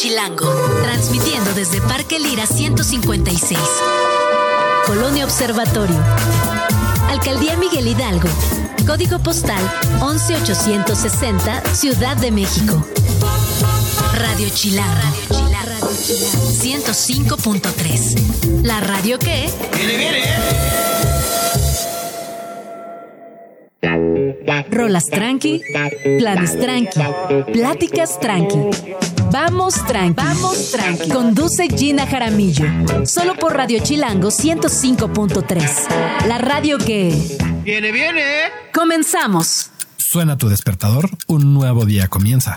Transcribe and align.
Chilango, 0.00 0.46
transmitiendo 0.84 1.52
desde 1.54 1.80
Parque 1.80 2.20
Lira 2.20 2.46
156. 2.46 3.58
Colonia 4.86 5.24
Observatorio. 5.24 6.00
Alcaldía 7.08 7.56
Miguel 7.56 7.88
Hidalgo. 7.88 8.28
Código 8.86 9.18
postal 9.18 9.60
11860, 10.00 11.74
Ciudad 11.74 12.16
de 12.16 12.30
México. 12.30 12.80
Radio 14.14 14.48
Chilango. 14.50 15.00
Radio 15.00 15.26
Chilango. 15.30 15.90
105.3. 15.90 18.62
La 18.62 18.78
radio 18.78 19.18
que... 19.18 19.50
¡Viene, 19.74 19.96
viene! 19.96 20.22
Rolas 24.70 25.06
tranqui, 25.06 25.60
planes 26.18 26.60
tranqui, 26.60 27.00
pláticas 27.52 28.20
tranqui. 28.20 28.70
Vamos 29.30 29.74
tranqui, 29.86 30.14
vamos 30.16 30.70
tranqui. 30.70 31.10
Conduce 31.10 31.68
Gina 31.68 32.06
Jaramillo. 32.06 32.64
Solo 33.04 33.34
por 33.34 33.54
Radio 33.54 33.78
Chilango 33.82 34.28
105.3. 34.28 36.26
La 36.26 36.38
radio 36.38 36.78
que... 36.78 37.36
¡Viene, 37.62 37.92
viene! 37.92 38.22
Comenzamos. 38.72 39.70
Suena 39.98 40.38
tu 40.38 40.48
despertador, 40.48 41.10
un 41.26 41.52
nuevo 41.52 41.84
día 41.84 42.08
comienza. 42.08 42.56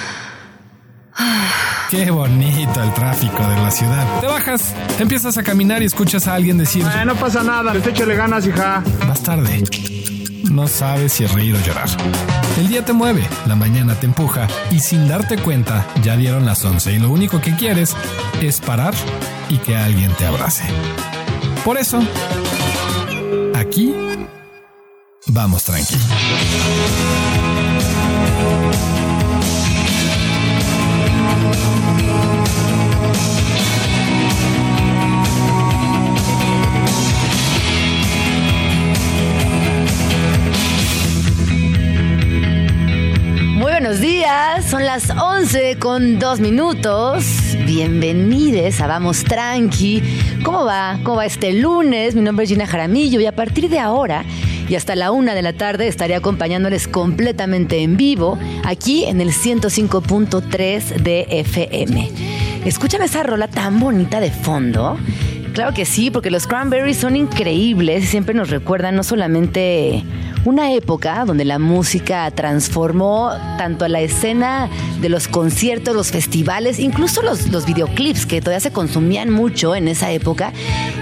Qué 1.89 2.09
bonito 2.09 2.81
el 2.83 2.93
tráfico 2.93 3.45
de 3.45 3.55
la 3.61 3.71
ciudad. 3.71 4.05
Te 4.21 4.27
bajas, 4.27 4.73
empiezas 4.99 5.37
a 5.37 5.43
caminar 5.43 5.81
y 5.81 5.85
escuchas 5.85 6.27
a 6.27 6.35
alguien 6.35 6.57
decir, 6.57 6.85
Eh, 6.85 7.05
no 7.05 7.15
pasa 7.15 7.43
nada, 7.43 7.71
pues 7.73 7.87
échale 7.87 8.15
ganas, 8.15 8.45
hija. 8.47 8.81
vas 9.07 9.21
tarde. 9.21 9.63
No 10.49 10.67
sabes 10.67 11.13
si 11.13 11.25
reír 11.25 11.55
o 11.55 11.59
llorar. 11.65 11.87
El 12.57 12.67
día 12.67 12.83
te 12.83 12.93
mueve, 12.93 13.25
la 13.45 13.55
mañana 13.55 13.95
te 13.95 14.05
empuja 14.05 14.47
y 14.69 14.79
sin 14.79 15.07
darte 15.07 15.37
cuenta 15.37 15.85
ya 16.01 16.15
dieron 16.17 16.45
las 16.45 16.63
11 16.63 16.93
y 16.93 16.99
lo 16.99 17.09
único 17.09 17.39
que 17.41 17.55
quieres 17.55 17.95
es 18.41 18.59
parar 18.59 18.93
y 19.49 19.57
que 19.57 19.75
alguien 19.77 20.11
te 20.13 20.25
abrace. 20.25 20.63
Por 21.63 21.77
eso, 21.77 22.01
aquí 23.55 23.93
vamos 25.27 25.63
tranqui. 25.63 25.95
Buenos 43.81 43.99
días, 43.99 44.69
son 44.69 44.85
las 44.85 45.09
11 45.09 45.77
con 45.79 46.19
2 46.19 46.39
minutos. 46.39 47.25
Bienvenidos 47.65 48.79
a 48.79 48.85
Vamos 48.85 49.23
Tranqui. 49.23 50.03
¿Cómo 50.43 50.65
va? 50.65 50.99
¿Cómo 51.01 51.17
va 51.17 51.25
este 51.25 51.51
lunes? 51.51 52.13
Mi 52.13 52.21
nombre 52.21 52.43
es 52.43 52.51
Gina 52.51 52.67
Jaramillo 52.67 53.19
y 53.19 53.25
a 53.25 53.31
partir 53.31 53.69
de 53.69 53.79
ahora 53.79 54.23
y 54.69 54.75
hasta 54.75 54.95
la 54.95 55.09
una 55.09 55.33
de 55.33 55.41
la 55.41 55.53
tarde 55.53 55.87
estaré 55.87 56.13
acompañándoles 56.13 56.87
completamente 56.87 57.81
en 57.81 57.97
vivo 57.97 58.37
aquí 58.63 59.05
en 59.05 59.19
el 59.19 59.29
105.3 59.29 61.01
de 61.01 61.25
FM. 61.31 62.11
¿Escuchan 62.65 63.01
esa 63.01 63.23
rola 63.23 63.47
tan 63.47 63.79
bonita 63.79 64.19
de 64.19 64.29
fondo? 64.29 64.99
Claro 65.53 65.73
que 65.73 65.85
sí, 65.85 66.11
porque 66.11 66.29
los 66.29 66.45
Cranberries 66.45 66.97
son 66.97 67.15
increíbles 67.15 68.03
y 68.03 68.07
siempre 68.07 68.35
nos 68.35 68.51
recuerdan 68.51 68.95
no 68.95 69.01
solamente 69.01 70.03
una 70.45 70.73
época 70.73 71.23
donde 71.25 71.45
la 71.45 71.59
música 71.59 72.29
transformó 72.31 73.31
tanto 73.57 73.85
a 73.85 73.89
la 73.89 74.01
escena 74.01 74.69
de 74.99 75.09
los 75.09 75.27
conciertos, 75.27 75.95
los 75.95 76.11
festivales, 76.11 76.79
incluso 76.79 77.21
los, 77.21 77.47
los 77.51 77.65
videoclips 77.65 78.25
que 78.25 78.41
todavía 78.41 78.59
se 78.59 78.71
consumían 78.71 79.29
mucho 79.29 79.75
en 79.75 79.87
esa 79.87 80.11
época 80.11 80.51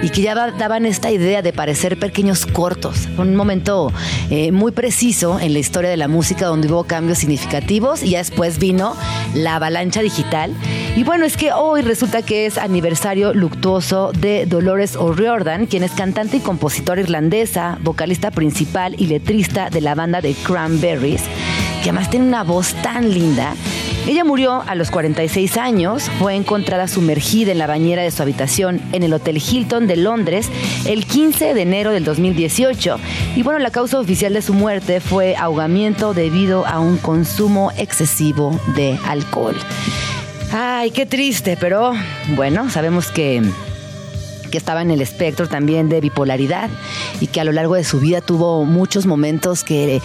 y 0.02 0.10
que 0.10 0.22
ya 0.22 0.36
da- 0.36 0.52
daban 0.52 0.86
esta 0.86 1.10
idea 1.12 1.42
de 1.42 1.54
parecer 1.54 1.98
pequeños 1.98 2.46
cortos. 2.46 3.08
Fue 3.16 3.26
un 3.26 3.36
momento 3.36 3.92
eh, 4.30 4.52
muy 4.52 4.72
preciso 4.72 5.40
en 5.40 5.54
la 5.54 5.60
historia 5.60 5.90
de 5.90 5.98
la 5.98 6.08
música 6.08 6.46
donde 6.46 6.68
hubo 6.68 6.84
cambios 6.84 7.20
significativos 7.20 8.04
y 8.04 8.12
ya 8.12 8.18
después 8.20 8.60
vino 8.60 8.96
la 9.34 9.56
avalancha 9.56 10.02
digital. 10.02 10.54
Y 11.00 11.06
bueno, 11.06 11.24
es 11.24 11.38
que 11.38 11.54
hoy 11.54 11.82
resulta 11.82 12.24
que 12.24 12.46
es 12.46 12.58
aniversario 12.58 13.34
luctuoso 13.34 14.12
de 14.12 14.46
Dolores 14.46 14.98
O'Riordan, 14.98 15.66
quien 15.66 15.84
es 15.84 15.92
cantante 15.92 16.36
y 16.36 16.40
compositora 16.42 17.00
irlandesa, 17.00 17.78
vocalista 17.82 18.32
principal 18.32 18.96
y 18.98 19.08
letrista 19.08 19.70
de 19.70 19.80
la 19.80 19.96
banda 19.96 20.20
de 20.20 20.34
Cranberries, 20.34 21.22
que 21.82 21.92
además 21.92 22.10
tiene 22.10 22.28
una 22.28 22.44
voz 22.44 22.74
tan 22.82 23.14
linda. 23.14 23.54
Ella 24.10 24.26
murió 24.26 24.62
a 24.68 24.76
los 24.76 24.92
46 24.92 25.56
años, 25.56 26.12
fue 26.20 26.36
encontrada 26.36 26.86
sumergida 26.90 27.54
en 27.54 27.60
la 27.60 27.68
bañera 27.68 28.02
de 28.02 28.12
su 28.12 28.22
habitación 28.22 28.82
en 28.92 29.04
el 29.04 29.14
Hotel 29.14 29.38
Hilton 29.38 29.88
de 29.88 29.96
Londres 29.96 30.50
el 30.84 31.06
15 31.06 31.54
de 31.54 31.62
enero 31.62 31.92
del 31.92 32.04
2018. 32.04 33.00
Y 33.38 33.44
bueno, 33.44 33.60
la 33.60 33.72
causa 33.72 34.02
oficial 34.02 34.34
de 34.34 34.42
su 34.42 34.54
muerte 34.54 35.00
fue 35.00 35.38
ahogamiento 35.38 36.14
debido 36.14 36.68
a 36.68 36.82
un 36.82 36.98
consumo 36.98 37.72
excesivo 37.78 38.60
de 38.76 39.00
alcohol. 39.06 39.56
Ay, 40.52 40.92
qué 40.92 41.06
triste, 41.06 41.58
pero 41.60 41.94
bueno, 42.36 42.70
sabemos 42.70 43.12
que 43.12 43.42
que 44.50 44.58
estaba 44.58 44.82
en 44.82 44.90
el 44.90 45.02
espectro 45.02 45.48
también 45.48 45.90
de 45.90 46.02
bipolaridad 46.02 46.70
y 47.20 47.28
que 47.28 47.40
a 47.40 47.44
lo 47.44 47.52
largo 47.52 47.76
de 47.76 47.84
su 47.84 48.00
vida 48.00 48.20
tuvo 48.22 48.66
muchos 48.66 49.06
momentos 49.06 49.64
que 49.64 50.02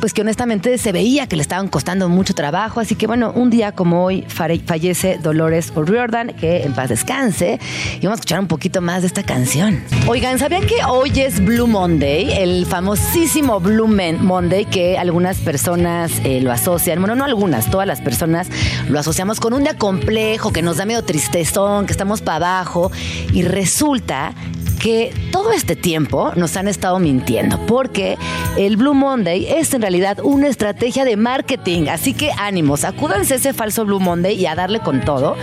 pues 0.00 0.14
que 0.14 0.22
honestamente 0.22 0.78
se 0.78 0.92
veía 0.92 1.26
que 1.26 1.36
le 1.36 1.42
estaban 1.42 1.68
costando 1.68 2.08
mucho 2.08 2.34
trabajo, 2.34 2.80
así 2.80 2.94
que 2.94 3.06
bueno, 3.06 3.32
un 3.34 3.50
día 3.50 3.72
como 3.72 4.04
hoy 4.04 4.24
fallece 4.28 5.18
Dolores 5.22 5.72
O'Riordan, 5.74 6.34
que 6.34 6.62
en 6.62 6.74
paz 6.74 6.88
descanse, 6.88 7.60
y 8.00 8.06
vamos 8.06 8.18
a 8.18 8.20
escuchar 8.20 8.40
un 8.40 8.46
poquito 8.46 8.80
más 8.80 9.02
de 9.02 9.08
esta 9.08 9.22
canción. 9.22 9.82
Oigan, 10.06 10.38
¿sabían 10.38 10.66
que 10.66 10.82
hoy 10.88 11.12
es 11.20 11.44
Blue 11.44 11.66
Monday? 11.66 12.32
El 12.32 12.64
famosísimo 12.64 13.60
Blue 13.60 13.86
Monday 13.86 14.64
que 14.64 14.96
algunas 14.96 15.38
personas 15.38 16.12
eh, 16.24 16.40
lo 16.40 16.50
asocian, 16.50 16.98
bueno, 17.00 17.14
no 17.14 17.24
algunas, 17.24 17.70
todas 17.70 17.86
las 17.86 18.00
personas 18.00 18.48
lo 18.88 18.98
asociamos 18.98 19.38
con 19.38 19.52
un 19.52 19.64
día 19.64 19.76
complejo, 19.76 20.52
que 20.52 20.62
nos 20.62 20.78
da 20.78 20.86
medio 20.86 21.04
tristezón, 21.04 21.86
que 21.86 21.92
estamos 21.92 22.22
para 22.22 22.36
abajo, 22.36 22.90
y 23.32 23.42
resulta 23.42 24.32
que 24.80 25.12
todo 25.30 25.52
este 25.52 25.76
tiempo 25.76 26.32
nos 26.36 26.56
han 26.56 26.66
estado 26.66 26.98
mintiendo, 26.98 27.58
porque 27.66 28.16
el 28.56 28.76
Blue 28.76 28.94
Monday 28.94 29.46
es 29.46 29.72
en 29.74 29.82
realidad 29.82 30.18
una 30.22 30.48
estrategia 30.48 31.04
de 31.04 31.16
marketing, 31.16 31.88
así 31.88 32.14
que 32.14 32.30
ánimos, 32.38 32.84
acúdanse 32.84 33.34
a 33.34 33.36
ese 33.36 33.52
falso 33.52 33.84
Blue 33.84 34.00
Monday 34.00 34.34
y 34.34 34.46
a 34.46 34.54
darle 34.54 34.80
con 34.80 35.02
todo. 35.02 35.36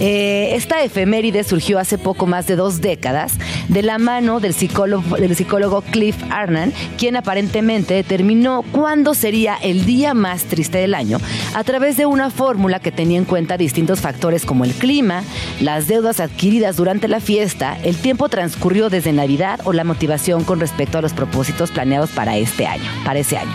Eh, 0.00 0.54
esta 0.54 0.82
efeméride 0.82 1.44
surgió 1.44 1.78
hace 1.78 1.98
poco 1.98 2.26
más 2.26 2.46
de 2.46 2.56
dos 2.56 2.80
décadas 2.80 3.34
de 3.68 3.82
la 3.82 3.98
mano 3.98 4.40
del 4.40 4.54
psicólogo, 4.54 5.16
del 5.16 5.36
psicólogo 5.36 5.82
Cliff 5.82 6.16
Arnan, 6.30 6.72
quien 6.96 7.16
aparentemente 7.16 7.94
determinó 7.94 8.64
cuándo 8.72 9.12
sería 9.12 9.56
el 9.56 9.84
día 9.84 10.14
más 10.14 10.44
triste 10.44 10.78
del 10.78 10.94
año 10.94 11.20
a 11.54 11.62
través 11.62 11.96
de 11.96 12.06
una 12.06 12.30
fórmula 12.30 12.80
que 12.80 12.90
tenía 12.90 13.18
en 13.18 13.26
cuenta 13.26 13.58
distintos 13.58 14.00
factores 14.00 14.46
como 14.46 14.64
el 14.64 14.72
clima, 14.72 15.24
las 15.60 15.88
deudas 15.88 16.20
adquiridas 16.20 16.76
durante 16.76 17.06
la 17.06 17.20
fiesta, 17.20 17.76
el 17.82 17.96
tiempo 17.96 18.28
transcurrido 18.30 18.77
desde 18.88 19.12
Navidad 19.12 19.60
o 19.64 19.72
la 19.72 19.82
motivación 19.82 20.44
con 20.44 20.60
respecto 20.60 20.98
a 20.98 21.02
los 21.02 21.12
propósitos 21.12 21.72
planeados 21.72 22.10
para 22.10 22.36
este 22.36 22.66
año, 22.66 22.88
para 23.04 23.18
ese 23.18 23.36
año. 23.36 23.52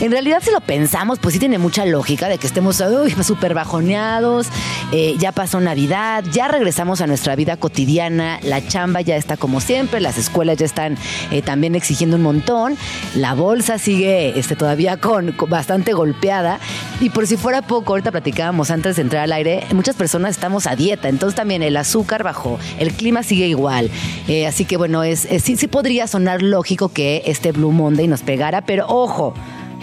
En 0.00 0.10
realidad, 0.10 0.42
si 0.42 0.50
lo 0.50 0.60
pensamos, 0.60 1.18
pues 1.18 1.32
sí 1.32 1.38
tiene 1.38 1.58
mucha 1.58 1.86
lógica 1.86 2.28
de 2.28 2.36
que 2.36 2.46
estemos 2.46 2.82
súper 3.22 3.54
bajoneados, 3.54 4.48
eh, 4.92 5.14
ya 5.18 5.32
pasó 5.32 5.60
Navidad, 5.60 6.22
ya 6.30 6.48
regresamos 6.48 7.00
a 7.00 7.06
nuestra 7.06 7.34
vida 7.34 7.56
cotidiana, 7.56 8.38
la 8.42 8.66
chamba 8.66 9.00
ya 9.00 9.16
está 9.16 9.36
como 9.36 9.60
siempre, 9.60 10.00
las 10.00 10.18
escuelas 10.18 10.58
ya 10.58 10.66
están 10.66 10.98
eh, 11.30 11.40
también 11.40 11.74
exigiendo 11.74 12.16
un 12.16 12.22
montón, 12.22 12.76
la 13.14 13.34
bolsa 13.34 13.78
sigue 13.78 14.38
este, 14.38 14.54
todavía 14.54 14.98
con 14.98 15.34
bastante 15.48 15.92
golpeada 15.94 16.58
y 17.00 17.10
por 17.10 17.26
si 17.26 17.36
fuera 17.36 17.62
poco, 17.62 17.92
ahorita 17.92 18.10
platicábamos 18.10 18.70
antes 18.70 18.96
de 18.96 19.02
entrar 19.02 19.24
al 19.24 19.32
aire, 19.32 19.66
muchas 19.72 19.96
personas 19.96 20.32
estamos 20.32 20.66
a 20.66 20.76
dieta, 20.76 21.08
entonces 21.08 21.36
también 21.36 21.62
el 21.62 21.76
azúcar 21.76 22.22
bajó, 22.22 22.58
el 22.78 22.92
clima 22.92 23.22
sigue 23.22 23.48
igual, 23.48 23.90
eh, 24.28 24.46
así 24.56 24.64
que 24.64 24.78
bueno, 24.78 25.02
es, 25.04 25.26
es- 25.26 25.42
sí, 25.42 25.54
sí 25.58 25.68
podría 25.68 26.06
sonar 26.06 26.40
lógico 26.40 26.88
que 26.88 27.22
este 27.26 27.52
Blue 27.52 27.72
Monday 27.72 28.08
nos 28.08 28.22
pegara, 28.22 28.62
pero 28.62 28.86
ojo, 28.88 29.34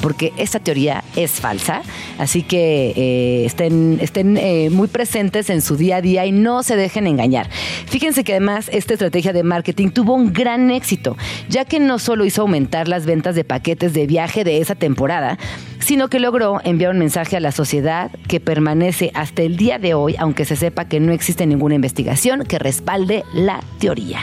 porque 0.04 0.34
esta 0.36 0.60
teoría 0.60 1.02
es 1.16 1.32
falsa. 1.32 1.82
Así 2.20 2.44
que 2.44 2.94
eh, 2.96 3.46
estén, 3.46 4.38
eh, 4.38 4.70
muy 4.70 4.90
presentes 4.90 5.50
en 5.50 5.62
su 5.62 5.78
día 5.78 5.96
a 5.96 6.02
día 6.02 6.26
y 6.26 6.34
no 6.34 6.62
se 6.62 6.76
dejen 6.76 7.08
engañar. 7.08 7.50
Fíjense 7.88 8.26
que 8.26 8.34
además 8.34 8.70
esta 8.74 8.96
estrategia 8.96 9.32
de 9.32 9.44
marketing 9.44 9.92
tuvo 9.92 10.14
un 10.14 10.34
gran 10.34 10.72
éxito, 10.72 11.16
ya 11.48 11.64
que 11.64 11.80
no 11.80 12.00
solo 12.00 12.26
hizo 12.26 12.42
aumentar 12.42 12.90
las 12.90 13.06
ventas 13.06 13.34
de 13.36 13.46
paquetes 13.46 13.94
de 13.94 14.06
viaje 14.06 14.44
de 14.44 14.58
esa 14.58 14.76
temporada, 14.76 15.40
sino 15.80 16.10
que 16.10 16.20
logró 16.20 16.60
enviar 16.66 16.92
un 16.92 17.00
mensaje 17.00 17.38
a 17.38 17.40
la 17.40 17.54
sociedad 17.54 18.12
que 18.28 18.42
permanece 18.42 19.12
hasta 19.14 19.42
el 19.42 19.56
día 19.56 19.80
de 19.80 19.94
hoy, 19.94 20.16
aunque 20.18 20.44
se 20.44 20.58
sepa 20.58 20.86
que 20.86 21.00
no 21.00 21.14
existe 21.14 21.46
ninguna 21.46 21.76
investigación 21.76 22.44
que 22.44 22.60
respalde 22.60 23.24
la 23.34 23.62
teoría. 23.80 24.20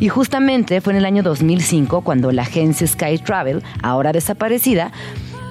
Y 0.00 0.08
justamente 0.08 0.80
fue 0.80 0.92
en 0.92 0.98
el 0.98 1.04
año 1.04 1.22
2005 1.22 2.02
cuando 2.02 2.32
la 2.32 2.42
agencia 2.42 2.86
Sky 2.86 3.18
Travel, 3.18 3.62
ahora 3.82 4.12
desaparecida, 4.12 4.90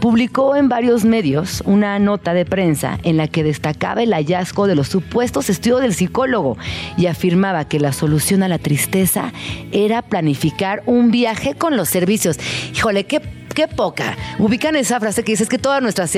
publicó 0.01 0.56
en 0.56 0.68
varios 0.68 1.06
medios 1.06 1.62
una 1.65 2.00
nota 2.00 2.33
de 2.33 2.44
prensa 2.44 2.98
en 3.03 3.18
la 3.18 3.27
que 3.27 3.44
destacaba 3.44 4.01
el 4.01 4.13
hallazgo 4.13 4.65
de 4.65 4.75
los 4.75 4.88
supuestos 4.88 5.50
estudios 5.50 5.81
del 5.81 5.94
psicólogo 5.94 6.57
y 6.98 7.06
afirmaba 7.06 7.65
que 7.65 7.80
la 7.80 7.94
solución 7.94 8.42
a 8.42 8.48
la 8.48 8.57
tristeza 8.57 9.31
era 9.71 10.01
planificar 10.01 10.81
un 10.88 11.12
viaje 11.12 11.53
con 11.53 11.77
los 11.77 11.88
servicios. 11.88 12.38
Híjole, 12.75 13.06
qué 13.06 13.21
qué 13.53 13.68
poca. 13.68 14.18
Ubican 14.39 14.75
esa 14.75 15.00
frase 15.00 15.24
que 15.24 15.33
dice 15.33 15.48
que 15.48 15.57
todas 15.57 15.81
nuestras, 15.81 16.12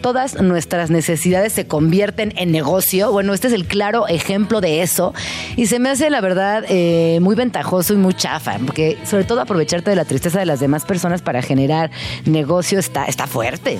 todas 0.00 0.40
nuestras 0.40 0.90
necesidades 0.90 1.52
se 1.52 1.66
convierten 1.66 2.32
en 2.36 2.52
negocio. 2.52 3.12
Bueno, 3.12 3.34
este 3.34 3.48
es 3.48 3.52
el 3.52 3.66
claro 3.66 4.08
ejemplo 4.08 4.60
de 4.60 4.82
eso. 4.82 5.14
Y 5.56 5.66
se 5.66 5.78
me 5.78 5.90
hace, 5.90 6.10
la 6.10 6.20
verdad, 6.20 6.64
eh, 6.68 7.18
muy 7.20 7.34
ventajoso 7.34 7.94
y 7.94 7.96
muy 7.96 8.14
chafa, 8.14 8.58
porque 8.64 8.98
sobre 9.04 9.24
todo 9.24 9.40
aprovecharte 9.40 9.90
de 9.90 9.96
la 9.96 10.04
tristeza 10.04 10.38
de 10.38 10.46
las 10.46 10.60
demás 10.60 10.84
personas 10.84 11.22
para 11.22 11.42
generar 11.42 11.90
negocio 12.24 12.78
está, 12.78 13.04
está 13.04 13.26
fuerte. 13.26 13.78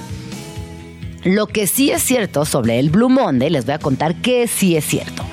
Lo 1.25 1.47
que 1.47 1.67
sí 1.67 1.91
es 1.91 2.03
cierto 2.03 2.45
sobre 2.45 2.79
el 2.79 2.91
Blue 2.91 3.09
Monday, 3.09 3.51
les 3.51 3.67
voy 3.67 3.75
a 3.75 3.79
contar 3.79 4.15
que 4.17 4.47
sí 4.47 4.77
es 4.77 4.85
cierto. 4.85 5.25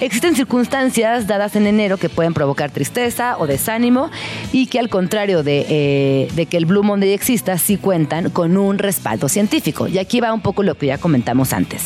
Existen 0.00 0.34
circunstancias 0.34 1.26
dadas 1.26 1.56
en 1.56 1.66
enero 1.66 1.98
que 1.98 2.08
pueden 2.08 2.32
provocar 2.32 2.70
tristeza 2.70 3.36
o 3.38 3.46
desánimo 3.46 4.10
y 4.50 4.66
que 4.66 4.78
al 4.78 4.88
contrario 4.88 5.42
de, 5.42 5.66
eh, 5.68 6.28
de, 6.34 6.46
que 6.46 6.56
el 6.56 6.64
Blue 6.64 6.82
Monday 6.82 7.12
exista, 7.12 7.58
sí 7.58 7.76
cuentan 7.76 8.30
con 8.30 8.56
un 8.56 8.78
respaldo 8.78 9.28
científico. 9.28 9.88
Y 9.88 9.98
aquí 9.98 10.20
va 10.20 10.32
un 10.32 10.40
poco 10.40 10.62
lo 10.62 10.74
que 10.74 10.86
ya 10.86 10.96
comentamos 10.96 11.52
antes. 11.52 11.84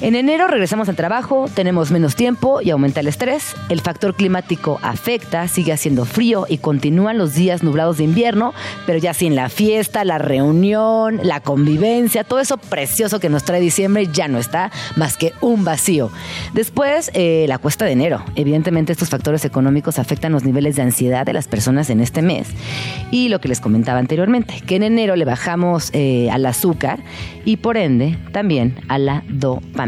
En 0.00 0.14
enero 0.14 0.46
regresamos 0.46 0.88
al 0.88 0.94
trabajo, 0.94 1.46
tenemos 1.52 1.90
menos 1.90 2.14
tiempo 2.14 2.60
y 2.62 2.70
aumenta 2.70 3.00
el 3.00 3.08
estrés. 3.08 3.56
El 3.68 3.80
factor 3.80 4.14
climático 4.14 4.78
afecta, 4.80 5.48
sigue 5.48 5.72
haciendo 5.72 6.04
frío 6.04 6.46
y 6.48 6.58
continúan 6.58 7.18
los 7.18 7.34
días 7.34 7.64
nublados 7.64 7.98
de 7.98 8.04
invierno, 8.04 8.54
pero 8.86 9.00
ya 9.00 9.12
sin 9.12 9.34
la 9.34 9.48
fiesta, 9.48 10.04
la 10.04 10.18
reunión, 10.18 11.18
la 11.24 11.40
convivencia, 11.40 12.22
todo 12.22 12.38
eso 12.38 12.58
precioso 12.58 13.18
que 13.18 13.28
nos 13.28 13.42
trae 13.42 13.60
diciembre 13.60 14.06
ya 14.12 14.28
no 14.28 14.38
está 14.38 14.70
más 14.94 15.16
que 15.16 15.32
un 15.40 15.64
vacío. 15.64 16.12
Después, 16.54 17.10
eh, 17.14 17.46
la 17.48 17.58
cuesta 17.58 17.84
de 17.84 17.90
enero. 17.90 18.22
Evidentemente 18.36 18.92
estos 18.92 19.10
factores 19.10 19.44
económicos 19.44 19.98
afectan 19.98 20.30
los 20.30 20.44
niveles 20.44 20.76
de 20.76 20.82
ansiedad 20.82 21.26
de 21.26 21.32
las 21.32 21.48
personas 21.48 21.90
en 21.90 21.98
este 21.98 22.22
mes. 22.22 22.46
Y 23.10 23.30
lo 23.30 23.40
que 23.40 23.48
les 23.48 23.60
comentaba 23.60 23.98
anteriormente, 23.98 24.62
que 24.64 24.76
en 24.76 24.84
enero 24.84 25.16
le 25.16 25.24
bajamos 25.24 25.90
eh, 25.92 26.30
al 26.30 26.46
azúcar 26.46 27.00
y 27.44 27.56
por 27.56 27.76
ende 27.76 28.16
también 28.30 28.76
a 28.86 28.98
la 28.98 29.24
dopamina. 29.28 29.87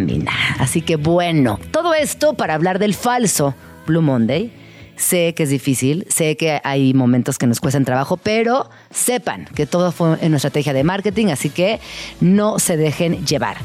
Así 0.59 0.83
que 0.83 0.97
bueno, 0.97 1.59
todo 1.71 1.95
esto 1.95 2.35
para 2.35 2.55
hablar 2.55 2.79
del 2.79 2.95
falso 2.95 3.55
Blue 3.87 4.03
Monday. 4.03 4.53
Sé 4.97 5.33
que 5.35 5.45
es 5.45 5.49
difícil, 5.49 6.07
sé 6.11 6.37
que 6.37 6.61
hay 6.63 6.93
momentos 6.93 7.39
que 7.39 7.47
nos 7.47 7.59
cuestan 7.59 7.87
trabajo, 7.87 8.19
pero 8.19 8.69
sepan 8.91 9.47
que 9.55 9.65
todo 9.65 9.93
fue 9.93 10.19
en 10.21 10.31
nuestra 10.31 10.49
estrategia 10.49 10.75
de 10.75 10.85
marketing, 10.85 11.29
así 11.29 11.49
que 11.49 11.81
no 12.21 12.59
se 12.59 12.77
dejen 12.77 13.25
llevar. 13.25 13.57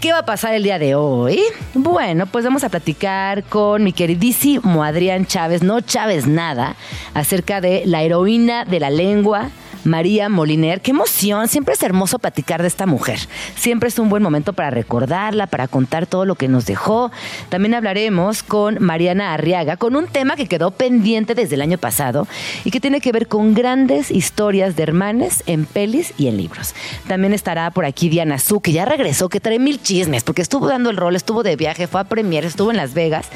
¿Qué 0.00 0.10
va 0.12 0.18
a 0.18 0.24
pasar 0.24 0.54
el 0.54 0.64
día 0.64 0.80
de 0.80 0.96
hoy? 0.96 1.40
Bueno, 1.74 2.26
pues 2.26 2.44
vamos 2.44 2.64
a 2.64 2.68
platicar 2.68 3.44
con 3.44 3.84
mi 3.84 3.92
queridísimo 3.92 4.82
Adrián 4.82 5.26
Chávez, 5.26 5.62
no 5.62 5.80
Chávez 5.80 6.26
nada, 6.26 6.74
acerca 7.14 7.60
de 7.60 7.84
la 7.86 8.02
heroína 8.02 8.64
de 8.64 8.80
la 8.80 8.90
lengua, 8.90 9.50
María 9.84 10.28
Moliner. 10.28 10.80
Qué 10.80 10.92
emoción, 10.92 11.48
siempre 11.48 11.74
es 11.74 11.82
hermoso 11.82 12.18
platicar 12.18 12.62
de 12.62 12.68
esta 12.68 12.86
mujer. 12.86 13.18
Siempre 13.56 13.88
es 13.88 13.98
un 13.98 14.08
buen 14.08 14.22
momento 14.22 14.52
para 14.52 14.70
recordarla, 14.70 15.46
para 15.46 15.68
contar 15.68 16.06
todo 16.06 16.24
lo 16.24 16.34
que 16.34 16.48
nos 16.48 16.66
dejó. 16.66 17.10
También 17.48 17.74
hablaremos 17.74 18.42
con 18.42 18.82
Mariana 18.82 19.34
Arriaga 19.34 19.76
con 19.76 19.96
un 19.96 20.06
tema 20.06 20.36
que 20.36 20.46
quedó 20.46 20.70
pendiente 20.70 21.34
desde 21.34 21.54
el 21.54 21.62
año 21.62 21.78
pasado 21.78 22.26
y 22.64 22.70
que 22.70 22.80
tiene 22.80 23.00
que 23.00 23.12
ver 23.12 23.28
con 23.28 23.54
grandes 23.54 24.10
historias 24.10 24.76
de 24.76 24.82
hermanes 24.82 25.42
en 25.46 25.64
pelis 25.64 26.14
y 26.18 26.28
en 26.28 26.36
libros. 26.36 26.74
También 27.08 27.32
estará 27.32 27.70
por 27.70 27.84
aquí 27.84 28.08
Diana 28.08 28.38
Su, 28.38 28.60
que 28.60 28.72
ya 28.72 28.84
regresó, 28.84 29.28
que 29.28 29.40
trae 29.40 29.58
mil 29.58 29.80
chismes, 29.82 30.24
porque 30.24 30.42
estuvo 30.42 30.66
dando 30.66 30.90
el 30.90 30.96
rol, 30.96 31.16
estuvo 31.16 31.42
de 31.42 31.56
viaje, 31.56 31.86
fue 31.86 32.00
a 32.00 32.04
premier, 32.04 32.44
estuvo 32.44 32.70
en 32.70 32.76
Las 32.76 32.94
Vegas 32.94 33.26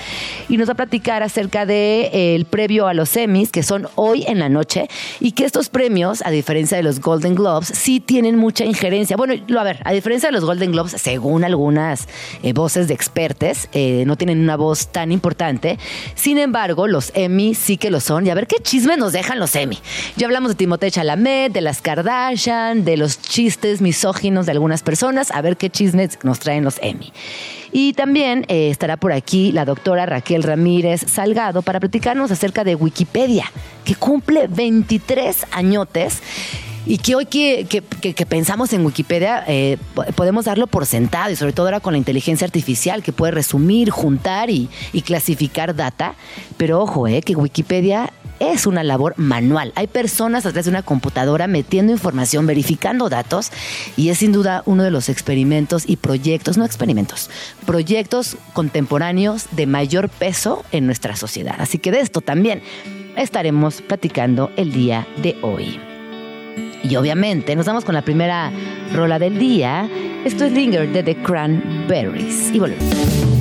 y 0.48 0.56
nos 0.56 0.68
va 0.68 0.72
a 0.72 0.76
platicar 0.76 1.22
acerca 1.22 1.66
del 1.66 2.10
de, 2.10 2.46
previo 2.50 2.86
a 2.86 2.94
los 2.94 3.16
Emmys, 3.16 3.50
que 3.50 3.62
son 3.62 3.88
hoy 3.94 4.24
en 4.26 4.38
la 4.38 4.48
noche, 4.48 4.88
y 5.20 5.32
que 5.32 5.44
estos 5.44 5.68
premios, 5.68 6.22
diferencia 6.36 6.76
de 6.76 6.82
los 6.82 7.00
Golden 7.00 7.34
Globes, 7.34 7.68
sí 7.68 8.00
tienen 8.00 8.36
mucha 8.36 8.64
injerencia. 8.64 9.16
Bueno, 9.16 9.34
a 9.58 9.64
ver, 9.64 9.80
a 9.84 9.92
diferencia 9.92 10.28
de 10.28 10.32
los 10.32 10.44
Golden 10.44 10.72
Globes, 10.72 10.92
según 10.92 11.44
algunas 11.44 12.08
eh, 12.42 12.52
voces 12.52 12.88
de 12.88 12.94
expertes, 12.94 13.68
eh, 13.72 14.04
no 14.06 14.16
tienen 14.16 14.40
una 14.40 14.56
voz 14.56 14.88
tan 14.88 15.12
importante. 15.12 15.78
Sin 16.14 16.38
embargo, 16.38 16.86
los 16.86 17.12
Emmy 17.14 17.54
sí 17.54 17.76
que 17.76 17.90
lo 17.90 18.00
son. 18.00 18.26
Y 18.26 18.30
a 18.30 18.34
ver 18.34 18.46
qué 18.46 18.56
chismes 18.62 18.98
nos 18.98 19.12
dejan 19.12 19.38
los 19.38 19.54
Emmy. 19.54 19.78
Ya 20.16 20.26
hablamos 20.26 20.50
de 20.50 20.54
Timothée 20.54 20.90
Chalamet, 20.90 21.52
de 21.52 21.60
las 21.60 21.80
Kardashian, 21.80 22.84
de 22.84 22.96
los 22.96 23.20
chistes 23.20 23.80
misóginos 23.80 24.46
de 24.46 24.52
algunas 24.52 24.82
personas. 24.82 25.30
A 25.30 25.42
ver 25.42 25.56
qué 25.56 25.70
chismes 25.70 26.18
nos 26.22 26.38
traen 26.38 26.64
los 26.64 26.78
Emmy. 26.82 27.12
Y 27.72 27.92
también 27.92 28.44
eh, 28.48 28.70
estará 28.70 28.96
por 28.96 29.12
aquí 29.12 29.52
la 29.52 29.64
doctora 29.64 30.06
Raquel 30.06 30.42
Ramírez 30.42 31.04
Salgado 31.06 31.62
para 31.62 31.80
platicarnos 31.80 32.30
acerca 32.30 32.64
de 32.64 32.74
Wikipedia, 32.74 33.50
que 33.84 33.94
cumple 33.94 34.46
23 34.48 35.46
añotes 35.52 36.22
y 36.86 36.98
que 36.98 37.16
hoy 37.16 37.26
que, 37.26 37.66
pensamos 38.28 38.72
en 38.72 38.86
Wikipedia 38.86 39.44
eh, 39.48 39.76
podemos 40.14 40.44
darlo 40.44 40.68
por 40.68 40.86
sentado 40.86 41.32
y 41.32 41.36
sobre 41.36 41.52
todo 41.52 41.66
ahora 41.66 41.80
con 41.80 41.94
la 41.94 41.98
inteligencia 41.98 42.44
artificial 42.44 43.02
que 43.02 43.12
puede 43.12 43.32
resumir, 43.32 43.90
juntar 43.90 44.50
y, 44.50 44.68
clasificar 45.04 45.74
data. 45.74 46.14
Pero 46.56 46.80
ojo, 46.80 47.08
eh, 47.08 47.22
que 47.22 47.34
Wikipedia 47.34 48.12
es 48.40 48.66
una 48.66 48.84
labor 48.84 49.14
manual. 49.16 49.72
Hay 49.74 49.86
personas 49.86 50.46
atrás 50.46 50.64
de 50.64 50.70
una 50.70 50.82
computadora 50.82 51.46
metiendo 51.46 51.92
información, 51.92 52.46
verificando 52.46 53.08
datos 53.08 53.50
y 53.96 54.10
es 54.10 54.18
sin 54.18 54.32
duda 54.32 54.62
uno 54.66 54.82
de 54.82 54.90
los 54.90 55.08
experimentos 55.08 55.84
y 55.86 55.96
proyectos, 55.96 56.56
no 56.56 56.64
experimentos, 56.64 57.30
proyectos 57.64 58.36
contemporáneos 58.52 59.46
de 59.52 59.66
mayor 59.66 60.08
peso 60.08 60.64
en 60.72 60.86
nuestra 60.86 61.16
sociedad. 61.16 61.56
Así 61.58 61.78
que 61.78 61.90
de 61.90 62.00
esto 62.00 62.20
también 62.20 62.62
estaremos 63.16 63.82
platicando 63.82 64.50
el 64.56 64.72
día 64.72 65.06
de 65.22 65.36
hoy. 65.42 65.80
Y 66.82 66.96
obviamente 66.96 67.56
nos 67.56 67.66
vamos 67.66 67.84
con 67.84 67.94
la 67.94 68.02
primera 68.02 68.52
rola 68.92 69.18
del 69.18 69.38
día. 69.38 69.88
Esto 70.24 70.44
es 70.44 70.52
Linger 70.52 70.92
de 70.92 71.02
The 71.02 71.22
Cranberries. 71.22 72.50
Y 72.52 72.58
volvemos. 72.58 73.35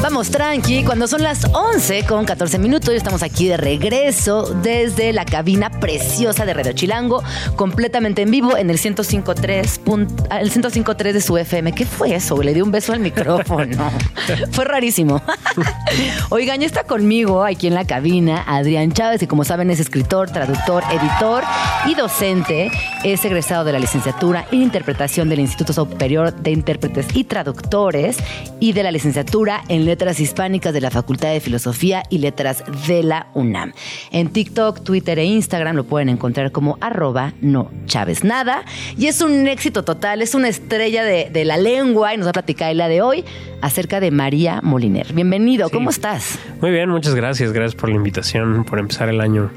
Vamos 0.00 0.30
tranqui, 0.30 0.84
cuando 0.84 1.08
son 1.08 1.24
las 1.24 1.44
11 1.52 2.04
con 2.04 2.24
14 2.24 2.60
minutos, 2.60 2.94
estamos 2.94 3.24
aquí 3.24 3.48
de 3.48 3.56
regreso 3.56 4.54
desde 4.62 5.12
la 5.12 5.24
cabina 5.24 5.70
preciosa 5.70 6.46
de 6.46 6.54
Radio 6.54 6.72
Chilango, 6.72 7.24
completamente 7.56 8.22
en 8.22 8.30
vivo 8.30 8.56
en 8.56 8.70
el 8.70 8.78
105.3 8.78 10.38
el 10.40 10.52
105.3 10.52 11.12
de 11.12 11.20
su 11.20 11.36
FM. 11.36 11.72
¿Qué 11.72 11.84
fue 11.84 12.14
eso? 12.14 12.40
Le 12.40 12.54
di 12.54 12.60
un 12.60 12.70
beso 12.70 12.92
al 12.92 13.00
micrófono. 13.00 13.90
fue 14.52 14.64
rarísimo. 14.64 15.20
Oigan, 16.28 16.60
ya 16.60 16.66
está 16.66 16.84
conmigo 16.84 17.42
aquí 17.42 17.66
en 17.66 17.74
la 17.74 17.84
cabina 17.84 18.44
Adrián 18.46 18.92
Chávez, 18.92 19.20
y 19.22 19.26
como 19.26 19.44
saben 19.44 19.68
es 19.68 19.80
escritor, 19.80 20.30
traductor, 20.30 20.84
editor 20.92 21.42
y 21.86 21.96
docente. 21.96 22.70
Es 23.02 23.24
egresado 23.24 23.64
de 23.64 23.72
la 23.72 23.80
licenciatura 23.80 24.46
en 24.52 24.62
interpretación 24.62 25.28
del 25.28 25.40
Instituto 25.40 25.72
Superior 25.72 26.32
de 26.32 26.52
Intérpretes 26.52 27.08
y 27.14 27.24
Traductores 27.24 28.16
y 28.60 28.72
de 28.72 28.84
la 28.84 28.92
licenciatura 28.92 29.64
en 29.68 29.87
Letras 29.88 30.20
Hispánicas 30.20 30.74
de 30.74 30.82
la 30.82 30.90
Facultad 30.90 31.32
de 31.32 31.40
Filosofía 31.40 32.02
y 32.10 32.18
Letras 32.18 32.62
de 32.86 33.02
la 33.02 33.28
UNAM. 33.32 33.72
En 34.10 34.28
TikTok, 34.28 34.84
Twitter 34.84 35.18
e 35.18 35.24
Instagram 35.24 35.76
lo 35.76 35.84
pueden 35.84 36.10
encontrar 36.10 36.52
como 36.52 36.76
arroba 36.82 37.32
no 37.40 37.70
Chávez 37.86 38.22
Nada. 38.22 38.66
Y 38.98 39.06
es 39.06 39.22
un 39.22 39.48
éxito 39.48 39.84
total, 39.84 40.20
es 40.20 40.34
una 40.34 40.48
estrella 40.48 41.04
de, 41.04 41.44
la 41.46 41.56
lengua 41.56 42.12
y 42.12 42.18
nos 42.18 42.26
va 42.26 42.30
a 42.30 42.34
platicar 42.34 42.70
el 42.70 42.76
día 42.76 42.88
de 42.88 43.00
hoy 43.00 43.24
acerca 43.62 43.98
de 43.98 44.10
María 44.10 44.60
Moliner. 44.62 45.10
Bienvenido, 45.14 45.70
¿cómo 45.70 45.88
estás? 45.88 46.38
Muy 46.60 46.70
bien, 46.70 46.90
muchas 46.90 47.14
gracias. 47.14 47.54
Gracias 47.54 47.80
por 47.80 47.88
la 47.88 47.96
invitación, 47.96 48.64
por 48.64 48.78
empezar 48.78 49.08
el 49.08 49.22
año 49.22 49.50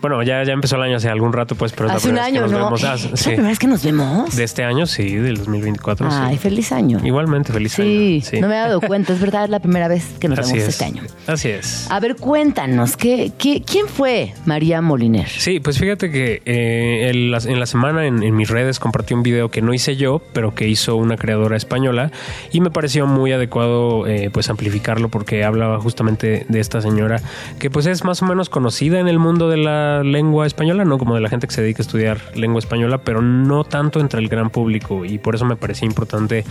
Bueno, 0.00 0.22
ya, 0.22 0.42
ya 0.44 0.52
empezó 0.52 0.76
el 0.76 0.82
año 0.82 0.96
hace 0.96 1.08
algún 1.08 1.32
rato, 1.32 1.54
pues, 1.54 1.72
pero 1.72 1.86
es 1.86 1.92
la 1.92 1.96
Hace 1.96 2.08
un 2.08 2.14
vez 2.14 2.22
que 2.24 2.28
año, 2.28 2.40
nos 2.42 2.52
¿no? 2.52 2.58
vemos. 2.58 2.84
Ah, 2.84 2.94
¿Es 2.94 3.00
sí. 3.00 3.08
la 3.10 3.22
primera 3.24 3.48
vez 3.48 3.58
que 3.58 3.66
nos 3.66 3.82
vemos? 3.84 4.36
De 4.36 4.44
este 4.44 4.64
año, 4.64 4.86
sí, 4.86 5.14
del 5.16 5.36
2024. 5.38 6.08
Ay, 6.10 6.34
sí. 6.34 6.38
feliz 6.38 6.72
año. 6.72 7.00
Igualmente, 7.04 7.52
feliz 7.52 7.72
Sí, 7.72 7.82
año. 8.22 8.24
Sí. 8.30 8.40
no 8.40 8.48
me 8.48 8.54
he 8.54 8.58
dado 8.58 8.80
cuenta, 8.80 9.12
es 9.12 9.20
verdad, 9.20 9.44
es 9.44 9.50
la 9.50 9.60
primera 9.60 9.88
vez 9.88 10.04
que 10.20 10.28
nos 10.28 10.38
Así 10.38 10.52
vemos 10.52 10.68
es. 10.68 10.74
este 10.74 10.84
año. 10.84 11.02
Así 11.26 11.48
es. 11.48 11.90
A 11.90 11.98
ver, 12.00 12.16
cuéntanos, 12.16 12.96
¿qué, 12.96 13.32
qué, 13.38 13.62
quién 13.62 13.86
fue 13.88 14.34
María 14.46 14.80
Moliner? 14.80 15.28
Sí, 15.28 15.60
pues 15.60 15.78
fíjate 15.78 16.10
que 16.10 16.42
eh, 16.44 17.10
en, 17.10 17.30
la, 17.30 17.38
en 17.38 17.58
la 17.58 17.66
semana 17.66 18.06
en, 18.06 18.22
en 18.22 18.36
mis 18.36 18.48
redes 18.50 18.78
compartí 18.78 19.14
un 19.14 19.22
video 19.22 19.50
que 19.50 19.62
no 19.62 19.74
hice 19.74 19.96
yo, 19.96 20.22
pero 20.32 20.54
que 20.54 20.68
hizo 20.68 20.96
una 20.96 21.16
creadora 21.16 21.56
española 21.56 22.12
y 22.52 22.60
me 22.60 22.70
pareció 22.70 23.06
muy 23.06 23.32
adecuado 23.32 24.06
eh, 24.06 24.30
pues 24.32 24.48
amplificarlo 24.48 25.08
porque 25.08 25.44
hablaba 25.44 25.80
justamente 25.80 26.46
de 26.48 26.60
esta 26.60 26.80
señora 26.80 27.20
que 27.58 27.70
pues 27.70 27.86
es 27.86 28.04
más 28.04 28.22
o 28.22 28.26
menos 28.26 28.48
conocida 28.48 29.00
en 29.00 29.08
el 29.08 29.18
mundo 29.18 29.48
de 29.48 29.56
la 29.56 29.87
lengua 30.04 30.46
española, 30.46 30.84
no 30.84 30.98
como 30.98 31.14
de 31.14 31.20
la 31.20 31.28
gente 31.28 31.46
que 31.46 31.54
se 31.54 31.62
dedica 31.62 31.80
a 31.82 31.86
estudiar 31.86 32.18
lengua 32.36 32.58
española, 32.58 32.98
pero 32.98 33.22
no 33.22 33.64
tanto 33.64 34.00
entre 34.00 34.20
el 34.20 34.28
gran 34.28 34.50
público 34.50 35.04
y 35.04 35.18
por 35.18 35.34
eso 35.34 35.44
me 35.44 35.56
parecía 35.56 35.86
importante 35.86 36.44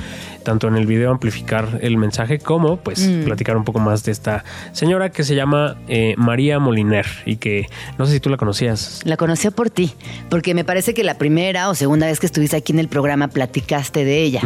tanto 0.44 0.68
en 0.68 0.76
el 0.76 0.86
video 0.86 1.12
amplificar 1.12 1.80
el 1.82 1.98
mensaje 1.98 2.40
como 2.40 2.78
pues 2.78 3.08
platicar 3.26 3.58
un 3.58 3.64
poco 3.64 3.80
más 3.80 4.04
de 4.04 4.12
esta 4.12 4.44
señora 4.72 5.10
que 5.12 5.24
se 5.24 5.36
llama 5.36 5.78
eh, 5.88 6.14
María 6.18 6.60
Moliner 6.60 7.06
y 7.26 7.38
que 7.38 7.68
no 7.98 8.06
sé 8.06 8.14
si 8.14 8.20
tú 8.20 8.30
la 8.30 8.38
conocías. 8.38 9.02
La 9.04 9.18
conocí 9.18 9.50
por 9.52 9.70
ti, 9.70 9.92
porque 10.30 10.54
me 10.54 10.64
parece 10.64 10.94
que 10.94 11.04
la 11.04 11.18
primera 11.18 11.70
o 11.70 11.76
segunda 11.76 12.06
vez 12.08 12.20
que 12.20 12.26
estuviste 12.26 12.56
aquí 12.58 12.74
en 12.74 12.80
el 12.80 12.88
programa 12.88 13.28
platicaste 13.28 14.04
de 14.06 14.22
ella 14.24 14.42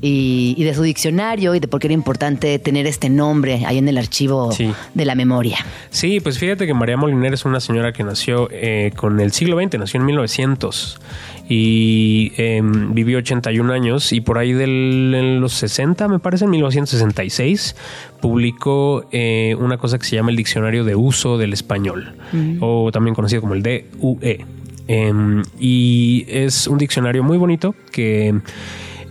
y, 0.00 0.54
y 0.58 0.64
de 0.64 0.74
su 0.74 0.82
diccionario 0.82 1.54
y 1.54 1.60
de 1.60 1.68
por 1.68 1.80
qué 1.80 1.86
era 1.86 1.94
importante 1.94 2.58
tener 2.58 2.86
este 2.86 3.08
nombre 3.08 3.64
ahí 3.66 3.78
en 3.78 3.88
el 3.88 3.96
archivo 3.96 4.52
Sí. 4.52 4.72
de 4.92 5.04
la 5.04 5.14
memoria. 5.14 5.58
Sí, 5.90 6.20
pues 6.20 6.38
fíjate 6.38 6.66
que 6.66 6.74
María 6.74 6.96
Moliner 6.96 7.32
es 7.34 7.44
una 7.44 7.60
señora 7.60 7.92
que 7.92 8.02
nació 8.02 8.23
eh, 8.26 8.92
con 8.96 9.20
el 9.20 9.32
siglo 9.32 9.60
XX, 9.60 9.78
nació 9.78 10.00
en 10.00 10.06
1900 10.06 11.00
y 11.48 12.32
eh, 12.36 12.62
vivió 12.62 13.18
81 13.18 13.72
años 13.72 14.12
y 14.12 14.20
por 14.20 14.38
ahí 14.38 14.52
del, 14.52 15.12
en 15.14 15.40
los 15.40 15.52
60, 15.54 16.08
me 16.08 16.18
parece, 16.18 16.44
en 16.44 16.50
1966, 16.52 17.76
publicó 18.20 19.06
eh, 19.12 19.54
una 19.58 19.76
cosa 19.76 19.98
que 19.98 20.04
se 20.04 20.16
llama 20.16 20.30
el 20.30 20.36
Diccionario 20.36 20.84
de 20.84 20.94
Uso 20.94 21.36
del 21.36 21.52
Español, 21.52 22.14
o 22.60 22.90
también 22.92 23.14
conocido 23.14 23.42
como 23.42 23.54
el 23.54 23.62
DUE. 23.62 24.44
Em, 24.86 25.42
y 25.58 26.26
es 26.28 26.66
un 26.66 26.76
diccionario 26.76 27.22
muy 27.22 27.38
bonito 27.38 27.74
que 27.90 28.34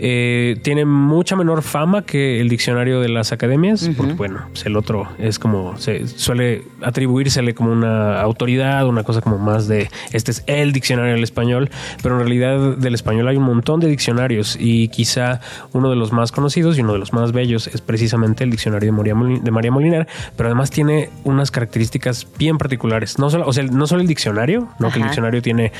eh, 0.05 0.57
tiene 0.63 0.83
mucha 0.83 1.37
menor 1.37 1.61
fama 1.61 2.01
que 2.01 2.41
el 2.41 2.49
diccionario 2.49 2.99
de 2.99 3.07
las 3.07 3.31
academias, 3.31 3.89
porque 3.95 4.11
bueno, 4.13 4.41
pues 4.51 4.65
el 4.65 4.75
otro 4.75 5.07
es 5.17 5.39
como, 5.39 5.77
se 5.77 6.05
suele 6.09 6.63
atribuírsele 6.81 7.53
como 7.53 7.71
una 7.71 8.19
autoridad, 8.19 8.85
una 8.85 9.03
cosa 9.05 9.21
como 9.21 9.37
más 9.37 9.69
de, 9.69 9.89
este 10.11 10.31
es 10.31 10.43
el 10.47 10.73
diccionario 10.73 11.13
del 11.13 11.23
español, 11.23 11.69
pero 12.01 12.15
en 12.15 12.19
realidad 12.19 12.75
del 12.75 12.93
español 12.95 13.29
hay 13.29 13.37
un 13.37 13.43
montón 13.45 13.79
de 13.79 13.87
diccionarios 13.87 14.57
y 14.59 14.89
quizá 14.89 15.39
uno 15.71 15.89
de 15.89 15.95
los 15.95 16.11
más 16.11 16.33
conocidos 16.33 16.77
y 16.77 16.81
uno 16.81 16.91
de 16.91 16.99
los 16.99 17.13
más 17.13 17.31
bellos 17.31 17.67
es 17.67 17.79
precisamente 17.79 18.43
el 18.43 18.49
diccionario 18.51 18.91
de 18.91 18.97
María, 18.97 19.15
Molin- 19.15 19.41
de 19.41 19.51
María 19.51 19.71
Moliner, 19.71 20.05
pero 20.35 20.49
además 20.49 20.69
tiene 20.69 21.11
unas 21.23 21.49
características 21.49 22.27
bien 22.37 22.57
particulares, 22.57 23.19
no 23.19 23.29
solo, 23.29 23.47
o 23.47 23.53
sea, 23.53 23.63
no 23.63 23.87
solo 23.87 24.01
el 24.01 24.07
diccionario, 24.07 24.67
no 24.79 24.89
que 24.91 24.97
el 24.99 25.03
diccionario 25.05 25.41
tiene 25.41 25.71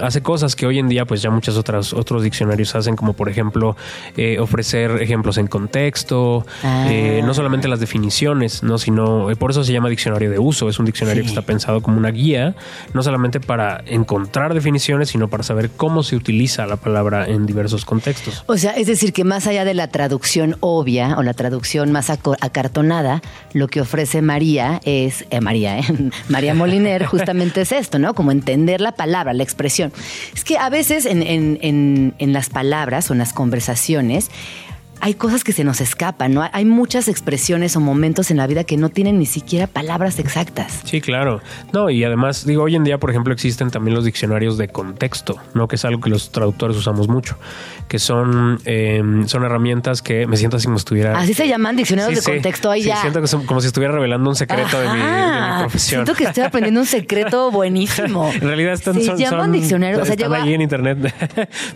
hace 0.00 0.22
cosas 0.22 0.54
que 0.54 0.66
hoy 0.66 0.78
en 0.78 0.88
día 0.88 1.04
pues 1.06 1.22
ya 1.22 1.30
muchas 1.30 1.56
otras 1.56 1.92
otros 1.92 2.22
diccionarios 2.22 2.74
hacen 2.76 2.96
como 3.00 3.14
por 3.14 3.28
ejemplo 3.30 3.76
eh, 4.16 4.38
ofrecer 4.38 5.00
ejemplos 5.02 5.38
en 5.38 5.46
contexto 5.46 6.44
Ah. 6.62 6.86
eh, 6.90 7.22
no 7.24 7.32
solamente 7.34 7.66
las 7.66 7.80
definiciones 7.80 8.62
no 8.62 8.76
sino 8.78 9.30
eh, 9.30 9.36
por 9.36 9.50
eso 9.50 9.64
se 9.64 9.72
llama 9.72 9.88
diccionario 9.88 10.30
de 10.30 10.38
uso 10.38 10.68
es 10.68 10.78
un 10.78 10.84
diccionario 10.84 11.22
Sí. 11.22 11.26
que 11.28 11.30
está 11.30 11.42
pensado 11.42 11.80
como 11.80 11.96
una 11.96 12.10
guía 12.10 12.54
no 12.94 13.02
solamente 13.02 13.40
para 13.40 13.82
encontrar 13.86 14.52
definiciones 14.54 15.08
sino 15.08 15.28
para 15.28 15.42
saber 15.42 15.70
cómo 15.76 16.02
se 16.02 16.14
utiliza 16.16 16.66
la 16.66 16.76
palabra 16.76 17.26
en 17.26 17.46
diversos 17.46 17.84
contextos 17.84 18.44
O 18.46 18.56
sea, 18.58 18.72
es 18.72 18.86
decir, 18.86 19.12
que 19.14 19.24
más 19.24 19.46
allá 19.46 19.64
de 19.64 19.72
la 19.74 19.88
traducción 19.88 20.56
obvia 20.60 21.16
o 21.16 21.22
la 21.22 21.32
traducción 21.34 21.90
más 21.92 22.10
acartonada, 22.10 23.22
lo 23.54 23.68
que 23.68 23.80
ofrece 23.80 24.20
María 24.22 24.80
es, 24.84 25.24
María. 25.40 25.80
María 26.28 26.54
Moliner, 26.54 27.04
justamente 27.06 27.62
es 27.62 27.72
esto, 27.72 27.98
¿no? 27.98 28.14
Como 28.14 28.32
entender 28.32 28.80
la 28.80 28.92
palabra, 28.92 29.32
la 29.32 29.42
expresión. 29.42 29.92
Es 30.34 30.44
que 30.44 30.58
a 30.58 30.68
veces 30.68 31.06
en, 31.06 31.22
en- 31.22 31.58
en- 31.62 32.14
en 32.18 32.32
las 32.32 32.48
palabras 32.50 32.89
en 33.12 33.18
las 33.18 33.32
conversaciones 33.32 34.30
hay 35.00 35.14
cosas 35.14 35.44
que 35.44 35.52
se 35.52 35.64
nos 35.64 35.80
escapan, 35.80 36.34
¿no? 36.34 36.48
Hay 36.52 36.64
muchas 36.64 37.08
expresiones 37.08 37.76
o 37.76 37.80
momentos 37.80 38.30
en 38.30 38.36
la 38.36 38.46
vida 38.46 38.64
que 38.64 38.76
no 38.76 38.88
tienen 38.88 39.18
ni 39.18 39.26
siquiera 39.26 39.66
palabras 39.66 40.18
exactas. 40.18 40.80
Sí, 40.84 41.00
claro. 41.00 41.40
No, 41.72 41.88
y 41.90 42.04
además, 42.04 42.44
digo, 42.46 42.64
hoy 42.64 42.76
en 42.76 42.84
día, 42.84 42.98
por 42.98 43.10
ejemplo, 43.10 43.32
existen 43.32 43.70
también 43.70 43.94
los 43.94 44.04
diccionarios 44.04 44.58
de 44.58 44.68
contexto, 44.68 45.36
¿no? 45.54 45.68
Que 45.68 45.76
es 45.76 45.84
algo 45.84 46.00
que 46.00 46.10
los 46.10 46.30
traductores 46.32 46.76
usamos 46.76 47.08
mucho, 47.08 47.38
que 47.88 47.98
son, 47.98 48.60
eh, 48.64 49.02
son 49.26 49.44
herramientas 49.44 50.02
que 50.02 50.26
me 50.26 50.36
siento 50.36 50.56
así 50.58 50.66
como 50.66 50.76
estuviera... 50.76 51.18
Así 51.18 51.34
se 51.34 51.48
llaman 51.48 51.76
diccionarios 51.76 52.10
Sí, 52.10 52.14
de 52.16 52.22
sí. 52.22 52.30
contexto 52.32 52.70
ahí 52.70 52.82
Sí, 52.82 52.88
ya. 52.88 53.00
siento 53.00 53.20
que 53.20 53.26
son 53.28 53.46
como 53.46 53.60
si 53.60 53.68
estuviera 53.68 53.92
revelando 53.94 54.28
un 54.28 54.36
secreto 54.36 54.80
de 54.80 54.88
mi, 54.88 54.98
de 54.98 55.04
mi 55.04 55.58
profesión. 55.60 56.04
Siento 56.04 56.14
que 56.14 56.24
estoy 56.24 56.44
aprendiendo 56.44 56.80
un 56.80 56.86
secreto 56.86 57.50
buenísimo. 57.52 58.30
En 58.32 58.40
realidad 58.42 58.74
están, 58.74 58.94
Se 58.94 59.04
son, 59.04 59.16
llaman 59.18 59.40
son- 59.46 59.52
diccionarios, 59.52 60.02
o 60.02 60.04
sea, 60.04 60.14
lleva 60.16 60.42
allí 60.42 60.54
en 60.54 60.60
internet. 60.62 60.98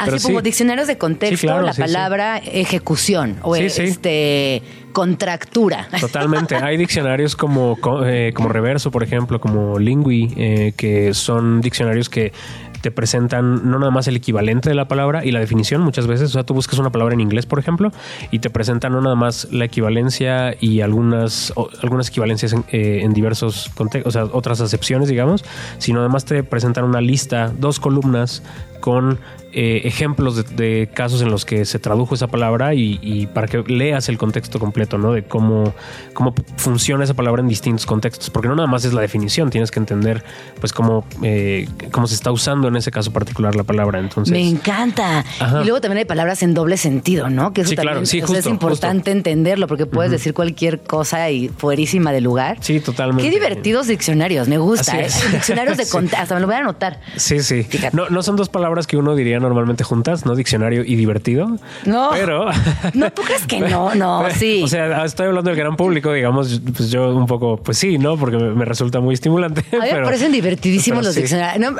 Pero 0.04 0.16
así 0.16 0.26
como 0.26 0.42
diccionarios 0.42 0.86
de 0.88 0.98
contexto, 0.98 1.46
claro, 1.46 1.62
la 1.62 1.72
palabra 1.74 2.38
ejecución 2.38 3.13
o 3.42 3.54
Sí, 3.56 3.70
sí. 3.70 3.82
este 3.82 4.62
contractura. 4.92 5.88
Totalmente. 6.00 6.56
Hay 6.56 6.76
diccionarios 6.76 7.36
como, 7.36 7.76
co- 7.80 8.06
eh, 8.06 8.32
como 8.34 8.48
Reverso, 8.48 8.90
por 8.90 9.02
ejemplo, 9.02 9.40
como 9.40 9.78
Lingui, 9.78 10.32
eh, 10.36 10.72
que 10.76 11.12
son 11.14 11.60
diccionarios 11.60 12.08
que 12.08 12.32
te 12.80 12.90
presentan 12.90 13.70
no 13.70 13.78
nada 13.78 13.90
más 13.90 14.08
el 14.08 14.16
equivalente 14.16 14.68
de 14.68 14.74
la 14.74 14.86
palabra 14.86 15.24
y 15.24 15.32
la 15.32 15.40
definición 15.40 15.80
muchas 15.80 16.06
veces. 16.06 16.28
O 16.28 16.32
sea, 16.34 16.44
tú 16.44 16.52
buscas 16.54 16.78
una 16.78 16.90
palabra 16.90 17.14
en 17.14 17.20
inglés, 17.22 17.46
por 17.46 17.58
ejemplo, 17.58 17.90
y 18.30 18.38
te 18.40 18.50
presentan 18.50 18.92
no 18.92 19.00
nada 19.00 19.14
más 19.16 19.48
la 19.50 19.64
equivalencia 19.64 20.54
y 20.60 20.80
algunas, 20.82 21.52
o- 21.56 21.70
algunas 21.82 22.08
equivalencias 22.10 22.52
en, 22.52 22.64
eh, 22.70 23.00
en 23.02 23.12
diversos 23.14 23.70
contextos, 23.74 24.14
o 24.14 24.26
sea, 24.26 24.36
otras 24.36 24.60
acepciones, 24.60 25.08
digamos, 25.08 25.44
sino 25.78 26.00
además 26.00 26.24
te 26.26 26.44
presentan 26.44 26.84
una 26.84 27.00
lista, 27.00 27.50
dos 27.58 27.80
columnas 27.80 28.42
con 28.84 29.18
eh, 29.54 29.80
ejemplos 29.86 30.36
de, 30.36 30.42
de 30.42 30.88
casos 30.92 31.22
en 31.22 31.30
los 31.30 31.46
que 31.46 31.64
se 31.64 31.78
tradujo 31.78 32.14
esa 32.16 32.26
palabra 32.26 32.74
y, 32.74 32.98
y 33.00 33.26
para 33.28 33.46
que 33.48 33.62
leas 33.66 34.10
el 34.10 34.18
contexto 34.18 34.58
completo, 34.58 34.98
¿no? 34.98 35.12
De 35.12 35.22
cómo, 35.22 35.72
cómo 36.12 36.34
funciona 36.58 37.04
esa 37.04 37.14
palabra 37.14 37.40
en 37.40 37.48
distintos 37.48 37.86
contextos. 37.86 38.28
Porque 38.28 38.48
no 38.48 38.56
nada 38.56 38.66
más 38.68 38.84
es 38.84 38.92
la 38.92 39.00
definición, 39.00 39.48
tienes 39.48 39.70
que 39.70 39.78
entender 39.78 40.22
pues 40.60 40.74
cómo, 40.74 41.06
eh, 41.22 41.66
cómo 41.92 42.06
se 42.06 42.14
está 42.14 42.30
usando 42.30 42.68
en 42.68 42.76
ese 42.76 42.90
caso 42.90 43.10
particular 43.10 43.54
la 43.56 43.62
palabra. 43.62 44.00
Entonces, 44.00 44.32
Me 44.32 44.46
encanta. 44.46 45.24
Ajá. 45.40 45.62
Y 45.62 45.64
luego 45.64 45.80
también 45.80 45.98
hay 45.98 46.04
palabras 46.04 46.42
en 46.42 46.52
doble 46.52 46.76
sentido, 46.76 47.30
¿no? 47.30 47.54
Que 47.54 47.62
eso 47.62 47.70
Sí, 47.70 47.76
también 47.76 47.94
claro. 47.94 48.06
Sí, 48.06 48.20
o 48.20 48.26
sea, 48.26 48.38
es 48.40 48.44
justo, 48.44 48.50
importante 48.50 49.12
entenderlo 49.12 49.66
porque 49.66 49.86
puedes 49.86 50.10
decir 50.10 50.34
cualquier 50.34 50.80
cosa 50.82 51.30
y 51.30 51.48
fuerísima 51.48 52.12
de 52.12 52.20
lugar. 52.20 52.58
sí, 52.60 52.80
totalmente. 52.80 53.22
Qué 53.22 53.30
divertidos 53.30 53.86
diccionarios, 53.86 54.46
me 54.48 54.58
gusta. 54.58 55.00
¿eh? 55.00 55.08
Diccionarios 55.32 55.78
de 55.78 55.84
Sí. 55.86 55.90
contexto, 55.92 56.20
hasta 56.20 56.34
me 56.34 56.40
lo 56.42 56.48
voy 56.48 56.56
a 56.56 56.58
anotar. 56.58 57.00
Sí, 57.16 57.40
sí. 57.40 57.62
Fíjate. 57.62 57.96
No, 57.96 58.10
no 58.10 58.20
son 58.22 58.34
dos 58.34 58.48
palabras 58.48 58.73
que 58.86 58.96
uno 58.96 59.14
diría 59.14 59.40
normalmente 59.40 59.84
juntas, 59.84 60.26
¿no? 60.26 60.34
Diccionario 60.34 60.82
y 60.84 60.96
divertido. 60.96 61.58
No. 61.86 62.10
Pero. 62.12 62.46
No, 62.94 63.10
¿tú 63.12 63.22
crees 63.22 63.46
que 63.46 63.60
no? 63.60 63.94
No, 63.94 64.24
sí. 64.36 64.62
O 64.62 64.68
sea, 64.68 65.04
estoy 65.04 65.26
hablando 65.26 65.50
del 65.50 65.58
gran 65.58 65.76
público, 65.76 66.12
digamos, 66.12 66.60
pues 66.76 66.90
yo 66.90 67.14
un 67.14 67.26
poco, 67.26 67.56
pues 67.56 67.78
sí, 67.78 67.98
¿no? 67.98 68.16
Porque 68.16 68.36
me, 68.36 68.54
me 68.54 68.64
resulta 68.64 69.00
muy 69.00 69.14
estimulante. 69.14 69.64
A 69.72 69.84
mí 69.84 69.92
me 69.92 70.02
parecen 70.02 70.32
divertidísimos 70.32 71.04
los 71.04 71.14
sí. 71.14 71.20
diccionarios. 71.20 71.72
No, 71.72 71.78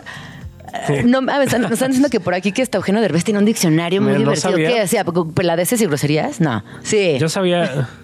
eh, 0.88 1.02
no, 1.04 1.22
ver, 1.22 1.42
están- 1.42 1.68
diciendo 1.70 2.08
que 2.10 2.20
por 2.20 2.34
aquí 2.34 2.50
que 2.52 2.62
está 2.62 2.78
Eugenio 2.78 3.00
Derbez 3.00 3.22
tiene 3.24 3.38
un 3.38 3.44
diccionario 3.44 4.00
muy 4.00 4.08
Mira, 4.12 4.18
no 4.24 4.30
divertido. 4.32 4.50
sabía. 4.50 4.68
¿Qué 4.70 4.80
hacía? 4.80 5.04
¿Peladeces 5.34 5.80
y 5.80 5.86
groserías? 5.86 6.40
No. 6.40 6.64
Sí. 6.82 7.16
Yo 7.18 7.28
sabía. 7.28 7.88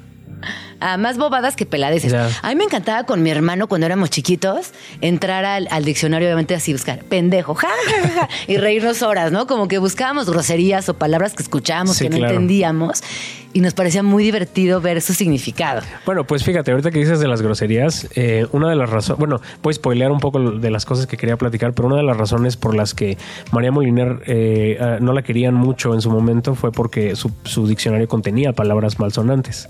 Ah, 0.81 0.97
más 0.97 1.19
bobadas 1.19 1.57
que 1.57 1.67
peladeces. 1.67 2.13
A 2.15 2.49
mí 2.49 2.55
me 2.55 2.65
encantaba 2.65 3.05
con 3.05 3.23
mi 3.23 3.31
hermano 3.31 3.67
cuando 3.69 3.87
éramos 3.87 4.11
chiquitos 4.11 4.73
entrar 5.01 5.45
al, 5.45 5.69
al 5.71 5.85
diccionario, 5.85 6.29
obviamente 6.29 6.55
así 6.55 6.73
buscar 6.73 7.05
pendejo, 7.05 7.55
ja, 7.55 7.69
ja, 7.69 8.09
ja, 8.09 8.09
ja, 8.21 8.29
y 8.49 8.57
reírnos 8.57 9.03
horas, 9.03 9.31
¿no? 9.31 9.47
Como 9.47 9.69
que 9.69 9.79
buscábamos 9.79 10.31
groserías 10.31 10.89
o 10.89 10.95
palabras 10.95 11.35
que 11.35 11.43
escuchábamos 11.43 11.97
Sí, 11.97 12.05
que 12.05 12.11
no 12.11 12.17
claro. 12.17 12.35
entendíamos 12.35 13.03
y 13.53 13.61
nos 13.61 13.75
parecía 13.75 14.03
muy 14.03 14.23
divertido 14.23 14.81
ver 14.81 15.03
su 15.03 15.13
significado. 15.13 15.83
Bueno, 16.07 16.25
pues 16.25 16.45
fíjate, 16.45 16.71
ahorita 16.71 16.91
que 16.93 17.01
dices 17.01 17.19
de 17.19 17.27
las 17.27 17.43
groserías, 17.43 18.09
eh, 18.15 18.47
una 18.53 18.71
de 18.71 18.77
las 18.77 18.89
razones, 18.89 19.19
bueno, 19.19 19.41
puedes 19.61 19.77
spoilear 19.77 20.13
un 20.13 20.21
poco 20.21 20.53
de 20.53 20.71
las 20.71 20.87
cosas 20.87 21.07
que 21.07 21.17
quería 21.17 21.37
platicar, 21.37 21.73
pero 21.73 21.89
una 21.89 21.97
de 21.97 22.05
las 22.05 22.17
razones 22.17 22.57
por 22.57 22.77
las 22.77 22.95
que 22.95 23.19
María 23.51 23.73
Moliner 23.73 24.23
eh, 24.27 24.79
ah, 24.81 24.99
no 25.01 25.13
la 25.13 25.23
querían 25.23 25.55
mucho 25.55 25.95
en 25.95 26.01
su 26.01 26.11
momento 26.11 26.55
fue 26.55 26.71
porque 26.71 27.17
su, 27.17 27.33
su 27.45 27.67
diccionario 27.67 28.07
contenía 28.07 28.53
palabras 28.53 29.01
malsonantes. 29.01 29.69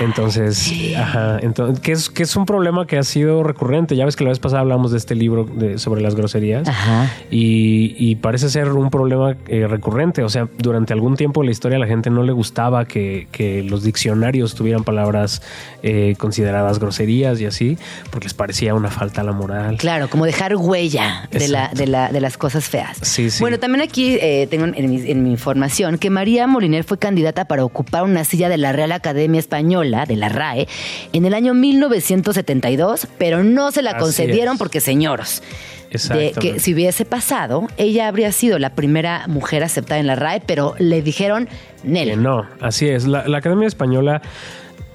Entonces, 0.00 0.33
Entonces, 0.36 0.96
ajá, 0.96 1.38
entonces, 1.42 1.80
que 1.80 1.92
es, 1.92 2.10
que 2.10 2.22
es 2.22 2.36
un 2.36 2.46
problema 2.46 2.86
que 2.86 2.98
ha 2.98 3.02
sido 3.02 3.42
recurrente. 3.42 3.96
Ya 3.96 4.04
ves 4.04 4.16
que 4.16 4.24
la 4.24 4.30
vez 4.30 4.38
pasada 4.38 4.60
hablamos 4.60 4.90
de 4.90 4.98
este 4.98 5.14
libro 5.14 5.44
de, 5.44 5.78
sobre 5.78 6.00
las 6.00 6.14
groserías 6.14 6.66
Ajá. 6.68 7.10
y, 7.30 7.94
y 7.98 8.16
parece 8.16 8.48
ser 8.50 8.70
un 8.70 8.90
problema 8.90 9.36
eh, 9.48 9.66
recurrente. 9.66 10.22
O 10.22 10.28
sea, 10.28 10.48
durante 10.58 10.92
algún 10.92 11.16
tiempo 11.16 11.42
en 11.42 11.46
la 11.46 11.52
historia 11.52 11.76
a 11.76 11.80
la 11.80 11.86
gente 11.86 12.10
no 12.10 12.22
le 12.22 12.32
gustaba 12.32 12.84
que, 12.84 13.28
que 13.30 13.62
los 13.62 13.82
diccionarios 13.82 14.54
tuvieran 14.54 14.84
palabras 14.84 15.42
eh, 15.82 16.14
consideradas 16.18 16.78
groserías 16.78 17.40
y 17.40 17.46
así, 17.46 17.78
porque 18.10 18.26
les 18.26 18.34
parecía 18.34 18.74
una 18.74 18.90
falta 18.90 19.20
a 19.20 19.24
la 19.24 19.32
moral. 19.32 19.76
Claro, 19.76 20.08
como 20.08 20.24
dejar 20.24 20.56
huella 20.56 21.28
de, 21.30 21.48
la, 21.48 21.70
de, 21.72 21.86
la, 21.86 22.10
de 22.10 22.20
las 22.20 22.36
cosas 22.38 22.64
feas. 22.64 22.98
Sí, 23.02 23.30
sí. 23.30 23.40
Bueno, 23.40 23.58
también 23.58 23.82
aquí 23.82 24.16
eh, 24.20 24.46
tengo 24.50 24.66
en 24.66 24.90
mi, 24.90 25.10
en 25.10 25.22
mi 25.22 25.30
información 25.30 25.98
que 25.98 26.10
María 26.10 26.46
Moliner 26.46 26.84
fue 26.84 26.98
candidata 26.98 27.46
para 27.46 27.64
ocupar 27.64 28.04
una 28.04 28.24
silla 28.24 28.48
de 28.48 28.58
la 28.58 28.72
Real 28.72 28.92
Academia 28.92 29.38
Española, 29.38 30.06
de 30.06 30.16
la 30.16 30.23
RAE, 30.28 30.68
en 31.12 31.24
el 31.26 31.34
año 31.34 31.54
1972, 31.54 33.06
pero 33.18 33.42
no 33.44 33.70
se 33.72 33.82
la 33.82 33.90
Así 33.92 34.00
concedieron 34.00 34.54
es. 34.54 34.58
porque 34.58 34.80
señoros. 34.80 35.42
De 36.08 36.32
que 36.40 36.58
si 36.58 36.74
hubiese 36.74 37.04
pasado, 37.04 37.68
ella 37.76 38.08
habría 38.08 38.32
sido 38.32 38.58
la 38.58 38.74
primera 38.74 39.26
mujer 39.28 39.62
aceptada 39.62 40.00
en 40.00 40.08
la 40.08 40.16
RAE, 40.16 40.40
pero 40.44 40.74
le 40.78 41.02
dijeron 41.02 41.48
Nel. 41.84 42.20
no, 42.20 42.46
así 42.60 42.88
es. 42.88 43.06
La, 43.06 43.28
la 43.28 43.38
Academia 43.38 43.68
Española 43.68 44.20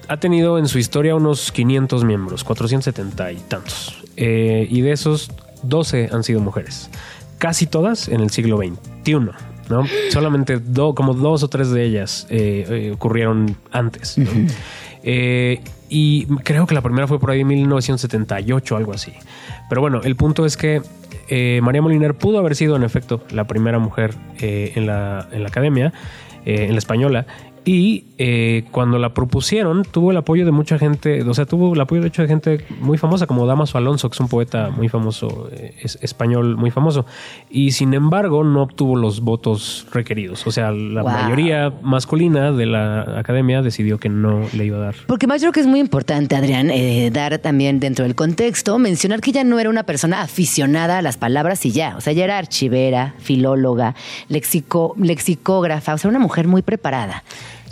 ha 0.09 0.17
tenido 0.17 0.57
en 0.57 0.67
su 0.67 0.77
historia 0.77 1.15
unos 1.15 1.53
500 1.53 2.03
miembros, 2.03 2.43
470 2.43 3.31
y 3.31 3.35
tantos. 3.37 3.95
Eh, 4.17 4.67
y 4.69 4.81
de 4.81 4.91
esos, 4.91 5.31
12 5.63 6.09
han 6.11 6.23
sido 6.25 6.41
mujeres. 6.41 6.89
Casi 7.37 7.65
todas 7.65 8.09
en 8.09 8.19
el 8.19 8.29
siglo 8.29 8.57
XXI. 8.57 9.13
¿no? 9.69 9.85
Solamente 10.11 10.57
do- 10.59 10.95
como 10.95 11.13
dos 11.13 11.43
o 11.43 11.47
tres 11.47 11.69
de 11.69 11.85
ellas 11.85 12.27
eh, 12.29 12.65
eh, 12.69 12.91
ocurrieron 12.93 13.55
antes. 13.71 14.17
¿no? 14.17 14.29
Eh, 15.03 15.61
y 15.89 16.25
creo 16.43 16.67
que 16.67 16.75
la 16.75 16.81
primera 16.81 17.07
fue 17.07 17.19
por 17.19 17.31
ahí 17.31 17.41
en 17.41 17.47
1978, 17.47 18.77
algo 18.77 18.93
así. 18.93 19.13
Pero 19.69 19.81
bueno, 19.81 20.01
el 20.03 20.15
punto 20.15 20.45
es 20.45 20.55
que 20.55 20.81
eh, 21.29 21.59
María 21.61 21.81
Moliner 21.81 22.15
pudo 22.15 22.39
haber 22.39 22.55
sido 22.55 22.75
en 22.75 22.83
efecto 22.83 23.23
la 23.31 23.45
primera 23.45 23.79
mujer 23.79 24.15
eh, 24.39 24.73
en, 24.75 24.87
la, 24.87 25.27
en 25.31 25.43
la 25.43 25.49
academia, 25.49 25.93
eh, 26.45 26.65
en 26.65 26.73
la 26.73 26.79
española. 26.79 27.25
Y 27.71 28.05
eh, 28.17 28.63
cuando 28.71 28.97
la 28.97 29.13
propusieron, 29.13 29.83
tuvo 29.83 30.09
el 30.09 30.17
apoyo 30.17 30.43
de 30.43 30.49
mucha 30.51 30.79
gente, 30.79 31.21
o 31.21 31.35
sea, 31.35 31.45
tuvo 31.45 31.75
el 31.75 31.79
apoyo 31.79 32.01
de 32.01 32.07
hecho 32.07 32.23
de 32.23 32.27
gente 32.27 32.65
muy 32.81 32.97
famosa, 32.97 33.27
como 33.27 33.45
Damaso 33.45 33.77
Alonso, 33.77 34.09
que 34.09 34.15
es 34.15 34.19
un 34.21 34.27
poeta 34.27 34.71
muy 34.71 34.89
famoso, 34.89 35.47
eh, 35.51 35.75
es 35.79 35.99
español 36.01 36.57
muy 36.57 36.71
famoso. 36.71 37.05
Y 37.47 37.69
sin 37.73 37.93
embargo, 37.93 38.43
no 38.43 38.63
obtuvo 38.63 38.95
los 38.95 39.21
votos 39.21 39.85
requeridos. 39.93 40.47
O 40.47 40.51
sea, 40.51 40.71
la 40.71 41.03
Wow. 41.03 41.11
mayoría 41.11 41.71
masculina 41.83 42.51
de 42.51 42.65
la 42.65 43.19
academia 43.19 43.61
decidió 43.61 43.99
que 43.99 44.09
no 44.09 44.41
le 44.51 44.65
iba 44.65 44.77
a 44.77 44.81
dar. 44.85 44.95
Porque 45.05 45.27
más 45.27 45.39
yo 45.39 45.45
creo 45.45 45.53
que 45.53 45.59
es 45.59 45.67
muy 45.67 45.79
importante, 45.79 46.35
Adrián, 46.35 46.71
eh, 46.71 47.11
dar 47.13 47.37
también 47.37 47.79
dentro 47.79 48.03
del 48.03 48.15
contexto, 48.15 48.79
mencionar 48.79 49.21
que 49.21 49.29
ella 49.29 49.43
no 49.43 49.59
era 49.59 49.69
una 49.69 49.83
persona 49.83 50.23
aficionada 50.23 50.97
a 50.97 51.01
las 51.03 51.17
palabras 51.17 51.63
y 51.67 51.71
ya. 51.71 51.95
O 51.97 52.01
sea, 52.01 52.13
ella 52.13 52.23
era 52.23 52.39
archivera, 52.39 53.13
filóloga, 53.19 53.93
lexico, 54.27 54.95
lexicógrafa, 54.97 55.93
o 55.93 55.99
sea, 55.99 56.09
una 56.09 56.17
mujer 56.17 56.47
muy 56.47 56.63
preparada. 56.63 57.23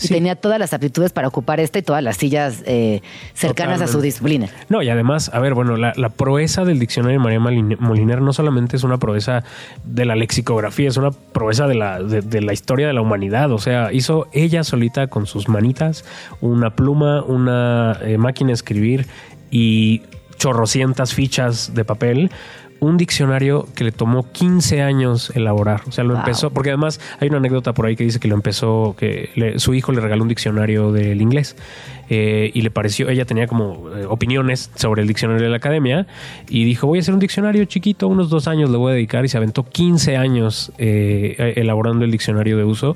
Y 0.01 0.07
tenía 0.07 0.35
todas 0.35 0.59
las 0.59 0.73
aptitudes 0.73 1.11
para 1.11 1.27
ocupar 1.27 1.59
esta 1.59 1.79
y 1.79 1.81
todas 1.81 2.03
las 2.03 2.17
sillas 2.17 2.63
eh, 2.65 3.01
cercanas 3.33 3.81
a 3.81 3.87
su 3.87 4.01
disciplina. 4.01 4.49
No, 4.69 4.81
y 4.81 4.89
además, 4.89 5.31
a 5.33 5.39
ver, 5.39 5.53
bueno, 5.53 5.77
la, 5.77 5.93
la 5.95 6.09
proeza 6.09 6.65
del 6.65 6.79
diccionario 6.79 7.19
de 7.19 7.39
María 7.39 7.39
Moliner 7.79 8.21
no 8.21 8.33
solamente 8.33 8.75
es 8.75 8.83
una 8.83 8.97
proeza 8.97 9.43
de 9.83 10.05
la 10.05 10.15
lexicografía, 10.15 10.87
es 10.89 10.97
una 10.97 11.11
proeza 11.11 11.67
de 11.67 11.75
la, 11.75 12.01
de, 12.01 12.21
de 12.21 12.41
la 12.41 12.53
historia 12.53 12.87
de 12.87 12.93
la 12.93 13.01
humanidad. 13.01 13.51
O 13.51 13.59
sea, 13.59 13.91
hizo 13.91 14.27
ella 14.33 14.63
solita 14.63 15.07
con 15.07 15.25
sus 15.25 15.49
manitas 15.49 16.05
una 16.41 16.75
pluma, 16.75 17.23
una 17.23 17.97
eh, 18.01 18.17
máquina 18.17 18.49
de 18.49 18.53
escribir 18.53 19.07
y 19.51 20.03
chorrocientas 20.37 21.13
fichas 21.13 21.73
de 21.73 21.85
papel. 21.85 22.31
Un 22.79 22.97
diccionario 22.97 23.67
que 23.75 23.83
le 23.83 23.91
tomó 23.91 24.31
15 24.31 24.81
años 24.81 25.31
elaborar. 25.35 25.81
O 25.87 25.91
sea, 25.91 26.03
lo 26.03 26.11
Wow. 26.13 26.19
empezó, 26.19 26.49
porque 26.51 26.69
además 26.69 26.99
hay 27.19 27.29
una 27.29 27.37
anécdota 27.37 27.73
por 27.73 27.85
ahí 27.87 27.95
que 27.95 28.03
dice 28.03 28.19
que 28.19 28.27
lo 28.27 28.35
empezó, 28.35 28.95
que 28.97 29.29
le- 29.35 29.57
su 29.59 29.73
hijo 29.73 29.91
le 29.91 29.99
regaló 30.01 30.21
un 30.23 30.29
diccionario 30.29 30.91
del 30.91 31.21
inglés 31.21 31.55
eh, 32.09 32.51
y 32.53 32.61
le 32.61 32.71
pareció, 32.71 33.09
ella 33.09 33.25
tenía 33.25 33.47
como 33.47 33.89
eh, 33.95 34.05
opiniones 34.05 34.71
sobre 34.75 35.01
el 35.01 35.07
diccionario 35.07 35.43
de 35.43 35.49
la 35.49 35.57
academia 35.57 36.07
y 36.49 36.65
dijo, 36.65 36.87
voy 36.87 36.99
a 36.99 37.01
hacer 37.01 37.13
un 37.13 37.19
diccionario 37.19 37.65
chiquito, 37.65 38.07
unos 38.07 38.29
dos 38.29 38.47
años 38.47 38.69
le 38.69 38.77
voy 38.77 38.91
a 38.91 38.95
dedicar 38.95 39.25
y 39.25 39.29
se 39.29 39.37
aventó 39.37 39.63
15 39.63 40.17
años 40.17 40.71
eh, 40.77 41.53
elaborando 41.55 42.05
el 42.05 42.11
diccionario 42.11 42.57
de 42.57 42.63
uso 42.63 42.95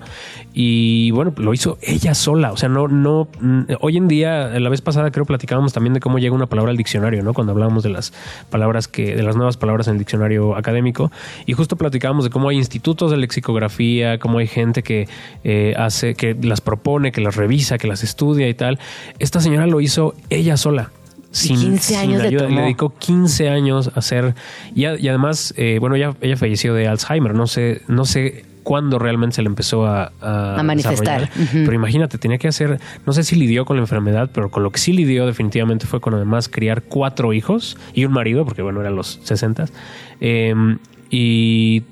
y 0.54 1.12
bueno, 1.12 1.34
lo 1.38 1.54
hizo 1.54 1.78
ella 1.82 2.14
sola, 2.14 2.52
o 2.52 2.58
sea, 2.58 2.70
no, 2.70 2.88
no, 2.88 3.28
mm, 3.40 3.62
hoy 3.82 3.98
en 3.98 4.08
día, 4.08 4.48
la 4.60 4.70
vez 4.70 4.82
pasada 4.82 5.12
creo 5.12 5.26
platicábamos 5.26 5.74
también 5.74 5.94
de 5.94 6.00
cómo 6.00 6.20
llega 6.20 6.36
una 6.36 6.48
palabra 6.48 6.72
al 6.72 6.78
diccionario, 6.78 7.24
¿no? 7.24 7.34
Cuando 7.34 7.54
hablábamos 7.54 7.84
de 7.84 7.90
las 7.90 8.14
palabras 8.50 8.88
que, 8.88 9.16
de 9.16 9.24
las 9.24 9.36
nuevas 9.36 9.58
palabras 9.58 9.88
en 9.88 9.94
el 9.94 10.00
diccionario 10.00 10.56
académico 10.56 11.12
y 11.46 11.54
justo 11.54 11.76
platicábamos 11.76 12.26
de 12.26 12.30
cómo 12.30 12.50
hay 12.50 12.58
institutos 12.58 13.12
de 13.12 13.18
lexicografía, 13.18 14.20
cómo 14.20 14.40
hay 14.40 14.48
gente 14.48 14.84
que 14.84 15.08
eh, 15.44 15.74
hace, 15.78 16.16
que 16.16 16.36
las 16.42 16.62
propone, 16.62 17.12
que 17.12 17.22
las 17.22 17.36
revisa, 17.36 17.78
que 17.78 17.88
las 17.88 18.04
estudia 18.04 18.48
y 18.48 18.54
tal. 18.54 18.80
Esta 19.20 19.40
señora 19.40 19.68
lo 19.68 19.82
hizo 19.82 20.16
ella 20.30 20.58
sola. 20.58 20.92
Sin, 21.32 21.58
15 21.58 21.96
años 21.98 22.18
sin 22.18 22.28
ayuda. 22.28 22.50
Le 22.50 22.62
dedicó 22.62 22.94
15 22.98 23.50
años 23.50 23.90
a 23.96 24.00
hacer. 24.00 24.36
Y, 24.76 24.84
a- 24.86 25.00
y 25.00 25.08
además, 25.08 25.54
eh, 25.56 25.78
bueno, 25.80 25.96
ella, 25.96 26.14
ella 26.20 26.36
falleció 26.36 26.74
de 26.74 26.88
Alzheimer. 26.90 27.34
No 27.34 27.48
sé, 27.48 27.84
no 27.88 28.04
sé 28.04 28.44
cuándo 28.64 29.00
realmente 29.00 29.38
se 29.38 29.42
le 29.42 29.48
empezó 29.48 29.86
a, 29.88 30.12
A 30.22 30.62
manifestar. 30.64 31.30
Pero 31.54 31.74
imagínate, 31.74 32.18
tenía 32.18 32.38
que 32.38 32.48
hacer, 32.50 32.80
no 33.06 33.14
sé 33.14 33.24
si 33.24 33.36
lidió 33.38 33.64
con 33.66 33.78
la 33.78 33.82
enfermedad, 33.84 34.30
pero 34.34 34.52
con 34.52 34.62
lo 34.62 34.72
que 34.72 34.80
sí 34.80 34.92
lidió 34.92 35.26
definitivamente 35.26 35.88
fue 35.88 36.02
con 36.02 36.14
además 36.14 36.48
criar 36.50 36.84
cuatro 36.84 37.32
hijos 37.34 37.78
y 37.94 38.04
un 38.06 38.12
marido, 38.12 38.44
porque 38.46 38.62
bueno, 38.62 38.82
eran 38.82 38.96
los 38.96 39.20
60. 39.24 39.66
Eh, 40.20 40.54
y 41.10 41.84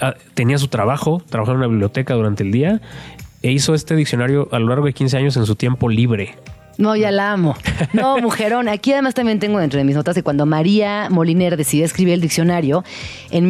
ah, 0.00 0.14
tenía 0.34 0.56
su 0.58 0.68
trabajo, 0.68 1.22
trabajaba 1.28 1.54
en 1.56 1.58
una 1.64 1.68
biblioteca 1.68 2.14
durante 2.14 2.42
el 2.42 2.52
día 2.52 2.80
e 3.42 3.52
hizo 3.52 3.74
este 3.74 3.96
diccionario 3.96 4.48
a 4.52 4.58
lo 4.58 4.68
largo 4.68 4.86
de 4.86 4.92
15 4.92 5.16
años 5.16 5.36
en 5.36 5.46
su 5.46 5.56
tiempo 5.56 5.88
libre. 5.88 6.36
No, 6.78 6.96
ya 6.96 7.10
la 7.10 7.32
amo. 7.32 7.56
No, 7.92 8.18
mujerón. 8.22 8.68
Aquí 8.68 8.92
además 8.92 9.14
también 9.14 9.38
tengo 9.38 9.58
dentro 9.58 9.78
de 9.78 9.84
mis 9.84 9.94
notas 9.94 10.14
que 10.14 10.22
cuando 10.22 10.46
María 10.46 11.08
Moliner 11.10 11.56
decidió 11.56 11.84
escribir 11.84 12.14
el 12.14 12.20
diccionario 12.20 12.84
en 13.30 13.46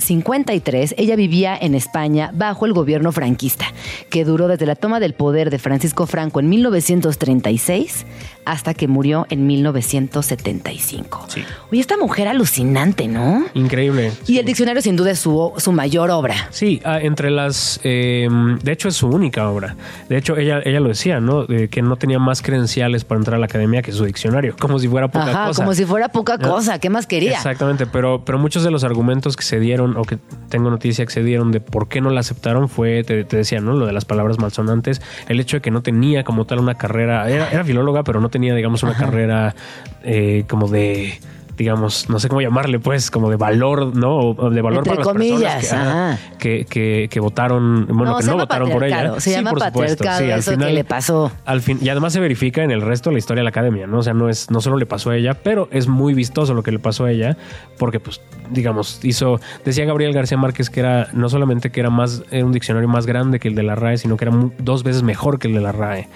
1953, 0.00 0.94
ella 0.98 1.16
vivía 1.16 1.56
en 1.60 1.74
España 1.74 2.30
bajo 2.32 2.66
el 2.66 2.72
gobierno 2.72 3.12
franquista, 3.12 3.66
que 4.08 4.24
duró 4.24 4.48
desde 4.48 4.66
la 4.66 4.74
toma 4.74 5.00
del 5.00 5.14
poder 5.14 5.50
de 5.50 5.58
Francisco 5.58 6.06
Franco 6.06 6.40
en 6.40 6.48
1936 6.48 8.06
hasta 8.44 8.74
que 8.74 8.88
murió 8.88 9.26
en 9.30 9.46
1975. 9.46 11.26
Sí. 11.28 11.44
Oye, 11.70 11.80
esta 11.80 11.96
mujer 11.96 12.26
alucinante, 12.26 13.06
¿no? 13.06 13.44
Increíble. 13.54 14.12
Y 14.26 14.38
el 14.38 14.46
diccionario 14.46 14.82
sin 14.82 14.96
duda 14.96 15.12
es 15.12 15.18
su, 15.20 15.52
su 15.56 15.72
mayor 15.72 16.10
obra. 16.10 16.48
Sí, 16.50 16.80
ah, 16.84 16.98
entre 17.00 17.30
las... 17.30 17.78
eh, 17.84 18.28
de 18.62 18.72
hecho, 18.72 18.88
es 18.88 18.96
su 18.96 19.08
única 19.08 19.48
obra. 19.48 19.76
De 20.08 20.16
hecho, 20.16 20.36
ella, 20.36 20.60
ella 20.64 20.80
lo 20.80 20.88
decía, 20.88 21.20
¿no? 21.20 21.46
Que 21.46 21.82
no 21.82 21.96
tenía 21.96 22.18
más 22.18 22.42
credenciales 22.42 23.04
para 23.04 23.18
entrar 23.18 23.36
a 23.36 23.38
la 23.38 23.46
academia 23.46 23.82
que 23.82 23.92
su 23.92 24.04
diccionario, 24.04 24.56
como 24.58 24.78
si 24.78 24.88
fuera 24.88 25.08
poca 25.08 25.30
Ajá, 25.30 25.46
cosa. 25.48 25.62
como 25.62 25.74
si 25.74 25.84
fuera 25.84 26.08
poca 26.08 26.36
¿No? 26.38 26.48
cosa. 26.50 26.78
¿Qué 26.78 26.90
más 26.90 27.06
quería? 27.06 27.32
Exactamente, 27.32 27.86
pero, 27.86 28.24
pero 28.24 28.38
muchos 28.38 28.64
de 28.64 28.70
los 28.70 28.84
argumentos 28.84 29.36
que 29.36 29.44
se 29.44 29.60
dieron, 29.60 29.89
o 29.96 30.04
que 30.04 30.18
tengo 30.48 30.70
noticia 30.70 31.04
que 31.04 31.12
se 31.12 31.22
dieron 31.22 31.52
de 31.52 31.60
por 31.60 31.88
qué 31.88 32.00
no 32.00 32.10
la 32.10 32.20
aceptaron, 32.20 32.68
fue, 32.68 33.04
te, 33.04 33.24
te 33.24 33.36
decía, 33.36 33.60
¿no? 33.60 33.74
Lo 33.74 33.86
de 33.86 33.92
las 33.92 34.04
palabras 34.04 34.38
malsonantes, 34.38 35.00
el 35.28 35.40
hecho 35.40 35.58
de 35.58 35.60
que 35.60 35.70
no 35.70 35.82
tenía 35.82 36.24
como 36.24 36.44
tal 36.44 36.58
una 36.58 36.76
carrera, 36.76 37.28
era, 37.30 37.50
era 37.50 37.64
filóloga, 37.64 38.04
pero 38.04 38.20
no 38.20 38.28
tenía, 38.28 38.54
digamos, 38.54 38.82
una 38.82 38.96
carrera 38.96 39.54
eh, 40.02 40.44
como 40.48 40.68
de 40.68 41.18
digamos, 41.60 42.08
no 42.08 42.18
sé 42.18 42.28
cómo 42.30 42.40
llamarle, 42.40 42.78
pues, 42.78 43.10
como 43.10 43.28
de 43.28 43.36
valor, 43.36 43.94
¿no? 43.94 44.16
O 44.16 44.48
de 44.48 44.62
valor 44.62 44.78
Entre 44.78 44.92
para 44.94 45.04
las 45.04 45.06
comillas, 45.12 45.54
personas 45.56 46.18
que, 46.38 46.64
que, 46.64 46.64
que- 46.64 47.08
que 47.10 47.20
votaron, 47.20 47.84
bueno, 47.88 48.12
No, 48.12 48.16
que 48.18 48.24
no 48.24 48.36
votaron 48.38 48.70
por 48.70 48.82
ella. 48.82 49.20
se 49.20 49.30
llama 49.32 49.50
por 49.50 49.62
supuesto, 49.62 50.04
sí, 50.04 50.08
al 50.30 50.38
eso 50.38 50.52
que 50.52 50.56
final- 50.56 50.74
le 50.74 50.84
pasó. 50.84 51.30
al 51.44 51.60
fin, 51.60 51.78
y 51.82 51.90
además 51.90 52.14
se 52.14 52.20
verifica 52.20 52.62
en 52.64 52.70
el 52.70 52.80
resto 52.80 53.10
de 53.10 53.14
la 53.14 53.18
historia 53.18 53.40
de 53.40 53.44
la 53.44 53.50
academia, 53.50 53.86
¿no? 53.86 53.98
O 53.98 54.02
sea, 54.02 54.14
no 54.14 54.30
es, 54.30 54.50
no 54.50 54.62
solo 54.62 54.78
le 54.78 54.86
pasó 54.86 55.10
a 55.10 55.16
ella, 55.16 55.34
pero 55.34 55.68
es 55.70 55.86
muy 55.86 56.14
vistoso 56.14 56.54
lo 56.54 56.62
que 56.62 56.72
le 56.72 56.78
pasó 56.78 57.04
a 57.04 57.10
ella, 57.10 57.36
porque, 57.78 58.00
pues, 58.00 58.22
digamos, 58.48 59.00
hizo, 59.04 59.38
decía 59.62 59.84
Gabriel 59.84 60.14
García 60.14 60.38
Márquez 60.38 60.70
que 60.70 60.80
era, 60.80 61.08
no 61.12 61.28
solamente 61.28 61.70
que 61.70 61.80
era 61.80 61.90
más, 61.90 62.22
era 62.30 62.42
un 62.46 62.52
diccionario 62.52 62.88
más 62.88 63.04
grande 63.04 63.38
que 63.38 63.48
el 63.48 63.54
de 63.54 63.64
la 63.64 63.74
RAE, 63.74 63.98
sino 63.98 64.16
que 64.16 64.24
era 64.24 64.34
dos 64.60 64.82
veces 64.82 65.02
mejor 65.02 65.38
que 65.38 65.48
el 65.48 65.52
de 65.54 65.60
la 65.60 65.72
RAE. 65.72 66.08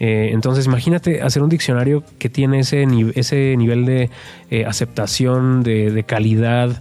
Eh, 0.00 0.30
entonces, 0.32 0.66
imagínate 0.66 1.22
hacer 1.22 1.42
un 1.42 1.48
diccionario 1.48 2.04
que 2.18 2.28
tiene 2.28 2.60
ese, 2.60 2.86
ese 3.16 3.56
nivel 3.56 3.84
de 3.84 4.10
eh, 4.50 4.64
aceptación, 4.64 5.62
de, 5.62 5.90
de 5.90 6.04
calidad, 6.04 6.80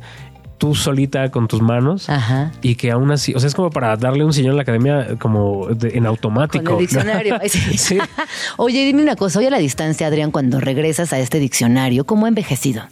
tú 0.59 0.73
solita 0.75 1.29
con 1.29 1.47
tus 1.47 1.61
manos. 1.61 2.09
Ajá. 2.09 2.51
Y 2.61 2.75
que 2.75 2.91
aún 2.91 3.11
así, 3.11 3.33
o 3.35 3.39
sea, 3.39 3.47
es 3.47 3.55
como 3.55 3.69
para 3.69 3.95
darle 3.95 4.23
un 4.25 4.33
señor 4.33 4.51
en 4.51 4.55
la 4.57 4.61
academia 4.63 5.07
como 5.19 5.67
de- 5.67 5.97
en 5.97 6.05
automático. 6.05 6.63
Con 6.63 6.73
el 6.75 6.79
diccionario. 6.81 7.39
Sí. 7.75 7.97
Oye, 8.57 8.85
dime 8.85 9.01
una 9.03 9.15
cosa, 9.15 9.39
hoy 9.39 9.45
a 9.45 9.51
la 9.51 9.59
distancia, 9.59 10.07
Adrián, 10.07 10.31
cuando 10.31 10.59
regresas 10.59 11.13
a 11.13 11.19
este 11.19 11.39
diccionario, 11.39 12.05
¿cómo 12.05 12.25
ha 12.25 12.29
envejecido? 12.29 12.83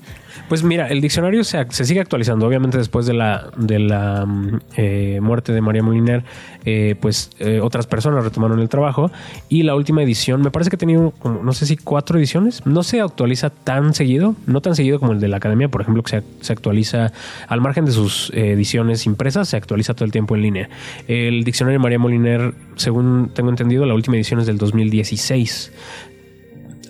Pues 0.50 0.64
mira, 0.64 0.88
el 0.88 1.02
diccionario 1.02 1.44
se, 1.44 1.66
se 1.70 1.86
sigue 1.86 2.00
actualizando. 2.00 2.48
Obviamente 2.48 2.78
después 2.78 3.06
de 3.06 3.14
la, 3.14 3.50
de 3.58 3.80
la 3.80 4.26
mm, 4.26 4.60
eh, 4.78 5.20
muerte 5.22 5.54
de 5.54 5.62
María 5.62 5.84
Moliner, 5.84 6.24
eh, 6.66 6.96
pues 7.00 7.32
eh, 7.40 7.60
otras 7.62 7.88
personas 7.88 8.24
retomaron 8.24 8.60
el 8.60 8.70
trabajo. 8.70 9.12
Y 9.50 9.64
la 9.64 9.76
última 9.76 10.04
edición, 10.04 10.42
me 10.42 10.52
parece 10.52 10.70
que 10.70 10.76
ha 10.76 10.80
tenido 10.80 11.12
como, 11.12 11.44
no 11.44 11.54
sé 11.54 11.66
si 11.66 11.78
cuatro 11.78 12.18
ediciones. 12.18 12.66
No 12.66 12.84
se 12.84 13.02
actualiza 13.02 13.50
tan 13.50 13.94
seguido, 13.94 14.36
no 14.46 14.62
tan 14.62 14.76
seguido 14.76 15.00
como 15.00 15.14
el 15.14 15.20
de 15.20 15.28
la 15.28 15.38
academia, 15.38 15.70
por 15.70 15.82
ejemplo, 15.82 16.04
que 16.04 16.10
se, 16.10 16.24
se 16.42 16.54
actualiza 16.54 17.12
al 17.48 17.62
margen 17.62 17.86
de 17.86 17.92
sus 17.92 18.32
eh, 18.34 18.52
ediciones 18.52 19.06
impresas, 19.06 19.50
se 19.50 19.58
actualiza 19.58 19.94
todo 19.94 20.06
el 20.06 20.12
tiempo 20.12 20.36
en 20.36 20.42
línea. 20.42 20.70
El 21.08 21.44
diccionario 21.44 21.80
de 21.80 21.84
María 21.84 22.00
Moliner, 22.00 22.54
según 22.76 23.32
tengo 23.34 23.50
entendido, 23.50 23.86
la 23.86 23.94
última 23.94 24.16
edición 24.16 24.40
es 24.40 24.46
del 24.46 24.58
2016. 24.58 25.72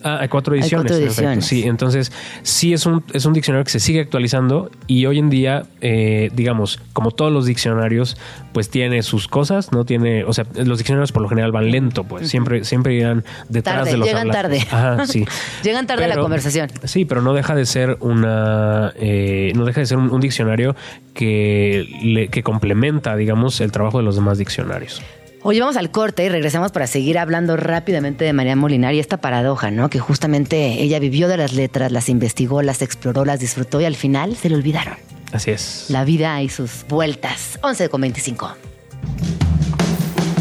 Ah, 0.06 0.18
hay 0.20 0.28
cuatro 0.28 0.54
Hay 0.54 0.60
ediciones. 0.60 0.92
en 0.92 1.02
ediciones. 1.04 1.44
Sí, 1.46 1.64
entonces 1.64 2.12
sí 2.42 2.72
es 2.72 2.86
un, 2.86 3.02
es 3.12 3.24
un 3.24 3.32
diccionario 3.32 3.64
que 3.64 3.70
se 3.70 3.80
sigue 3.80 4.00
actualizando 4.00 4.70
y 4.86 5.06
hoy 5.06 5.18
en 5.18 5.30
día, 5.30 5.64
eh, 5.80 6.30
digamos, 6.34 6.78
como 6.92 7.10
todos 7.10 7.32
los 7.32 7.46
diccionarios, 7.46 8.16
pues 8.52 8.70
tiene 8.70 9.02
sus 9.02 9.26
cosas, 9.26 9.72
no 9.72 9.84
tiene, 9.84 10.22
o 10.24 10.32
sea, 10.32 10.46
los 10.54 10.78
diccionarios 10.78 11.10
por 11.10 11.22
lo 11.22 11.28
general 11.28 11.50
van 11.50 11.70
lento, 11.70 12.04
pues 12.04 12.28
siempre, 12.28 12.64
siempre 12.64 12.94
irán 12.94 13.24
detrás 13.48 13.78
Tarde, 13.78 13.90
de 13.90 13.96
los 13.96 14.06
llegan 14.06 14.30
hablantes. 14.30 14.68
tarde. 14.68 14.76
Ajá, 14.94 15.06
sí. 15.06 15.26
Llegan 15.64 15.86
tarde 15.86 16.04
a 16.04 16.08
la 16.08 16.16
conversación. 16.16 16.70
Sí, 16.84 17.04
pero 17.04 17.20
no 17.22 17.34
deja 17.34 17.54
de 17.56 17.66
ser 17.66 17.96
una, 18.00 18.92
eh, 18.96 19.52
no 19.56 19.64
deja 19.64 19.80
de 19.80 19.86
ser 19.86 19.98
un, 19.98 20.10
un 20.10 20.20
diccionario 20.20 20.76
que, 21.14 21.88
le- 22.02 22.28
que 22.28 22.42
complementa, 22.42 23.16
digamos, 23.16 23.60
el 23.60 23.72
trabajo 23.72 23.98
de 23.98 24.04
los 24.04 24.14
demás 24.14 24.38
diccionarios. 24.38 25.02
Oye, 25.48 25.60
vamos 25.60 25.76
al 25.76 25.92
corte 25.92 26.24
y 26.24 26.28
regresamos 26.28 26.72
para 26.72 26.88
seguir 26.88 27.20
hablando 27.20 27.56
rápidamente 27.56 28.24
de 28.24 28.32
María 28.32 28.56
Molinar 28.56 28.94
y 28.94 28.98
esta 28.98 29.18
paradoja, 29.18 29.70
¿no? 29.70 29.88
Que 29.88 30.00
justamente 30.00 30.82
ella 30.82 30.98
vivió 30.98 31.28
de 31.28 31.36
las 31.36 31.52
letras, 31.52 31.92
las 31.92 32.08
investigó, 32.08 32.62
las 32.62 32.82
exploró, 32.82 33.24
las 33.24 33.38
disfrutó 33.38 33.80
y 33.80 33.84
al 33.84 33.94
final 33.94 34.34
se 34.34 34.48
le 34.48 34.56
olvidaron. 34.56 34.96
Así 35.30 35.52
es. 35.52 35.86
La 35.88 36.02
vida 36.02 36.42
y 36.42 36.48
sus 36.48 36.84
vueltas. 36.88 37.60
11 37.62 37.88
con 37.88 38.00
25. 38.00 38.56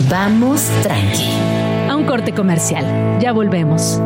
Vamos 0.10 0.68
tranqui. 0.82 1.30
A 1.88 1.96
un 1.96 2.06
corte 2.06 2.32
comercial. 2.32 3.20
Ya 3.22 3.32
volvemos. 3.32 4.02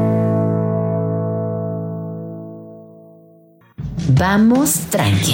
Vamos 4.18 4.74
tranqui. 4.90 5.34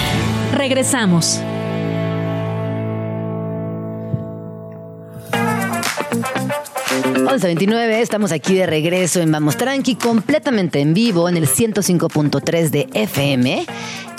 Regresamos. 0.53 1.41
Once 7.27 7.47
veintinueve, 7.47 8.01
estamos 8.01 8.31
aquí 8.31 8.55
de 8.55 8.65
regreso 8.65 9.19
en 9.19 9.31
Vamos 9.31 9.57
Tranqui, 9.57 9.95
completamente 9.95 10.79
en 10.79 10.93
vivo 10.93 11.27
en 11.27 11.37
el 11.37 11.47
105.3 11.47 12.69
de 12.69 12.87
FM. 12.93 13.65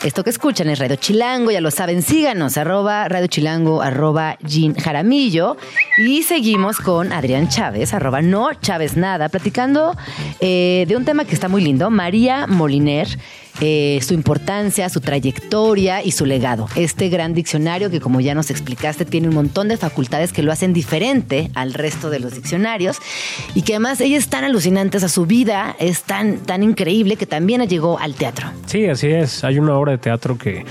Esto 0.05 0.23
que 0.23 0.31
escuchan 0.31 0.69
es 0.69 0.79
Radio 0.79 0.97
Chilango, 0.97 1.51
ya 1.51 1.61
lo 1.61 1.71
saben, 1.71 2.03
síganos, 2.03 2.59
arroba 2.59 3.09
Radio 3.09 3.29
Chilango, 3.29 3.81
arroba 3.81 4.37
Jean 4.43 4.75
Jaramillo. 4.75 5.57
Y 5.97 6.23
seguimos 6.23 6.79
con 6.79 7.13
Adrián 7.13 7.49
Chávez, 7.49 7.95
arroba 7.95 8.21
no 8.21 8.53
Chávez 8.55 8.97
Nada, 8.97 9.29
platicando 9.29 9.97
eh, 10.41 10.85
de 10.87 10.97
un 10.97 11.05
tema 11.05 11.25
que 11.25 11.35
está 11.35 11.49
muy 11.49 11.63
lindo, 11.63 11.91
María 11.91 12.47
Moliner. 12.47 13.09
Eh, 13.61 14.01
su 14.03 14.15
importancia, 14.15 14.89
su 14.89 15.01
trayectoria 15.01 16.03
y 16.03 16.13
su 16.13 16.27
legado. 16.27 16.69
Este 16.77 17.09
gran 17.09 17.35
diccionario 17.35 17.91
que, 17.91 18.01
como 18.01 18.21
ya 18.21 18.35
nos 18.35 18.51
explicaste, 18.51 19.05
tiene 19.05 19.29
un 19.29 19.35
montón 19.35 19.69
de 19.69 19.77
facultades 19.77 20.33
que 20.33 20.43
lo 20.43 20.53
hacen 20.53 20.73
diferente 20.73 21.51
al 21.55 21.75
resto 21.75 22.11
de 22.11 22.21
los 22.21 22.35
diccionarios 22.35 22.99
y 23.55 23.63
que 23.63 23.75
además 23.75 24.01
ella 24.01 24.19
es 24.19 24.29
tan 24.29 24.45
alucinante, 24.45 24.97
o 24.97 25.01
sea, 25.01 25.09
su 25.09 25.27
vida 25.27 25.75
es 25.79 26.03
tan, 26.03 26.39
tan 26.39 26.63
increíble 26.63 27.17
que 27.17 27.27
también 27.27 27.67
llegó 27.67 27.99
al 27.99 28.15
teatro. 28.15 28.49
Sí, 28.67 28.87
así 28.87 29.09
es. 29.09 29.45
Hay 29.45 29.59
una 29.59 29.75
obra 29.75 29.93
de 29.93 29.99
teatro 29.99 30.37
que 30.37 30.65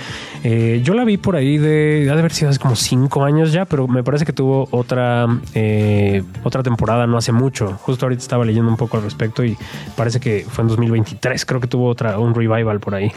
eh, 0.44 0.82
yo 0.84 0.94
la 0.94 1.04
vi 1.04 1.18
por 1.18 1.36
ahí 1.36 1.58
de, 1.58 2.08
ha 2.10 2.14
de 2.14 2.20
haber 2.20 2.32
sido 2.32 2.52
hace 2.52 2.60
como 2.60 2.76
cinco 2.76 3.24
años 3.24 3.52
ya, 3.52 3.66
pero 3.66 3.88
me 3.88 4.04
parece 4.04 4.26
que 4.26 4.34
tuvo 4.34 4.68
otra, 4.72 5.28
eh, 5.54 6.24
otra 6.44 6.62
temporada 6.62 7.08
no 7.08 7.18
hace 7.18 7.32
mucho. 7.32 7.74
Justo 7.82 8.06
ahorita 8.06 8.22
estaba 8.22 8.46
leyendo 8.46 8.70
un 8.70 8.78
poco 8.78 8.98
al 8.98 9.04
respecto 9.04 9.44
y 9.44 9.58
parece 9.96 10.20
que 10.20 10.46
fue 10.48 10.64
en 10.64 10.68
2023, 10.68 11.46
creo 11.46 11.60
que 11.60 11.68
tuvo 11.68 11.88
otra, 11.88 12.20
un 12.20 12.36
revival 12.36 12.75
por 12.80 12.96
ahí. 12.96 13.12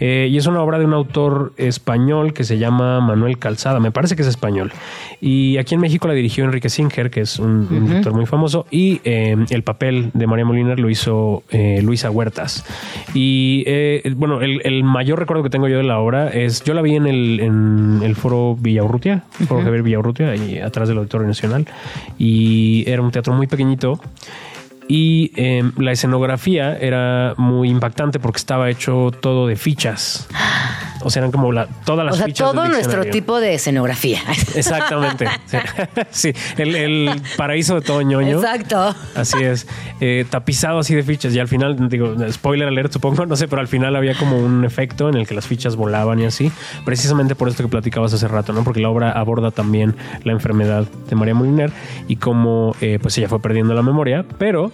Eh, 0.00 0.28
y 0.30 0.36
es 0.36 0.46
una 0.46 0.62
obra 0.62 0.78
de 0.78 0.84
un 0.84 0.94
autor 0.94 1.52
español 1.56 2.32
que 2.32 2.44
se 2.44 2.58
llama 2.58 3.00
Manuel 3.00 3.38
Calzada, 3.38 3.80
me 3.80 3.90
parece 3.90 4.16
que 4.16 4.22
es 4.22 4.28
español. 4.28 4.72
Y 5.20 5.56
aquí 5.58 5.74
en 5.74 5.80
México 5.80 6.08
la 6.08 6.14
dirigió 6.14 6.44
Enrique 6.44 6.68
Singer, 6.68 7.10
que 7.10 7.20
es 7.22 7.38
un, 7.38 7.66
un 7.70 7.86
director 7.86 8.12
muy 8.12 8.26
famoso, 8.26 8.66
y 8.70 9.00
eh, 9.04 9.36
el 9.50 9.62
papel 9.62 10.10
de 10.14 10.26
María 10.26 10.44
Moliner 10.44 10.78
lo 10.78 10.90
hizo 10.90 11.42
eh, 11.50 11.80
Luisa 11.82 12.10
Huertas. 12.10 12.64
Y 13.14 13.64
bueno, 14.16 14.42
el, 14.42 14.60
el 14.64 14.84
mayor 14.84 15.18
recuerdo 15.18 15.42
que 15.42 15.50
tengo 15.50 15.68
yo 15.68 15.78
de 15.78 15.84
la 15.84 15.98
obra 15.98 16.28
es, 16.28 16.62
yo 16.64 16.74
la 16.74 16.82
vi 16.82 16.96
en 16.96 17.06
el, 17.06 17.40
en 17.40 18.00
el 18.02 18.14
foro 18.16 18.56
Villaurrutia, 18.58 19.24
foro 19.48 19.62
Javier 19.62 19.82
Villaurrutia, 19.82 20.30
ahí 20.30 20.58
atrás 20.58 20.88
del 20.88 20.98
Auditorio 20.98 21.26
Nacional, 21.26 21.66
y 22.18 22.84
era 22.86 23.02
un 23.02 23.10
teatro 23.10 23.32
muy 23.34 23.46
pequeñito. 23.46 24.00
Y 24.88 25.32
eh, 25.36 25.62
la 25.78 25.92
escenografía 25.92 26.76
era 26.76 27.34
muy 27.36 27.70
impactante 27.70 28.18
porque 28.20 28.38
estaba 28.38 28.70
hecho 28.70 29.10
todo 29.20 29.46
de 29.46 29.56
fichas. 29.56 30.28
O 31.04 31.10
sea, 31.10 31.20
eran 31.20 31.30
como 31.30 31.52
la, 31.52 31.66
todas 31.84 32.04
las 32.04 32.14
o 32.14 32.16
sea, 32.16 32.26
fichas. 32.26 32.50
todo 32.50 32.62
del 32.62 32.72
nuestro 32.72 33.04
tipo 33.04 33.38
de 33.40 33.54
escenografía. 33.54 34.20
Exactamente. 34.54 35.28
Sí, 35.46 35.58
Sí, 36.10 36.32
el, 36.56 36.74
el 36.74 37.22
paraíso 37.36 37.74
de 37.74 37.82
todo 37.82 38.00
ñoño. 38.02 38.38
Exacto. 38.38 38.94
Así 39.14 39.42
es. 39.42 39.66
Eh, 40.00 40.24
tapizado 40.28 40.78
así 40.78 40.94
de 40.94 41.02
fichas. 41.02 41.34
Y 41.34 41.38
al 41.38 41.48
final, 41.48 41.88
digo, 41.88 42.14
spoiler 42.30 42.68
alert, 42.68 42.92
supongo, 42.92 43.26
no 43.26 43.36
sé, 43.36 43.48
pero 43.48 43.60
al 43.60 43.68
final 43.68 43.94
había 43.96 44.14
como 44.14 44.38
un 44.38 44.64
efecto 44.64 45.08
en 45.08 45.16
el 45.16 45.26
que 45.26 45.34
las 45.34 45.46
fichas 45.46 45.76
volaban 45.76 46.20
y 46.20 46.24
así. 46.24 46.50
Precisamente 46.84 47.34
por 47.34 47.48
esto 47.48 47.62
que 47.62 47.68
platicabas 47.68 48.12
hace 48.14 48.26
rato, 48.28 48.52
¿no? 48.52 48.64
Porque 48.64 48.80
la 48.80 48.88
obra 48.88 49.12
aborda 49.12 49.50
también 49.50 49.94
la 50.24 50.32
enfermedad 50.32 50.86
de 51.08 51.16
María 51.16 51.34
Moliner 51.34 51.70
y 52.08 52.16
cómo 52.16 52.74
eh, 52.80 52.98
pues 53.00 53.16
ella 53.18 53.28
fue 53.28 53.40
perdiendo 53.40 53.74
la 53.74 53.82
memoria, 53.82 54.24
pero 54.38 54.72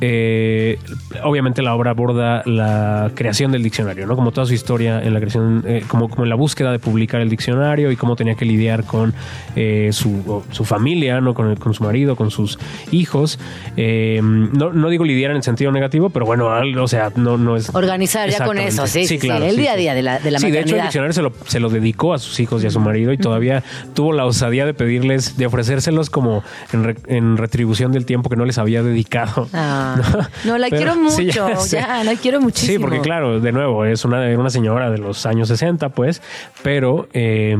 eh, 0.00 0.78
obviamente 1.24 1.62
la 1.62 1.74
obra 1.74 1.90
aborda 1.90 2.42
la 2.46 3.10
creación 3.14 3.52
del 3.52 3.62
diccionario, 3.62 4.06
¿no? 4.06 4.16
Como 4.16 4.30
toda 4.32 4.46
su 4.46 4.54
historia 4.54 5.02
en 5.02 5.12
la 5.14 5.20
creación, 5.20 5.64
eh, 5.66 5.82
como, 5.88 6.08
como 6.08 6.24
en 6.24 6.28
la 6.30 6.36
búsqueda 6.36 6.70
de 6.72 6.78
publicar 6.78 7.20
el 7.20 7.28
diccionario 7.28 7.90
y 7.90 7.96
cómo 7.96 8.16
tenía 8.16 8.34
que 8.34 8.44
lidiar 8.44 8.84
con 8.84 9.14
eh, 9.56 9.90
su, 9.92 10.42
su 10.50 10.64
familia, 10.64 11.20
¿no? 11.20 11.34
Con, 11.34 11.50
el- 11.50 11.58
con 11.58 11.74
su 11.74 11.82
marido, 11.84 12.16
con 12.16 12.30
sus 12.30 12.58
hijos. 12.92 13.38
Eh, 13.76 14.20
no, 14.22 14.72
no 14.72 14.88
digo 14.88 15.04
lidiar 15.04 15.30
en 15.32 15.38
el 15.38 15.42
sentido 15.42 15.72
negativo, 15.72 16.10
pero 16.10 16.26
bueno, 16.26 16.48
o 16.48 16.88
sea, 16.88 17.10
no, 17.16 17.36
no 17.36 17.56
es... 17.56 17.74
Organizar 17.74 18.28
ya 18.30 18.44
con 18.44 18.58
eso, 18.58 18.86
sí, 18.86 19.06
sí, 19.06 19.18
sí, 19.18 19.28
el 19.28 19.50
sí, 19.52 19.56
día 19.60 19.72
a 19.72 19.76
día 19.76 19.94
de 19.94 20.02
la- 20.02 20.18
de 20.18 20.30
la 20.30 20.38
Sí, 20.38 20.50
de 20.50 20.60
hecho 20.60 20.76
el 20.76 20.82
diccionario 20.82 21.12
se 21.12 21.22
lo, 21.22 21.32
se 21.46 21.60
lo 21.60 21.68
dedicó 21.70 22.14
a 22.14 22.18
sus 22.18 22.38
hijos 22.40 22.62
y 22.64 22.66
a 22.66 22.70
su 22.70 22.80
marido 22.80 23.12
y 23.12 23.18
todavía 23.18 23.62
tuvo 23.94 24.12
la 24.12 24.24
osadía 24.26 24.64
de 24.66 24.74
pedirles, 24.74 25.36
de 25.36 25.46
ofrecérselos 25.46 26.10
como 26.10 26.42
en, 26.72 26.84
re- 26.84 26.96
en 27.08 27.36
retribución 27.36 27.92
del 27.92 28.04
tiempo 28.06 28.30
que 28.30 28.36
no 28.36 28.44
les 28.44 28.58
había 28.58 28.82
dedicado. 28.82 29.48
Ah, 29.52 29.87
no, 30.44 30.58
la 30.58 30.68
Pero- 30.68 30.92
quiero 30.94 31.10
sí, 31.10 31.26
mucho, 31.26 31.56
sé. 31.60 31.76
ya, 31.78 32.04
la 32.04 32.14
quiero 32.16 32.40
muchísimo. 32.40 32.72
Sí, 32.72 32.78
porque 32.78 33.00
claro, 33.00 33.40
de 33.40 33.52
nuevo, 33.52 33.84
es 33.84 34.04
una, 34.04 34.20
una 34.38 34.50
señora 34.50 34.90
de 34.90 34.98
los 34.98 35.26
años 35.26 35.48
60, 35.48 35.90
pues, 35.90 36.22
pero... 36.62 37.08
eh, 37.12 37.56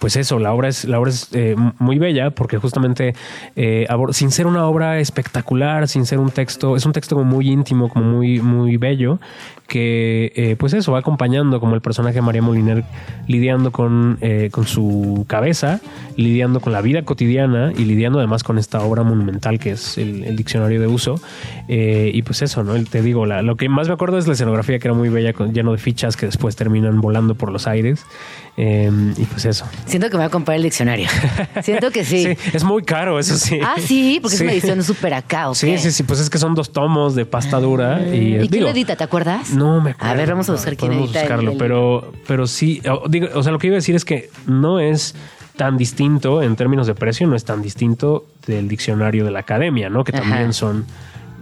pues 0.00 0.16
eso, 0.16 0.40
la 0.40 0.52
obra 0.52 0.68
es, 0.68 0.84
la 0.86 0.98
obra 0.98 1.10
es 1.10 1.28
eh, 1.34 1.54
muy 1.78 2.00
bella 2.00 2.30
porque 2.30 2.58
justamente, 2.58 3.14
eh, 3.54 3.86
sin 4.10 4.32
ser 4.32 4.48
una 4.48 4.66
obra 4.66 4.98
espectacular, 4.98 5.86
sin 5.86 6.04
ser 6.04 6.18
un 6.18 6.30
texto, 6.30 6.74
es 6.76 6.84
un 6.84 6.92
texto 6.92 7.14
como 7.14 7.30
muy 7.30 7.48
íntimo, 7.48 7.88
como 7.88 8.04
muy, 8.06 8.40
muy 8.40 8.76
bello, 8.76 9.20
que 9.66 10.32
eh, 10.36 10.56
pues 10.58 10.72
eso 10.74 10.92
va 10.92 10.98
acompañando 10.98 11.58
como 11.60 11.74
el 11.74 11.80
personaje 11.80 12.16
de 12.16 12.22
María 12.22 12.42
Moliner 12.42 12.84
lidiando 13.26 13.72
con, 13.72 14.18
eh, 14.20 14.50
con 14.52 14.66
su 14.66 15.24
cabeza, 15.26 15.80
lidiando 16.16 16.60
con 16.60 16.72
la 16.72 16.80
vida 16.82 17.02
cotidiana 17.02 17.72
y 17.76 17.84
lidiando 17.84 18.18
además 18.18 18.42
con 18.44 18.58
esta 18.58 18.80
obra 18.82 19.02
monumental 19.02 19.58
que 19.58 19.70
es 19.70 19.98
el, 19.98 20.36
diccionario 20.36 20.80
de 20.80 20.86
uso. 20.86 21.20
Eh, 21.68 22.10
y 22.12 22.22
pues 22.22 22.42
eso, 22.42 22.62
¿no? 22.62 22.74
Te 22.84 23.02
digo, 23.02 23.26
la- 23.26 23.42
lo 23.42 23.56
que 23.56 23.68
más 23.68 23.88
me 23.88 23.94
acuerdo 23.94 24.18
es 24.18 24.26
la 24.26 24.34
escenografía 24.34 24.78
que 24.78 24.88
era 24.88 24.94
muy 24.94 25.08
bella, 25.08 25.32
lleno 25.52 25.72
de 25.72 25.78
fichas 25.78 26.16
que 26.16 26.26
después 26.26 26.56
terminan 26.56 27.00
volando 27.00 27.34
por 27.34 27.50
los 27.50 27.66
aires. 27.66 28.04
Eh, 28.56 28.88
y 29.16 29.24
pues 29.24 29.44
eso. 29.46 29.64
Siento 29.84 30.08
que 30.08 30.12
me 30.16 30.18
voy 30.22 30.26
a 30.26 30.30
comprar 30.30 30.56
el 30.56 30.62
diccionario. 30.62 31.08
Siento 31.62 31.90
que 31.90 32.04
sí. 32.04 32.22
Sí, 32.24 32.50
es 32.52 32.62
muy 32.62 32.82
caro, 32.84 33.18
eso 33.18 33.36
sí. 33.36 33.58
Ah, 33.62 33.74
sí, 33.84 34.20
porque 34.22 34.36
Sí. 34.36 34.42
es 34.44 34.46
una 34.48 34.52
edición 34.52 34.82
súper 34.84 35.14
acá, 35.14 35.48
¿o 35.50 35.54
Sí, 35.56 35.76
sí, 35.78 35.90
sí, 35.90 36.02
pues 36.04 36.20
es 36.20 36.30
que 36.30 36.38
son 36.38 36.54
dos 36.54 36.72
tomos 36.72 37.14
de 37.16 37.26
pasta 37.26 37.58
dura. 37.58 38.00
Y, 38.06 38.36
¿Y 38.42 38.48
quién 38.48 38.62
lo 38.62 38.70
edita? 38.70 38.94
¿Te 38.96 39.02
acuerdas? 39.04 39.50
No 39.50 39.80
me 39.80 39.90
acuerdo. 39.90 40.12
A 40.12 40.16
ver, 40.16 40.28
vamos 40.30 40.48
a 40.48 40.52
buscar 40.52 40.76
quién 40.76 40.92
edita 40.92 41.20
buscarlo, 41.20 41.52
el- 41.52 41.58
pero, 41.58 42.12
pero 42.28 42.46
sí, 42.46 42.80
o, 42.88 43.08
digo, 43.08 43.26
o 43.34 43.42
sea, 43.42 43.50
lo 43.50 43.58
que 43.58 43.66
iba 43.66 43.74
a 43.74 43.78
decir 43.82 43.96
es 43.96 44.04
que 44.04 44.30
no 44.46 44.78
es 44.78 45.16
tan 45.56 45.76
distinto 45.76 46.42
en 46.42 46.54
términos 46.56 46.86
de 46.86 46.94
precio, 46.94 47.26
no 47.26 47.34
es 47.36 47.44
tan 47.44 47.60
distinto 47.62 48.26
del 48.46 48.68
diccionario 48.68 49.24
de 49.24 49.30
la 49.32 49.40
academia, 49.40 49.88
¿no? 49.88 50.04
Que 50.04 50.12
Ajá. 50.16 50.22
también 50.28 50.52
son 50.52 50.84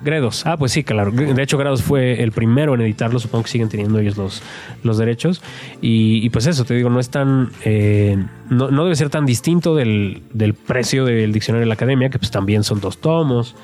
Gredos. 0.05 0.45
Ah, 0.47 0.57
pues 0.57 0.73
sí, 0.73 0.83
claro. 0.85 1.11
De 1.11 1.43
hecho, 1.43 1.59
Grados 1.59 1.83
fue 1.83 2.23
el 2.23 2.33
primero 2.33 2.75
en 2.75 2.81
editarlo. 2.81 3.19
Supongo 3.19 3.45
que 3.45 3.51
siguen 3.51 3.69
teniendo 3.69 3.99
ellos 3.99 4.17
los, 4.17 4.43
los 4.83 4.99
derechos. 4.99 5.43
Y, 5.81 6.25
y 6.25 6.31
pues 6.31 6.47
eso, 6.47 6.65
te 6.65 6.75
digo, 6.75 6.91
no 6.91 7.01
es 7.01 7.11
tan. 7.11 7.51
eh, 7.65 8.17
no, 8.51 8.71
no 8.71 8.85
debe 8.85 8.97
ser 8.97 9.11
tan 9.11 9.27
distinto 9.27 9.75
del, 9.75 10.23
del 10.33 10.55
precio 10.55 11.05
del 11.05 11.33
diccionario 11.33 11.61
de 11.61 11.67
la 11.69 11.75
academia, 11.75 12.11
que 12.11 12.19
pues 12.19 12.31
también 12.31 12.65
son 12.65 12.81
dos 12.81 12.99
tomos. 12.99 13.55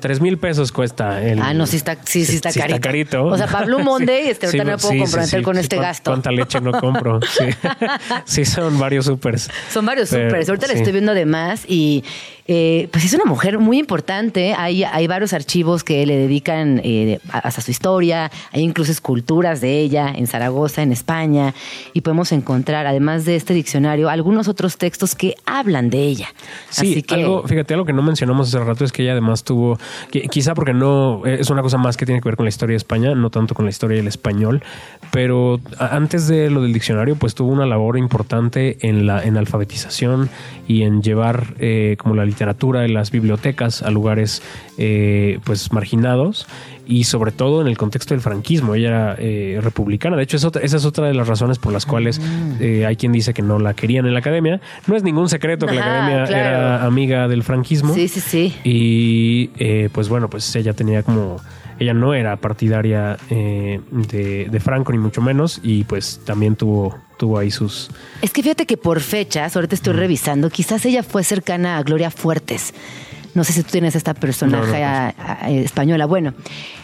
Tres 0.00 0.20
mil 0.20 0.38
pesos 0.38 0.72
cuesta 0.72 1.22
el. 1.22 1.40
Ah, 1.40 1.54
no, 1.54 1.66
sí 1.66 1.76
está, 1.76 1.96
sí, 2.04 2.24
sí 2.24 2.36
está 2.36 2.52
carito. 2.52 2.80
carito. 2.80 3.24
O 3.26 3.36
sea, 3.36 3.46
Pablo 3.46 3.78
Monday, 3.80 4.22
Sí. 4.24 4.30
este, 4.30 4.46
ahorita 4.46 4.64
no 4.64 4.70
me 4.72 4.78
puedo 4.78 4.98
comprometer 5.02 5.42
con 5.42 5.58
este 5.58 5.76
¿Cuán- 5.76 5.88
gasto. 5.88 6.10
¿Cuánta 6.10 6.30
leche 6.30 6.60
no 6.60 6.72
compro? 6.72 7.20
Sí, 8.24 8.44
son 8.44 8.78
varios 8.78 9.06
supers. 9.06 9.50
Son 9.72 9.84
varios 9.86 10.10
Pero, 10.10 10.30
supers. 10.30 10.48
Ahorita 10.48 10.66
la 10.66 10.72
estoy 10.74 10.92
viendo 10.92 11.14
de 11.14 11.26
más 11.26 11.64
y 11.68 12.04
eh, 12.48 12.88
pues 12.92 13.04
es 13.04 13.12
una 13.14 13.24
mujer 13.24 13.58
muy 13.58 13.78
importante. 13.78 14.54
Hay, 14.56 14.84
hay 14.84 15.06
varios 15.06 15.32
archivos 15.32 15.82
que 15.82 16.06
le 16.06 16.16
dedican 16.16 16.80
eh, 16.84 17.18
hasta 17.32 17.60
su 17.60 17.70
historia. 17.70 18.30
Hay 18.52 18.62
incluso 18.62 18.92
esculturas 18.92 19.60
de 19.60 19.80
ella 19.80 20.12
en 20.14 20.26
Zaragoza, 20.26 20.82
en 20.82 20.92
España. 20.92 21.54
Y 21.92 22.02
podemos 22.02 22.30
encontrar, 22.32 22.86
además 22.86 23.24
de 23.24 23.36
este 23.36 23.52
diccionario, 23.54 24.08
algunos 24.08 24.48
otros 24.48 24.76
textos 24.76 25.14
que 25.14 25.34
hablan 25.44 25.90
de 25.90 26.02
ella. 26.02 26.28
Sí, 26.70 26.92
Así 26.92 27.02
que 27.02 27.14
algo, 27.16 27.42
fíjate, 27.46 27.74
algo 27.74 27.84
que 27.86 27.92
no 27.92 28.02
mencionamos 28.02 28.48
hace 28.48 28.64
rato 28.64 28.84
es 28.84 28.92
que 28.92 29.02
ella 29.02 29.12
además 29.12 29.42
tuvo, 29.42 29.78
quizá 30.30 30.54
porque 30.54 30.72
no, 30.72 31.22
eh, 31.26 31.38
es 31.40 31.50
una 31.50 31.62
cosa 31.62 31.78
más 31.78 31.96
que 31.96 32.06
tiene 32.06 32.20
que 32.20 32.28
ver 32.28 32.36
con 32.36 32.44
la 32.44 32.50
historia 32.50 32.74
de 32.74 32.78
España, 32.78 33.14
no 33.14 33.30
tanto 33.30 33.54
con 33.54 33.64
la 33.64 33.70
historia 33.70 33.96
del 33.96 34.08
español, 34.08 34.62
pero 35.10 35.60
antes 35.78 36.28
de 36.28 36.50
lo 36.50 36.62
del 36.62 36.72
diccionario, 36.72 37.16
pues 37.16 37.34
tuvo 37.34 37.52
una 37.52 37.66
labor 37.66 37.98
importante 37.98 38.78
en 38.86 39.06
la 39.06 39.22
en 39.22 39.36
alfabetización 39.36 40.28
y 40.68 40.82
en 40.82 41.02
llevar 41.02 41.54
eh, 41.58 41.96
como 41.98 42.14
la 42.14 42.24
literatura 42.24 42.80
de 42.80 42.88
las 42.88 43.10
bibliotecas 43.10 43.82
a 43.82 43.90
lugares 43.90 44.42
eh, 44.78 45.38
pues 45.44 45.72
marginados 45.72 46.46
y 46.86 47.04
sobre 47.04 47.32
todo 47.32 47.60
en 47.60 47.66
el 47.68 47.76
contexto 47.76 48.14
del 48.14 48.20
franquismo. 48.20 48.74
Ella 48.74 48.88
era 48.88 49.16
eh, 49.18 49.58
republicana. 49.62 50.16
De 50.16 50.22
hecho, 50.22 50.36
es 50.36 50.44
otra- 50.44 50.62
esa 50.62 50.76
es 50.76 50.84
otra 50.84 51.06
de 51.08 51.14
las 51.14 51.26
razones 51.28 51.58
por 51.58 51.72
las 51.72 51.84
cuales 51.86 52.20
eh, 52.60 52.86
hay 52.86 52.96
quien 52.96 53.12
dice 53.12 53.34
que 53.34 53.42
no 53.42 53.58
la 53.58 53.74
querían 53.74 54.06
en 54.06 54.12
la 54.14 54.20
academia. 54.20 54.60
No 54.86 54.96
es 54.96 55.02
ningún 55.02 55.28
secreto 55.28 55.66
que 55.66 55.74
la 55.74 55.82
academia 55.82 56.24
claro. 56.26 56.46
era 56.48 56.84
amiga 56.84 57.28
del 57.28 57.42
franquismo. 57.42 57.92
sí, 57.94 58.08
sí, 58.08 58.20
sí. 58.20 58.54
Y 58.64 59.50
eh, 59.58 59.88
pues 59.92 60.08
bueno, 60.08 60.28
pues 60.30 60.54
ella 60.56 60.72
tenía 60.72 61.02
como. 61.02 61.36
Ella 61.78 61.92
no 61.92 62.14
era 62.14 62.36
partidaria 62.36 63.18
eh, 63.28 63.80
de, 63.90 64.46
de 64.50 64.60
Franco, 64.60 64.92
ni 64.92 64.98
mucho 64.98 65.20
menos, 65.20 65.60
y 65.62 65.84
pues 65.84 66.22
también 66.24 66.56
tuvo, 66.56 66.96
tuvo 67.18 67.36
ahí 67.38 67.50
sus. 67.50 67.90
Es 68.22 68.30
que 68.30 68.42
fíjate 68.42 68.64
que 68.64 68.78
por 68.78 69.00
fechas, 69.00 69.54
ahorita 69.56 69.74
estoy 69.74 69.92
revisando, 69.92 70.48
quizás 70.48 70.86
ella 70.86 71.02
fue 71.02 71.22
cercana 71.22 71.76
a 71.76 71.82
Gloria 71.82 72.10
Fuertes. 72.10 72.72
No 73.34 73.44
sé 73.44 73.52
si 73.52 73.62
tú 73.62 73.68
tienes 73.72 73.94
esta 73.94 74.14
personaje 74.14 74.80
No, 74.80 75.48
no, 75.50 75.60
española. 75.60 76.06
Bueno, 76.06 76.32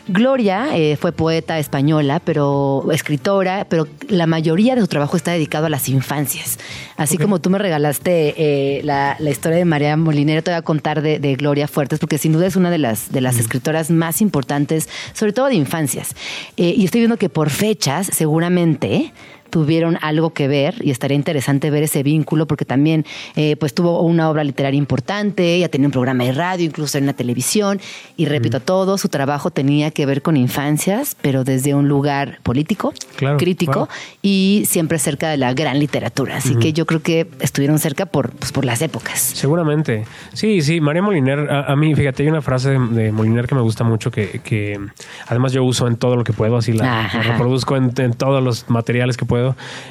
Gloria 0.09 0.77
eh, 0.77 0.97
fue 0.97 1.13
poeta 1.13 1.59
española, 1.59 2.21
pero 2.25 2.91
escritora, 2.93 3.67
pero 3.69 3.87
la 4.09 4.27
mayoría 4.27 4.75
de 4.75 4.81
su 4.81 4.89
trabajo 4.89 5.17
está 5.17 5.33
dedicado 5.33 5.67
a 5.67 5.69
las 5.69 5.89
infancias. 5.89 6.59
Así 6.97 7.19
como 7.19 7.41
tú 7.41 7.51
me 7.51 7.59
regalaste 7.59 8.35
eh, 8.37 8.83
la, 8.83 9.17
la 9.21 9.31
historia 9.31 9.59
de 9.59 9.65
María 9.65 9.97
Molinero, 9.97 10.43
te 10.43 10.51
voy 10.51 10.59
a 10.59 10.63
contar 10.63 11.03
de, 11.03 11.21
de 11.21 11.37
Gloria 11.37 11.69
Fuertes, 11.69 12.01
porque 12.01 12.19
sin 12.19 12.33
duda 12.33 12.47
es 12.47 12.57
una 12.57 12.71
de 12.71 12.79
las, 12.79 13.13
de 13.13 13.21
las 13.21 13.39
escritoras 13.39 13.91
más 13.91 14.21
importantes, 14.21 14.89
sobre 15.13 15.33
todo 15.33 15.47
de 15.47 15.55
infancias. 15.55 16.17
Eh, 16.57 16.75
y 16.77 16.85
estoy 16.85 17.03
viendo 17.03 17.17
que 17.17 17.29
por 17.29 17.51
fechas, 17.51 18.11
seguramente 18.13 19.13
tuvieron 19.53 19.99
algo 20.01 20.33
que 20.33 20.49
ver 20.49 20.77
y 20.81 20.91
estaría 20.91 21.15
interesante 21.15 21.71
ver 21.71 21.83
ese 21.83 22.03
vínculo 22.03 22.47
porque 22.47 22.65
también 22.65 23.05
eh, 23.37 23.55
pues 23.57 23.75
tuvo 23.75 24.01
una 24.01 24.31
obra 24.31 24.45
literaria 24.45 24.79
importante, 24.79 25.59
ya 25.59 25.69
tenía 25.69 25.89
un 25.89 25.93
programa 25.93 26.25
de 26.25 26.33
radio, 26.33 26.65
incluso 26.65 26.97
en 26.97 27.05
la 27.05 27.13
televisión 27.13 27.79
y 28.17 28.25
repito, 28.25 28.61
todo 28.61 28.97
su 28.97 29.11
trabajo 29.11 29.51
tenía 29.51 29.91
que 29.91 30.07
ver 30.07 30.23
con 30.23 30.39
infancias, 30.39 31.17
pero 31.21 31.45
desde 31.45 31.75
un 31.75 31.87
lugar 31.87 32.39
político, 32.43 32.95
Claro, 33.17 33.37
crítico 33.37 33.73
claro. 33.73 33.89
y 34.23 34.65
siempre 34.67 34.99
cerca 34.99 35.29
de 35.29 35.37
la 35.37 35.53
gran 35.53 35.79
literatura. 35.79 36.39
Así 36.39 36.57
que 36.57 36.73
yo 36.73 36.87
creo 36.87 37.03
que 37.03 37.27
estuvieron 37.41 37.79
cerca 37.79 38.07
por, 38.07 38.31
pues, 38.31 38.53
por 38.53 38.65
las 38.65 38.81
épocas. 38.81 39.21
Seguramente. 39.21 40.07
Sí, 40.33 40.63
sí, 40.63 40.81
María 40.81 41.03
Moliner, 41.03 41.41
a, 41.51 41.73
a 41.73 41.77
mí, 41.77 41.95
fíjate, 41.95 42.23
hay 42.23 42.31
una 42.31 42.41
frase 42.41 42.71
de, 42.71 42.79
de 42.79 43.13
Moliner 43.13 43.47
que 43.47 43.55
me 43.55 43.61
gusta 43.61 43.85
mucho, 43.85 44.11
que, 44.11 44.41
que 44.43 44.81
además 45.29 45.53
yo 45.53 45.63
uso 45.63 45.87
en 45.89 45.97
todo 45.97 46.17
lo 46.17 46.25
que 46.25 46.33
puedo, 46.33 46.57
así 46.57 46.73
la, 46.73 47.09
reproduzco 47.23 47.77
en, 47.77 47.93
en 47.99 48.15
todos 48.15 48.43
los 48.43 48.71
materiales 48.71 49.19
que 49.19 49.27
puedo, 49.27 49.42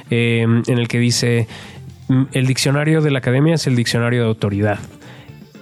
eh, 0.10 0.42
en 0.42 0.78
el 0.78 0.88
que 0.88 1.00
dice, 1.00 1.48
"Mm, 2.08 2.24
el 2.34 2.48
diccionario 2.48 3.02
de 3.02 3.12
la 3.12 3.20
academia 3.20 3.56
es 3.56 3.68
el 3.68 3.76
diccionario 3.76 4.22
de 4.22 4.28
autoridad. 4.28 4.80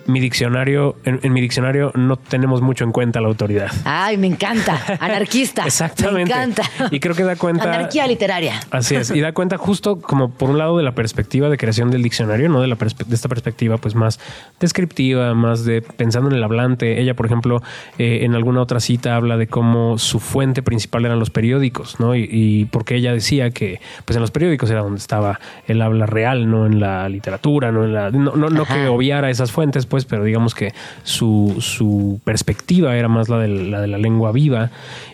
Mi 0.09 0.19
diccionario, 0.19 0.95
en, 1.05 1.19
en 1.23 1.33
mi 1.33 1.41
diccionario 1.41 1.91
no 1.95 2.17
tenemos 2.17 2.61
mucho 2.61 2.83
en 2.83 2.91
cuenta 2.91 3.21
la 3.21 3.27
autoridad. 3.27 3.71
Ay, 3.85 4.17
me 4.17 4.27
encanta. 4.27 4.81
Anarquista. 4.99 5.63
Exactamente. 5.65 6.15
Me 6.33 6.41
encanta. 6.43 6.63
Y 6.91 6.99
creo 6.99 7.15
que 7.15 7.23
da 7.23 7.35
cuenta- 7.35 7.73
Anarquía 7.73 8.07
literaria. 8.07 8.59
Así 8.71 8.95
es, 8.95 9.11
y 9.11 9.19
da 9.21 9.31
cuenta 9.33 9.57
justo 9.57 9.99
como 10.01 10.31
por 10.31 10.49
un 10.49 10.57
lado 10.57 10.77
de 10.77 10.83
la 10.83 10.93
perspectiva 10.93 11.49
de 11.49 11.57
creación 11.57 11.91
del 11.91 12.01
diccionario, 12.01 12.49
no 12.49 12.61
de 12.61 12.67
la 12.67 12.75
de 12.75 13.15
esta 13.15 13.29
perspectiva 13.29 13.77
pues 13.77 13.95
más 13.95 14.19
descriptiva, 14.59 15.33
más 15.33 15.65
de 15.65 15.81
pensando 15.81 16.29
en 16.29 16.35
el 16.35 16.43
hablante. 16.43 16.99
Ella, 17.01 17.13
por 17.15 17.25
ejemplo, 17.25 17.61
eh, 17.97 18.19
en 18.23 18.35
alguna 18.35 18.61
otra 18.61 18.79
cita 18.79 19.15
habla 19.15 19.37
de 19.37 19.47
cómo 19.47 19.97
su 19.97 20.19
fuente 20.19 20.61
principal 20.63 21.05
eran 21.05 21.19
los 21.19 21.29
periódicos, 21.29 21.99
¿no? 21.99 22.15
Y, 22.15 22.27
y 22.31 22.65
porque 22.65 22.95
ella 22.95 23.13
decía 23.13 23.51
que 23.51 23.79
pues 24.05 24.15
en 24.15 24.21
los 24.21 24.31
periódicos 24.31 24.69
era 24.69 24.81
donde 24.81 24.99
estaba 24.99 25.39
el 25.67 25.81
habla 25.81 26.05
real, 26.05 26.49
no 26.49 26.65
en 26.65 26.79
la 26.79 27.07
literatura, 27.09 27.71
no 27.71 27.83
en 27.85 27.93
la 27.93 28.11
no, 28.11 28.35
no, 28.35 28.49
no 28.49 28.65
que 28.65 28.87
obviara 28.87 29.29
esas 29.29 29.51
fuentes, 29.51 29.85
pues, 29.85 29.98
pero 30.05 30.23
digamos 30.23 30.55
que 30.55 30.73
su, 31.03 31.57
su 31.59 32.19
perspectiva 32.23 32.95
era 32.95 33.07
más 33.07 33.29
la 33.29 33.39
de 33.39 33.47
la, 33.47 33.81
de 33.81 33.87
la 33.87 33.97
lengua 33.97 34.31
viva. 34.31 34.71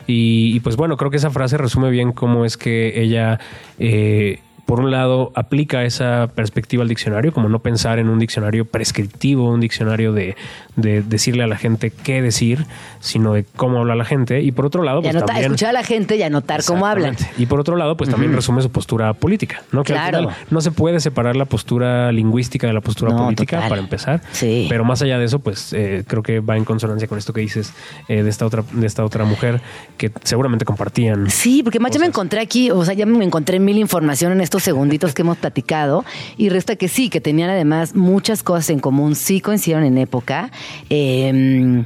Y, 0.08 0.52
y, 0.56 0.60
pues 0.60 0.76
bueno, 0.76 0.98
creo 0.98 1.12
que 1.12 1.18
esa 1.18 1.32
frase 1.32 1.58
resume 1.58 1.90
bien 1.90 2.12
cómo 2.12 2.46
es 2.46 2.58
que 2.58 3.02
ella, 3.02 3.40
eh, 3.80 4.40
por 4.66 4.80
un 4.80 4.90
lado, 4.92 5.32
aplica 5.36 5.84
esa 5.84 6.28
perspectiva 6.34 6.82
al 6.84 6.90
diccionario, 6.90 7.32
como 7.32 7.50
no 7.50 7.60
pensar 7.60 8.00
en 8.00 8.10
un 8.10 8.18
diccionario 8.20 8.66
prescriptivo, 8.66 9.52
un 9.52 9.60
diccionario 9.62 10.12
de, 10.12 10.36
de 10.76 11.02
decirle 11.04 11.44
a 11.44 11.48
la 11.48 11.56
gente 11.58 11.92
qué 11.92 12.22
decir, 12.22 12.66
sino 13.00 13.34
de 13.34 13.46
cómo 13.56 13.80
habla 13.80 13.94
la 13.96 14.06
gente. 14.06 14.42
Y 14.42 14.52
por 14.52 14.66
otro 14.66 14.82
lado, 14.84 15.02
pues 15.02 15.14
anota- 15.16 15.28
también... 15.28 15.46
escuchar 15.52 15.70
a 15.70 15.74
la 15.74 15.84
gente 15.84 16.16
y 16.16 16.24
anotar 16.24 16.64
cómo 16.66 16.88
hablan. 16.88 17.16
Y 17.38 17.46
por 17.46 17.60
otro 17.60 17.76
lado, 17.76 17.96
pues 17.96 18.10
también 18.10 18.34
resume 18.34 18.62
su 18.64 18.72
postura 18.72 19.14
política, 19.14 19.62
¿no? 19.72 19.84
Que 19.84 19.94
al 19.94 20.00
Claro. 20.10 20.18
final 20.30 20.36
no 20.50 20.62
se 20.62 20.72
puede 20.72 21.00
separar 21.00 21.36
la 21.36 21.46
postura 21.46 22.12
lingüística 22.12 22.66
de 22.66 22.74
la 22.74 22.82
postura 22.82 23.12
No, 23.14 23.26
política 23.26 23.58
total. 23.58 23.70
para 23.70 23.82
empezar. 23.82 24.22
Sí. 24.32 24.66
Pero 24.68 24.84
más 24.84 25.02
allá 25.04 25.20
de 25.20 25.26
eso, 25.26 25.40
pues 25.40 25.74
eh, 25.74 26.04
creo 26.08 26.24
que 26.24 26.40
va 26.40 26.58
en 26.58 26.66
consonancia 26.66 27.08
con 27.08 27.18
esto 27.20 27.34
que 27.34 27.42
dices 27.42 27.72
eh, 28.08 28.24
de 28.24 28.30
esta 28.32 28.46
otra, 28.46 28.64
de 28.72 28.88
esta 28.88 29.06
otra 29.06 29.26
mujer 29.26 29.62
que 29.98 30.12
seguramente 30.24 30.66
compartían. 30.66 31.30
Sí, 31.30 31.62
porque 31.62 31.80
más 31.80 31.92
ya 31.92 32.00
me 32.00 32.08
encontré 32.08 32.40
aquí, 32.42 32.72
o 32.72 32.84
sea, 32.84 32.96
ya 32.96 33.06
me 33.06 33.24
encontré 33.24 33.60
mil 33.60 33.78
información 33.78 34.32
en 34.32 34.42
segunditos 34.64 35.14
que 35.14 35.22
hemos 35.22 35.38
platicado 35.38 36.06
y 36.38 36.50
resta 36.50 36.76
que 36.76 36.88
sí, 36.88 37.10
que 37.10 37.22
tenían 37.22 37.50
además 37.50 37.96
muchas 37.96 38.44
cosas 38.44 38.70
en 38.70 38.80
común, 38.80 39.16
sí 39.16 39.42
coincidieron 39.42 39.86
en 39.86 39.98
época. 39.98 40.52
Eh, 40.90 41.84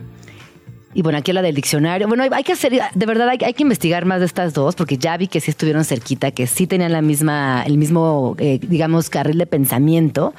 y 0.93 1.01
bueno, 1.01 1.19
aquí 1.19 1.33
la 1.33 1.41
del 1.41 1.55
diccionario. 1.55 2.07
Bueno, 2.07 2.23
hay 2.31 2.43
que 2.43 2.53
hacer, 2.53 2.71
de 2.93 3.05
verdad, 3.05 3.29
hay, 3.29 3.37
que 3.37 3.63
investigar 3.63 4.05
más 4.05 4.19
de 4.19 4.25
estas 4.25 4.53
dos, 4.53 4.75
porque 4.75 4.97
ya 4.97 5.15
vi 5.17 5.27
que 5.27 5.39
sí 5.39 5.51
estuvieron 5.51 5.85
cerquita, 5.85 6.31
que 6.31 6.47
sí 6.47 6.65
tenían 6.65 6.91
la 6.91 7.01
misma, 7.01 7.63
el 7.65 7.77
mismo, 7.77 8.35
eh, 8.39 8.59
digamos, 8.61 9.09
carril 9.09 9.37
de 9.37 9.45
pensamiento, 9.45 10.33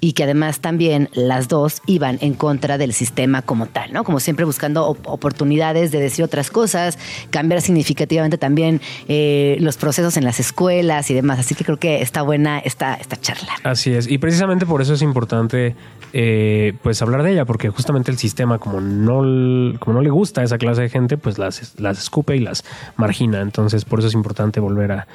y 0.00 0.12
que 0.12 0.24
además 0.24 0.60
también 0.60 1.08
las 1.14 1.48
dos 1.48 1.80
iban 1.86 2.18
en 2.20 2.34
contra 2.34 2.76
del 2.76 2.92
sistema 2.92 3.42
como 3.42 3.66
tal, 3.66 3.92
¿no? 3.92 4.04
Como 4.04 4.20
siempre 4.20 4.44
buscando 4.44 4.86
op- 4.86 5.06
oportunidades 5.06 5.90
de 5.90 6.00
decir 6.00 6.24
otras 6.24 6.50
cosas, 6.50 6.98
cambiar 7.30 7.62
significativamente 7.62 8.36
también 8.36 8.80
eh, 9.08 9.56
los 9.60 9.76
procesos 9.76 10.16
en 10.16 10.24
las 10.24 10.38
escuelas 10.40 11.10
y 11.10 11.14
demás. 11.14 11.38
Así 11.38 11.54
que 11.54 11.64
creo 11.64 11.78
que 11.78 12.02
está 12.02 12.22
buena 12.22 12.58
esta, 12.58 12.94
esta 12.94 13.16
charla. 13.16 13.52
Así 13.62 13.92
es. 13.92 14.06
Y 14.10 14.18
precisamente 14.18 14.66
por 14.66 14.82
eso 14.82 14.94
es 14.94 15.02
importante 15.02 15.74
eh, 16.16 16.74
pues 16.80 17.02
hablar 17.02 17.24
de 17.24 17.32
ella, 17.32 17.44
porque 17.44 17.70
justamente 17.70 18.12
el 18.12 18.18
sistema, 18.18 18.58
como 18.60 18.80
no, 18.80 19.78
como 19.80 19.94
no 19.94 20.00
le 20.00 20.10
gusta 20.10 20.42
a 20.42 20.44
esa 20.44 20.58
clase 20.58 20.82
de 20.82 20.88
gente, 20.88 21.18
pues 21.18 21.38
las, 21.38 21.74
las 21.80 21.98
escupe 21.98 22.36
y 22.36 22.38
las 22.38 22.62
margina. 22.96 23.40
Entonces, 23.40 23.84
por 23.84 23.98
eso 23.98 24.06
es 24.06 24.14
importante 24.14 24.60
volver 24.60 24.92
a, 24.92 25.08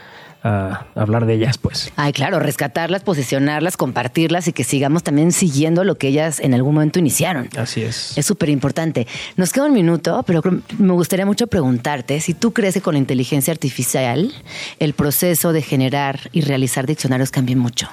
a 0.44 0.88
hablar 0.96 1.26
de 1.26 1.36
ellas, 1.36 1.58
pues. 1.58 1.94
Ay, 1.96 2.12
claro, 2.12 2.42
rescatarlas, 2.42 3.04
posicionarlas, 3.04 3.78
compartirlas 3.78 4.50
y 4.50 4.54
que 4.54 4.66
sigamos 4.66 5.04
también 5.04 5.32
siguiendo 5.32 5.86
lo 5.86 5.96
que 5.96 6.10
ellas 6.10 6.42
en 6.42 6.54
algún 6.54 6.74
momento 6.74 7.00
iniciaron. 7.00 7.48
Así 7.58 7.82
es. 7.82 8.18
Es 8.18 8.26
súper 8.26 8.50
importante. 8.50 9.08
Nos 9.38 9.54
queda 9.54 9.68
un 9.68 9.74
minuto, 9.74 10.22
pero 10.28 10.42
me 10.80 10.94
gustaría 10.94 11.26
mucho 11.26 11.48
preguntarte 11.48 12.20
si 12.20 12.34
tú 12.34 12.52
crees 12.52 12.74
que 12.74 12.82
con 12.82 12.96
la 12.96 13.00
inteligencia 13.00 13.54
artificial 13.54 14.34
el 14.80 14.94
proceso 14.94 15.54
de 15.54 15.62
generar 15.62 16.20
y 16.34 16.42
realizar 16.42 16.86
diccionarios 16.86 17.32
cambie 17.32 17.56
mucho. 17.56 17.88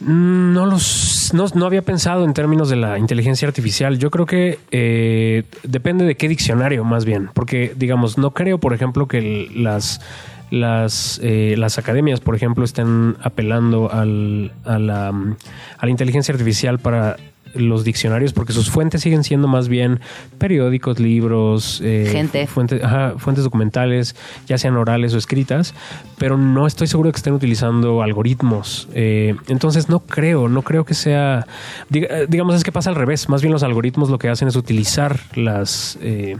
Mm, 0.00 0.52
No 0.52 0.66
los, 0.66 1.30
no, 1.34 1.46
no 1.54 1.66
había 1.66 1.82
pensado 1.82 2.24
en 2.24 2.32
términos 2.32 2.68
de 2.68 2.76
la 2.76 2.98
inteligencia 2.98 3.48
artificial. 3.48 3.98
Yo 3.98 4.10
creo 4.10 4.26
que 4.26 4.58
eh, 4.70 5.44
depende 5.62 6.04
de 6.04 6.16
qué 6.16 6.28
diccionario, 6.28 6.84
más 6.84 7.04
bien, 7.04 7.30
porque 7.34 7.72
digamos, 7.76 8.18
no 8.18 8.32
creo, 8.32 8.58
por 8.58 8.74
ejemplo, 8.74 9.08
que 9.08 9.48
las 9.54 10.00
las, 10.50 11.20
eh, 11.22 11.56
las 11.58 11.76
academias, 11.76 12.20
por 12.20 12.34
ejemplo, 12.34 12.64
estén 12.64 13.16
apelando 13.22 13.92
al, 13.92 14.46
la, 14.64 15.08
a 15.08 15.84
la 15.86 15.90
inteligencia 15.90 16.32
artificial 16.32 16.78
para 16.78 17.16
los 17.54 17.84
diccionarios 17.84 18.32
porque 18.32 18.52
sus 18.52 18.70
fuentes 18.70 19.00
siguen 19.02 19.24
siendo 19.24 19.48
más 19.48 19.68
bien 19.68 20.00
periódicos, 20.38 20.98
libros, 21.00 21.80
eh, 21.84 22.08
Gente. 22.10 22.46
fuentes, 22.46 22.82
ajá, 22.82 23.14
fuentes 23.18 23.44
documentales, 23.44 24.14
ya 24.46 24.58
sean 24.58 24.76
orales 24.76 25.14
o 25.14 25.18
escritas, 25.18 25.74
pero 26.18 26.36
no 26.36 26.66
estoy 26.66 26.86
seguro 26.86 27.08
de 27.08 27.12
que 27.12 27.18
estén 27.18 27.32
utilizando 27.34 28.02
algoritmos. 28.02 28.88
Eh, 28.94 29.34
entonces 29.48 29.88
no 29.88 30.00
creo, 30.00 30.48
no 30.48 30.62
creo 30.62 30.84
que 30.84 30.94
sea, 30.94 31.46
diga- 31.90 32.08
eh, 32.10 32.26
digamos, 32.28 32.54
es 32.54 32.64
que 32.64 32.72
pasa 32.72 32.90
al 32.90 32.96
revés. 32.96 33.28
Más 33.28 33.42
bien 33.42 33.52
los 33.52 33.62
algoritmos 33.62 34.10
lo 34.10 34.18
que 34.18 34.28
hacen 34.28 34.48
es 34.48 34.56
utilizar 34.56 35.18
las, 35.34 35.98
eh, 36.02 36.36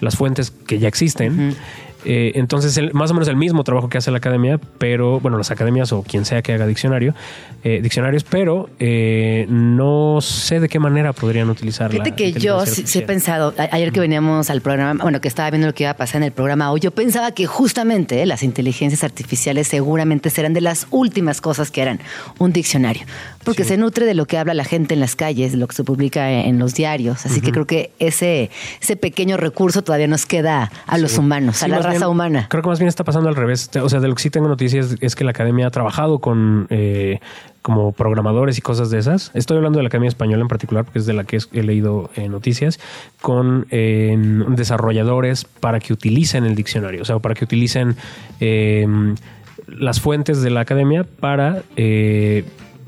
las 0.00 0.16
fuentes 0.16 0.50
que 0.50 0.78
ya 0.78 0.88
existen. 0.88 1.56
Eh, 2.04 2.32
entonces, 2.34 2.76
el- 2.76 2.92
más 2.92 3.10
o 3.10 3.14
menos 3.14 3.28
el 3.28 3.36
mismo 3.36 3.64
trabajo 3.64 3.88
que 3.88 3.98
hace 3.98 4.10
la 4.10 4.18
academia, 4.18 4.58
pero, 4.78 5.20
bueno, 5.20 5.38
las 5.38 5.50
academias 5.50 5.92
o 5.92 6.02
quien 6.02 6.24
sea 6.24 6.42
que 6.42 6.52
haga 6.52 6.66
diccionario, 6.66 7.14
eh, 7.62 7.80
diccionarios, 7.82 8.24
pero 8.24 8.68
eh, 8.78 9.46
no 9.48 10.18
sé 10.20 10.60
de 10.60 10.68
qué 10.68 10.78
manera 10.78 11.12
podrían 11.12 11.48
utilizar 11.50 11.90
Fíjate 11.90 12.10
la 12.10 12.16
que 12.16 12.32
yo 12.32 12.64
sí, 12.66 12.84
sí 12.86 12.98
he 12.98 13.02
pensado, 13.02 13.54
ayer 13.72 13.92
que 13.92 14.00
veníamos 14.00 14.50
al 14.50 14.60
programa, 14.60 15.02
bueno, 15.02 15.20
que 15.20 15.28
estaba 15.28 15.50
viendo 15.50 15.66
lo 15.66 15.74
que 15.74 15.84
iba 15.84 15.90
a 15.90 15.96
pasar 15.96 16.16
en 16.16 16.24
el 16.24 16.32
programa 16.32 16.70
hoy, 16.70 16.80
yo 16.80 16.90
pensaba 16.90 17.32
que 17.32 17.46
justamente 17.46 18.24
las 18.26 18.42
inteligencias 18.42 19.02
artificiales 19.04 19.68
seguramente 19.68 20.30
serán 20.30 20.52
de 20.52 20.60
las 20.60 20.86
últimas 20.90 21.40
cosas 21.40 21.70
que 21.70 21.82
harán 21.82 22.00
un 22.38 22.52
diccionario, 22.52 23.02
porque 23.44 23.64
se 23.64 23.76
nutre 23.76 24.06
de 24.06 24.14
lo 24.14 24.26
que 24.26 24.38
habla 24.38 24.54
la 24.54 24.64
gente 24.64 24.94
en 24.94 25.00
las 25.00 25.16
calles, 25.16 25.52
de 25.52 25.58
lo 25.58 25.66
que 25.66 25.74
se 25.74 25.84
publica 25.84 26.30
en, 26.30 26.58
los 26.58 26.74
diarios, 26.74 27.26
así 27.26 27.40
que 27.40 27.52
creo 27.52 27.66
que 27.66 27.90
ese, 27.98 28.50
ese 28.80 28.96
pequeño 28.96 29.36
recurso 29.36 29.82
todavía 29.82 30.06
nos 30.06 30.26
queda 30.26 30.70
a 30.86 30.98
los 30.98 31.18
humanos, 31.18 31.62
a 31.62 31.68
la 31.68 31.78
raza 31.78 31.98
bien, 31.98 32.04
humana. 32.04 32.46
Creo 32.48 32.62
que 32.62 32.68
más 32.68 32.78
bien 32.78 32.88
está 32.88 33.04
pasando 33.04 33.28
al 33.28 33.36
revés. 33.36 33.70
O 33.82 33.88
sea, 33.88 34.00
de 34.00 34.08
lo 34.08 34.14
que 34.14 34.22
sí 34.22 34.30
tengo 34.30 34.48
noticias 34.48 34.96
es 35.00 35.14
que 35.14 35.24
la 35.24 35.30
academia 35.30 35.66
ha 35.66 35.70
trabajado 35.70 36.18
con 36.18 36.66
eh, 36.70 37.20
como 37.62 37.92
programadores 37.92 38.58
y 38.58 38.60
cosas 38.60 38.90
de 38.90 38.98
esas. 38.98 39.30
Estoy 39.32 39.56
hablando 39.56 39.78
de 39.78 39.84
la 39.84 39.86
academia 39.86 40.08
española 40.08 40.42
en 40.42 40.48
particular, 40.48 40.84
porque 40.84 40.98
es 40.98 41.06
de 41.06 41.14
la 41.14 41.24
que 41.24 41.38
he 41.52 41.62
leído 41.62 42.10
eh, 42.14 42.28
noticias, 42.28 42.78
con 43.22 43.66
eh, 43.70 44.16
desarrolladores 44.48 45.44
para 45.44 45.80
que 45.80 45.94
utilicen 45.94 46.44
el 46.44 46.54
diccionario, 46.56 47.00
o 47.00 47.04
sea, 47.06 47.18
para 47.20 47.34
que 47.34 47.44
utilicen 47.44 47.96
eh, 48.40 48.86
las 49.66 50.00
fuentes 50.00 50.42
de 50.42 50.50
la 50.50 50.60
academia 50.60 51.04
para 51.04 51.62
eh, 51.76 52.44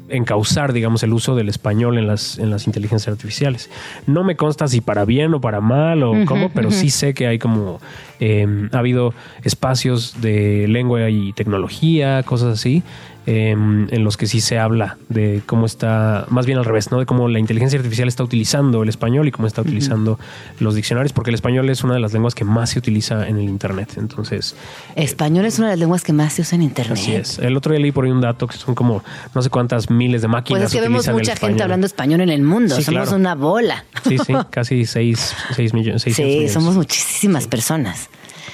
encauzar, 0.09 0.73
digamos, 0.73 1.03
el 1.03 1.12
uso 1.12 1.35
del 1.35 1.49
español 1.49 1.99
en 1.99 2.07
las, 2.07 2.38
en 2.38 2.51
las 2.51 2.66
inteligencias 2.66 3.12
artificiales. 3.12 3.71
No 4.07 4.25
me 4.25 4.37
consta 4.37 4.69
si 4.69 4.81
para 4.81 5.05
bien 5.05 5.35
o 5.35 5.40
para 5.40 5.61
mal 5.61 6.03
o 6.03 6.14
cómo, 6.27 6.51
pero 6.51 6.71
sí 6.71 6.90
sé 6.90 7.14
que 7.14 7.27
hay 7.27 7.38
como, 7.38 7.81
eh, 8.21 8.69
ha 8.73 8.79
habido 8.79 9.14
espacios 9.42 10.21
de 10.21 10.66
lengua 10.69 11.11
y 11.11 11.33
tecnología, 11.33 12.23
cosas 12.23 12.59
así, 12.59 12.83
eh, 13.27 13.51
en 13.51 14.05
los 14.05 14.17
que 14.17 14.27
sí 14.27 14.41
se 14.41 14.59
habla 14.59 14.99
de 15.09 15.43
cómo 15.47 15.67
está, 15.67 16.27
más 16.29 16.47
bien 16.47 16.59
al 16.59 16.65
revés, 16.65 16.91
¿no? 16.93 16.99
De 17.01 17.07
cómo 17.07 17.29
la 17.29 17.39
inteligencia 17.39 17.77
artificial 17.79 18.07
está 18.09 18.23
utilizando 18.23 18.83
el 18.83 18.89
español 18.89 19.27
y 19.27 19.33
cómo 19.33 19.47
está 19.49 19.62
utilizando 19.62 20.19
los 20.61 20.75
diccionarios, 20.75 21.12
porque 21.12 21.31
el 21.31 21.35
español 21.35 21.69
es 21.71 21.83
una 21.85 21.95
de 21.95 22.01
las 22.01 22.12
lenguas 22.12 22.35
que 22.35 22.45
más 22.45 22.71
se 22.71 22.79
utiliza 22.79 23.27
en 23.29 23.37
el 23.39 23.45
Internet. 23.45 23.95
Entonces, 23.97 24.55
Español 24.95 25.45
es 25.45 25.59
una 25.59 25.69
de 25.69 25.73
las 25.73 25.81
lenguas 25.81 26.03
que 26.05 26.12
más 26.12 26.35
se 26.35 26.43
usa 26.43 26.57
en 26.57 26.62
Internet. 26.62 26.99
así 26.99 27.15
es. 27.15 27.39
El 27.39 27.57
otro 27.57 27.73
día 27.73 27.81
leí 27.81 27.93
por 27.93 28.05
ahí 28.05 28.11
un 28.11 28.21
dato 28.21 28.47
que 28.47 28.57
son 28.57 28.75
como 28.75 29.03
no 29.35 29.43
sé 29.43 29.51
cuántas 29.51 29.91
miles 29.91 30.23
de 30.23 30.29
máquinas. 30.29 30.61
Pues 30.62 30.73
es 30.73 30.77
que 30.77 30.81
vemos 30.81 31.09
mucha 31.09 31.35
gente 31.37 31.62
hablando 31.62 31.87
español 31.87 32.21
en 32.21 32.31
el 32.31 32.43
mundo, 32.43 32.77
Sí, 32.77 32.83
somos 32.85 33.03
claro. 33.09 33.17
una 33.17 33.35
bola. 33.35 33.85
Sí, 34.07 34.19
sí, 34.19 34.33
casi 34.51 34.87
6 34.87 35.35
millones. 35.75 36.03
600 36.03 36.15
Sí, 36.15 36.23
millones. 36.25 36.53
somos 36.53 36.75
muchísimas 36.77 37.47
personas. 37.49 38.09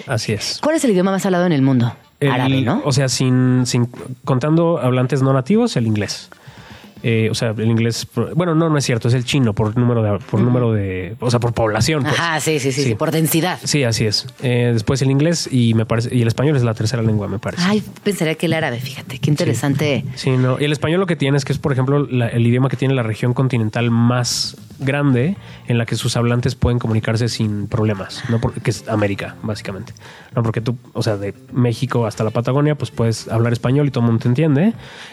Así 0.07 0.33
es. 0.33 0.59
¿Cuál 0.63 0.77
es 0.77 0.85
el 0.85 0.91
idioma 0.93 1.11
más 1.11 1.25
hablado 1.27 1.47
en 1.47 1.53
el 1.53 1.63
mundo? 1.63 1.95
El- 2.27 2.31
Árabe, 2.33 2.63
¿no? 2.63 2.83
O 2.85 2.93
sea, 2.93 3.09
sin, 3.09 3.63
sin 3.67 3.89
contando 4.25 4.79
hablantes 4.79 5.23
no 5.23 5.33
nativos, 5.33 5.77
el 5.77 5.87
inglés. 5.87 6.29
Eh, 7.05 7.27
o 7.33 7.35
sea, 7.35 7.51
el 7.51 7.69
inglés, 7.69 8.07
bueno, 8.37 8.55
no, 8.55 8.69
no 8.71 8.79
es 8.79 8.85
cierto, 8.85 9.09
es 9.09 9.15
el 9.15 9.25
chino 9.25 9.55
por 9.55 9.77
número 9.77 10.05
de, 10.05 10.21
por 10.21 10.39
número 10.39 10.73
de, 10.73 11.17
o 11.19 11.33
sea, 11.33 11.41
por 11.41 11.53
población. 11.53 12.05
pues. 12.05 12.15
Ajá, 12.15 12.39
sí, 12.39 12.61
sí, 12.61 12.71
sí, 12.71 12.85
sí, 12.85 12.95
por 12.95 13.11
densidad. 13.11 13.59
Sí, 13.65 13.83
así 13.83 14.07
es. 14.07 14.25
Eh, 14.41 14.71
después 14.73 15.03
el 15.03 15.11
inglés 15.11 15.49
y 15.51 15.75
me 15.75 15.85
parece, 15.85 16.15
y 16.15 16.23
el 16.23 16.29
español 16.29 16.57
es 16.57 16.63
la 16.63 16.75
tercera 16.75 17.03
lengua, 17.03 17.27
me 17.27 17.41
parece. 17.41 17.65
Ay, 17.67 17.83
pensaría 18.05 18.37
que 18.37 18.47
el 18.47 18.53
árabe, 18.53 18.79
fíjate, 18.79 19.19
qué 19.19 19.31
interesante. 19.31 20.05
Sí, 20.15 20.31
no. 20.31 20.61
Y 20.61 20.65
el 20.65 20.71
español 20.71 21.01
lo 21.01 21.07
que 21.07 21.17
tiene 21.17 21.37
es 21.37 21.45
que 21.45 21.53
es, 21.53 21.59
por 21.59 21.73
ejemplo, 21.73 22.07
la- 22.09 22.29
el 22.29 22.47
idioma 22.47 22.69
que 22.69 22.77
tiene 22.77 22.95
la 22.95 23.03
región 23.03 23.35
continental 23.35 23.91
más 23.91 24.57
grande 24.85 25.37
en 25.69 25.79
la 25.79 25.87
que 25.87 25.97
sus 25.97 26.17
hablantes 26.17 26.55
pueden 26.55 26.79
comunicarse 26.79 27.29
sin 27.29 27.67
problemas, 27.67 28.23
¿no? 28.29 28.41
Porque 28.41 28.71
es 28.71 28.89
América, 28.89 29.37
básicamente. 29.43 29.93
No, 30.35 30.43
porque 30.43 30.61
tú, 30.61 30.77
o 30.93 31.03
sea, 31.03 31.17
de 31.17 31.35
México 31.53 32.07
hasta 32.07 32.25
la 32.25 32.31
Patagonia, 32.31 32.75
pues 32.75 32.91
puedes 32.91 33.29
hablar 33.29 33.53
español 33.53 33.87
y 33.89 33.91
todo 33.91 34.01
el 34.05 34.07
mundo 34.07 34.23
te 34.23 34.29
entiende, 34.29 34.73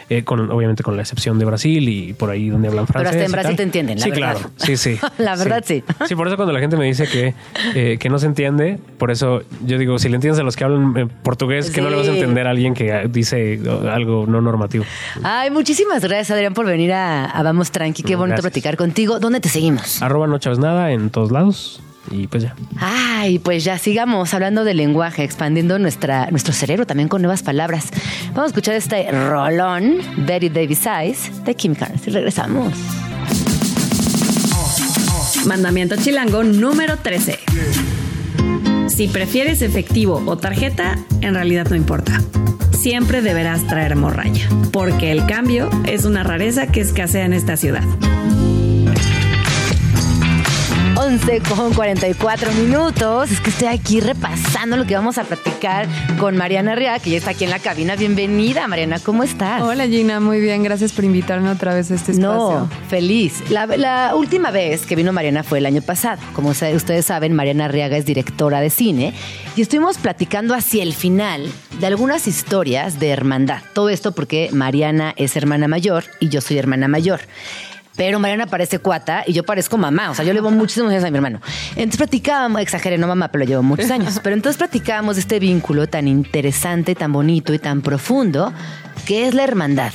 eh, 0.10 0.24
con, 0.24 0.50
obviamente 0.52 0.84
con 0.84 0.96
la 0.96 1.02
excepción 1.02 1.40
de 1.40 1.46
Brasil 1.46 1.88
y 1.90 2.14
por 2.14 2.30
ahí 2.30 2.50
donde 2.50 2.68
hablan 2.70 2.86
Pero 2.86 2.94
francés. 3.00 3.16
hasta 3.16 3.26
en 3.26 3.32
Brasil 3.32 3.56
te 3.56 3.64
entienden, 3.64 3.98
la 4.00 4.04
Sí, 4.06 4.12
verdad. 4.12 4.34
claro. 4.34 4.52
Sí, 4.58 4.78
sí. 4.78 4.98
La 5.18 5.36
verdad, 5.36 5.64
sí. 5.66 5.84
Sí, 6.08 6.16
por 6.16 6.28
eso 6.28 6.36
cuando 6.38 6.54
la 6.54 6.60
gente 6.60 6.78
me 6.78 6.86
dice 6.86 7.06
que, 7.08 7.34
eh, 7.76 7.98
que 8.00 8.10
no 8.10 8.18
se 8.20 8.26
entiende, 8.28 8.80
por 8.98 9.12
eso 9.12 9.42
yo 9.66 9.78
digo, 9.78 10.00
si 10.00 10.08
le 10.10 10.16
entiendes 10.16 10.40
a 10.40 10.44
los 10.44 10.56
que 10.56 10.64
hablan 10.64 10.98
eh, 10.98 11.08
portugués, 11.24 11.70
que 11.72 11.82
no 11.82 11.90
le 11.90 11.98
vas 11.98 12.08
a 12.08 12.14
entender 12.14 12.48
a 12.48 12.52
alguien 12.52 12.74
que 12.74 13.08
dice 13.10 13.60
oh, 13.70 13.88
algo 13.90 14.26
no 14.28 14.42
normativo. 14.42 14.86
Ay, 15.24 15.50
muchísimas 15.52 16.02
gracias, 16.04 16.32
Adrián, 16.32 16.54
por 16.54 16.66
venir 16.66 16.94
a, 16.94 17.26
a 17.26 17.44
Vamos 17.44 17.72
Tranqui. 17.72 18.04
Qué 18.04 18.16
bonito 18.16 18.36
gracias. 18.36 18.52
platicar 18.52 18.78
contigo. 18.78 19.20
¿Dónde 19.20 19.40
te 19.42 19.50
seguimos? 19.60 20.02
Arroba 20.02 20.26
no 20.26 20.40
chaves 20.40 20.58
nada 20.58 20.92
en 20.92 21.10
todos 21.10 21.32
lados. 21.32 21.82
Y 22.12 22.28
pues 22.28 22.44
ya. 22.44 22.56
Ay, 22.80 23.40
pues 23.40 23.66
ya 23.66 23.78
sigamos 23.78 24.34
hablando 24.34 24.64
del 24.64 24.78
lenguaje, 24.78 25.24
expandiendo 25.24 25.78
nuestra, 25.80 26.32
nuestro 26.32 26.54
cerebro 26.54 26.88
también 26.88 27.10
con 27.10 27.22
nuevas 27.22 27.44
palabras. 27.44 27.90
Vamos 28.28 28.44
a 28.44 28.48
escuchar 28.48 28.76
este 28.76 29.12
rolón, 29.12 29.98
Betty 30.26 30.48
Davis 30.48 30.86
Eyes, 30.86 31.44
de 31.44 31.56
Kim 31.56 31.76
Kardashian. 31.76 32.14
Regresamos. 32.14 32.74
Mandamiento 35.46 35.98
chilango 35.98 36.44
número 36.44 36.98
13. 36.98 37.38
Si 38.88 39.08
prefieres 39.10 39.62
efectivo 39.62 40.24
o 40.26 40.38
tarjeta, 40.38 40.98
en 41.20 41.34
realidad 41.34 41.68
no 41.70 41.76
importa. 41.76 42.22
Siempre 42.72 43.22
deberás 43.22 43.68
traer 43.68 43.98
morralla, 43.98 44.48
porque 44.72 45.12
el 45.12 45.26
cambio 45.26 45.70
es 45.86 46.06
una 46.06 46.24
rareza 46.24 46.68
que 46.68 46.80
escasea 46.80 47.26
en 47.26 47.34
esta 47.34 47.58
ciudad. 47.58 47.84
11 51.00 51.42
con 51.56 51.74
44 51.74 52.52
minutos. 52.52 53.32
Es 53.32 53.40
que 53.40 53.52
estoy 53.52 53.70
aquí 53.70 54.02
repasando 54.02 54.76
lo 54.76 54.86
que 54.86 54.96
vamos 54.96 55.18
a 55.18 55.24
platicar 55.24 55.88
con 56.20 56.36
Mariana 56.36 56.76
Ria, 56.76 57.00
que 57.00 57.12
ya 57.12 57.18
está 57.20 57.32
aquí 57.32 57.46
en 57.46 57.52
la 57.52 57.60
cabina. 57.60 57.96
Bienvenida, 57.96 58.68
Mariana, 58.68 59.00
¿cómo 59.00 59.24
estás? 59.24 59.62
Hola 59.62 59.88
Gina, 59.88 60.20
muy 60.20 60.42
bien, 60.42 60.62
gracias 60.62 60.92
por 60.92 61.06
invitarme 61.06 61.50
otra 61.52 61.74
vez 61.74 61.90
a 61.92 61.96
este 61.96 62.12
espacio. 62.12 62.60
No, 62.60 62.70
feliz. 62.90 63.50
La, 63.50 63.66
la 63.66 64.14
última 64.14 64.52
vez 64.52 64.86
que 64.86 64.98
vino 64.98 65.14
Mariana 65.14 65.44
fue 65.44 65.60
el 65.60 65.68
año 65.68 65.82
pasado. 65.82 66.22
Como 66.34 66.50
ustedes 66.50 67.06
saben, 67.06 67.32
Mariana 67.32 67.66
Arriaga 67.66 67.96
es 67.96 68.06
directora 68.06 68.60
de 68.60 68.70
cine 68.70 69.14
y 69.56 69.62
estuvimos 69.62 70.00
platicando 70.00 70.54
hacia 70.54 70.84
el 70.84 70.94
final 70.94 71.50
de 71.80 71.88
algunas 71.88 72.28
historias 72.28 73.00
de 73.00 73.08
hermandad. 73.08 73.62
Todo 73.74 73.88
esto 73.88 74.12
porque 74.12 74.50
Mariana 74.52 75.14
es 75.16 75.38
hermana 75.38 75.70
mayor 75.70 76.04
y 76.20 76.28
yo 76.28 76.42
soy 76.42 76.58
hermana 76.58 76.90
mayor. 76.90 77.22
Pero 78.00 78.18
Mariana 78.18 78.48
parece 78.48 78.80
cuata 78.80 79.26
y 79.28 79.34
yo 79.34 79.44
parezco 79.44 79.78
mamá. 79.78 80.10
O 80.10 80.16
sea, 80.16 80.24
yo 80.24 80.32
llevo 80.32 80.50
muchísimos 80.52 80.90
años 80.90 81.04
a 81.04 81.12
mi 81.12 81.18
hermano. 81.18 81.42
Entonces 81.72 81.98
platicábamos, 81.98 82.62
exageré, 82.62 82.98
no 82.98 83.08
mamá, 83.08 83.28
pero 83.28 83.44
llevo 83.44 83.62
muchos 83.62 83.92
años. 83.92 84.22
Pero 84.24 84.38
entonces 84.38 84.56
platicábamos 84.58 85.18
este 85.18 85.38
vínculo 85.38 85.86
tan 85.86 86.08
interesante, 86.08 86.96
tan 86.96 87.12
bonito 87.12 87.54
y 87.54 87.60
tan 87.60 87.82
profundo 87.82 88.54
que 89.06 89.28
es 89.28 89.34
la 89.34 89.44
hermandad 89.44 89.92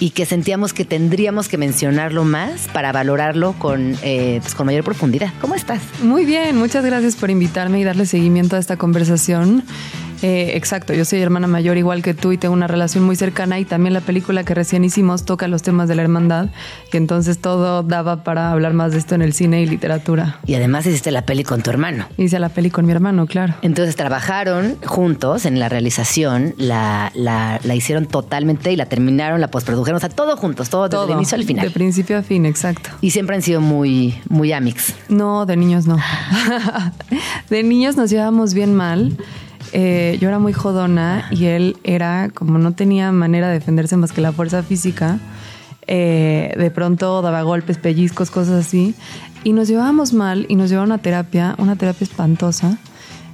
y 0.00 0.10
que 0.10 0.26
sentíamos 0.26 0.72
que 0.72 0.84
tendríamos 0.84 1.48
que 1.48 1.56
mencionarlo 1.56 2.24
más 2.24 2.66
para 2.72 2.90
valorarlo 2.90 3.52
con, 3.60 3.96
eh, 4.02 4.40
pues, 4.42 4.56
con 4.56 4.66
mayor 4.66 4.82
profundidad. 4.82 5.32
¿Cómo 5.40 5.54
estás? 5.54 5.80
Muy 6.02 6.24
bien, 6.24 6.56
muchas 6.56 6.84
gracias 6.84 7.14
por 7.14 7.30
invitarme 7.30 7.78
y 7.78 7.84
darle 7.84 8.06
seguimiento 8.06 8.56
a 8.56 8.58
esta 8.58 8.76
conversación. 8.76 9.62
Eh, 10.22 10.52
exacto, 10.54 10.94
yo 10.94 11.04
soy 11.04 11.20
hermana 11.20 11.46
mayor 11.46 11.76
igual 11.76 12.02
que 12.02 12.14
tú 12.14 12.32
y 12.32 12.38
tengo 12.38 12.54
una 12.54 12.66
relación 12.66 13.04
muy 13.04 13.16
cercana 13.16 13.58
y 13.58 13.64
también 13.64 13.92
la 13.92 14.00
película 14.00 14.44
que 14.44 14.54
recién 14.54 14.84
hicimos 14.84 15.24
toca 15.24 15.48
los 15.48 15.62
temas 15.62 15.88
de 15.88 15.94
la 15.94 16.02
hermandad 16.02 16.48
y 16.92 16.96
entonces 16.96 17.38
todo 17.38 17.82
daba 17.82 18.24
para 18.24 18.50
hablar 18.52 18.72
más 18.72 18.92
de 18.92 18.98
esto 18.98 19.14
en 19.14 19.22
el 19.22 19.32
cine 19.32 19.62
y 19.62 19.66
literatura. 19.66 20.38
Y 20.46 20.54
además 20.54 20.86
hiciste 20.86 21.10
la 21.10 21.22
peli 21.22 21.44
con 21.44 21.62
tu 21.62 21.70
hermano. 21.70 22.06
Hice 22.16 22.38
la 22.38 22.48
peli 22.48 22.70
con 22.70 22.86
mi 22.86 22.92
hermano, 22.92 23.26
claro. 23.26 23.54
Entonces 23.62 23.96
trabajaron 23.96 24.76
juntos 24.84 25.44
en 25.46 25.58
la 25.58 25.68
realización, 25.68 26.54
la, 26.56 27.12
la, 27.14 27.60
la 27.62 27.74
hicieron 27.74 28.06
totalmente 28.06 28.72
y 28.72 28.76
la 28.76 28.86
terminaron, 28.86 29.40
la 29.40 29.48
postprodujeron, 29.48 29.96
o 29.96 30.00
sea, 30.00 30.08
todo 30.08 30.36
juntos, 30.36 30.70
todo, 30.70 30.88
desde 30.88 31.04
el 31.04 31.10
inicio 31.10 31.34
al 31.36 31.42
de 31.42 31.46
final. 31.46 31.70
principio 31.72 32.18
a 32.18 32.22
fin, 32.22 32.46
exacto. 32.46 32.90
Y 33.00 33.10
siempre 33.10 33.36
han 33.36 33.42
sido 33.42 33.60
muy, 33.60 34.18
muy 34.28 34.52
amix. 34.52 34.94
No, 35.08 35.46
de 35.46 35.56
niños 35.56 35.86
no. 35.86 35.98
de 37.50 37.62
niños 37.62 37.96
nos 37.96 38.10
llevábamos 38.10 38.54
bien 38.54 38.74
mal. 38.74 39.16
Eh, 39.72 40.18
yo 40.20 40.28
era 40.28 40.38
muy 40.38 40.52
jodona 40.52 41.26
y 41.30 41.46
él 41.46 41.76
era, 41.84 42.30
como 42.34 42.58
no 42.58 42.72
tenía 42.72 43.12
manera 43.12 43.48
de 43.48 43.54
defenderse 43.54 43.96
más 43.96 44.12
que 44.12 44.20
la 44.20 44.32
fuerza 44.32 44.62
física, 44.62 45.18
eh, 45.86 46.54
de 46.56 46.70
pronto 46.70 47.22
daba 47.22 47.42
golpes, 47.42 47.78
pellizcos, 47.78 48.30
cosas 48.30 48.66
así. 48.66 48.94
Y 49.44 49.52
nos 49.52 49.68
llevábamos 49.68 50.12
mal 50.12 50.46
y 50.48 50.56
nos 50.56 50.70
llevaron 50.70 50.92
a 50.92 50.98
terapia, 50.98 51.54
una 51.58 51.76
terapia 51.76 52.04
espantosa. 52.04 52.78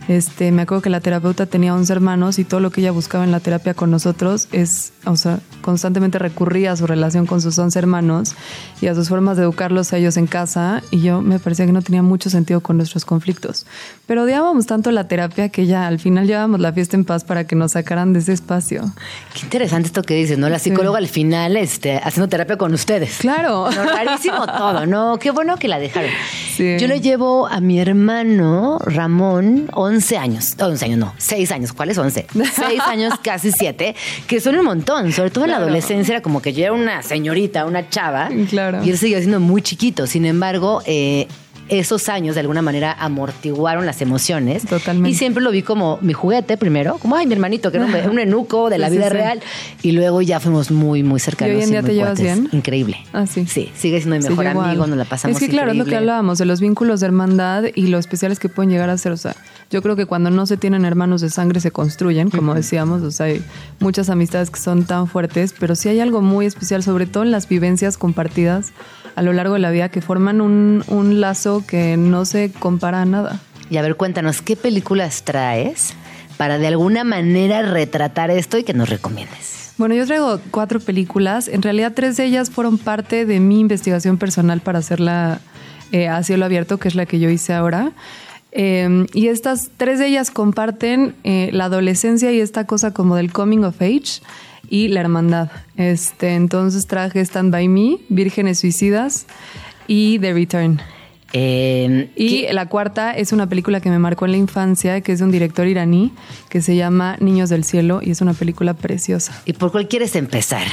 Este, 0.08 0.50
me 0.50 0.62
acuerdo 0.62 0.82
que 0.82 0.90
la 0.90 1.00
terapeuta 1.00 1.46
tenía 1.46 1.74
11 1.74 1.92
hermanos 1.92 2.38
y 2.38 2.44
todo 2.44 2.60
lo 2.60 2.70
que 2.70 2.80
ella 2.80 2.90
buscaba 2.90 3.24
en 3.24 3.30
la 3.30 3.40
terapia 3.40 3.74
con 3.74 3.90
nosotros 3.90 4.48
es, 4.52 4.92
o 5.04 5.16
sea, 5.16 5.38
constantemente 5.60 6.18
recurría 6.18 6.72
a 6.72 6.76
su 6.76 6.86
relación 6.86 7.26
con 7.26 7.40
sus 7.40 7.58
11 7.58 7.78
hermanos 7.78 8.34
y 8.80 8.88
a 8.88 8.94
sus 8.94 9.08
formas 9.08 9.36
de 9.36 9.44
educarlos 9.44 9.92
a 9.92 9.98
ellos 9.98 10.16
en 10.16 10.26
casa 10.26 10.82
y 10.90 11.00
yo 11.00 11.22
me 11.22 11.38
parecía 11.38 11.66
que 11.66 11.72
no 11.72 11.82
tenía 11.82 12.02
mucho 12.02 12.30
sentido 12.30 12.60
con 12.60 12.76
nuestros 12.76 13.04
conflictos. 13.04 13.66
Pero 14.06 14.24
odiábamos 14.24 14.66
tanto 14.66 14.90
la 14.90 15.06
terapia 15.06 15.50
que 15.50 15.66
ya 15.66 15.86
al 15.86 16.00
final 16.00 16.26
llevábamos 16.26 16.60
la 16.60 16.72
fiesta 16.72 16.96
en 16.96 17.04
paz 17.04 17.24
para 17.24 17.46
que 17.46 17.54
nos 17.54 17.72
sacaran 17.72 18.12
de 18.12 18.18
ese 18.18 18.32
espacio. 18.32 18.92
Qué 19.34 19.40
interesante 19.44 19.86
esto 19.86 20.02
que 20.02 20.14
dices, 20.14 20.36
¿no? 20.38 20.48
La 20.48 20.58
psicóloga 20.58 20.98
al 20.98 21.08
final 21.08 21.56
este, 21.56 21.96
haciendo 21.96 22.28
terapia 22.28 22.56
con 22.56 22.74
ustedes. 22.74 23.18
Claro. 23.18 23.70
No, 23.70 23.84
rarísimo 23.84 24.46
todo, 24.46 24.86
¿no? 24.86 25.18
Qué 25.18 25.30
bueno 25.30 25.56
que 25.56 25.68
la 25.68 25.78
dejaron. 25.78 26.10
Sí. 26.56 26.76
Yo 26.78 26.88
le 26.88 27.00
llevo 27.00 27.46
a 27.46 27.60
mi 27.60 27.78
hermano 27.78 28.78
Ramón 28.84 29.68
11 29.72 29.91
años. 30.18 30.54
11 30.58 30.84
años, 30.84 30.98
no, 30.98 31.14
6 31.18 31.52
años. 31.52 31.72
¿Cuáles 31.72 31.98
11? 31.98 32.26
6 32.32 32.80
años, 32.88 33.14
casi 33.22 33.50
7, 33.52 33.94
que 34.26 34.40
son 34.40 34.56
un 34.58 34.64
montón. 34.64 35.12
Sobre 35.12 35.30
todo 35.30 35.44
en 35.44 35.50
la 35.50 35.56
Claro. 35.56 35.66
adolescencia 35.70 36.14
era 36.14 36.22
como 36.22 36.40
que 36.42 36.52
yo 36.52 36.62
era 36.64 36.72
una 36.72 37.02
señorita, 37.02 37.66
una 37.66 37.88
chava. 37.88 38.28
Claro. 38.48 38.82
Y 38.84 38.90
él 38.90 38.98
seguía 38.98 39.18
siendo 39.18 39.40
muy 39.40 39.62
chiquito. 39.62 40.06
Sin 40.06 40.24
embargo, 40.24 40.82
eh, 40.86 41.26
esos 41.68 42.08
años 42.10 42.34
de 42.34 42.40
alguna 42.40 42.60
manera 42.60 42.92
amortiguaron 42.98 43.86
las 43.86 44.02
emociones. 44.02 44.64
Totalmente. 44.66 45.10
Y 45.10 45.14
siempre 45.14 45.42
lo 45.42 45.50
vi 45.50 45.62
como 45.62 45.98
mi 46.02 46.12
juguete 46.12 46.56
primero, 46.58 46.98
como 46.98 47.16
ay, 47.16 47.26
mi 47.26 47.32
hermanito, 47.34 47.70
que 47.70 47.78
era 47.78 47.86
un, 47.86 47.94
un 48.10 48.18
enuco 48.18 48.68
de 48.68 48.78
la 48.78 48.88
Sí, 48.88 48.92
sí, 48.94 48.98
vida 48.98 49.08
sí. 49.08 49.14
real. 49.14 49.40
Y 49.82 49.92
luego 49.92 50.20
ya 50.22 50.40
fuimos 50.40 50.70
muy, 50.70 51.02
muy 51.02 51.20
cercanos. 51.20 51.54
¿Y 51.54 51.56
hoy 51.58 51.62
en 51.64 51.70
día 51.70 51.82
te 51.82 51.94
llevas 51.94 52.18
cuates. 52.18 52.24
bien? 52.24 52.48
Increíble. 52.52 52.98
Ah, 53.12 53.26
sí. 53.26 53.46
Sí, 53.46 53.70
sigue 53.74 53.98
siendo 54.00 54.16
mi 54.16 54.22
Sí, 54.22 54.28
mejor 54.30 54.46
amigo, 54.48 54.86
nos 54.86 54.98
la 54.98 55.04
pasamos 55.04 55.36
Es 55.36 55.42
que 55.42 55.48
claro, 55.48 55.70
es 55.70 55.76
lo 55.78 55.84
que 55.84 55.90
increíble. 55.90 56.10
hablábamos 56.10 56.38
de 56.38 56.44
los 56.46 56.60
vínculos 56.60 57.00
de 57.00 57.06
hermandad 57.06 57.64
y 57.74 57.86
lo 57.86 57.98
especiales 57.98 58.38
que 58.38 58.48
pueden 58.48 58.70
llegar 58.70 58.90
a 58.90 58.98
ser. 58.98 59.12
O 59.12 59.16
sea, 59.16 59.34
yo 59.70 59.82
creo 59.82 59.96
que 59.96 60.06
cuando 60.06 60.30
no 60.30 60.46
se 60.46 60.56
tienen 60.56 60.84
hermanos 60.84 61.20
de 61.20 61.30
sangre 61.30 61.60
se 61.60 61.70
construyen, 61.70 62.30
como 62.30 62.54
decíamos. 62.54 63.02
O 63.02 63.10
sea, 63.10 63.26
hay 63.26 63.42
muchas 63.80 64.10
amistades 64.10 64.50
que 64.50 64.60
son 64.60 64.84
tan 64.84 65.06
fuertes, 65.06 65.54
pero 65.58 65.74
sí 65.74 65.88
hay 65.88 66.00
algo 66.00 66.20
muy 66.20 66.46
especial, 66.46 66.82
sobre 66.82 67.06
todo 67.06 67.22
en 67.22 67.30
las 67.30 67.48
vivencias 67.48 67.96
compartidas 67.96 68.72
a 69.14 69.22
lo 69.22 69.32
largo 69.32 69.54
de 69.54 69.60
la 69.60 69.70
vida 69.70 69.88
que 69.88 70.00
forman 70.00 70.40
un, 70.40 70.84
un 70.88 71.20
lazo 71.20 71.64
que 71.66 71.96
no 71.96 72.24
se 72.24 72.52
compara 72.52 73.02
a 73.02 73.04
nada. 73.04 73.40
Y 73.70 73.76
a 73.78 73.82
ver, 73.82 73.96
cuéntanos, 73.96 74.42
¿qué 74.42 74.56
películas 74.56 75.22
traes 75.22 75.94
para 76.36 76.58
de 76.58 76.66
alguna 76.66 77.04
manera 77.04 77.62
retratar 77.62 78.30
esto 78.30 78.58
y 78.58 78.64
que 78.64 78.74
nos 78.74 78.88
recomiendes? 78.88 79.72
Bueno, 79.78 79.94
yo 79.94 80.06
traigo 80.06 80.38
cuatro 80.50 80.80
películas. 80.80 81.48
En 81.48 81.62
realidad, 81.62 81.92
tres 81.94 82.16
de 82.16 82.24
ellas 82.24 82.50
fueron 82.50 82.78
parte 82.78 83.24
de 83.24 83.40
mi 83.40 83.60
investigación 83.60 84.18
personal 84.18 84.60
para 84.60 84.78
hacerla 84.80 85.40
eh, 85.92 86.08
a 86.08 86.22
cielo 86.22 86.44
abierto, 86.44 86.78
que 86.78 86.88
es 86.88 86.94
la 86.94 87.06
que 87.06 87.18
yo 87.18 87.30
hice 87.30 87.54
ahora. 87.54 87.92
Eh, 88.52 89.06
y 89.14 89.28
estas 89.28 89.70
tres 89.76 89.98
de 89.98 90.08
ellas 90.08 90.30
comparten 90.30 91.14
eh, 91.24 91.50
la 91.52 91.64
adolescencia 91.64 92.32
y 92.32 92.40
esta 92.40 92.66
cosa 92.66 92.92
como 92.92 93.16
del 93.16 93.32
coming 93.32 93.64
of 93.64 93.80
age 93.80 94.20
y 94.68 94.88
la 94.88 95.00
hermandad. 95.00 95.50
Este, 95.76 96.34
entonces 96.34 96.86
traje 96.86 97.20
Stand 97.20 97.50
By 97.50 97.68
Me, 97.68 97.96
Vírgenes 98.08 98.60
Suicidas 98.60 99.26
y 99.86 100.18
The 100.18 100.32
Return. 100.34 100.80
Eh, 101.34 102.10
Y 102.14 102.46
la 102.52 102.66
cuarta 102.66 103.12
es 103.12 103.32
una 103.32 103.48
película 103.48 103.80
que 103.80 103.88
me 103.88 103.98
marcó 103.98 104.26
en 104.26 104.32
la 104.32 104.36
infancia, 104.36 105.00
que 105.00 105.12
es 105.12 105.18
de 105.18 105.24
un 105.24 105.30
director 105.30 105.66
iraní, 105.66 106.12
que 106.50 106.60
se 106.60 106.76
llama 106.76 107.16
Niños 107.20 107.48
del 107.48 107.64
Cielo, 107.64 108.00
y 108.02 108.10
es 108.10 108.20
una 108.20 108.34
película 108.34 108.74
preciosa. 108.74 109.40
¿Y 109.46 109.54
por 109.54 109.72
cuál 109.72 109.88
quieres 109.88 110.14
empezar? 110.14 110.66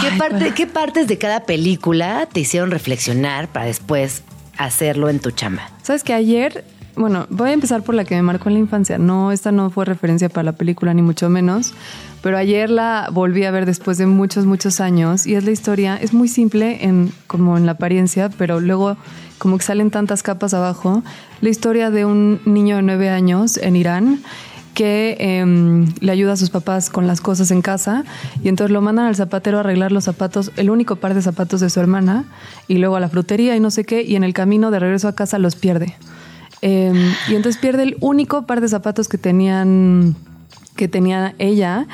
¿Qué, 0.00 0.08
Ay, 0.12 0.18
parte. 0.18 0.52
¿Qué 0.54 0.66
partes 0.66 1.08
de 1.08 1.18
cada 1.18 1.44
película 1.44 2.26
te 2.32 2.40
hicieron 2.40 2.70
reflexionar 2.70 3.48
para 3.48 3.66
después 3.66 4.22
hacerlo 4.56 5.10
en 5.10 5.20
tu 5.20 5.30
chamba? 5.30 5.70
Sabes 5.82 6.04
que 6.04 6.14
ayer, 6.14 6.64
bueno, 6.98 7.26
voy 7.30 7.50
a 7.50 7.52
empezar 7.52 7.82
por 7.82 7.94
la 7.94 8.04
que 8.04 8.16
me 8.16 8.22
marcó 8.22 8.48
en 8.48 8.54
la 8.54 8.60
infancia. 8.60 8.98
No, 8.98 9.32
esta 9.32 9.52
no 9.52 9.70
fue 9.70 9.84
referencia 9.84 10.28
para 10.28 10.44
la 10.44 10.52
película, 10.52 10.92
ni 10.92 11.02
mucho 11.02 11.28
menos. 11.30 11.72
Pero 12.22 12.36
ayer 12.36 12.70
la 12.70 13.08
volví 13.12 13.44
a 13.44 13.50
ver 13.50 13.66
después 13.66 13.98
de 13.98 14.06
muchos, 14.06 14.46
muchos 14.46 14.80
años. 14.80 15.26
Y 15.26 15.34
es 15.34 15.44
la 15.44 15.52
historia, 15.52 15.96
es 15.96 16.12
muy 16.12 16.28
simple 16.28 16.84
en, 16.84 17.12
como 17.26 17.56
en 17.56 17.66
la 17.66 17.72
apariencia, 17.72 18.30
pero 18.36 18.60
luego 18.60 18.96
como 19.38 19.56
que 19.58 19.64
salen 19.64 19.90
tantas 19.90 20.22
capas 20.22 20.54
abajo. 20.54 21.02
La 21.40 21.48
historia 21.48 21.90
de 21.90 22.04
un 22.04 22.40
niño 22.44 22.76
de 22.76 22.82
nueve 22.82 23.08
años 23.08 23.56
en 23.56 23.76
Irán 23.76 24.20
que 24.74 25.16
em, 25.18 25.86
le 26.00 26.12
ayuda 26.12 26.34
a 26.34 26.36
sus 26.36 26.50
papás 26.50 26.88
con 26.88 27.08
las 27.08 27.20
cosas 27.20 27.50
en 27.50 27.62
casa 27.62 28.04
y 28.44 28.48
entonces 28.48 28.72
lo 28.72 28.80
mandan 28.80 29.06
al 29.06 29.16
zapatero 29.16 29.56
a 29.56 29.60
arreglar 29.60 29.90
los 29.90 30.04
zapatos, 30.04 30.52
el 30.56 30.70
único 30.70 30.96
par 30.96 31.14
de 31.14 31.22
zapatos 31.22 31.60
de 31.60 31.68
su 31.68 31.80
hermana 31.80 32.26
y 32.68 32.78
luego 32.78 32.94
a 32.94 33.00
la 33.00 33.08
frutería 33.08 33.56
y 33.56 33.60
no 33.60 33.72
sé 33.72 33.84
qué 33.84 34.02
y 34.02 34.14
en 34.14 34.22
el 34.22 34.34
camino 34.34 34.70
de 34.70 34.78
regreso 34.78 35.08
a 35.08 35.16
casa 35.16 35.40
los 35.40 35.56
pierde. 35.56 35.96
Em, 36.60 36.96
y 37.28 37.34
entonces 37.34 37.60
pierde 37.60 37.84
el 37.84 37.96
único 38.00 38.46
par 38.46 38.60
de 38.60 38.68
zapatos 38.68 39.08
que 39.08 39.18
tenían 39.18 40.16
que 40.76 40.88
tenía 40.88 41.34
ella 41.38 41.86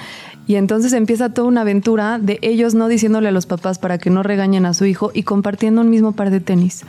y 0.46 0.56
entonces 0.56 0.92
empieza 0.92 1.32
toda 1.32 1.48
una 1.48 1.62
aventura 1.62 2.18
de 2.18 2.38
ellos 2.42 2.74
no 2.74 2.88
diciéndole 2.88 3.28
a 3.28 3.32
los 3.32 3.46
papás 3.46 3.78
para 3.78 3.98
que 3.98 4.10
no 4.10 4.22
regañen 4.22 4.66
a 4.66 4.74
su 4.74 4.84
hijo 4.84 5.10
y 5.14 5.22
compartiendo 5.22 5.80
un 5.80 5.88
mismo 5.88 6.12
par 6.12 6.30
de 6.30 6.40
tenis. 6.40 6.84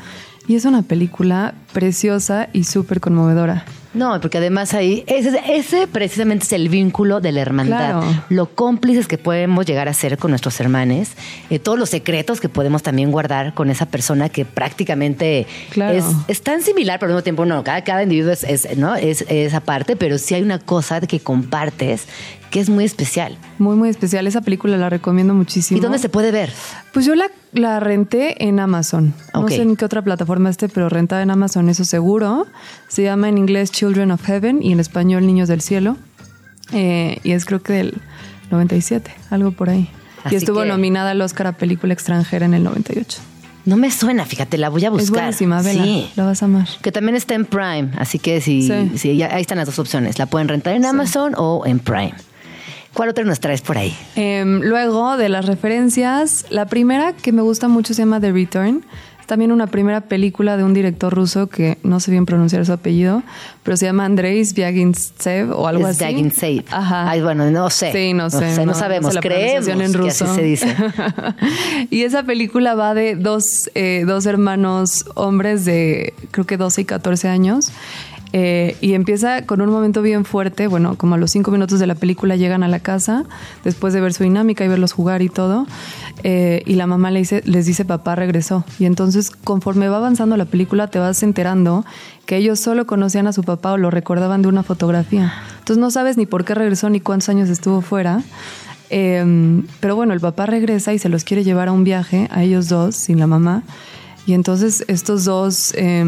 Y 0.47 0.55
es 0.55 0.65
una 0.65 0.81
película 0.83 1.53
preciosa 1.73 2.49
y 2.53 2.65
súper 2.65 2.99
conmovedora. 2.99 3.65
No, 3.95 4.19
porque 4.19 4.39
además 4.39 4.73
ahí, 4.73 5.05
ese, 5.07 5.39
ese 5.47 5.87
precisamente 5.87 6.43
es 6.43 6.51
el 6.51 6.67
vínculo 6.67 7.21
de 7.21 7.31
la 7.31 7.39
hermandad. 7.41 8.01
Claro. 8.01 8.23
Lo 8.29 8.47
cómplices 8.53 9.07
que 9.07 9.17
podemos 9.17 9.65
llegar 9.65 9.87
a 9.87 9.93
ser 9.93 10.17
con 10.17 10.31
nuestros 10.31 10.59
hermanos, 10.59 11.11
eh, 11.49 11.59
todos 11.59 11.79
los 11.79 11.91
secretos 11.91 12.41
que 12.41 12.49
podemos 12.49 12.83
también 12.83 13.09
guardar 13.09 13.53
con 13.53 13.69
esa 13.69 13.85
persona 13.85 14.27
que 14.27 14.43
prácticamente 14.43 15.47
Claro. 15.69 15.97
es, 15.97 16.05
es 16.27 16.41
tan 16.41 16.61
similar, 16.61 16.99
pero 16.99 17.11
al 17.11 17.15
mismo 17.15 17.23
tiempo 17.23 17.45
no. 17.45 17.63
Cada, 17.63 17.85
cada 17.85 18.03
individuo 18.03 18.33
es, 18.33 18.43
es, 18.43 18.77
¿no? 18.77 18.95
es, 18.97 19.23
es 19.29 19.53
aparte, 19.53 19.95
pero 19.95 20.17
sí 20.17 20.35
hay 20.35 20.41
una 20.43 20.59
cosa 20.59 20.99
que 20.99 21.21
compartes 21.21 22.07
que 22.55 22.61
es 22.61 22.69
muy 22.69 22.85
especial. 22.85 23.37
Muy, 23.59 23.75
muy 23.75 23.89
especial. 23.89 24.25
Esa 24.27 24.39
película 24.39 24.77
la 24.77 24.89
recomiendo 24.89 25.33
muchísimo. 25.33 25.77
¿Y 25.77 25.81
dónde 25.81 25.99
se 25.99 26.07
puede 26.07 26.31
ver? 26.31 26.53
Pues 26.93 27.05
yo 27.05 27.13
la, 27.13 27.25
la 27.51 27.81
renté 27.81 28.45
en 28.47 28.61
Amazon. 28.61 29.13
No 29.33 29.45
sé 29.49 29.61
en 29.61 29.75
qué 29.75 29.83
otra 29.83 30.01
plataforma 30.01 30.49
esté, 30.49 30.69
pero 30.69 30.87
rentada 30.87 31.21
en 31.21 31.31
Amazon, 31.31 31.67
eso 31.67 31.83
seguro. 31.83 32.47
Se 32.87 33.03
llama 33.03 33.27
en 33.27 33.37
inglés 33.37 33.71
Children 33.71 34.11
of 34.11 34.23
Heaven 34.23 34.63
y 34.63 34.71
en 34.71 34.79
español 34.79 35.27
Niños 35.27 35.49
del 35.49 35.59
Cielo. 35.59 35.97
Eh, 36.71 37.17
y 37.25 37.31
es 37.33 37.43
creo 37.43 37.61
que 37.61 37.73
del 37.73 37.97
97, 38.51 39.11
algo 39.31 39.51
por 39.51 39.69
ahí. 39.69 39.89
Así 40.23 40.35
y 40.35 40.37
estuvo 40.37 40.61
que- 40.61 40.67
nominada 40.69 41.11
al 41.11 41.21
Oscar 41.21 41.47
a 41.47 41.51
Película 41.51 41.91
Extranjera 41.91 42.45
en 42.45 42.53
el 42.53 42.63
98. 42.63 43.19
No 43.65 43.77
me 43.77 43.89
suena, 43.89 44.25
fíjate, 44.25 44.59
la 44.59 44.69
voy 44.69 44.85
a 44.85 44.91
buscar. 44.91 45.05
Es 45.07 45.11
buenísima, 45.11 45.61
vela. 45.63 45.83
Sí. 45.83 46.07
La 46.15 46.23
vas 46.25 46.41
a 46.43 46.45
amar. 46.45 46.67
Que 46.83 46.91
también 46.91 47.15
está 47.15 47.33
en 47.33 47.45
Prime, 47.45 47.89
así 47.97 48.19
que 48.19 48.39
si, 48.39 48.61
Sí. 48.67 48.91
si 48.97 49.17
ya- 49.17 49.33
ahí 49.35 49.41
están 49.41 49.57
las 49.57 49.65
dos 49.65 49.79
opciones. 49.79 50.19
La 50.19 50.27
pueden 50.27 50.47
rentar 50.47 50.75
en 50.75 50.85
Amazon 50.85 51.33
o 51.35 51.63
en 51.65 51.79
Prime. 51.79 52.13
¿Cuál 52.95 53.09
otra 53.09 53.25
nos 53.25 53.41
traes 53.41 53.61
por 53.61 53.77
ahí? 53.77 53.93
Em, 54.15 54.61
luego 54.61 55.17
de 55.17 55.27
las 55.27 55.45
referencias, 55.45 56.45
la 56.49 56.65
primera 56.65 57.11
que 57.11 57.33
me 57.33 57.41
gusta 57.41 57.67
mucho 57.67 57.93
se 57.93 58.01
llama 58.01 58.21
The 58.21 58.31
Return. 58.31 58.85
Es 59.19 59.27
también 59.27 59.51
una 59.51 59.67
primera 59.67 59.99
película 59.99 60.55
de 60.55 60.63
un 60.63 60.73
director 60.73 61.13
ruso 61.13 61.47
que 61.47 61.77
no 61.83 61.99
sé 61.99 62.11
bien 62.11 62.25
pronunciar 62.25 62.65
su 62.65 62.71
apellido, 62.71 63.21
pero 63.63 63.75
se 63.75 63.85
llama 63.85 64.05
Andrei 64.05 64.45
Zvyagintsev 64.45 65.51
o 65.51 65.67
algo 65.67 65.85
Es 65.89 66.01
así. 66.01 66.63
Ajá. 66.71 67.09
Ay, 67.09 67.21
bueno, 67.21 67.51
no 67.51 67.69
sé. 67.69 67.91
Sí, 67.91 68.13
no 68.13 68.29
sé. 68.29 68.65
no, 68.65 68.73
sabemos. 68.73 69.09
sé 69.09 69.15
la 69.15 69.21
Creemos 69.21 69.65
pronunciación 69.65 69.81
en 69.81 69.91
que 69.91 69.97
ruso. 69.97 70.25
así 70.25 70.35
se 70.35 70.41
dice. 70.43 70.75
y 71.89 72.03
esa 72.03 72.23
película 72.23 72.75
va 72.75 72.93
de 72.93 73.17
dos, 73.17 73.43
eh, 73.75 74.05
dos 74.07 74.25
hermanos 74.25 75.03
hombres 75.15 75.65
de 75.65 76.13
creo 76.31 76.45
que 76.45 76.55
12 76.55 76.81
y 76.81 76.85
14 76.85 77.27
años. 77.27 77.73
Eh, 78.37 78.75
y 78.81 78.95
empieza 78.95 79.45
con 79.45 79.61
un 79.61 79.69
momento 79.69 80.01
bien 80.01 80.25
fuerte. 80.25 80.67
Bueno, 80.67 80.97
como 80.97 81.15
a 81.15 81.17
los 81.17 81.31
cinco 81.31 81.51
minutos 81.51 81.79
de 81.79 81.87
la 81.87 81.95
película 81.95 82.35
llegan 82.35 82.63
a 82.63 82.67
la 82.67 82.81
casa, 82.81 83.23
después 83.63 83.93
de 83.93 84.01
ver 84.01 84.13
su 84.13 84.25
dinámica 84.25 84.65
y 84.65 84.67
verlos 84.67 84.91
jugar 84.91 85.21
y 85.21 85.29
todo. 85.29 85.65
eh, 86.23 86.61
y 86.65 86.75
la 86.75 86.85
mamá 86.85 87.11
le 87.11 87.19
dice, 87.19 87.43
les 87.45 87.65
dice, 87.65 87.85
papá 87.85 88.13
regresó. 88.15 88.65
Y 88.77 88.87
entonces, 88.87 89.31
conforme 89.31 89.87
va 89.87 89.97
avanzando 89.97 90.35
la 90.35 90.43
película, 90.43 90.87
te 90.87 90.99
vas 90.99 91.23
enterando 91.23 91.85
que 92.25 92.35
ellos 92.35 92.59
solo 92.59 92.85
conocían 92.85 93.25
a 93.27 93.31
su 93.31 93.41
papá 93.41 93.71
o 93.71 93.77
lo 93.77 93.89
recordaban 93.89 94.41
de 94.41 94.49
una 94.49 94.63
fotografía. 94.63 95.31
Entonces 95.59 95.77
no 95.77 95.89
sabes 95.89 96.17
ni 96.17 96.25
por 96.25 96.43
qué 96.43 96.55
regresó 96.55 96.89
ni 96.89 96.99
cuántos 96.99 97.29
años 97.29 97.49
estuvo 97.49 97.79
fuera. 97.79 98.21
Eh, 98.89 99.63
pero 99.79 99.95
bueno, 99.95 100.13
el 100.13 100.19
papá 100.19 100.45
regresa 100.45 100.93
y 100.93 100.99
se 100.99 101.07
los 101.07 101.23
quiere 101.23 101.45
llevar 101.45 101.69
a 101.69 101.71
un 101.71 101.85
viaje, 101.85 102.27
a 102.31 102.43
ellos 102.43 102.67
dos, 102.67 102.95
sin 102.97 103.17
la 103.17 103.27
mamá. 103.27 103.63
Y 104.27 104.33
entonces 104.33 104.83
estos 104.89 105.23
dos 105.23 105.73
eh, 105.77 106.03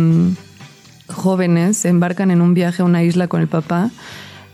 jóvenes 1.09 1.77
se 1.77 1.89
embarcan 1.89 2.31
en 2.31 2.41
un 2.41 2.53
viaje 2.53 2.81
a 2.81 2.85
una 2.85 3.03
isla 3.03 3.27
con 3.27 3.41
el 3.41 3.47
papá 3.47 3.89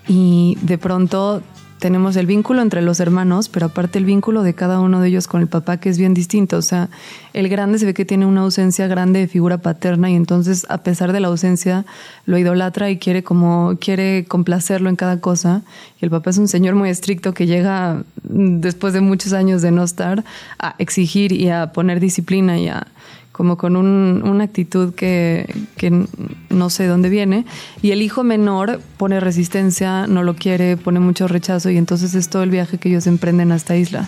y 0.08 0.58
de 0.62 0.78
pronto 0.78 1.42
tenemos 1.84 2.16
el 2.16 2.28
vínculo 2.28 2.62
entre 2.62 2.82
los 2.82 3.02
hermanos, 3.02 3.50
pero 3.50 3.66
aparte 3.66 4.00
el 4.00 4.06
vínculo 4.06 4.42
de 4.42 4.54
cada 4.54 4.80
uno 4.80 5.02
de 5.02 5.10
ellos 5.10 5.28
con 5.28 5.42
el 5.42 5.48
papá 5.48 5.82
que 5.82 5.90
es 5.90 5.98
bien 5.98 6.14
distinto. 6.14 6.56
O 6.56 6.62
sea, 6.62 6.88
el 7.34 7.50
grande 7.50 7.78
se 7.78 7.86
ve 7.86 7.94
que 7.94 8.06
tiene 8.06 8.26
una 8.26 8.40
ausencia 8.40 8.88
grande 8.88 9.20
de 9.20 9.28
figura 9.28 9.58
paterna 9.58 10.10
y 10.10 10.16
entonces 10.16 10.66
a 10.70 10.78
pesar 10.78 11.12
de 11.12 11.20
la 11.20 11.28
ausencia 11.28 11.86
lo 12.26 12.38
idolatra 12.38 12.90
y 12.90 13.00
quiere 13.00 13.22
como 13.22 13.78
quiere 13.82 14.24
complacerlo 14.24 14.88
en 14.88 14.96
cada 14.96 15.20
cosa. 15.20 15.64
Y 16.02 16.06
el 16.06 16.10
papá 16.10 16.30
es 16.30 16.38
un 16.38 16.48
señor 16.48 16.76
muy 16.76 16.90
estricto 16.90 17.34
que 17.34 17.48
llega 17.48 18.04
después 18.24 18.94
de 18.94 19.02
muchos 19.02 19.34
años 19.34 19.62
de 19.62 19.72
no 19.72 19.84
estar 19.84 20.24
a 20.60 20.76
exigir 20.78 21.34
y 21.34 21.50
a 21.50 21.74
poner 21.74 22.00
disciplina 22.00 22.58
y 22.60 22.70
a 22.70 22.88
como 23.34 23.58
con 23.58 23.76
un- 23.76 24.22
una 24.24 24.46
actitud 24.46 24.94
que, 24.94 25.54
que 25.76 26.06
no 26.50 26.70
sé 26.70 26.86
dónde 26.88 27.10
viene. 27.10 27.46
Y 27.82 27.92
el 27.92 28.02
hijo 28.02 28.24
menor 28.24 28.80
pone 28.98 29.20
resistencia, 29.20 30.08
no 30.08 30.24
lo 30.24 30.36
quiere, 30.36 30.78
pone 30.78 31.00
mucho 31.02 31.28
rechazo 31.28 31.70
y 31.72 31.78
entonces 31.78 32.14
es 32.16 32.30
todo 32.30 32.44
el 32.44 32.52
viaje 32.52 32.78
que 32.78 32.88
ellos 32.90 33.08
emprenden 33.08 33.52
a 33.52 33.56
esta 33.56 33.76
isla. 33.76 34.08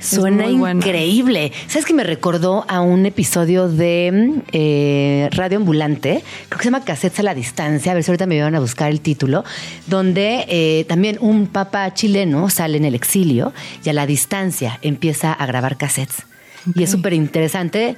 Suena 0.00 0.44
increíble. 0.78 1.52
¿Sabes 1.66 1.84
que 1.84 1.92
me 1.94 2.04
recordó 2.04 2.64
a 2.68 2.80
un 2.80 3.04
episodio 3.06 3.68
de 3.68 4.40
eh, 4.52 5.28
Radio 5.32 5.58
Ambulante? 5.58 6.22
Creo 6.48 6.58
que 6.58 6.62
se 6.64 6.70
llama 6.70 6.84
Cassettes 6.84 7.18
a 7.20 7.22
la 7.24 7.34
Distancia. 7.34 7.92
A 7.92 7.94
ver 7.96 8.04
si 8.04 8.10
ahorita 8.10 8.26
me 8.26 8.40
van 8.40 8.54
a 8.54 8.60
buscar 8.60 8.90
el 8.90 9.00
título. 9.00 9.44
Donde 9.88 10.44
eh, 10.48 10.84
también 10.88 11.18
un 11.20 11.48
papá 11.48 11.92
chileno 11.92 12.48
sale 12.50 12.76
en 12.78 12.84
el 12.84 12.94
exilio 12.94 13.52
y 13.84 13.88
a 13.88 13.92
la 13.92 14.06
distancia 14.06 14.78
empieza 14.82 15.32
a 15.32 15.44
grabar 15.46 15.76
cassettes. 15.76 16.22
Y 16.74 16.82
es 16.82 16.90
súper 16.90 17.14
interesante. 17.14 17.96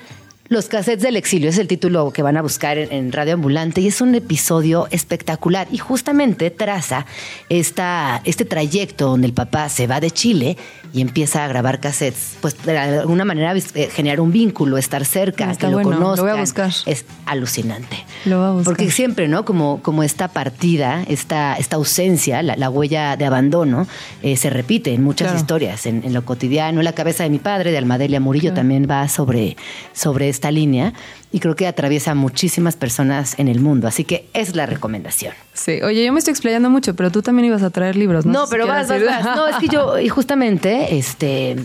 Los 0.50 0.66
cassettes 0.66 1.04
del 1.04 1.14
exilio 1.14 1.48
es 1.48 1.58
el 1.58 1.68
título 1.68 2.10
que 2.10 2.24
van 2.24 2.36
a 2.36 2.42
buscar 2.42 2.76
en, 2.76 3.12
Radio 3.12 3.34
Ambulante 3.34 3.82
y 3.82 3.86
es 3.86 4.00
un 4.00 4.16
episodio 4.16 4.88
espectacular. 4.90 5.68
Y 5.70 5.78
justamente 5.78 6.50
traza 6.50 7.06
esta, 7.48 8.20
este 8.24 8.44
trayecto 8.44 9.06
donde 9.06 9.28
el 9.28 9.32
papá 9.32 9.68
se 9.68 9.86
va 9.86 10.00
de 10.00 10.10
Chile 10.10 10.56
y 10.92 11.00
empieza 11.00 11.44
a 11.44 11.48
grabar 11.48 11.80
cassettes, 11.80 12.36
pues 12.40 12.60
de 12.64 12.76
alguna 12.78 13.24
manera 13.24 13.54
eh, 13.56 13.88
generar 13.92 14.20
un 14.20 14.32
vínculo, 14.32 14.76
estar 14.78 15.04
cerca, 15.04 15.50
Está 15.50 15.66
que 15.66 15.70
lo 15.70 15.78
bueno, 15.78 15.90
lo 15.90 15.96
conozcan. 15.98 16.26
voy 16.26 16.36
a 16.36 16.40
buscar. 16.40 16.72
Es 16.86 17.04
alucinante. 17.26 18.04
Lo 18.24 18.38
voy 18.38 18.46
a 18.46 18.50
buscar. 18.50 18.64
Porque 18.76 18.90
siempre, 18.90 19.28
¿no? 19.28 19.44
Como, 19.44 19.80
como 19.82 20.02
esta 20.02 20.28
partida, 20.28 21.02
esta, 21.08 21.54
esta 21.56 21.76
ausencia, 21.76 22.42
la, 22.42 22.56
la 22.56 22.70
huella 22.70 23.16
de 23.16 23.24
abandono, 23.24 23.86
eh, 24.22 24.36
se 24.36 24.50
repite 24.50 24.92
en 24.92 25.02
muchas 25.02 25.28
Claro. 25.28 25.38
historias, 25.40 25.86
en, 25.86 26.02
en 26.04 26.12
lo 26.12 26.24
cotidiano. 26.24 26.82
La 26.82 26.92
cabeza 26.92 27.22
de 27.24 27.30
mi 27.30 27.38
padre, 27.38 27.70
de 27.70 27.78
Almadelia 27.78 28.20
Murillo, 28.20 28.52
también 28.52 28.86
va 28.90 29.08
sobre, 29.08 29.56
sobre 29.92 30.28
esta 30.28 30.50
línea 30.50 30.92
y 31.32 31.40
creo 31.40 31.54
que 31.54 31.66
atraviesa 31.66 32.12
a 32.12 32.14
muchísimas 32.14 32.76
personas 32.76 33.38
en 33.38 33.48
el 33.48 33.60
mundo. 33.60 33.86
Así 33.86 34.04
que 34.04 34.28
es 34.32 34.56
la 34.56 34.66
recomendación. 34.66 35.34
Sí, 35.52 35.80
oye, 35.82 36.04
yo 36.04 36.12
me 36.12 36.18
estoy 36.18 36.32
explayando 36.32 36.70
mucho, 36.70 36.94
pero 36.94 37.10
tú 37.10 37.22
también 37.22 37.46
ibas 37.46 37.62
a 37.62 37.70
traer 37.70 37.96
libros, 37.96 38.26
¿no? 38.26 38.32
No, 38.32 38.46
pero 38.48 38.66
vas, 38.66 38.88
vas, 38.88 39.04
vas. 39.04 39.36
No, 39.36 39.48
es 39.48 39.56
que 39.56 39.68
yo, 39.68 39.98
y 39.98 40.08
justamente, 40.08 40.96
este. 40.96 41.56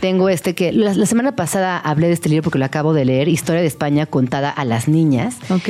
Tengo 0.00 0.28
este 0.28 0.56
que 0.56 0.72
la, 0.72 0.92
la 0.92 1.06
semana 1.06 1.36
pasada 1.36 1.78
hablé 1.78 2.08
de 2.08 2.14
este 2.14 2.28
libro 2.28 2.42
porque 2.42 2.58
lo 2.58 2.64
acabo 2.64 2.94
de 2.94 3.04
leer, 3.04 3.28
Historia 3.28 3.60
de 3.60 3.68
España 3.68 4.06
contada 4.06 4.50
a 4.50 4.64
las 4.64 4.88
niñas, 4.88 5.36
Ok, 5.50 5.68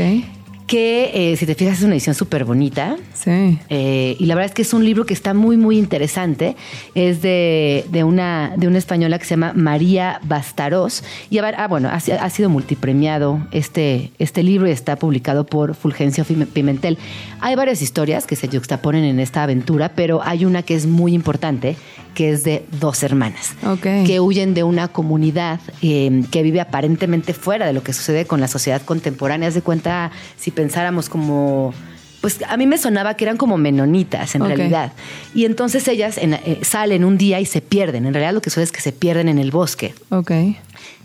que 0.67 1.11
eh, 1.33 1.37
si 1.37 1.45
te 1.45 1.55
fijas 1.55 1.79
es 1.79 1.85
una 1.85 1.93
edición 1.95 2.15
súper 2.15 2.45
bonita. 2.45 2.97
sí. 3.13 3.59
Eh, 3.69 4.17
y 4.19 4.27
la 4.27 4.35
verdad 4.35 4.49
es 4.51 4.55
que 4.55 4.63
es 4.63 4.73
un 4.73 4.85
libro 4.85 5.05
que 5.05 5.13
está 5.13 5.35
muy, 5.35 5.57
muy 5.59 5.77
interesante. 5.79 6.57
Es 6.95 7.21
de, 7.21 7.85
de 7.91 8.03
una, 8.05 8.55
de 8.57 8.67
una 8.67 8.79
española 8.79 9.19
que 9.19 9.25
se 9.27 9.31
llama 9.31 9.53
María 9.55 10.21
Bastarós. 10.25 11.05
Y 11.29 11.37
a 11.39 11.43
ver, 11.43 11.55
ah, 11.59 11.69
bueno, 11.69 11.89
ha, 11.93 12.01
si- 12.01 12.13
ha 12.13 12.31
sido 12.31 12.49
multipremiado 12.49 13.47
este, 13.51 14.11
este 14.19 14.43
libro 14.43 14.67
y 14.67 14.71
está 14.71 14.97
publicado 14.97 15.45
por 15.45 15.75
Fulgencio 15.75 16.25
Pimentel. 16.25 16.97
Hay 17.41 17.57
varias 17.57 17.83
historias 17.83 18.27
que 18.27 18.37
se 18.37 18.49
juxtaponen 18.49 19.05
en 19.05 19.21
esta 19.21 19.43
aventura, 19.43 19.91
pero 19.95 20.23
hay 20.23 20.45
una 20.47 20.63
que 20.63 20.75
es 20.75 20.87
muy 20.87 21.13
importante, 21.15 21.77
que 22.15 22.31
es 22.31 22.45
de 22.45 22.65
dos 22.81 23.03
hermanas 23.03 23.55
Ok. 23.67 23.83
que 24.07 24.21
huyen 24.21 24.55
de 24.55 24.63
una 24.63 24.87
comunidad 24.87 25.59
eh, 25.83 26.23
que 26.31 26.43
vive 26.43 26.61
aparentemente 26.61 27.35
fuera 27.35 27.67
de 27.67 27.73
lo 27.73 27.83
que 27.83 27.93
sucede 27.93 28.25
con 28.25 28.41
la 28.41 28.47
sociedad 28.49 28.81
contemporánea. 28.83 29.49
Haz 29.49 29.55
de 29.55 29.63
cuenta, 29.63 30.13
si 30.39 30.53
pensáramos 30.55 31.09
como. 31.09 31.75
Pues 32.21 32.41
a 32.49 32.57
mí 32.57 32.67
me 32.67 32.79
sonaba 32.79 33.15
que 33.15 33.25
eran 33.25 33.37
como 33.37 33.59
menonitas 33.59 34.35
en 34.35 34.41
realidad. 34.57 34.93
Y 35.35 35.45
entonces 35.45 35.87
ellas 35.89 36.17
en- 36.17 36.33
eh, 36.35 36.61
salen 36.63 37.05
un 37.05 37.19
día 37.19 37.39
y 37.39 37.45
se 37.45 37.61
pierden. 37.61 38.07
En 38.07 38.15
realidad 38.15 38.33
lo 38.33 38.41
que 38.41 38.49
sucede 38.49 38.65
es 38.65 38.73
que 38.73 38.81
se 38.81 38.93
pierden 38.93 39.29
en 39.29 39.39
el 39.39 39.51
bosque 39.51 39.95
Ok. 40.09 40.31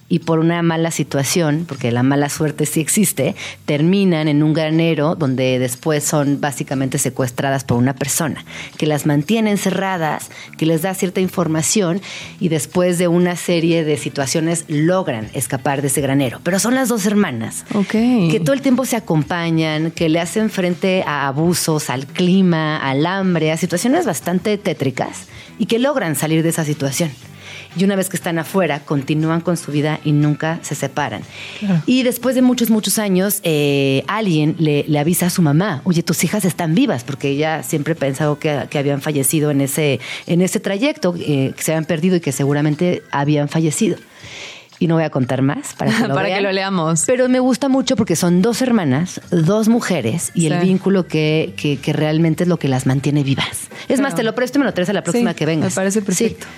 Y 0.10 0.20
por 0.20 0.40
una 0.40 0.62
mala 0.64 0.92
situación, 0.92 1.66
porque 1.68 1.92
la 1.92 2.04
mala 2.04 2.30
suerte 2.30 2.66
sí 2.66 2.82
existe, 2.82 3.36
terminan 3.66 4.28
en 4.28 4.42
un 4.44 4.54
granero 4.54 5.16
donde 5.16 5.60
después 5.60 6.04
son 6.04 6.42
básicamente 6.42 6.98
secuestradas 6.98 7.64
por 7.64 7.78
una 7.78 7.94
persona 7.94 8.44
que 8.78 8.88
las 8.88 9.06
mantiene 9.06 9.52
encerradas, 9.52 10.32
que 10.58 10.66
les 10.66 10.82
da 10.82 10.94
cierta 10.96 11.22
información 11.22 12.02
y 12.40 12.50
después 12.50 12.98
de 12.98 13.08
una 13.08 13.36
serie 13.36 13.84
de 13.84 13.98
situaciones 13.98 14.66
logran 14.68 15.30
escapar 15.34 15.82
de 15.82 15.88
ese 15.88 16.02
granero. 16.02 16.40
Pero 16.44 16.60
son 16.60 16.74
las 16.76 16.90
dos 16.90 17.06
hermanas 17.06 17.64
Ok. 17.76 17.92
que 17.92 18.42
todo 18.44 18.54
el 18.54 18.62
tiempo 18.62 18.86
se 18.86 18.96
acompañan, 18.96 19.92
que 19.92 20.10
le 20.10 20.20
hacen 20.20 20.50
frente 20.50 21.04
a 21.06 21.28
abusos, 21.28 21.90
al 21.90 22.08
clima, 22.08 22.78
al 22.78 23.06
hambre, 23.06 23.52
a 23.52 23.58
situaciones 23.58 24.06
bastante 24.06 24.58
tétricas 24.58 25.28
y 25.60 25.68
que 25.68 25.78
logran 25.78 26.16
salir 26.16 26.42
de 26.42 26.50
esa 26.50 26.66
situación. 26.66 27.12
Y 27.76 27.84
una 27.84 27.96
vez 27.96 28.10
que 28.10 28.18
están 28.18 28.40
afuera, 28.40 28.80
continúan 28.80 29.42
con 29.42 29.56
su 29.56 29.72
vida 29.72 30.00
y 30.04 30.12
nunca 30.12 30.60
se 30.64 30.74
separan. 30.76 31.22
Y 31.86 32.04
después 32.04 32.34
de 32.36 32.42
muchos, 32.42 32.70
muchos 32.72 32.98
años, 32.98 33.42
eh, 33.44 34.04
alguien 34.08 34.56
le, 34.58 34.86
le 34.88 34.98
avisa 35.00 35.28
a 35.28 35.30
su 35.30 35.42
mamá, 35.42 35.82
oye, 35.84 36.02
tus 36.02 36.24
hijas 36.24 36.46
están 36.46 36.74
vivas, 36.74 37.04
porque 37.04 37.30
ella 37.30 37.62
siempre 37.64 37.94
pensado 37.96 38.40
que, 38.40 38.66
que 38.70 38.80
habían 38.80 39.02
fallecido 39.02 39.52
en 39.52 39.62
ese, 39.62 40.00
en 40.26 40.42
ese 40.42 40.60
trayecto, 40.60 41.14
eh, 41.20 41.54
que 41.56 41.64
se 41.64 41.72
habían 41.72 41.86
perdido 41.86 42.16
y 42.16 42.22
que 42.22 42.32
seguramente 42.32 43.04
habían 43.12 43.50
fallecido. 43.50 43.98
Y 44.82 44.88
no 44.88 44.96
voy 44.96 45.04
a 45.04 45.10
contar 45.10 45.42
más 45.42 45.74
para 45.78 45.92
que 45.92 46.08
lo, 46.08 46.16
Para 46.16 46.30
que 46.30 46.42
lo 46.42 46.52
leamos. 46.52 47.04
Pero 47.06 47.30
me 47.30 47.40
gusta 47.40 47.70
mucho 47.70 47.96
porque 47.96 48.16
son 48.16 48.42
dos 48.42 48.62
hermanas, 48.62 49.22
dos 49.30 49.68
mujeres 49.68 50.32
y 50.34 50.48
el 50.48 50.60
vínculo 50.60 51.06
que, 51.06 51.54
que, 51.58 51.78
que 51.78 51.94
realmente 51.94 52.44
es 52.44 52.50
lo 52.50 52.58
que 52.58 52.68
las 52.68 52.86
mantiene 52.86 53.22
vivas. 53.24 53.68
Es 53.90 54.00
más, 54.00 54.16
te 54.16 54.24
lo 54.24 54.34
presto 54.34 54.58
y 54.58 54.60
me 54.60 54.66
lo 54.66 54.74
traes 54.74 54.90
a 54.90 54.94
la 54.94 55.04
próxima 55.04 55.32
Sí, 55.32 55.36
que 55.38 55.46
vengas. 55.46 55.74
me 55.74 55.76
parece 55.76 56.02
perfecto. 56.02 56.46
Sí. 56.48 56.52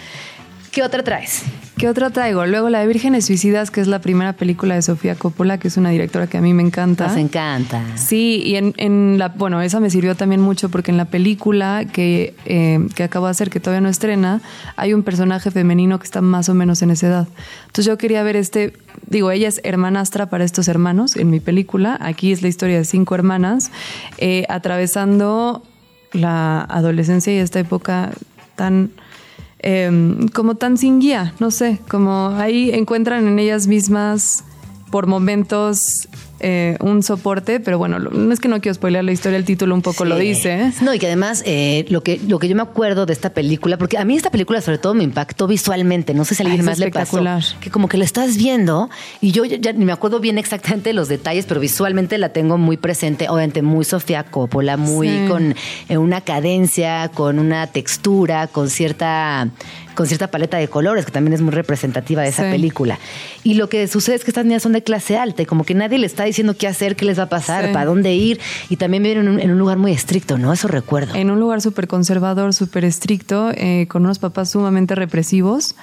¿Qué 0.72 0.84
otra 0.84 1.04
traes? 1.04 1.44
¿Qué 1.78 1.90
otra 1.90 2.12
traigo? 2.12 2.46
Luego 2.46 2.70
La 2.70 2.80
de 2.80 2.88
Vírgenes 2.88 3.26
Suicidas, 3.26 3.72
que 3.72 3.82
es 3.82 3.88
la 3.88 4.00
primera 4.00 4.34
película 4.34 4.76
de 4.76 4.82
Sofía 4.82 5.16
Coppola, 5.16 5.58
que 5.58 5.68
es 5.68 5.76
una 5.76 5.90
directora 5.90 6.28
que 6.28 6.38
a 6.38 6.42
mí 6.42 6.54
me 6.54 6.64
encanta. 6.64 7.08
Nos 7.08 7.18
encanta. 7.18 7.84
Sí, 7.98 8.42
y 8.46 8.56
en, 8.56 8.74
en 8.78 9.18
la, 9.18 9.30
bueno, 9.30 9.62
esa 9.62 9.82
me 9.82 9.90
sirvió 9.90 10.16
también 10.16 10.40
mucho 10.40 10.70
porque 10.70 10.92
en 10.92 10.98
la 10.98 11.06
película 11.06 11.84
que, 11.92 12.36
eh, 12.46 12.88
que 12.96 13.04
acabo 13.04 13.26
de 13.26 13.32
hacer, 13.32 13.50
que 13.50 13.60
todavía 13.60 13.82
no 13.82 13.90
estrena, 13.90 14.42
hay 14.78 14.94
un 14.94 15.04
personaje 15.04 15.52
femenino 15.52 16.00
que 16.00 16.06
está 16.06 16.22
más 16.22 16.48
o 16.48 16.54
menos 16.54 16.82
en 16.84 16.92
esa 16.92 17.08
edad. 17.08 17.28
Entonces 17.64 17.86
yo 17.86 17.98
quería 17.98 18.24
ver 18.24 18.38
este, 18.38 18.72
digo, 19.08 19.30
ella 19.32 19.50
es 19.50 19.60
hermanastra 19.66 20.28
para 20.30 20.46
estos 20.46 20.70
hermanos 20.70 21.18
en 21.18 21.30
mi 21.30 21.42
película. 21.42 21.98
Aquí 22.00 22.32
es 22.32 22.44
la 22.44 22.48
historia 22.48 22.78
de 22.78 22.86
cinco 22.86 23.16
hermanas 23.16 23.72
eh, 24.20 24.46
atravesando 24.48 25.64
la 26.14 26.62
adolescencia 26.62 27.34
y 27.34 27.38
esta 27.40 27.60
época 27.60 28.12
tan 28.56 28.92
eh, 29.62 30.28
como 30.34 30.56
tan 30.56 30.78
sin 30.78 31.00
guía, 31.00 31.34
no 31.40 31.52
sé, 31.52 31.80
como 31.90 32.30
ahí 32.30 32.72
encuentran 32.72 33.28
en 33.28 33.40
ellas 33.40 33.68
mismas 33.68 34.44
por 34.92 35.08
momentos 35.08 35.80
eh, 36.44 36.76
un 36.80 37.04
soporte, 37.04 37.60
pero 37.60 37.78
bueno, 37.78 38.00
lo- 38.00 38.10
no 38.10 38.34
es 38.34 38.40
que 38.40 38.48
no 38.48 38.60
quiero 38.62 38.74
spoilear 38.74 39.04
la 39.04 39.12
historia, 39.12 39.38
el 39.38 39.46
título 39.46 39.76
un 39.76 39.84
poco 39.84 40.06
lo 40.06 40.18
dice. 40.18 40.72
No, 40.82 40.92
y 40.92 40.98
que 40.98 41.06
además 41.06 41.44
eh, 41.46 41.86
lo, 41.90 42.02
que, 42.02 42.20
lo 42.28 42.40
que 42.40 42.48
yo 42.48 42.56
me 42.56 42.64
acuerdo 42.64 43.06
de 43.06 43.14
esta 43.14 43.30
película, 43.32 43.78
porque 43.78 44.00
a 44.00 44.06
mí 44.06 44.16
esta 44.16 44.32
película 44.32 44.60
sobre 44.60 44.80
todo 44.80 44.96
me 44.96 45.04
impactó 45.04 45.46
visualmente, 45.46 46.16
no 46.16 46.26
sé 46.26 46.34
si 46.34 46.42
a 46.42 46.48
alguien 46.48 46.66
más 46.66 46.80
le 46.80 46.90
pasó, 46.90 47.24
que 47.60 47.70
como 47.70 47.88
que 47.88 47.98
la 47.98 48.06
estás 48.06 48.38
viendo 48.38 48.90
y 49.22 49.32
yo 49.34 49.46
ya, 49.46 49.72
ni 49.74 49.86
me 49.86 49.92
acuerdo 49.92 50.20
bien 50.20 50.40
exactamente 50.40 50.94
los 50.94 51.08
detalles, 51.10 51.46
pero 51.46 51.60
visualmente 51.60 52.18
la 52.18 52.30
tengo 52.30 52.58
muy 52.58 52.76
presente, 52.78 53.30
obviamente 53.30 53.62
muy 53.62 53.86
Sofía 53.86 54.24
Coppola, 54.24 54.78
muy 54.78 55.10
Sí. 55.10 55.26
con 55.30 55.56
eh, 55.90 55.98
una 56.00 56.22
cadencia, 56.22 57.10
con 57.14 57.38
una 57.38 57.68
textura, 57.68 58.48
con 58.48 58.70
cierta 58.72 59.48
con 60.02 60.08
cierta 60.08 60.32
paleta 60.32 60.58
de 60.58 60.68
colores 60.68 61.06
que 61.06 61.12
también 61.12 61.34
es 61.34 61.42
muy 61.42 61.52
representativa 61.54 62.24
de 62.24 62.30
esa 62.30 62.46
Sí. 62.46 62.50
película. 62.50 62.98
Y 63.44 63.54
lo 63.54 63.70
que 63.70 63.88
sucede 63.88 64.16
es 64.16 64.24
que 64.24 64.32
estas 64.32 64.46
niñas 64.46 64.64
son 64.64 64.72
de 64.72 64.82
clase 64.82 65.16
alta 65.16 65.44
y 65.44 65.46
como 65.46 65.64
que 65.64 65.76
nadie 65.76 66.00
le 66.00 66.08
está 66.08 66.24
diciendo 66.24 66.56
qué 66.58 66.68
hacer, 66.68 66.96
qué 66.96 67.06
les 67.06 67.20
va 67.20 67.24
a 67.24 67.30
pasar, 67.30 67.68
Sí. 67.68 67.72
para 67.72 67.86
dónde 67.86 68.12
ir 68.16 68.40
y 68.68 68.78
también 68.78 69.04
viven 69.04 69.20
en 69.20 69.28
un, 69.28 69.40
en 69.40 69.52
un 69.52 69.60
lugar 69.60 69.78
muy 69.78 69.92
estricto, 69.92 70.40
¿no? 70.40 70.52
Eso 70.54 70.68
recuerdo. 70.68 71.14
En 71.14 71.30
un 71.30 71.40
lugar 71.40 71.62
súper 71.62 71.88
conservador, 71.88 72.52
súper 72.56 72.84
estricto, 72.84 73.52
eh, 73.54 73.86
con 73.90 74.04
unos 74.04 74.18
papás 74.18 74.50
sumamente 74.50 74.96
represivos. 74.96 75.76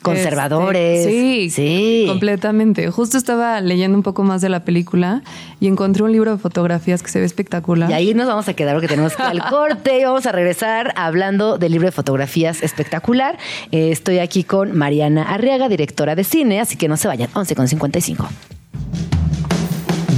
Conservadores. 0.00 1.00
Este, 1.00 1.10
sí, 1.10 1.50
Sí. 1.50 2.04
completamente. 2.08 2.90
Justo 2.90 3.18
estaba 3.18 3.60
leyendo 3.60 3.96
un 3.96 4.02
poco 4.02 4.22
más 4.22 4.40
de 4.40 4.48
la 4.48 4.64
película 4.64 5.22
y 5.60 5.66
encontré 5.66 6.02
un 6.02 6.12
libro 6.12 6.32
de 6.32 6.38
fotografías 6.38 7.02
que 7.02 7.10
se 7.10 7.20
ve 7.20 7.26
espectacular. 7.26 7.90
Y 7.90 7.94
ahí 7.94 8.14
nos 8.14 8.26
vamos 8.26 8.48
a 8.48 8.54
quedar 8.54 8.74
porque 8.74 8.88
tenemos 8.88 9.14
que 9.16 9.22
ir 9.22 9.28
al 9.28 9.42
corte 9.50 10.00
y 10.00 10.04
vamos 10.04 10.26
a 10.26 10.32
regresar 10.32 10.92
hablando 10.96 11.58
del 11.58 11.72
libro 11.72 11.86
de 11.88 11.92
fotografías 11.92 12.62
espectacular. 12.62 13.38
Eh, 13.72 13.90
estoy 13.90 14.18
aquí 14.18 14.44
con 14.44 14.76
Mariana 14.76 15.22
Arriaga, 15.22 15.68
directora 15.68 16.14
de 16.14 16.24
cine, 16.24 16.60
así 16.60 16.76
que 16.76 16.88
no 16.88 16.96
se 16.96 17.08
vayan, 17.08 17.28
11 17.34 17.54
con 17.54 17.68
55. 17.68 18.28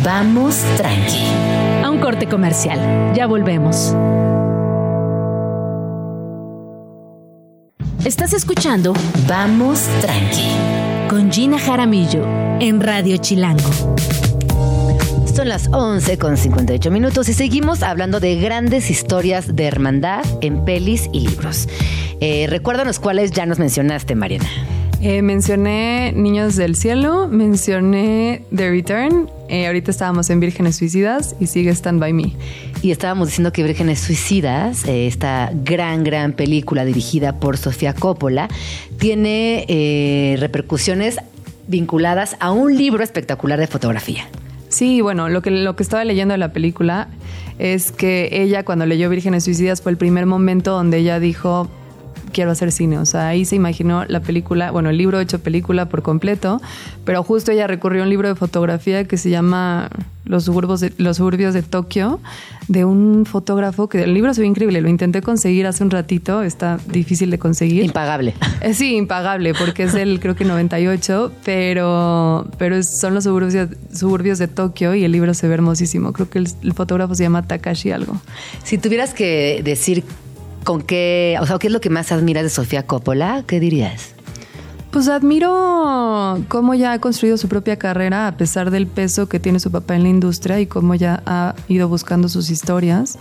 Vamos 0.05 0.57
tranqui. 0.77 1.25
A 1.85 1.91
un 1.91 1.99
corte 1.99 2.27
comercial. 2.27 3.13
Ya 3.15 3.27
volvemos. 3.27 3.95
Estás 8.05 8.33
escuchando 8.33 8.95
Vamos 9.29 9.87
tranqui. 10.01 10.49
con 11.09 11.31
Gina 11.31 11.59
Jaramillo 11.59 12.25
en 12.59 12.81
Radio 12.81 13.19
Chilango. 13.19 13.71
Son 15.35 15.49
las 15.49 15.69
11 15.69 16.19
con 16.19 16.37
58 16.37 16.91
minutos 16.91 17.29
y 17.29 17.35
seguimos 17.35 17.83
hablando 17.83 18.19
de 18.19 18.37
grandes 18.37 18.91
historias 18.91 19.55
de 19.55 19.65
hermandad 19.67 20.25
en 20.41 20.65
pelis 20.65 21.09
y 21.13 21.29
libros. 21.29 21.69
Eh, 22.21 22.47
recuérdanos 22.49 22.99
cuáles 22.99 23.33
ya 23.33 23.45
nos 23.47 23.59
mencionaste, 23.59 24.15
Mariana. 24.15 24.49
Eh, 25.03 25.23
mencioné 25.23 26.13
Niños 26.15 26.57
del 26.57 26.77
Cielo, 26.77 27.27
mencioné 27.27 28.43
The 28.55 28.69
Return. 28.71 29.31
eh, 29.49 29.67
ahorita 29.67 29.91
estábamos 29.91 30.29
en 30.29 30.41
Vírgenes 30.41 30.77
Suicidas 30.77 31.35
y 31.41 31.47
sigue 31.47 31.71
Stand 31.71 32.01
By 32.01 32.13
Me. 32.13 32.35
Y 32.83 32.91
estábamos 32.91 33.29
diciendo 33.29 33.51
que 33.51 33.63
Vírgenes 33.63 33.99
Suicidas, 34.01 34.85
eh, 34.85 35.07
esta 35.07 35.53
gran, 35.55 36.05
gran 36.05 36.35
película 36.35 36.85
dirigida 36.85 37.41
por 37.41 37.57
Sofía 37.57 37.95
Coppola, 37.95 38.49
tiene 38.99 40.37
repercusiones 40.39 41.17
vinculadas 41.67 42.37
a 42.39 42.53
un 42.53 42.77
libro 42.77 43.03
espectacular 43.03 43.59
de 43.59 43.69
fotografía. 43.69 44.29
Sí, 44.69 45.01
bueno, 45.01 45.31
lo 45.31 45.41
que, 45.41 45.51
lo 45.51 45.77
que 45.77 45.83
estaba 45.83 46.05
leyendo 46.05 46.33
de 46.33 46.39
la 46.39 46.53
película 46.53 47.09
es 47.59 47.91
que 47.91 48.29
ella 48.33 48.65
cuando 48.65 48.85
leyó 48.85 49.09
Vírgenes 49.09 49.45
Suicidas 49.45 49.81
fue 49.81 49.93
el 49.93 49.99
primer 49.99 50.27
momento 50.27 50.73
donde 50.73 50.99
ella 50.99 51.19
dijo, 51.21 51.71
quiero 52.31 52.51
hacer 52.51 52.73
cine. 52.73 52.99
O 52.99 53.05
sea, 53.05 53.29
ahí 53.29 53.45
se 53.45 53.57
imaginó 53.57 54.05
la 54.07 54.21
película, 54.21 54.71
bueno, 54.71 54.91
el 54.91 54.99
libro 54.99 55.21
hecho 55.21 55.41
película 55.41 55.87
por 55.87 56.03
completo, 56.03 56.61
pero 57.05 57.23
justo 57.23 57.53
ella 57.53 57.67
recurrió 57.67 58.03
a 58.03 58.05
un 58.05 58.11
libro 58.11 58.29
de 58.29 58.35
fotografía 58.35 59.05
que 59.05 59.17
se 59.17 59.31
llama 59.31 59.91
Los 60.25 60.45
suburbios 60.45 60.81
de, 60.81 60.93
Los 60.99 61.19
suburbios 61.19 61.55
de 61.55 61.63
Tokio, 61.63 62.21
de 62.69 62.85
un 62.85 63.27
fotógrafo 63.27 63.89
que 63.89 64.05
el 64.05 64.15
libro 64.15 64.33
se 64.33 64.41
ve 64.41 64.47
increíble. 64.47 64.81
Lo 64.81 64.89
intenté 64.89 65.23
conseguir 65.23 65.67
hace 65.67 65.83
un 65.83 65.91
ratito, 65.91 66.43
está 66.43 66.79
difícil 66.87 67.31
de 67.31 67.39
conseguir. 67.39 67.85
Impagable. 67.85 68.35
Eh, 68.63 68.75
Sí, 68.75 68.97
impagable, 68.97 69.53
porque 69.55 69.83
es 69.83 69.93
del 69.93 70.21
creo 70.21 70.37
que 70.37 70.45
98, 70.45 71.33
pero, 71.45 72.47
pero 72.57 72.83
son 72.83 73.15
los 73.15 73.25
suburbios, 73.25 73.69
suburbios 73.93 74.39
de 74.39 74.49
Tokio 74.49 74.95
y 74.95 75.05
el 75.05 75.13
libro 75.13 75.35
se 75.35 75.49
ve 75.49 75.55
hermosísimo. 75.55 76.13
Creo 76.13 76.31
que 76.31 76.39
el, 76.39 76.49
el 76.63 76.73
fotógrafo 76.73 77.15
se 77.15 77.25
llama 77.25 77.47
Takashi 77.47 77.91
algo. 77.91 78.21
Si 78.65 78.79
tuvieras 78.79 79.13
que 79.13 79.61
decir 79.65 80.05
con 80.65 80.83
qué, 80.83 81.37
o 81.41 81.47
sea, 81.47 81.59
qué 81.59 81.69
es 81.69 81.73
lo 81.73 81.81
que 81.81 81.91
más 81.91 82.13
admiras 82.13 82.43
de 82.43 82.51
Sofía 82.51 82.87
Coppola, 82.87 83.45
¿qué 83.47 83.61
dirías? 83.61 84.15
Pues 84.91 85.07
admiro 85.07 86.43
cómo 86.49 86.75
ya 86.75 86.93
ha 86.93 86.99
construido 86.99 87.37
su 87.37 87.49
propia 87.49 87.77
carrera 87.77 88.27
a 88.27 88.37
pesar 88.37 88.73
del 88.73 88.89
peso 88.89 89.29
que 89.29 89.39
tiene 89.39 89.61
su 89.61 89.71
papá 89.71 89.95
en 89.95 90.03
la 90.03 90.09
industria 90.09 90.59
y 90.59 90.67
cómo 90.67 90.97
ya 90.97 91.23
ha 91.27 91.55
ido 91.69 91.89
buscando 91.89 92.29
sus 92.29 92.51
historias 92.51 93.17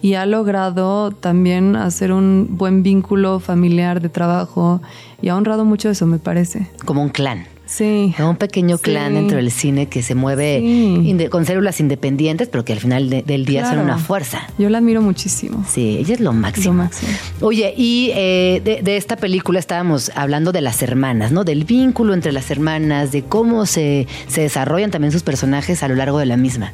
y 0.00 0.14
ha 0.14 0.24
logrado 0.24 1.10
también 1.10 1.76
hacer 1.76 2.12
un 2.12 2.48
buen 2.52 2.82
vínculo 2.82 3.38
familiar 3.38 4.00
de 4.00 4.08
trabajo 4.08 4.80
y 5.20 5.28
ha 5.28 5.36
honrado 5.36 5.66
mucho 5.66 5.90
eso, 5.90 6.06
me 6.06 6.18
parece. 6.18 6.70
Como 6.86 7.02
un 7.02 7.10
clan. 7.10 7.44
Sí. 7.70 8.12
Un 8.18 8.36
pequeño 8.36 8.78
clan 8.78 9.10
Sí. 9.10 9.14
dentro 9.14 9.36
del 9.36 9.50
cine 9.52 9.86
que 9.88 10.02
se 10.02 10.16
mueve 10.16 10.58
Sí. 10.60 11.28
con 11.30 11.46
células 11.46 11.78
independientes, 11.78 12.48
pero 12.48 12.64
que 12.64 12.72
al 12.72 12.80
final 12.80 13.08
de- 13.08 13.22
del 13.22 13.44
día 13.44 13.64
son 13.70 13.78
una 13.78 13.96
fuerza. 13.96 14.40
Yo 14.58 14.68
la 14.70 14.78
admiro 14.78 15.00
muchísimo. 15.02 15.64
Sí, 15.68 15.96
ella 16.00 16.14
es 16.14 16.20
lo 16.20 16.32
máximo. 16.32 16.74
Lo 16.74 16.82
máximo. 16.82 17.12
Oye, 17.40 17.72
y 17.76 18.10
eh, 18.14 18.60
de, 18.64 18.82
de 18.82 18.96
esta 18.96 19.14
película 19.16 19.60
estábamos 19.60 20.10
hablando 20.16 20.50
de 20.50 20.60
las 20.62 20.82
hermanas, 20.82 21.30
¿no? 21.30 21.44
Del 21.44 21.64
vínculo 21.64 22.12
entre 22.12 22.32
las 22.32 22.50
hermanas, 22.50 23.12
de 23.12 23.22
cómo 23.22 23.64
se, 23.66 24.08
se 24.26 24.40
desarrollan 24.40 24.90
también 24.90 25.12
sus 25.12 25.22
personajes 25.22 25.82
a 25.84 25.88
lo 25.88 25.94
largo 25.94 26.18
de 26.18 26.26
la 26.26 26.36
misma. 26.36 26.72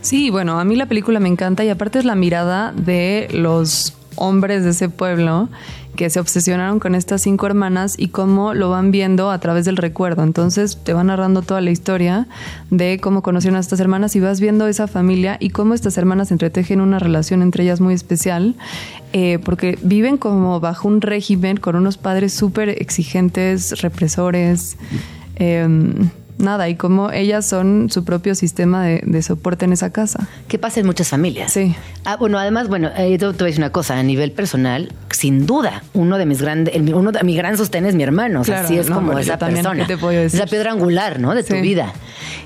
Sí, 0.00 0.30
bueno, 0.30 0.58
a 0.58 0.64
mí 0.64 0.74
la 0.76 0.86
película 0.86 1.20
me 1.20 1.28
encanta 1.28 1.64
y 1.64 1.68
aparte 1.68 1.98
es 2.00 2.04
la 2.04 2.14
mirada 2.16 2.72
de 2.76 3.28
los 3.32 3.94
hombres 4.16 4.64
de 4.64 4.70
ese 4.70 4.88
pueblo 4.88 5.48
que 5.94 6.10
se 6.10 6.20
obsesionaron 6.20 6.80
con 6.80 6.94
estas 6.94 7.22
cinco 7.22 7.46
hermanas 7.46 7.94
y 7.96 8.08
cómo 8.08 8.52
lo 8.54 8.70
van 8.70 8.90
viendo 8.90 9.30
a 9.30 9.38
través 9.38 9.64
del 9.64 9.76
recuerdo. 9.76 10.22
Entonces 10.22 10.78
te 10.82 10.92
van 10.92 11.06
narrando 11.06 11.42
toda 11.42 11.60
la 11.60 11.70
historia 11.70 12.26
de 12.70 12.98
cómo 13.00 13.22
conocieron 13.22 13.56
a 13.56 13.60
estas 13.60 13.80
hermanas 13.80 14.16
y 14.16 14.20
vas 14.20 14.40
viendo 14.40 14.66
esa 14.66 14.88
familia 14.88 15.36
y 15.40 15.50
cómo 15.50 15.74
estas 15.74 15.96
hermanas 15.96 16.32
entretejen 16.32 16.80
una 16.80 16.98
relación 16.98 17.42
entre 17.42 17.64
ellas 17.64 17.80
muy 17.80 17.94
especial, 17.94 18.56
eh, 19.12 19.38
porque 19.44 19.78
viven 19.82 20.16
como 20.16 20.58
bajo 20.60 20.88
un 20.88 21.00
régimen 21.00 21.56
con 21.56 21.76
unos 21.76 21.96
padres 21.96 22.32
súper 22.32 22.70
exigentes, 22.70 23.80
represores. 23.80 24.76
em, 25.36 26.10
nada, 26.44 26.68
y 26.68 26.76
cómo 26.76 27.10
ellas 27.10 27.46
son 27.46 27.88
su 27.90 28.04
propio 28.04 28.34
sistema 28.34 28.84
de, 28.84 29.02
de 29.04 29.22
soporte 29.22 29.64
en 29.64 29.72
esa 29.72 29.90
casa. 29.90 30.28
¿Qué 30.48 30.58
pasa 30.58 30.80
en 30.80 30.86
muchas 30.86 31.08
familias? 31.08 31.52
Sí. 31.52 31.74
Ah, 32.04 32.16
bueno, 32.16 32.38
además, 32.38 32.68
bueno, 32.68 32.90
eh, 32.96 33.10
te, 33.12 33.18
te 33.18 33.24
voy 33.26 33.32
a 33.42 33.46
decir 33.46 33.60
una 33.60 33.70
cosa, 33.70 33.98
a 33.98 34.02
nivel 34.02 34.30
personal, 34.32 34.92
sin 35.10 35.46
duda, 35.46 35.82
uno 35.94 36.18
de 36.18 36.26
mis 36.26 36.42
grandes, 36.42 36.74
uno 36.92 37.10
de 37.12 37.22
mi 37.24 37.34
gran 37.34 37.56
sostén 37.56 37.86
es 37.86 37.94
mi 37.94 38.02
hermano, 38.02 38.42
o 38.42 38.44
sea, 38.44 38.56
Claro, 38.60 38.68
sí 38.68 38.78
es 38.78 38.88
no, 38.90 38.96
como 38.96 39.18
esa 39.18 39.38
persona. 39.38 39.86
¿qué 39.86 39.94
te 39.94 39.98
puedo 39.98 40.20
decir? 40.20 40.38
Es 40.38 40.44
la 40.44 40.50
piedra 40.50 40.70
angular, 40.72 41.18
¿no? 41.18 41.34
De 41.34 41.42
tu 41.42 41.54
vida. 41.54 41.92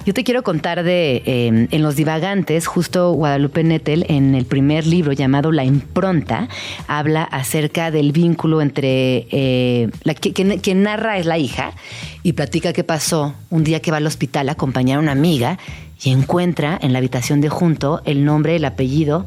Yo 0.07 0.15
te 0.15 0.25
quiero 0.25 0.43
contar 0.43 0.85
de, 0.85 1.23
eh, 1.27 1.69
en 1.71 1.83
Los 1.83 1.97
Divagantes, 1.97 2.67
justo 2.67 3.13
Guadalupe 3.13 3.63
Nettel, 3.65 4.07
en 4.09 4.35
el 4.35 4.47
primer 4.47 4.87
libro 4.87 5.13
llamado 5.13 5.51
La 5.53 5.65
Impronta, 5.65 6.49
habla 6.87 7.25
acerca 7.25 7.91
del 7.91 8.13
vínculo 8.13 8.63
entre, 8.63 9.27
eh, 9.31 9.89
la, 10.05 10.15
que- 10.15 10.33
quien, 10.33 10.59
quien 10.61 10.83
narra 10.83 11.19
es 11.19 11.27
la 11.27 11.37
hija, 11.39 11.73
y 12.23 12.33
platica 12.35 12.73
qué 12.73 12.85
pasó 12.85 13.35
un 13.51 13.65
día 13.65 13.81
que 13.81 13.88
va 13.91 13.99
al 13.99 14.07
hospital 14.07 14.49
a 14.49 14.53
acompañar 14.53 14.99
a 14.99 15.01
una 15.01 15.13
amiga 15.13 15.59
y 16.03 16.11
encuentra 16.11 16.79
en 16.81 16.93
la 16.93 16.99
habitación 16.99 17.41
de 17.41 17.49
junto 17.49 18.03
el 18.05 18.25
nombre, 18.25 18.57
el 18.57 18.65
apellido 18.65 19.27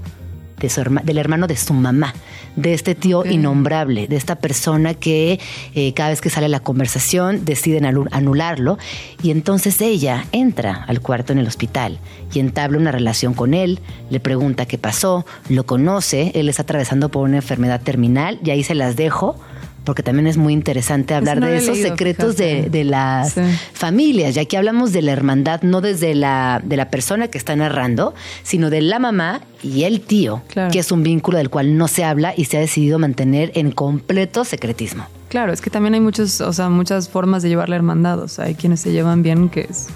de 0.60 0.70
su 0.70 0.80
herma- 0.80 1.02
del 1.02 1.18
hermano 1.18 1.48
de 1.48 1.58
su 1.58 1.74
mamá, 1.74 2.14
de 2.56 2.76
este 2.76 2.94
tío 2.94 3.26
innombrable, 3.26 4.08
de 4.08 4.16
esta 4.16 4.36
persona 4.36 4.94
que 4.94 5.40
eh, 5.74 5.94
cada 5.94 6.10
vez 6.12 6.22
que 6.22 6.30
sale 6.30 6.48
la 6.50 6.60
conversación 6.60 7.46
deciden 7.46 7.86
anularlo 8.12 8.78
y 9.24 9.32
entonces 9.32 9.82
ella 9.82 10.26
entra 10.32 10.86
al 10.88 11.02
cuarto 11.02 11.34
en 11.34 11.40
el 11.40 11.48
hospital 11.48 11.98
y 12.32 12.40
entabla 12.40 12.78
una 12.78 12.92
relación 12.92 13.34
con 13.34 13.56
él, 13.56 13.80
le 14.12 14.20
pregunta 14.20 14.68
qué 14.68 14.78
pasó, 14.78 15.26
lo 15.50 15.66
conoce, 15.66 16.32
él 16.36 16.48
está 16.48 16.62
atravesando 16.62 17.10
por 17.10 17.24
una 17.24 17.38
enfermedad 17.38 17.82
terminal 17.82 18.40
y 18.44 18.52
ahí 18.52 18.64
se 18.64 18.76
las 18.76 18.96
dejo. 18.96 19.38
Porque 19.84 20.04
también 20.04 20.28
es 20.28 20.38
muy 20.38 20.54
interesante 20.54 21.16
hablar 21.16 21.40
no 21.40 21.48
de 21.48 21.58
esos 21.58 21.76
leído, 21.78 21.90
secretos 21.90 22.38
de, 22.38 22.70
de 22.70 22.84
las 22.84 23.34
Sí. 23.34 23.42
familias, 23.74 24.36
ya 24.36 24.46
que 24.46 24.56
hablamos 24.58 24.92
de 24.94 25.02
la 25.02 25.12
hermandad 25.12 25.64
no 25.64 25.82
desde 25.82 26.14
la, 26.14 26.62
de 26.64 26.78
la 26.78 26.90
persona 26.92 27.30
que 27.30 27.38
está 27.40 27.56
narrando, 27.56 28.14
sino 28.44 28.70
de 28.70 28.82
la 28.82 29.00
mamá 29.00 29.42
y 29.64 29.84
el 29.86 30.02
tío, 30.02 30.44
Claro. 30.50 30.72
que 30.72 30.78
es 30.80 30.92
un 30.92 31.02
vínculo 31.02 31.40
del 31.40 31.50
cual 31.50 31.78
no 31.78 31.88
se 31.88 32.04
habla 32.04 32.34
y 32.38 32.46
se 32.46 32.58
ha 32.58 32.60
decidido 32.60 33.00
mantener 33.00 33.52
en 33.56 33.72
completo 33.72 34.46
secretismo. 34.46 35.06
Claro, 35.30 35.52
es 35.52 35.62
que 35.62 35.70
también 35.72 35.96
hay 35.96 36.00
muchos, 36.02 36.42
o 36.42 36.54
sea, 36.54 36.70
muchas 36.70 37.10
formas 37.10 37.42
de 37.42 37.50
llevar 37.50 37.70
la 37.70 37.78
hermandad. 37.78 38.20
O 38.20 38.28
sea, 38.28 38.46
hay 38.46 38.54
quienes 38.56 38.82
se 38.82 38.92
llevan 38.92 39.24
bien, 39.24 39.50
que 39.50 39.62
es- 39.70 39.88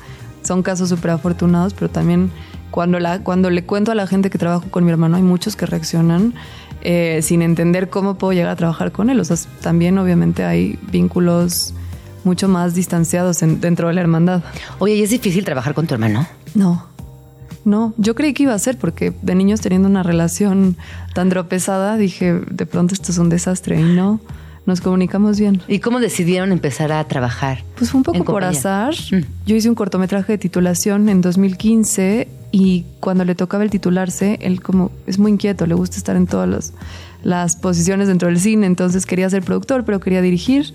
son 0.44 0.64
casos 0.64 0.90
súper 0.90 1.12
afortunados, 1.12 1.74
pero 1.76 1.90
también 1.90 2.32
cuando, 2.72 3.00
la, 3.00 3.20
cuando 3.20 3.50
le 3.50 3.64
cuento 3.64 3.92
a 3.92 3.96
la 3.96 4.08
gente 4.08 4.30
que 4.30 4.38
trabajo 4.38 4.66
con 4.72 4.84
mi 4.84 4.92
hermano, 4.92 5.16
hay 5.18 5.24
muchos 5.24 5.56
que 5.56 5.66
reaccionan 5.66 6.34
eh, 6.86 7.20
sin 7.22 7.42
entender 7.42 7.90
cómo 7.90 8.16
puedo 8.18 8.32
llegar 8.34 8.52
a 8.52 8.56
trabajar 8.56 8.92
con 8.92 9.10
él. 9.10 9.20
O 9.20 9.26
sea, 9.26 9.36
también 9.62 9.98
obviamente 9.98 10.44
hay 10.46 10.78
vínculos 10.92 11.74
mucho 12.24 12.48
más 12.48 12.74
distanciados 12.76 13.42
en- 13.44 13.60
dentro 13.60 13.88
de 13.88 13.96
la 13.96 14.02
hermandad. 14.02 14.44
Oye, 14.80 14.96
¿y 14.96 15.02
es 15.04 15.10
difícil 15.10 15.44
trabajar 15.44 15.74
con 15.74 15.88
tu 15.88 15.94
hermano? 15.96 16.26
No. 16.54 16.86
No, 17.66 17.94
yo 17.98 18.14
creí 18.14 18.34
que 18.34 18.44
iba 18.44 18.54
a 18.54 18.60
ser 18.60 18.78
porque 18.78 19.12
de 19.24 19.34
niños 19.34 19.60
teniendo 19.60 19.88
una 19.90 20.04
relación 20.04 20.78
tan 21.16 21.30
tropezada, 21.30 21.98
dije, 21.98 22.34
de 22.52 22.66
pronto 22.68 22.94
esto 22.94 23.12
es 23.12 23.18
un 23.18 23.30
desastre 23.30 23.80
y 23.80 23.84
no, 23.84 24.20
nos 24.68 24.82
comunicamos 24.82 25.40
bien. 25.40 25.64
¿Y 25.68 25.80
cómo 25.80 26.00
decidieron 26.00 26.52
empezar 26.52 26.92
a 26.92 27.04
trabajar? 27.06 27.64
Pues 27.76 27.90
fue 27.90 27.98
un 28.00 28.04
poco 28.04 28.18
por 28.20 28.26
compañía? 28.44 28.60
azar. 28.60 28.94
Mm. 29.12 29.24
Yo 29.48 29.56
hice 29.56 29.68
un 29.70 29.74
cortometraje 29.76 30.34
de 30.34 30.38
titulación 30.38 31.10
en 31.10 31.22
2015 31.22 32.28
y 32.58 32.86
cuando 33.02 33.26
le 33.26 33.36
tocaba 33.36 33.66
el 33.66 33.70
titularse, 33.70 34.38
él 34.42 34.62
como 34.62 34.90
es 35.08 35.20
muy 35.20 35.30
inquieto, 35.34 35.66
le 35.66 35.74
gusta 35.76 35.98
estar 35.98 36.16
en 36.16 36.26
todas 36.26 36.72
las, 37.22 37.56
posiciones 37.58 38.08
dentro 38.08 38.30
del 38.30 38.40
cine, 38.40 38.66
entonces 38.66 39.06
quería 39.06 39.30
ser 39.30 39.44
productor, 39.44 39.84
pero 39.84 40.00
quería 40.00 40.22
dirigir. 40.22 40.74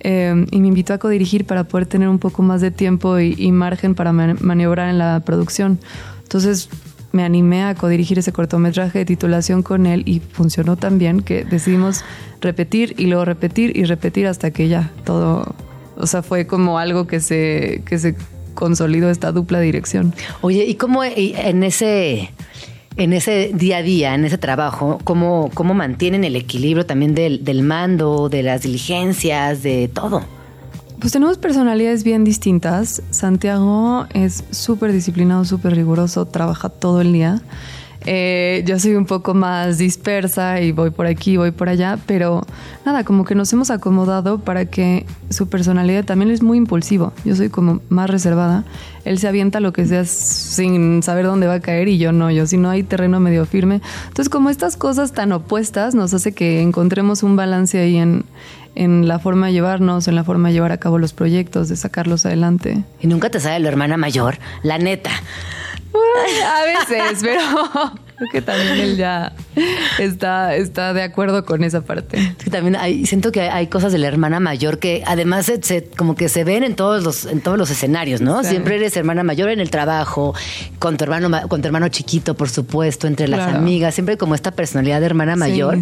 eh, 0.00 0.44
y 0.50 0.60
me 0.60 0.68
invitó 0.68 0.92
a 0.92 0.98
codirigir 0.98 1.46
para 1.46 1.64
poder 1.64 1.86
tener 1.86 2.08
un 2.10 2.18
poco 2.18 2.42
más 2.42 2.60
de 2.60 2.70
tiempo 2.70 3.18
y, 3.18 3.34
y 3.38 3.52
margen 3.52 3.94
para 3.94 4.12
man- 4.12 4.36
maniobrar 4.42 4.90
en 4.90 4.98
la 4.98 5.22
producción. 5.24 5.78
Entonces 6.24 6.68
me 7.12 7.24
animé 7.24 7.64
a 7.64 7.74
codirigir 7.74 8.18
ese 8.18 8.30
cortometraje 8.30 8.98
de 8.98 9.04
titulación 9.06 9.62
con 9.62 9.86
él 9.86 10.02
y 10.04 10.20
funcionó 10.20 10.76
tan 10.76 10.98
bien 10.98 11.22
que 11.22 11.46
decidimos 11.46 12.04
repetir 12.42 12.94
y 12.98 13.06
luego 13.06 13.24
repetir 13.24 13.74
y 13.74 13.84
repetir 13.84 14.26
hasta 14.26 14.50
que 14.50 14.68
ya 14.68 14.90
todo, 15.04 15.54
o 15.96 16.06
sea, 16.06 16.20
fue 16.22 16.46
como 16.46 16.78
algo 16.78 17.06
que 17.06 17.20
se, 17.20 17.80
que 17.86 17.96
se 17.98 18.14
consolidó 18.54 19.10
esta 19.10 19.32
dupla 19.32 19.60
dirección. 19.60 20.14
Oye, 20.40 20.64
¿y 20.64 20.74
cómo 20.74 21.04
en 21.04 21.62
ese 21.62 22.30
en 22.96 23.12
ese 23.12 23.50
día 23.52 23.78
a 23.78 23.82
día, 23.82 24.14
en 24.14 24.24
ese 24.24 24.38
trabajo, 24.38 25.00
cómo, 25.02 25.50
cómo 25.52 25.74
mantienen 25.74 26.22
el 26.22 26.36
equilibrio 26.36 26.86
también 26.86 27.14
del, 27.14 27.44
del 27.44 27.62
mando, 27.62 28.28
de 28.28 28.42
las 28.42 28.62
diligencias, 28.62 29.62
de 29.62 29.88
todo? 29.92 30.22
Pues 31.00 31.12
tenemos 31.12 31.36
personalidades 31.38 32.04
bien 32.04 32.24
distintas. 32.24 33.02
Santiago 33.10 34.06
es 34.14 34.44
súper 34.50 34.92
disciplinado, 34.92 35.44
súper 35.44 35.74
riguroso, 35.74 36.24
trabaja 36.26 36.68
todo 36.68 37.00
el 37.00 37.12
día. 37.12 37.42
Eh, 38.06 38.62
yo 38.66 38.78
soy 38.78 38.96
un 38.96 39.06
poco 39.06 39.32
más 39.32 39.78
dispersa 39.78 40.60
y 40.60 40.72
voy 40.72 40.90
por 40.90 41.06
aquí, 41.06 41.36
voy 41.36 41.52
por 41.52 41.68
allá, 41.68 41.98
pero 42.06 42.46
nada, 42.84 43.04
como 43.04 43.24
que 43.24 43.34
nos 43.34 43.52
hemos 43.52 43.70
acomodado 43.70 44.38
para 44.38 44.66
que 44.66 45.06
su 45.30 45.48
personalidad 45.48 46.04
también 46.04 46.30
es 46.30 46.42
muy 46.42 46.58
impulsivo. 46.58 47.12
Yo 47.24 47.34
soy 47.34 47.48
como 47.48 47.80
más 47.88 48.10
reservada. 48.10 48.64
Él 49.04 49.18
se 49.18 49.28
avienta 49.28 49.60
lo 49.60 49.72
que 49.72 49.86
sea 49.86 50.04
sin 50.04 51.02
saber 51.02 51.26
dónde 51.26 51.46
va 51.46 51.54
a 51.54 51.60
caer 51.60 51.88
y 51.88 51.98
yo 51.98 52.12
no, 52.12 52.30
yo 52.30 52.46
si 52.46 52.56
no 52.56 52.70
hay 52.70 52.82
terreno 52.82 53.20
medio 53.20 53.46
firme. 53.46 53.80
Entonces 54.08 54.28
como 54.28 54.50
estas 54.50 54.76
cosas 54.76 55.12
tan 55.12 55.32
opuestas 55.32 55.94
nos 55.94 56.12
hace 56.14 56.32
que 56.32 56.60
encontremos 56.60 57.22
un 57.22 57.36
balance 57.36 57.78
ahí 57.78 57.96
en, 57.96 58.24
en 58.74 59.08
la 59.08 59.18
forma 59.18 59.46
de 59.46 59.52
llevarnos, 59.52 60.08
en 60.08 60.14
la 60.14 60.24
forma 60.24 60.48
de 60.48 60.54
llevar 60.54 60.72
a 60.72 60.78
cabo 60.78 60.98
los 60.98 61.12
proyectos, 61.12 61.68
de 61.68 61.76
sacarlos 61.76 62.26
adelante. 62.26 62.84
Y 63.00 63.06
nunca 63.06 63.30
te 63.30 63.40
sale 63.40 63.60
la 63.60 63.68
hermana 63.68 63.96
mayor, 63.96 64.38
la 64.62 64.78
neta. 64.78 65.10
A 66.44 66.64
veces, 66.64 67.20
pero 67.22 68.03
creo 68.16 68.28
que 68.30 68.42
también 68.42 68.78
él 68.78 68.96
ya 68.96 69.32
está, 69.98 70.54
está 70.54 70.92
de 70.92 71.02
acuerdo 71.02 71.44
con 71.44 71.64
esa 71.64 71.82
parte. 71.82 72.34
También 72.50 72.76
hay, 72.76 73.06
siento 73.06 73.32
que 73.32 73.42
hay 73.42 73.66
cosas 73.68 73.92
de 73.92 73.98
la 73.98 74.08
hermana 74.08 74.40
mayor 74.40 74.78
que 74.78 75.02
además 75.06 75.46
se, 75.46 75.62
se- 75.62 75.84
como 75.96 76.14
que 76.14 76.28
se 76.28 76.44
ven 76.44 76.64
en 76.64 76.74
todos 76.76 77.02
los, 77.02 77.26
en 77.26 77.40
todos 77.40 77.58
los 77.58 77.70
escenarios, 77.70 78.20
¿no? 78.20 78.42
Sí. 78.42 78.50
Siempre 78.50 78.76
eres 78.76 78.96
hermana 78.96 79.22
mayor 79.24 79.48
en 79.50 79.60
el 79.60 79.70
trabajo, 79.70 80.34
con 80.78 80.96
tu 80.96 81.04
hermano, 81.04 81.28
ma- 81.28 81.42
con 81.48 81.60
tu 81.60 81.66
hermano 81.66 81.88
chiquito, 81.88 82.34
por 82.36 82.48
supuesto, 82.48 83.06
entre 83.06 83.28
las 83.28 83.40
Claro. 83.40 83.58
amigas, 83.58 83.94
siempre 83.94 84.16
como 84.16 84.34
esta 84.34 84.52
personalidad 84.52 85.00
de 85.00 85.06
hermana 85.06 85.36
mayor, 85.36 85.78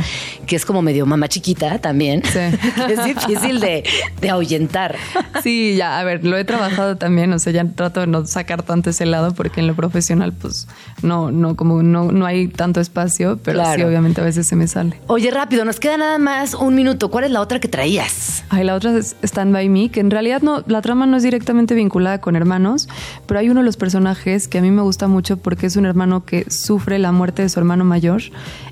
que 0.47 0.57
es 0.57 0.65
como 0.67 0.83
medio 0.83 1.07
mamá 1.07 1.29
chiquita 1.29 1.79
también. 1.79 2.23
Sí. 2.25 2.39
que 2.87 2.93
es 2.95 3.05
difícil 3.05 3.61
de, 3.61 3.85
de 4.21 4.31
ahuyentar. 4.31 4.97
Sí, 5.43 5.77
ya, 5.77 5.99
a 5.99 6.05
ver, 6.05 6.25
lo 6.25 6.37
he 6.37 6.45
trabajado 6.45 6.97
también, 6.97 7.33
o 7.33 7.39
sea, 7.39 7.53
ya 7.53 7.65
trato 7.65 8.01
de 8.01 8.07
no 8.07 8.27
sacar 8.27 8.63
tanto 8.63 8.91
ese 8.91 9.07
lado 9.07 9.35
porque 9.35 9.61
en 9.61 9.67
lo 9.67 9.75
profesional, 9.75 10.33
pues, 10.33 10.67
no, 11.03 11.31
no, 11.31 11.57
como 11.57 11.83
no, 11.83 12.11
no 12.13 12.22
hay 12.27 12.49
tanto 12.49 12.81
espacio, 12.81 13.39
pero 13.43 13.59
sí, 13.61 13.65
Claro. 13.65 13.89
obviamente 13.89 14.21
a 14.21 14.25
veces 14.25 14.47
se 14.47 14.57
me 14.57 14.67
sale. 14.69 14.99
Oye, 15.07 15.31
rápido, 15.31 15.65
nos 15.65 15.81
queda 15.81 15.97
nada 15.97 16.19
más 16.19 16.55
un 16.55 16.75
minuto. 16.75 17.11
¿Cuál 17.11 17.25
es 17.25 17.31
la 17.31 17.41
otra 17.41 17.61
que 17.61 17.69
traías? 17.69 18.45
Ay, 18.49 18.65
la 18.65 18.75
otra 18.75 18.97
es 18.97 19.17
Stand 19.23 19.53
By 19.53 19.69
Me, 19.69 19.91
que 19.91 20.01
en 20.01 20.11
realidad 20.11 20.43
no, 20.43 20.63
la 20.67 20.83
trama 20.83 21.07
no 21.07 21.17
es 21.17 21.23
directamente 21.23 21.75
vinculada 21.75 22.21
con 22.21 22.37
hermanos, 22.37 22.89
pero 23.27 23.41
hay 23.41 23.49
uno 23.49 23.61
de 23.61 23.67
los 23.67 23.77
personajes 23.77 24.49
que 24.49 24.59
a 24.59 24.63
mí 24.63 24.71
me 24.71 24.83
gusta 24.83 25.09
mucho 25.09 25.37
porque 25.37 25.67
es 25.67 25.77
un 25.77 25.87
hermano 25.87 26.25
que 26.25 26.51
sufre 26.51 26.99
la 26.99 27.13
muerte 27.13 27.43
de 27.43 27.49
su 27.49 27.59
hermano 27.61 27.85
mayor 27.85 28.23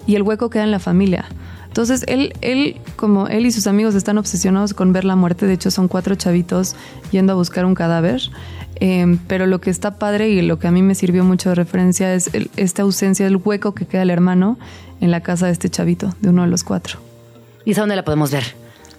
y 0.06 0.14
el 0.16 0.22
hueco 0.22 0.50
queda 0.50 0.64
en 0.64 0.70
la 0.70 0.78
familia. 0.78 1.24
Entonces, 1.66 2.04
él, 2.08 2.32
él, 2.40 2.78
como 2.96 3.28
él 3.28 3.46
y 3.46 3.52
sus 3.52 3.68
amigos 3.68 3.94
están 3.94 4.18
obsesionados 4.18 4.74
con 4.74 4.92
ver 4.92 5.04
la 5.04 5.14
muerte, 5.14 5.46
de 5.46 5.52
hecho 5.52 5.70
son 5.70 5.86
cuatro 5.86 6.16
chavitos 6.16 6.74
yendo 7.12 7.32
a 7.32 7.36
buscar 7.36 7.64
un 7.64 7.76
cadáver, 7.76 8.20
Eh, 8.80 9.18
pero 9.26 9.46
lo 9.46 9.60
que 9.60 9.68
está 9.70 9.98
padre 9.98 10.30
y 10.30 10.40
lo 10.42 10.58
que 10.58 10.66
a 10.66 10.70
mí 10.70 10.82
me 10.82 10.94
sirvió 10.94 11.22
mucho 11.22 11.50
de 11.50 11.54
referencia 11.54 12.14
es 12.14 12.32
el- 12.34 12.50
esta 12.56 12.82
ausencia 12.82 13.26
del 13.26 13.36
hueco 13.36 13.74
que 13.74 13.84
queda 13.86 14.02
el 14.02 14.10
hermano 14.10 14.58
en 15.02 15.10
la 15.10 15.20
casa 15.20 15.46
de 15.46 15.52
este 15.52 15.68
chavito, 15.68 16.14
de 16.20 16.30
uno 16.30 16.42
de 16.42 16.48
los 16.48 16.64
cuatro. 16.64 16.98
¿Y 17.64 17.72
esa 17.72 17.82
dónde 17.82 17.96
la 17.96 18.04
podemos 18.04 18.30
ver? 18.30 18.44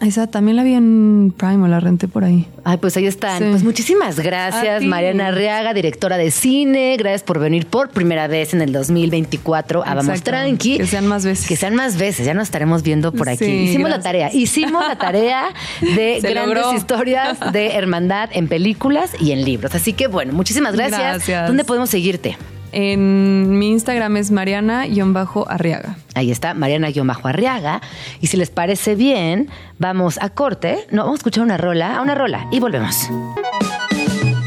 Esa 0.01 0.25
también 0.25 0.57
la 0.57 0.63
vi 0.63 0.73
en 0.73 1.31
Prime 1.37 1.63
o 1.63 1.67
la 1.67 1.79
renté 1.79 2.07
por 2.07 2.23
ahí. 2.23 2.47
Ay, 2.63 2.77
pues 2.77 2.97
ahí 2.97 3.05
están. 3.05 3.37
Sí. 3.37 3.45
Pues 3.51 3.63
muchísimas 3.63 4.19
gracias. 4.19 4.83
Mariana 4.83 5.27
Arriaga, 5.27 5.75
directora 5.75 6.17
de 6.17 6.31
cine. 6.31 6.97
Gracias 6.97 7.21
por 7.21 7.37
venir 7.39 7.67
por 7.67 7.89
primera 7.89 8.27
vez 8.27 8.55
en 8.55 8.61
el 8.63 8.71
2024 8.73 9.83
a 9.85 9.93
Vamos. 9.93 10.23
Tranqui. 10.23 10.77
Que 10.79 10.87
sean 10.87 11.05
más 11.05 11.23
veces. 11.23 11.47
Que 11.47 11.55
sean 11.55 11.75
más 11.75 11.97
veces. 11.97 12.25
Ya 12.25 12.33
nos 12.33 12.45
estaremos 12.45 12.81
viendo 12.81 13.11
por 13.11 13.29
aquí. 13.29 13.45
Sí, 13.45 13.51
Hicimos 13.51 13.91
la 13.91 14.01
tarea. 14.01 14.33
Hicimos 14.33 14.87
la 14.87 14.95
tarea 14.97 15.49
de 15.81 16.17
Se 16.21 16.29
grandes 16.31 16.57
logró. 16.63 16.75
historias 16.75 17.37
de 17.53 17.75
hermandad 17.75 18.29
en 18.33 18.47
películas 18.47 19.11
y 19.19 19.33
en 19.33 19.45
libros. 19.45 19.75
Así 19.75 19.93
que 19.93 20.07
bueno, 20.07 20.33
muchísimas 20.33 20.75
gracias. 20.75 20.99
Gracias. 20.99 21.47
¿Dónde 21.47 21.63
podemos 21.63 21.91
seguirte? 21.91 22.37
En 22.71 23.57
mi 23.57 23.71
Instagram 23.71 24.17
es 24.17 24.31
Mariana-Arriaga. 24.31 25.97
Ahí 26.15 26.31
está, 26.31 26.53
Mariana-Arriaga. 26.53 27.81
Y 28.21 28.27
si 28.27 28.37
les 28.37 28.49
parece 28.49 28.95
bien, 28.95 29.49
vamos 29.79 30.17
a 30.21 30.29
corte. 30.29 30.85
No, 30.91 31.03
vamos 31.03 31.19
a 31.19 31.19
escuchar 31.19 31.43
una 31.43 31.57
rola, 31.57 31.97
a 31.97 32.01
una 32.01 32.15
rola 32.15 32.47
y 32.51 32.59
volvemos. 32.59 33.09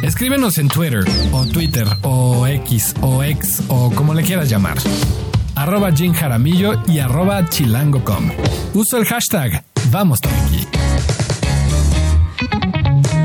Escríbenos 0.03 0.59
en 0.59 0.69
Twitter 0.69 1.05
o 1.33 1.47
Twitter 1.47 1.87
o 2.03 2.47
X 2.47 2.95
o 3.01 3.23
X 3.23 3.63
o 3.69 3.91
como 3.91 4.13
le 4.13 4.23
quieras 4.23 4.51
llamar. 4.51 4.77
Arroba 5.55 5.93
Jim 5.93 6.13
Jaramillo 6.13 6.75
y 6.87 6.99
arroba 6.99 7.49
chilango.com. 7.49 8.31
Uso 8.75 8.99
el 8.99 9.07
hashtag 9.07 9.65
Vamos 9.91 10.21
Tranqui. 10.21 11.24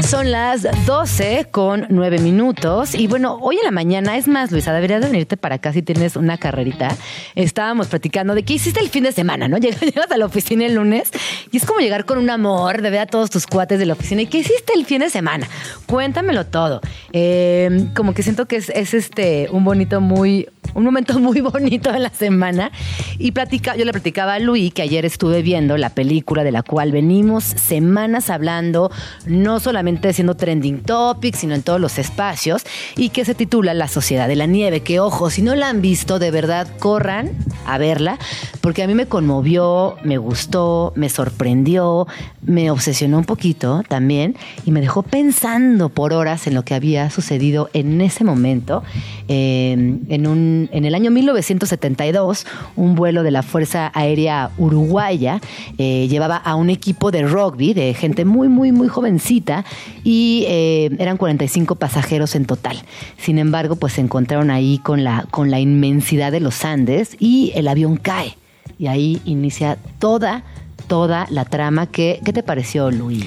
Son 0.01 0.31
las 0.31 0.67
12 0.85 1.47
con 1.51 1.85
9 1.89 2.19
minutos. 2.19 2.95
Y 2.95 3.07
bueno, 3.07 3.37
hoy 3.41 3.57
en 3.57 3.63
la 3.63 3.71
mañana, 3.71 4.17
es 4.17 4.27
más, 4.27 4.51
Luisa, 4.51 4.73
deberías 4.73 5.01
de 5.01 5.07
venirte 5.07 5.37
para 5.37 5.55
acá 5.55 5.71
si 5.73 5.81
tienes 5.81 6.15
una 6.15 6.37
carrerita. 6.37 6.95
Estábamos 7.35 7.87
platicando 7.87 8.33
de 8.33 8.43
qué 8.43 8.53
hiciste 8.53 8.79
el 8.79 8.89
fin 8.89 9.03
de 9.03 9.11
semana, 9.11 9.47
¿no? 9.47 9.57
Llegas, 9.59 10.11
a 10.11 10.17
la 10.17 10.25
oficina 10.25 10.65
el 10.65 10.75
lunes 10.75 11.11
y 11.51 11.57
es 11.57 11.65
como 11.65 11.79
llegar 11.79 12.05
con 12.05 12.17
un 12.17 12.29
amor 12.29 12.81
de 12.81 12.89
ver 12.89 13.01
a 13.01 13.05
todos 13.05 13.29
tus 13.29 13.45
cuates 13.45 13.79
de 13.79 13.85
la 13.85 13.93
oficina. 13.93 14.21
¿Y 14.21 14.27
qué 14.27 14.39
hiciste 14.39 14.73
el 14.75 14.85
fin 14.85 15.01
de 15.01 15.09
semana? 15.09 15.47
Cuéntamelo 15.85 16.45
todo. 16.45 16.81
Eh, 17.13 17.87
como 17.95 18.13
que 18.13 18.23
siento 18.23 18.47
que 18.47 18.55
es, 18.57 18.69
es 18.69 18.93
este 18.93 19.47
un 19.51 19.63
bonito, 19.63 20.01
muy, 20.01 20.47
un 20.73 20.83
momento 20.83 21.19
muy 21.19 21.41
bonito 21.41 21.91
de 21.91 21.99
la 21.99 22.09
semana. 22.09 22.71
Y 23.17 23.31
platica, 23.31 23.75
yo 23.75 23.85
le 23.85 23.91
platicaba 23.91 24.35
a 24.35 24.39
Luis 24.39 24.73
que 24.73 24.81
ayer 24.81 25.05
estuve 25.05 25.41
viendo 25.41 25.77
la 25.77 25.89
película 25.89 26.43
de 26.43 26.51
la 26.51 26.63
cual 26.63 26.91
venimos 26.91 27.43
semanas 27.43 28.29
hablando, 28.29 28.91
no 29.25 29.59
solamente 29.59 30.13
siendo 30.13 30.35
trending 30.35 30.81
topic, 30.81 31.35
sino 31.35 31.55
en 31.55 31.63
todos 31.63 31.79
los 31.79 31.97
espacios, 31.97 32.63
y 32.95 33.09
que 33.09 33.25
se 33.25 33.35
titula 33.35 33.73
La 33.73 33.87
Sociedad 33.87 34.27
de 34.27 34.35
la 34.35 34.45
Nieve. 34.45 34.81
Que 34.81 34.99
ojo, 34.99 35.29
si 35.29 35.41
no 35.41 35.55
la 35.55 35.69
han 35.69 35.81
visto, 35.81 36.19
de 36.19 36.31
verdad 36.31 36.67
corran 36.79 37.31
a 37.65 37.77
verla, 37.77 38.17
porque 38.61 38.83
a 38.83 38.87
mí 38.87 38.95
me 38.95 39.07
conmovió, 39.07 39.95
me 40.03 40.17
gustó, 40.17 40.93
me 40.95 41.09
sorprendió, 41.09 42.07
me 42.41 42.71
obsesionó 42.71 43.17
un 43.17 43.25
poquito 43.25 43.83
también, 43.87 44.35
y 44.65 44.71
me 44.71 44.81
dejó 44.81 45.03
pensando 45.03 45.89
por 45.89 46.13
horas 46.13 46.47
en 46.47 46.55
lo 46.55 46.63
que 46.63 46.73
había 46.73 47.09
sucedido 47.09 47.69
en 47.73 48.01
ese 48.01 48.23
momento. 48.23 48.83
Eh, 49.27 49.99
en, 50.09 50.27
un, 50.27 50.58
en 50.71 50.85
el 50.85 50.95
año 50.95 51.11
1972, 51.11 52.45
un 52.75 52.95
vuelo 52.95 53.23
de 53.23 53.31
la 53.31 53.43
Fuerza 53.43 53.91
Aérea 53.93 54.51
Uruguaya 54.57 55.39
eh, 55.77 56.07
llevaba 56.09 56.35
a 56.37 56.55
un 56.55 56.69
equipo 56.69 57.11
de 57.11 57.23
rugby 57.23 57.73
de 57.73 57.93
gente 57.93 58.25
muy, 58.25 58.47
muy, 58.47 58.71
muy 58.71 58.87
jovencita 58.87 59.63
y 60.03 60.43
eh, 60.47 60.89
eran 60.99 61.17
45 61.17 61.75
pasajeros 61.75 62.35
en 62.35 62.45
total. 62.45 62.81
Sin 63.17 63.37
embargo, 63.37 63.75
pues 63.75 63.93
se 63.93 64.01
encontraron 64.01 64.51
ahí 64.51 64.79
con 64.79 65.03
la, 65.03 65.25
con 65.31 65.51
la 65.51 65.59
inmensidad 65.59 66.31
de 66.31 66.39
los 66.39 66.65
Andes 66.65 67.15
y 67.19 67.51
el 67.55 67.67
avión 67.67 67.97
cae. 67.97 68.37
Y 68.77 68.87
ahí 68.87 69.21
inicia 69.25 69.77
toda, 69.99 70.43
toda 70.87 71.27
la 71.29 71.45
trama. 71.45 71.87
¿Qué, 71.87 72.19
qué 72.23 72.33
te 72.33 72.43
pareció, 72.43 72.91
Luis? 72.91 73.25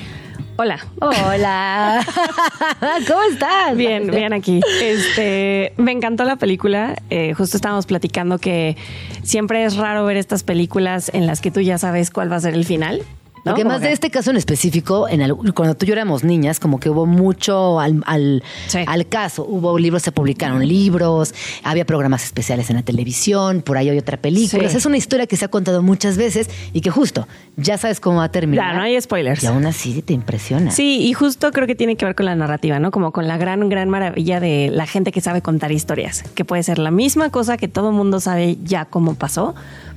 Hola. 0.56 0.78
Hola. 1.00 2.04
¿Cómo 3.08 3.22
estás? 3.30 3.76
Bien, 3.76 4.10
bien 4.10 4.32
aquí. 4.32 4.60
Este, 4.82 5.72
me 5.78 5.92
encantó 5.92 6.24
la 6.24 6.36
película. 6.36 6.94
Eh, 7.10 7.32
justo 7.34 7.56
estábamos 7.56 7.86
platicando 7.86 8.38
que 8.38 8.76
siempre 9.22 9.64
es 9.64 9.76
raro 9.76 10.04
ver 10.04 10.18
estas 10.18 10.42
películas 10.42 11.10
en 11.14 11.26
las 11.26 11.40
que 11.40 11.50
tú 11.50 11.60
ya 11.60 11.78
sabes 11.78 12.10
cuál 12.10 12.30
va 12.30 12.36
a 12.36 12.40
ser 12.40 12.54
el 12.54 12.64
final. 12.64 13.02
¿No? 13.44 13.52
Porque 13.52 13.64
más 13.64 13.80
de 13.80 13.92
este 13.92 14.10
caso 14.10 14.30
en 14.30 14.36
específico, 14.36 15.08
en 15.08 15.20
el- 15.22 15.34
cuando 15.54 15.74
tú 15.74 15.84
y 15.84 15.88
yo 15.88 15.94
éramos 15.94 16.24
niñas, 16.24 16.60
como 16.60 16.78
que 16.78 16.88
hubo 16.90 17.06
mucho 17.06 17.80
al, 17.80 18.02
al, 18.06 18.42
Sí. 18.68 18.78
al 18.86 19.08
caso. 19.08 19.44
Hubo 19.48 19.78
libros, 19.78 20.02
se 20.02 20.12
publicaron 20.12 20.66
libros, 20.66 21.34
había 21.64 21.84
programas 21.84 22.24
especiales 22.24 22.70
en 22.70 22.76
la 22.76 22.82
televisión, 22.82 23.62
por 23.62 23.76
ahí 23.76 23.88
hay 23.88 23.98
otra 23.98 24.16
película. 24.16 24.68
Sí. 24.68 24.76
Es 24.76 24.86
una 24.86 24.96
historia 24.96 25.26
que 25.26 25.36
se 25.36 25.44
ha 25.44 25.48
contado 25.48 25.82
muchas 25.82 26.16
veces 26.16 26.48
y 26.72 26.80
que 26.80 26.90
justo 26.90 27.26
ya 27.56 27.78
sabes 27.78 28.00
cómo 28.00 28.18
va 28.18 28.24
a 28.24 28.30
terminar. 28.30 28.72
Ya, 28.72 28.76
no 28.78 28.82
hay 28.84 29.00
spoilers. 29.00 29.42
Y 29.42 29.46
aún 29.46 29.66
así 29.66 30.02
te 30.02 30.12
impresiona. 30.12 30.70
Sí, 30.70 31.00
y 31.06 31.12
justo 31.12 31.50
creo 31.52 31.66
que 31.66 31.74
tiene 31.74 31.96
que 31.96 32.04
ver 32.04 32.14
con 32.14 32.26
la 32.26 32.34
narrativa, 32.36 32.78
¿no? 32.78 32.90
Como 32.90 33.12
con 33.12 33.26
la 33.28 33.36
gran, 33.38 33.68
gran 33.68 33.88
maravilla 33.90 34.40
de 34.40 34.70
la 34.72 34.86
gente 34.86 35.12
que 35.12 35.20
sabe 35.20 35.42
contar 35.42 35.72
historias, 35.72 36.22
que 36.34 36.44
puede 36.44 36.62
ser 36.62 36.78
la 36.78 36.90
misma 36.90 37.30
cosa 37.30 37.56
que 37.56 37.68
todo 37.68 37.90
el 37.90 37.94
mundo 37.94 38.20
sabe 38.20 38.56
ya 38.62 38.84
cómo 38.84 39.14
pasó, 39.14 39.54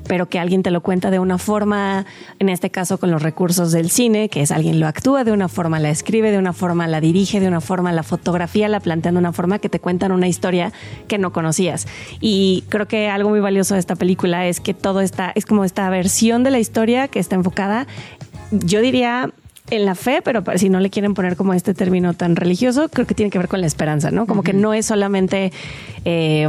pero 0.07 0.27
que 0.27 0.39
alguien 0.39 0.63
te 0.63 0.71
lo 0.71 0.81
cuenta 0.81 1.11
de 1.11 1.19
una 1.19 1.37
forma, 1.37 2.05
en 2.39 2.49
este 2.49 2.69
caso 2.69 2.97
con 2.97 3.11
los 3.11 3.21
recursos 3.21 3.71
del 3.71 3.89
cine, 3.89 4.29
que 4.29 4.41
es 4.41 4.51
alguien 4.51 4.79
lo 4.79 4.87
actúa 4.87 5.23
de 5.23 5.31
una 5.31 5.47
forma, 5.47 5.79
la 5.79 5.89
escribe 5.89 6.31
de 6.31 6.37
una 6.37 6.53
forma, 6.53 6.87
la 6.87 7.01
dirige 7.01 7.39
de 7.39 7.47
una 7.47 7.61
forma, 7.61 7.91
la 7.91 8.03
fotografía 8.03 8.67
la 8.67 8.79
plantea 8.79 9.11
de 9.11 9.17
una 9.17 9.33
forma 9.33 9.59
que 9.59 9.69
te 9.69 9.79
cuentan 9.79 10.11
una 10.11 10.27
historia 10.27 10.71
que 11.07 11.17
no 11.17 11.31
conocías. 11.31 11.87
Y 12.19 12.63
creo 12.69 12.87
que 12.87 13.09
algo 13.09 13.29
muy 13.29 13.39
valioso 13.39 13.73
de 13.73 13.79
esta 13.79 13.95
película 13.95 14.47
es 14.47 14.59
que 14.59 14.73
todo 14.73 15.01
está, 15.01 15.31
es 15.35 15.45
como 15.45 15.65
esta 15.65 15.89
versión 15.89 16.43
de 16.43 16.51
la 16.51 16.59
historia 16.59 17.07
que 17.07 17.19
está 17.19 17.35
enfocada, 17.35 17.87
yo 18.51 18.81
diría 18.81 19.31
en 19.71 19.85
la 19.85 19.95
fe, 19.95 20.21
pero 20.23 20.43
si 20.57 20.69
no 20.69 20.79
le 20.79 20.89
quieren 20.89 21.13
poner 21.15 21.35
como 21.35 21.53
este 21.53 21.73
término 21.73 22.13
tan 22.13 22.35
religioso, 22.35 22.87
creo 22.89 23.07
que 23.07 23.15
tiene 23.15 23.29
que 23.31 23.39
ver 23.39 23.47
con 23.47 23.61
la 23.61 23.67
esperanza, 23.67 24.11
¿no? 24.11 24.27
Como 24.27 24.43
que 24.43 24.53
no 24.53 24.73
es 24.73 24.85
solamente... 24.85 25.51
eh, 26.05 26.47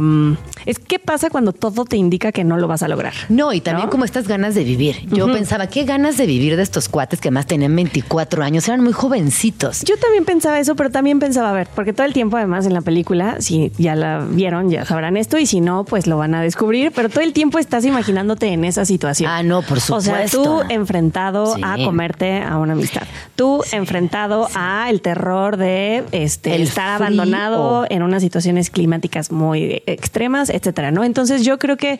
es 0.65 0.79
qué 0.79 0.99
pasa 0.99 1.29
cuando 1.29 1.51
todo 1.53 1.85
te 1.85 1.97
indica 1.97 2.31
que 2.31 2.43
no 2.43 2.57
lo 2.57 2.67
vas 2.67 2.83
a 2.83 2.87
lograr. 2.87 3.13
No, 3.29 3.53
y 3.53 3.61
también 3.61 3.85
¿No? 3.87 3.91
como 3.91 4.05
estas 4.05 4.27
ganas 4.27 4.53
de 4.53 4.63
vivir. 4.63 5.07
Yo 5.09 5.25
pensaba, 5.31 5.67
qué 5.67 5.83
ganas 5.85 6.17
de 6.17 6.25
vivir 6.25 6.55
de 6.57 6.61
estos 6.63 6.89
cuates 6.89 7.19
que 7.21 7.31
más 7.31 7.45
tenían 7.47 7.75
24 7.75 8.43
años, 8.43 8.67
eran 8.67 8.83
muy 8.83 8.93
jovencitos. 8.93 9.81
Yo 9.83 9.97
también 9.97 10.25
pensaba 10.25 10.59
eso, 10.59 10.75
pero 10.75 10.89
también 10.91 11.19
pensaba, 11.19 11.49
a 11.49 11.53
ver, 11.53 11.67
porque 11.73 11.93
todo 11.93 12.05
el 12.05 12.13
tiempo 12.13 12.37
además 12.37 12.65
en 12.65 12.73
la 12.73 12.81
película, 12.81 13.37
si 13.39 13.71
ya 13.77 13.95
la 13.95 14.25
vieron, 14.29 14.69
ya 14.69 14.85
sabrán 14.85 15.17
esto, 15.17 15.37
y 15.39 15.45
si 15.45 15.61
no, 15.61 15.85
pues 15.85 16.05
lo 16.05 16.17
van 16.17 16.35
a 16.35 16.41
descubrir, 16.41 16.91
pero 16.93 17.09
todo 17.09 17.21
el 17.23 17.33
tiempo 17.33 17.57
estás 17.59 17.85
imaginándote 17.85 18.47
en 18.47 18.63
esa 18.65 18.85
situación. 18.85 19.31
Ah, 19.31 19.41
no, 19.43 19.61
por 19.63 19.77
O 19.77 20.01
sea, 20.01 20.27
supuesto. 20.27 20.43
tú 20.43 20.61
enfrentado 20.69 21.55
Sí. 21.55 21.61
a 21.63 21.77
comerte 21.83 22.41
a 22.41 22.57
una 22.57 22.73
amistad. 22.73 23.06
Tú 23.35 23.63
enfrentado 23.71 24.47
a 24.55 24.89
el 24.89 25.01
terror 25.01 25.57
de 25.57 26.03
este 26.11 26.55
El 26.55 26.63
estar 26.63 26.97
frío. 26.97 27.07
abandonado 27.07 27.85
en 27.89 28.03
unas 28.03 28.21
situaciones 28.21 28.69
climáticas 28.69 29.31
muy 29.31 29.83
extremas, 29.85 30.49
etcétera, 30.49 30.91
¿no? 30.91 31.03
Entonces 31.03 31.43
yo 31.43 31.59
creo 31.59 31.77
que 31.77 31.99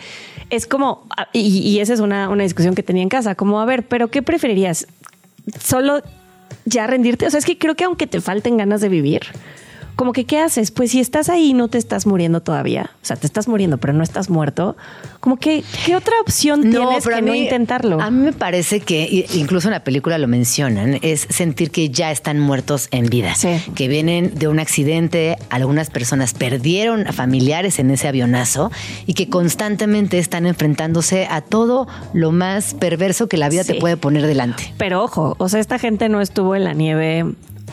es 0.50 0.68
como, 0.68 1.08
y, 1.34 1.60
y 1.60 1.80
esa 1.80 1.94
es 1.94 2.00
una, 2.00 2.30
una 2.30 2.44
discusión 2.44 2.76
que 2.76 2.84
tenía 2.84 3.04
en 3.04 3.10
casa, 3.10 3.36
como, 3.36 3.60
a 3.60 3.66
ver, 3.66 3.88
pero 3.88 4.10
¿qué 4.10 4.22
preferirías? 4.22 4.88
solo 5.60 6.02
ya 6.66 6.88
rendirte. 6.88 7.26
O 7.26 7.30
sea, 7.30 7.40
es 7.40 7.46
que 7.46 7.58
creo 7.58 7.76
que 7.76 7.86
aunque 7.86 8.08
te 8.08 8.22
falten 8.22 8.58
ganas 8.58 8.82
de 8.82 8.90
vivir, 8.90 9.22
como 9.98 10.14
que 10.14 10.24
¿qué 10.26 10.40
haces? 10.40 10.72
Pues 10.72 10.92
si 10.92 11.02
estás 11.02 11.28
ahí 11.28 11.50
y 11.50 11.54
no 11.54 11.68
te 11.68 11.78
estás 11.78 12.06
muriendo 12.06 12.42
todavía, 12.42 12.92
o 13.02 13.06
sea, 13.06 13.18
te 13.18 13.28
estás 13.28 13.50
muriendo 13.50 13.78
pero 13.80 13.92
no 13.92 14.04
estás 14.04 14.30
muerto, 14.30 14.78
como 15.20 15.36
que 15.38 15.64
¿qué 15.86 15.96
otra 15.98 16.14
opción 16.22 16.62
tienes 16.62 17.04
pero 17.04 17.18
que 17.18 17.22
no 17.22 17.36
intentarlo? 17.36 18.00
A 18.00 18.10
mí 18.12 18.24
me 18.24 18.32
parece 18.32 18.80
que, 18.80 19.26
incluso 19.34 19.68
en 19.68 19.74
la 19.74 19.84
película 19.84 20.18
lo 20.18 20.28
mencionan, 20.30 21.00
es 21.02 21.28
sentir 21.30 21.72
que 21.72 21.90
ya 21.90 22.12
están 22.12 22.40
muertos 22.40 22.88
en 22.92 23.08
vida. 23.08 23.36
Sí. 23.36 23.50
Que 23.76 23.88
vienen 23.90 24.36
de 24.36 24.48
un 24.48 24.60
accidente, 24.60 25.36
algunas 25.50 25.90
personas 25.90 26.34
perdieron 26.34 27.08
a 27.08 27.12
familiares 27.12 27.80
en 27.80 27.90
ese 27.92 28.08
avionazo 28.08 28.72
y 29.08 29.16
que 29.16 29.28
constantemente 29.30 30.20
están 30.20 30.46
enfrentándose 30.46 31.26
a 31.30 31.42
todo 31.42 31.88
lo 32.14 32.32
más 32.32 32.76
perverso 32.76 33.28
que 33.28 33.38
la 33.38 33.50
vida 33.50 33.64
Sí. 33.64 33.74
te 33.74 33.80
puede 33.80 33.98
poner 33.98 34.28
delante. 34.28 34.74
Pero 34.78 35.04
ojo, 35.04 35.36
o 35.40 35.50
sea, 35.50 35.60
esta 35.60 35.80
gente 35.80 36.08
no 36.08 36.22
estuvo 36.22 36.56
en 36.56 36.64
la 36.64 36.74
nieve 36.74 37.26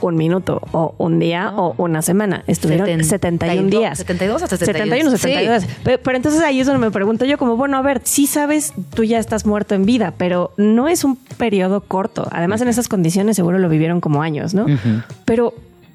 un 0.09 0.17
minuto 0.17 0.61
o 0.73 0.95
un 0.99 1.19
día 1.19 1.53
o 1.57 1.75
una 1.79 2.03
semana. 2.03 2.45
Estuvieron 2.47 2.87
Seten- 2.89 3.05
71 3.05 3.69
días. 3.71 3.99
72 3.99 4.43
hasta 4.43 4.57
71, 4.57 5.11
71. 5.11 5.61
72. 5.61 5.63
Sí. 5.63 5.69
Pero, 5.85 6.03
pero 6.03 6.17
entonces 6.17 6.41
ahí 6.43 6.61
es 6.61 6.67
donde 6.67 6.85
me 6.85 6.91
pregunto 6.91 7.25
yo 7.25 7.39
como, 7.39 7.57
bueno, 7.57 7.77
a 7.77 7.83
ver, 7.83 8.01
sí 8.05 8.27
sabes, 8.27 8.73
tú 8.95 9.05
ya 9.05 9.19
estás 9.19 9.47
muerto 9.47 9.75
en 9.75 9.85
vida, 9.85 10.15
pero 10.17 10.53
no 10.57 10.89
es 10.89 11.05
un 11.05 11.17
periodo 11.17 11.81
corto. 11.83 12.27
Además, 12.31 12.61
en 12.61 12.69
esas 12.69 12.89
condiciones 12.89 13.37
seguro 13.37 13.59
lo 13.59 13.69
vivieron 13.69 14.01
como 14.01 14.23
años, 14.23 14.55
¿no? 14.55 14.67
Pero... 15.25 15.55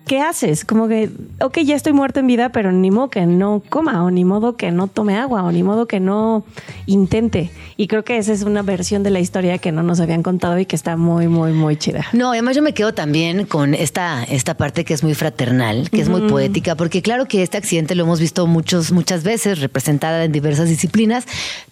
¿Qué 0.09 0.21
haces? 0.21 0.65
Como 0.65 0.87
que, 0.87 1.11
ok, 1.39 1.59
ya 1.59 1.75
estoy 1.75 1.93
muerto 1.93 2.19
en 2.19 2.25
vida, 2.25 2.49
pero 2.51 2.71
ni 2.71 2.89
modo 2.89 3.11
que 3.11 3.27
no 3.27 3.61
coma, 3.69 4.03
o 4.03 4.09
ni 4.09 4.25
modo 4.25 4.57
que 4.57 4.71
no 4.71 4.87
tome 4.87 5.15
agua, 5.15 5.43
o 5.43 5.51
ni 5.51 5.61
modo 5.61 5.85
que 5.87 5.99
no 5.99 6.43
intente. 6.87 7.51
Y 7.77 7.85
creo 7.85 8.03
que 8.03 8.17
esa 8.17 8.33
es 8.33 8.41
una 8.41 8.63
versión 8.63 9.03
de 9.03 9.11
la 9.11 9.19
historia 9.19 9.59
que 9.59 9.71
no 9.71 9.83
nos 9.83 9.99
habían 9.99 10.23
contado 10.23 10.57
y 10.57 10.65
que 10.65 10.75
está 10.75 10.97
muy, 10.97 11.27
muy, 11.27 11.51
muy 11.53 11.77
chida. 11.77 12.07
No, 12.11 12.31
además 12.31 12.55
yo 12.55 12.63
me 12.63 12.73
quedo 12.73 12.91
también 12.95 13.45
con 13.45 13.75
esta, 13.75 14.23
esta 14.23 14.55
parte 14.57 14.83
que 14.83 14.95
es 14.95 15.03
muy 15.03 15.13
fraternal, 15.13 15.91
que 15.91 16.01
es 16.01 16.09
muy 16.09 16.21
poética, 16.27 16.75
porque 16.75 17.03
claro 17.03 17.27
que 17.27 17.43
este 17.43 17.57
accidente 17.57 17.93
lo 17.93 18.03
hemos 18.05 18.19
visto 18.19 18.47
muchos, 18.47 18.91
muchas 18.91 19.23
veces 19.23 19.59
representada 19.59 20.23
en 20.23 20.31
diversas 20.31 20.69
disciplinas, 20.69 21.25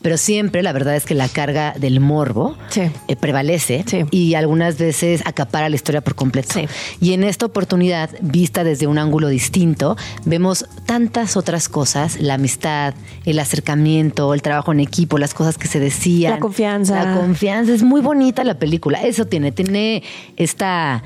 pero 0.03 0.15
siempre 0.15 0.61
la 0.61 0.73
verdad 0.73 0.95
es 0.95 1.05
que 1.05 1.15
la 1.15 1.27
carga 1.27 1.73
del 1.75 1.99
morbo 2.01 2.55
Sí. 2.69 2.81
eh, 3.07 3.15
prevalece 3.15 3.83
Sí. 3.87 4.03
y 4.11 4.35
algunas 4.35 4.77
veces 4.77 5.23
acapara 5.25 5.69
la 5.69 5.75
historia 5.75 6.01
por 6.01 6.13
completo. 6.13 6.53
Sí. 6.53 6.67
Y 7.01 7.13
en 7.13 7.23
esta 7.23 7.47
oportunidad, 7.47 8.11
vista 8.27 8.63
desde 8.63 8.87
un 8.87 8.97
ángulo 8.97 9.27
distinto, 9.27 9.97
vemos 10.25 10.65
tantas 10.85 11.37
otras 11.37 11.69
cosas, 11.69 12.19
la 12.19 12.35
amistad, 12.35 12.93
el 13.25 13.39
acercamiento, 13.39 14.33
el 14.33 14.41
trabajo 14.41 14.71
en 14.71 14.79
equipo, 14.79 15.17
las 15.17 15.33
cosas 15.33 15.57
que 15.57 15.67
se 15.67 15.79
decían. 15.79 16.33
La 16.33 16.39
confianza. 16.39 17.03
La 17.03 17.15
confianza. 17.15 17.73
Es 17.73 17.83
muy 17.83 18.01
bonita 18.01 18.43
la 18.43 18.59
película. 18.59 19.01
Eso 19.03 19.25
tiene, 19.25 19.51
tiene 19.51 20.03
esta... 20.35 21.03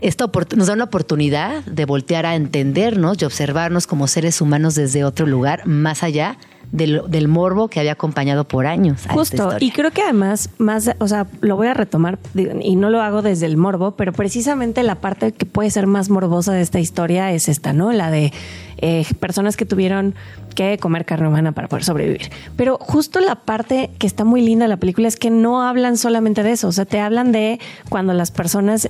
Opor- 0.00 0.54
nos 0.56 0.66
da 0.66 0.74
una 0.74 0.84
oportunidad 0.84 1.64
de 1.64 1.84
voltear 1.84 2.26
a 2.26 2.34
entendernos 2.34 3.22
y 3.22 3.24
observarnos 3.24 3.86
como 3.86 4.08
seres 4.08 4.40
humanos 4.40 4.74
desde 4.74 5.04
otro 5.04 5.26
lugar, 5.26 5.66
más 5.66 6.02
allá 6.02 6.38
del, 6.72 7.02
del 7.08 7.28
morbo 7.28 7.68
que 7.68 7.80
había 7.80 7.92
acompañado 7.92 8.46
por 8.46 8.66
años. 8.66 9.06
a 9.06 9.12
Justo, 9.12 9.52
y 9.60 9.70
creo 9.70 9.90
que 9.90 10.02
además, 10.02 10.50
más, 10.58 10.90
o 10.98 11.08
sea, 11.08 11.26
lo 11.40 11.56
voy 11.56 11.68
a 11.68 11.74
retomar 11.74 12.18
y 12.34 12.76
no 12.76 12.90
lo 12.90 13.02
hago 13.02 13.22
desde 13.22 13.46
el 13.46 13.56
morbo, 13.56 13.92
pero 13.92 14.12
precisamente 14.12 14.82
la 14.82 14.96
parte 14.96 15.32
que 15.32 15.46
puede 15.46 15.70
ser 15.70 15.86
más 15.86 16.10
morbosa 16.10 16.52
de 16.52 16.62
esta 16.62 16.80
historia 16.80 17.32
es 17.32 17.48
esta, 17.48 17.72
¿no? 17.72 17.92
La 17.92 18.10
de 18.10 18.32
eh, 18.78 19.06
personas 19.20 19.56
que 19.56 19.64
tuvieron 19.64 20.14
que 20.54 20.78
comer 20.78 21.04
carne 21.04 21.28
humana 21.28 21.52
para 21.52 21.68
poder 21.68 21.84
sobrevivir. 21.84 22.30
Pero 22.56 22.78
justo 22.80 23.20
la 23.20 23.36
parte 23.36 23.90
que 23.98 24.06
está 24.06 24.24
muy 24.24 24.40
linda 24.40 24.64
de 24.64 24.68
la 24.68 24.76
película 24.78 25.06
es 25.06 25.16
que 25.16 25.30
no 25.30 25.62
hablan 25.62 25.96
solamente 25.96 26.42
de 26.42 26.52
eso, 26.52 26.68
o 26.68 26.72
sea, 26.72 26.84
te 26.84 27.00
hablan 27.00 27.32
de 27.32 27.60
cuando 27.88 28.12
las 28.12 28.30
personas 28.30 28.88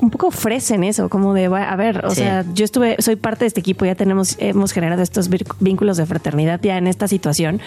un 0.00 0.10
poco 0.10 0.28
ofrecen 0.28 0.84
eso, 0.84 1.08
como 1.08 1.34
de, 1.34 1.48
va- 1.48 1.70
a 1.70 1.76
ver, 1.76 2.04
o 2.04 2.10
Sí. 2.10 2.16
sea, 2.16 2.44
yo 2.54 2.64
estuve, 2.64 2.96
soy 3.00 3.16
parte 3.16 3.44
de 3.44 3.48
este 3.48 3.60
equipo, 3.60 3.84
ya 3.84 3.94
tenemos, 3.94 4.36
hemos 4.38 4.72
generado 4.72 5.02
estos 5.02 5.28
vínculos 5.60 5.96
de 5.96 6.06
fraternidad 6.06 6.60
ya 6.62 6.76
en 6.78 6.86
esta 6.86 7.08
situación 7.08 7.60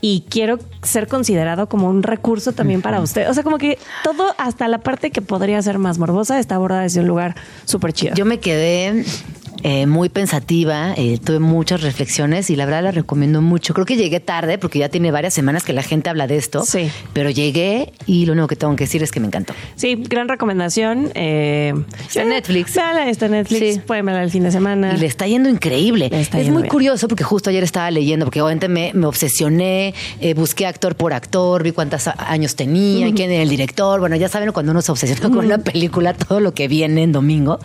y 0.00 0.24
quiero 0.28 0.58
ser 0.82 1.08
considerado 1.08 1.68
como 1.68 1.88
un 1.88 2.02
recurso 2.02 2.52
también 2.52 2.82
para 2.82 3.00
usted. 3.00 3.28
O 3.30 3.34
sea, 3.34 3.42
como 3.42 3.58
que 3.58 3.78
todo, 4.02 4.34
hasta 4.38 4.68
la 4.68 4.78
parte 4.78 5.10
que 5.10 5.22
podría 5.22 5.60
ser 5.62 5.78
más 5.78 5.98
morbosa, 5.98 6.38
está 6.38 6.56
abordada 6.56 6.82
desde 6.82 7.00
un 7.00 7.06
lugar 7.08 7.34
súper 7.64 7.92
chido. 7.92 8.14
Yo 8.14 8.24
me 8.24 8.38
quedé 8.40 9.04
eh, 9.64 9.86
muy 9.86 10.10
pensativa, 10.10 10.92
eh, 10.96 11.18
tuve 11.24 11.38
muchas 11.38 11.80
reflexiones 11.80 12.50
y 12.50 12.56
la 12.56 12.66
verdad 12.66 12.82
la 12.84 12.90
recomiendo 12.90 13.40
mucho. 13.40 13.72
Creo 13.72 13.86
que 13.86 13.96
llegué 13.96 14.20
tarde 14.20 14.58
porque 14.58 14.78
ya 14.78 14.90
tiene 14.90 15.10
varias 15.10 15.32
semanas 15.32 15.64
que 15.64 15.72
la 15.72 15.82
gente 15.82 16.10
habla 16.10 16.26
de 16.26 16.36
esto. 16.36 16.62
Sí. 16.64 16.90
Pero 17.14 17.30
llegué 17.30 17.92
y 18.06 18.26
lo 18.26 18.34
único 18.34 18.46
que 18.46 18.56
tengo 18.56 18.76
que 18.76 18.84
decir 18.84 19.02
es 19.02 19.10
que 19.10 19.20
me 19.20 19.26
encantó. 19.26 19.54
Sí, 19.74 19.96
gran 19.96 20.28
recomendación. 20.28 21.10
Eh, 21.14 21.72
Está 22.06 22.22
en 22.22 22.28
Netflix. 22.28 22.74
véala, 22.74 23.08
está 23.08 23.24
en 23.24 23.32
Netflix. 23.32 23.74
Sí. 23.76 23.80
Pueden 23.86 24.04
verla 24.04 24.22
el 24.22 24.30
fin 24.30 24.42
de 24.42 24.50
semana. 24.52 24.92
Y 24.94 24.98
le 25.00 25.06
está 25.06 25.26
yendo 25.26 25.48
increíble. 25.48 26.10
Le 26.10 26.20
está 26.20 26.36
es 26.38 26.44
yendo 26.44 26.58
muy 26.58 26.64
bien. 26.64 26.70
curioso 26.70 27.08
porque 27.08 27.24
justo 27.24 27.48
ayer 27.48 27.64
estaba 27.64 27.90
leyendo, 27.90 28.26
porque 28.26 28.42
obviamente 28.42 28.68
me, 28.68 28.92
me 28.92 29.06
obsesioné, 29.06 29.94
eh, 30.20 30.34
busqué 30.34 30.66
actor 30.66 30.94
por 30.94 31.14
actor, 31.14 31.62
vi 31.62 31.72
cuántos 31.72 32.06
años 32.18 32.54
tenía, 32.54 33.10
quién 33.14 33.30
era 33.30 33.42
el 33.42 33.48
director. 33.48 33.98
Bueno, 33.98 34.14
ya 34.16 34.28
saben 34.28 34.52
cuando 34.52 34.72
uno 34.72 34.82
se 34.82 34.92
obsesiona 34.92 35.22
con 35.34 35.46
una 35.46 35.56
película, 35.56 36.12
todo 36.12 36.40
lo 36.40 36.52
que 36.52 36.68
viene 36.68 37.02
en 37.02 37.12
domingo. 37.12 37.60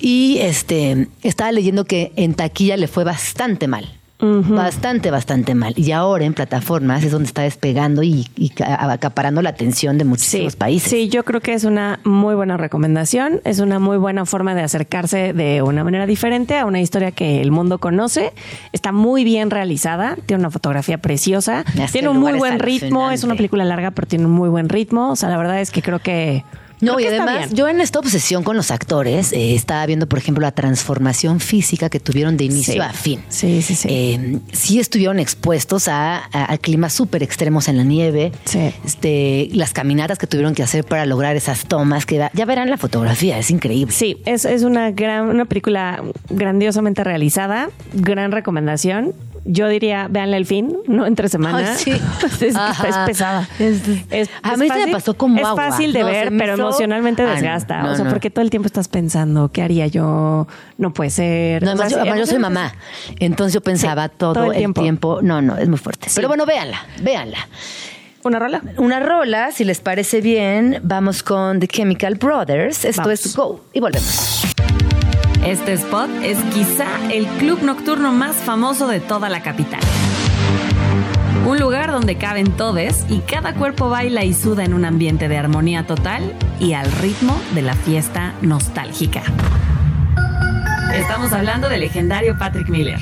Y 0.00 0.38
este 0.38 1.07
estaba 1.22 1.52
leyendo 1.52 1.84
que 1.84 2.12
en 2.16 2.34
taquilla 2.34 2.76
le 2.76 2.88
fue 2.88 3.04
bastante 3.04 3.68
mal. 3.68 3.88
Bastante, 4.20 5.12
bastante 5.12 5.54
mal. 5.54 5.74
Y 5.76 5.92
ahora 5.92 6.24
en 6.24 6.34
plataformas 6.34 7.04
es 7.04 7.12
donde 7.12 7.28
está 7.28 7.42
despegando 7.42 8.02
y, 8.02 8.26
y 8.34 8.48
ca- 8.48 8.90
acaparando 8.92 9.42
la 9.42 9.50
atención 9.50 9.96
de 9.96 10.02
muchísimos 10.04 10.56
países. 10.56 10.90
Sí, 10.90 11.08
yo 11.08 11.24
creo 11.24 11.40
que 11.40 11.52
es 11.52 11.62
una 11.62 12.00
muy 12.02 12.34
buena 12.34 12.56
recomendación, 12.56 13.40
es 13.44 13.60
una 13.60 13.78
muy 13.78 13.96
buena 13.96 14.26
forma 14.26 14.56
de 14.56 14.62
acercarse 14.62 15.32
de 15.34 15.62
una 15.62 15.84
manera 15.84 16.04
diferente 16.04 16.58
a 16.58 16.66
una 16.66 16.80
historia 16.80 17.12
que 17.12 17.40
el 17.40 17.52
mundo 17.52 17.78
conoce. 17.78 18.32
Está 18.72 18.90
muy 18.90 19.22
bien 19.22 19.50
realizada, 19.50 20.16
tiene 20.26 20.40
una 20.40 20.50
fotografía 20.50 20.98
preciosa, 20.98 21.64
tiene 21.92 22.08
un 22.08 22.18
muy 22.18 22.32
buen 22.32 22.58
ritmo, 22.58 23.12
es 23.12 23.22
una 23.22 23.36
película 23.36 23.64
larga, 23.64 23.92
pero 23.92 24.08
tiene 24.08 24.26
un 24.26 24.32
muy 24.32 24.48
buen 24.48 24.68
ritmo. 24.68 25.12
O 25.12 25.16
sea, 25.16 25.28
la 25.28 25.36
verdad 25.36 25.60
es 25.60 25.70
que 25.70 25.80
creo 25.80 26.00
que... 26.00 26.44
No, 26.80 26.94
creo 26.96 27.10
y 27.12 27.14
además, 27.16 27.50
yo 27.52 27.68
en 27.68 27.80
esta 27.80 27.98
obsesión 27.98 28.42
con 28.44 28.56
los 28.56 28.70
actores, 28.70 29.32
eh, 29.32 29.54
estaba 29.54 29.84
viendo, 29.86 30.06
por 30.08 30.18
ejemplo, 30.18 30.42
la 30.42 30.52
transformación 30.52 31.40
física 31.40 31.88
que 31.90 32.00
tuvieron 32.00 32.36
de 32.36 32.44
inicio 32.44 32.74
Sí. 32.74 32.80
a 32.80 32.92
fin. 32.92 33.20
Sí, 33.28 33.62
sí, 33.62 33.74
sí. 33.74 33.88
Eh, 33.90 34.38
sí 34.52 34.78
estuvieron 34.80 35.18
expuestos 35.18 35.88
a, 35.88 36.16
a- 36.32 36.52
a 36.52 36.58
climas 36.58 36.92
súper 36.92 37.22
extremos 37.22 37.68
en 37.68 37.76
la 37.78 37.84
nieve. 37.84 38.32
Sí. 38.44 38.72
Este, 38.84 39.48
las 39.52 39.72
caminatas 39.72 40.18
que 40.18 40.26
tuvieron 40.26 40.54
que 40.54 40.62
hacer 40.62 40.84
para 40.84 41.04
lograr 41.06 41.36
esas 41.36 41.64
tomas, 41.66 42.06
que 42.06 42.18
da- 42.18 42.30
ya 42.34 42.44
verán 42.44 42.70
la 42.70 42.76
fotografía, 42.78 43.38
es 43.38 43.50
increíble. 43.50 43.92
Sí, 43.92 44.22
es, 44.24 44.44
es 44.44 44.62
una 44.62 44.90
gran, 44.90 45.28
una 45.28 45.44
película 45.44 46.02
grandiosamente 46.30 47.04
realizada, 47.04 47.70
gran 47.94 48.32
recomendación. 48.32 49.14
Yo 49.44 49.66
diría, 49.68 50.08
véanla 50.10 50.36
el 50.36 50.44
fin, 50.44 50.76
no 50.88 51.06
entre 51.06 51.28
semana. 51.30 51.70
Ay, 51.72 51.76
sí. 51.78 51.90
es, 52.44 52.54
es 52.54 52.96
pesada. 53.06 53.48
Es- 53.58 53.80
Es- 54.10 54.28
a 54.42 54.56
mí 54.56 54.68
se 54.68 54.74
me 54.74 54.80
fácil- 54.80 54.92
pasó 54.92 55.14
como 55.16 55.38
Es 55.40 55.46
agua. 55.46 55.70
fácil 55.70 55.92
de 55.94 56.00
No, 56.00 56.06
ver, 56.06 56.32
pero 56.36 56.56
emocionalmente 56.68 57.22
Ah, 57.22 57.26
no, 57.26 57.32
desgasta. 57.32 57.82
no, 57.82 57.92
o 57.92 57.94
sea, 57.96 58.04
no. 58.04 58.10
porque 58.10 58.30
todo 58.30 58.42
el 58.44 58.50
tiempo 58.50 58.66
estás 58.66 58.88
pensando, 58.88 59.50
¿qué 59.52 59.62
haría 59.62 59.86
yo? 59.86 60.46
No 60.76 60.92
puede 60.92 61.10
ser. 61.10 61.62
No, 61.62 61.72
O 61.72 61.76
sea, 61.76 61.86
además, 61.86 61.90
yo, 61.90 61.96
sí, 61.96 62.00
además 62.00 62.18
yo 62.20 62.26
soy 62.26 62.38
mamá, 62.38 62.72
entonces 63.18 63.54
yo 63.54 63.60
pensaba 63.60 64.06
Sí, 64.06 64.12
todo, 64.18 64.32
todo 64.34 64.44
el 64.44 64.50
el 64.52 64.56
tiempo. 64.58 64.82
tiempo. 64.82 65.18
No, 65.22 65.42
no, 65.42 65.56
es 65.58 65.68
muy 65.68 65.78
fuerte. 65.78 66.08
Pero 66.14 66.28
bueno, 66.28 66.46
véanla, 66.46 66.78
véanla. 67.02 67.38
¿Una 68.24 68.38
rola? 68.40 68.62
Una 68.78 68.98
rola, 69.00 69.52
si 69.52 69.64
les 69.64 69.80
parece 69.80 70.20
bien, 70.20 70.80
vamos 70.82 71.22
con 71.22 71.60
The 71.60 71.68
Chemical 71.68 72.16
Brothers. 72.16 72.84
Esto 72.84 73.02
Vamos. 73.02 73.24
es 73.26 73.36
Go 73.36 73.60
y 73.72 73.80
volvemos. 73.80 74.42
Este 75.46 75.72
spot 75.74 76.10
es 76.24 76.36
quizá 76.52 76.86
el 77.12 77.26
club 77.38 77.62
nocturno 77.62 78.12
más 78.12 78.34
famoso 78.36 78.88
de 78.88 78.98
toda 79.00 79.28
la 79.28 79.40
capital. 79.42 79.80
Un 81.48 81.58
lugar 81.58 81.90
donde 81.90 82.16
caben 82.16 82.52
todes 82.58 83.06
y 83.08 83.20
cada 83.20 83.54
cuerpo 83.54 83.88
baila 83.88 84.22
y 84.22 84.34
suda 84.34 84.66
en 84.66 84.74
un 84.74 84.84
ambiente 84.84 85.28
de 85.28 85.38
armonía 85.38 85.86
total 85.86 86.34
y 86.60 86.74
al 86.74 86.92
ritmo 86.92 87.40
de 87.54 87.62
la 87.62 87.74
fiesta 87.74 88.34
nostálgica. 88.42 89.22
Estamos 90.92 91.32
hablando 91.32 91.70
del 91.70 91.80
legendario 91.80 92.36
Patrick 92.36 92.68
Miller. 92.68 92.98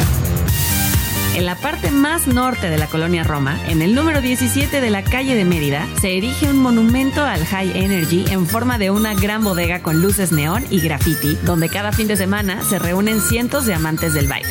En 1.36 1.44
la 1.44 1.54
parte 1.54 1.90
más 1.90 2.26
norte 2.26 2.70
de 2.70 2.78
la 2.78 2.86
colonia 2.86 3.22
Roma, 3.22 3.60
en 3.68 3.82
el 3.82 3.94
número 3.94 4.22
17 4.22 4.80
de 4.80 4.88
la 4.88 5.04
calle 5.04 5.34
de 5.34 5.44
Mérida, 5.44 5.86
se 6.00 6.16
erige 6.16 6.48
un 6.48 6.56
monumento 6.56 7.22
al 7.22 7.44
High 7.44 7.76
Energy 7.76 8.24
en 8.30 8.46
forma 8.46 8.78
de 8.78 8.90
una 8.90 9.14
gran 9.14 9.44
bodega 9.44 9.82
con 9.82 10.00
luces 10.00 10.32
neón 10.32 10.64
y 10.70 10.80
graffiti, 10.80 11.36
donde 11.44 11.68
cada 11.68 11.92
fin 11.92 12.08
de 12.08 12.16
semana 12.16 12.62
se 12.62 12.78
reúnen 12.78 13.20
cientos 13.20 13.66
de 13.66 13.74
amantes 13.74 14.14
del 14.14 14.28
baile. 14.28 14.48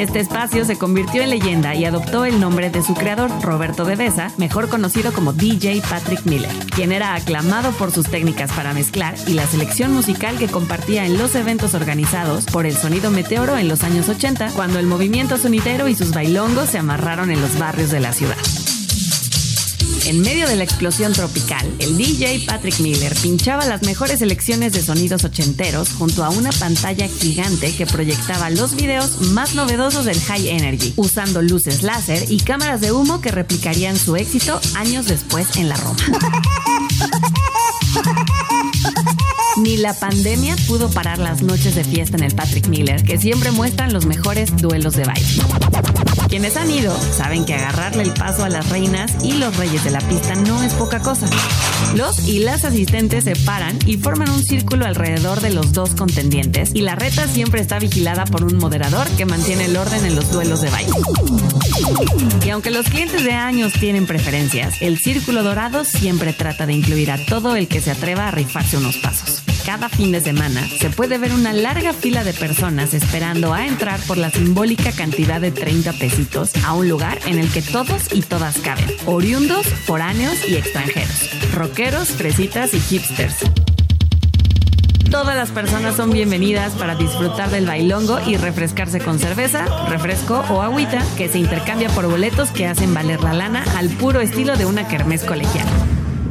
Este 0.00 0.18
espacio 0.18 0.64
se 0.64 0.78
convirtió 0.78 1.20
en 1.20 1.28
leyenda 1.28 1.74
y 1.74 1.84
adoptó 1.84 2.24
el 2.24 2.40
nombre 2.40 2.70
de 2.70 2.82
su 2.82 2.94
creador, 2.94 3.30
Roberto 3.42 3.84
de 3.84 3.96
Besa, 3.96 4.32
mejor 4.38 4.70
conocido 4.70 5.12
como 5.12 5.34
DJ 5.34 5.82
Patrick 5.82 6.24
Miller, 6.24 6.50
quien 6.74 6.90
era 6.90 7.14
aclamado 7.14 7.70
por 7.72 7.90
sus 7.90 8.06
técnicas 8.06 8.50
para 8.50 8.72
mezclar 8.72 9.14
y 9.26 9.34
la 9.34 9.46
selección 9.46 9.92
musical 9.92 10.38
que 10.38 10.48
compartía 10.48 11.04
en 11.04 11.18
los 11.18 11.34
eventos 11.34 11.74
organizados 11.74 12.46
por 12.46 12.64
el 12.64 12.78
Sonido 12.78 13.10
Meteoro 13.10 13.58
en 13.58 13.68
los 13.68 13.82
años 13.84 13.99
80, 14.08 14.52
cuando 14.52 14.78
el 14.78 14.86
movimiento 14.86 15.36
sonidero 15.36 15.88
y 15.88 15.94
sus 15.94 16.12
bailongos 16.12 16.70
se 16.70 16.78
amarraron 16.78 17.30
en 17.30 17.40
los 17.40 17.58
barrios 17.58 17.90
de 17.90 18.00
la 18.00 18.12
ciudad. 18.12 18.36
En 20.06 20.22
medio 20.22 20.48
de 20.48 20.56
la 20.56 20.64
explosión 20.64 21.12
tropical, 21.12 21.70
el 21.78 21.96
DJ 21.96 22.44
Patrick 22.46 22.80
Miller 22.80 23.14
pinchaba 23.22 23.66
las 23.66 23.82
mejores 23.82 24.18
selecciones 24.18 24.72
de 24.72 24.82
sonidos 24.82 25.24
ochenteros 25.24 25.90
junto 25.90 26.24
a 26.24 26.30
una 26.30 26.50
pantalla 26.52 27.06
gigante 27.06 27.74
que 27.74 27.86
proyectaba 27.86 28.50
los 28.50 28.74
videos 28.74 29.20
más 29.32 29.54
novedosos 29.54 30.06
del 30.06 30.20
High 30.20 30.48
Energy, 30.48 30.94
usando 30.96 31.42
luces 31.42 31.82
láser 31.82 32.30
y 32.30 32.38
cámaras 32.38 32.80
de 32.80 32.92
humo 32.92 33.20
que 33.20 33.30
replicarían 33.30 33.96
su 33.96 34.16
éxito 34.16 34.60
años 34.74 35.06
después 35.06 35.56
en 35.56 35.68
la 35.68 35.76
Roma. 35.76 35.96
Ni 39.60 39.76
la 39.76 39.92
pandemia 39.92 40.56
pudo 40.66 40.90
parar 40.90 41.18
las 41.18 41.42
noches 41.42 41.74
de 41.74 41.84
fiesta 41.84 42.16
en 42.16 42.22
el 42.22 42.34
Patrick 42.34 42.66
Miller, 42.68 43.02
que 43.02 43.18
siempre 43.18 43.50
muestran 43.50 43.92
los 43.92 44.06
mejores 44.06 44.56
duelos 44.56 44.96
de 44.96 45.04
baile. 45.04 45.28
Quienes 46.30 46.56
han 46.56 46.70
ido 46.70 46.96
saben 47.12 47.44
que 47.44 47.54
agarrarle 47.54 48.04
el 48.04 48.14
paso 48.14 48.44
a 48.44 48.48
las 48.48 48.70
reinas 48.70 49.22
y 49.22 49.32
los 49.32 49.54
reyes 49.58 49.84
de 49.84 49.90
la 49.90 50.00
pista 50.00 50.34
no 50.34 50.62
es 50.62 50.72
poca 50.74 51.00
cosa. 51.00 51.26
Los 51.94 52.26
y 52.26 52.38
las 52.38 52.64
asistentes 52.64 53.24
se 53.24 53.36
paran 53.36 53.78
y 53.84 53.98
forman 53.98 54.30
un 54.30 54.42
círculo 54.42 54.86
alrededor 54.86 55.40
de 55.40 55.50
los 55.50 55.72
dos 55.72 55.90
contendientes 55.90 56.70
y 56.72 56.80
la 56.80 56.94
reta 56.94 57.28
siempre 57.28 57.60
está 57.60 57.78
vigilada 57.78 58.24
por 58.24 58.44
un 58.44 58.56
moderador 58.56 59.08
que 59.18 59.26
mantiene 59.26 59.66
el 59.66 59.76
orden 59.76 60.06
en 60.06 60.14
los 60.14 60.30
duelos 60.30 60.62
de 60.62 60.70
baile. 60.70 60.92
Y 62.46 62.50
aunque 62.50 62.70
los 62.70 62.86
clientes 62.86 63.24
de 63.24 63.32
años 63.32 63.74
tienen 63.74 64.06
preferencias, 64.06 64.80
el 64.80 64.98
círculo 64.98 65.42
dorado 65.42 65.84
siempre 65.84 66.32
trata 66.32 66.64
de 66.64 66.72
incluir 66.72 67.10
a 67.10 67.26
todo 67.26 67.56
el 67.56 67.68
que 67.68 67.80
se 67.80 67.90
atreva 67.90 68.28
a 68.28 68.30
rifarse 68.30 68.76
unos 68.78 68.96
pasos. 68.98 69.42
Cada 69.64 69.88
fin 69.88 70.10
de 70.10 70.20
semana 70.20 70.66
se 70.66 70.90
puede 70.90 71.18
ver 71.18 71.32
una 71.32 71.52
larga 71.52 71.92
fila 71.92 72.24
de 72.24 72.32
personas 72.32 72.94
esperando 72.94 73.52
a 73.52 73.66
entrar 73.66 74.00
por 74.00 74.16
la 74.16 74.30
simbólica 74.30 74.90
cantidad 74.92 75.40
de 75.40 75.50
30 75.50 75.92
pesitos 75.92 76.52
a 76.64 76.72
un 76.72 76.88
lugar 76.88 77.18
en 77.26 77.38
el 77.38 77.50
que 77.50 77.62
todos 77.62 78.12
y 78.12 78.22
todas 78.22 78.58
caben, 78.58 78.86
oriundos, 79.06 79.66
foráneos 79.66 80.48
y 80.48 80.56
extranjeros, 80.56 81.30
rockeros, 81.54 82.08
fresitas 82.08 82.74
y 82.74 82.80
hipsters. 82.80 83.36
Todas 85.10 85.36
las 85.36 85.50
personas 85.50 85.96
son 85.96 86.10
bienvenidas 86.10 86.72
para 86.74 86.94
disfrutar 86.94 87.50
del 87.50 87.66
bailongo 87.66 88.20
y 88.26 88.36
refrescarse 88.36 89.00
con 89.00 89.18
cerveza, 89.18 89.66
refresco 89.88 90.44
o 90.50 90.62
agüita 90.62 91.04
que 91.16 91.28
se 91.28 91.38
intercambia 91.38 91.88
por 91.90 92.08
boletos 92.08 92.50
que 92.50 92.66
hacen 92.66 92.94
valer 92.94 93.20
la 93.20 93.34
lana 93.34 93.64
al 93.76 93.88
puro 93.88 94.20
estilo 94.20 94.56
de 94.56 94.66
una 94.66 94.86
kermés 94.86 95.24
colegial. 95.24 95.66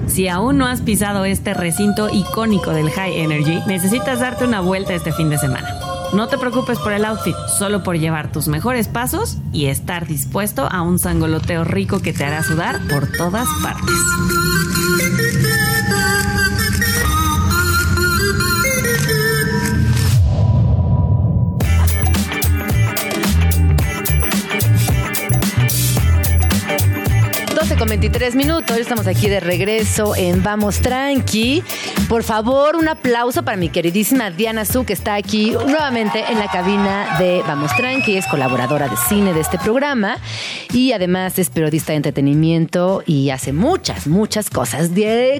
Si 0.09 0.27
aún 0.27 0.57
no 0.57 0.65
has 0.65 0.81
pisado 0.81 1.23
este 1.23 1.53
recinto 1.53 2.09
icónico 2.11 2.71
del 2.71 2.89
High 2.89 3.21
Energy, 3.21 3.61
necesitas 3.67 4.19
darte 4.19 4.43
una 4.43 4.59
vuelta 4.59 4.93
este 4.93 5.13
fin 5.13 5.29
de 5.29 5.37
semana. 5.37 5.69
No 6.13 6.27
te 6.27 6.39
preocupes 6.39 6.79
por 6.79 6.93
el 6.93 7.05
outfit, 7.05 7.35
solo 7.59 7.83
por 7.83 7.97
llevar 7.97 8.31
tus 8.31 8.47
mejores 8.47 8.87
pasos 8.87 9.37
y 9.53 9.67
estar 9.67 10.07
dispuesto 10.07 10.67
a 10.69 10.81
un 10.81 10.97
sangoloteo 10.97 11.63
rico 11.63 12.01
que 12.01 12.13
te 12.13 12.25
hará 12.25 12.41
sudar 12.41 12.79
por 12.87 13.11
todas 13.11 13.47
partes. 13.61 13.95
12 27.69 27.77
con 27.77 27.89
23 27.89 28.33
minutos, 28.33 28.77
estamos 28.77 29.05
aquí 29.05 29.29
de 29.29 29.39
regreso 29.39 30.15
en 30.15 30.41
Vamos 30.41 30.79
Tranqui. 30.79 31.61
Por 32.07 32.23
favor, 32.23 32.75
un 32.75 32.87
aplauso 32.87 33.43
para 33.43 33.57
mi 33.57 33.69
queridísima 33.69 34.31
Diana 34.31 34.65
Su, 34.65 34.85
que 34.85 34.93
está 34.93 35.13
aquí 35.13 35.51
nuevamente 35.51 36.23
en 36.29 36.39
la 36.39 36.47
cabina 36.47 37.17
de 37.19 37.43
Vamos 37.45 37.75
Tranqui, 37.75 38.17
es 38.17 38.25
colaboradora 38.25 38.87
de 38.87 38.95
cine 39.07 39.33
de 39.33 39.41
este 39.41 39.59
programa 39.59 40.17
y 40.73 40.93
además 40.93 41.37
es 41.37 41.51
periodista 41.51 41.91
de 41.91 41.97
entretenimiento 41.97 43.03
y 43.05 43.29
hace 43.29 43.53
muchas, 43.53 44.07
muchas 44.07 44.49
cosas. 44.49 44.89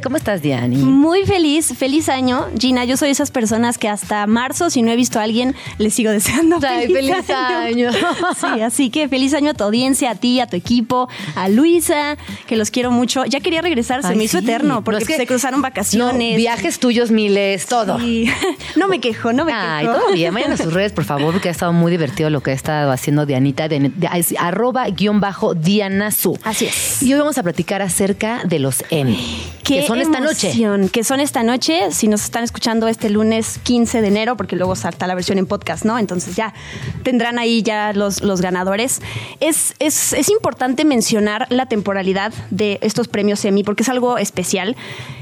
¿Cómo 0.03 0.17
estás, 0.17 0.43
Diani? 0.43 0.77
Muy 0.77 1.25
feliz, 1.25 1.73
feliz 1.75 2.09
año. 2.09 2.45
Gina, 2.59 2.85
yo 2.85 2.95
soy 2.95 3.09
esas 3.09 3.31
personas 3.31 3.79
que 3.79 3.89
hasta 3.89 4.27
marzo, 4.27 4.69
si 4.69 4.83
no 4.83 4.91
he 4.91 4.95
visto 4.95 5.19
a 5.19 5.23
alguien, 5.23 5.55
le 5.79 5.89
sigo 5.89 6.11
deseando 6.11 6.59
Ay, 6.67 6.93
feliz 6.93 7.27
año. 7.29 7.89
Sí, 8.39 8.61
así 8.61 8.89
que 8.89 9.09
feliz 9.09 9.33
año 9.33 9.51
a 9.51 9.53
tu 9.53 9.63
audiencia, 9.63 10.11
a 10.11 10.15
ti, 10.15 10.39
a 10.39 10.47
tu 10.47 10.55
equipo, 10.55 11.09
a 11.35 11.49
Luisa, 11.49 12.17
que 12.47 12.55
los 12.57 12.71
quiero 12.71 12.91
mucho. 12.91 13.25
Ya 13.25 13.39
quería 13.39 13.61
regresar, 13.61 14.01
se 14.01 14.09
Ay, 14.09 14.15
me 14.15 14.23
hizo 14.25 14.39
sí. 14.39 14.43
eterno, 14.45 14.83
porque 14.83 14.97
No, 14.99 15.01
es 15.03 15.07
que- 15.07 15.17
se 15.17 15.27
cruzaron 15.27 15.59
No, 15.59 15.63
vacaciones. 15.63 16.37
viajes 16.37 16.79
tuyos 16.79 17.11
miles, 17.11 17.65
todo. 17.65 17.99
Sí. 17.99 18.29
No 18.75 18.87
me 18.87 18.99
quejo, 18.99 19.33
no 19.33 19.45
me 19.45 19.51
Ay, 19.53 19.85
quejo. 19.85 19.97
todo 19.99 20.13
bien. 20.13 20.33
Vayan 20.33 20.51
a 20.53 20.57
sus 20.63 20.73
redes, 20.73 20.91
por 20.93 21.03
favor, 21.03 21.31
porque 21.33 21.49
ha 21.49 21.51
estado 21.51 21.73
muy 21.73 21.91
divertido 21.91 22.29
lo 22.29 22.41
que 22.41 22.51
ha 22.51 22.53
estado 22.53 22.91
haciendo 22.91 23.25
Dianita. 23.25 23.67
De, 23.67 23.79
de- 23.79 24.09
es 24.15 24.33
arroba 24.37 24.87
guion 24.89 25.19
bajo 25.19 25.53
Diana 25.55 26.11
Su. 26.11 26.37
Así 26.43 26.65
es. 26.65 27.01
Y 27.03 27.13
hoy 27.13 27.19
vamos 27.19 27.37
a 27.37 27.43
platicar 27.43 27.81
acerca 27.81 28.41
de 28.45 28.59
los 28.59 28.83
Emmy. 28.89 29.19
Que 29.69 29.85
son 29.85 30.01
esta 30.01 30.19
noche. 30.19 30.47
emoción, 30.47 30.89
Que 30.89 31.03
son 31.03 31.19
esta 31.19 31.43
noche. 31.43 31.91
Si 31.91 32.07
nos 32.07 32.23
están 32.23 32.43
escuchando 32.43 32.87
este 32.87 33.07
lunes 33.11 33.59
15 33.61 34.01
de 34.01 34.07
enero, 34.07 34.35
porque 34.35 34.55
luego 34.55 34.75
salta 34.75 35.05
la 35.05 35.13
versión 35.13 35.37
en 35.37 35.45
podcast, 35.45 35.85
¿no? 35.85 35.99
Entonces 35.99 36.35
ya 36.35 36.55
tendrán 37.03 37.37
ahí 37.37 37.61
ya 37.61 37.93
los, 37.93 38.23
los 38.23 38.41
ganadores. 38.41 38.99
Es, 39.39 39.75
es, 39.77 40.13
es 40.13 40.29
importante 40.29 40.85
mencionar 40.85 41.45
la 41.51 41.67
temporalidad 41.67 42.08
de 42.49 42.79
estos 42.81 43.07
premios 43.07 43.43
Emmy, 43.45 43.63
porque 43.63 43.83
es 43.83 43.89
algo 43.89 44.17
especial. 44.17 44.75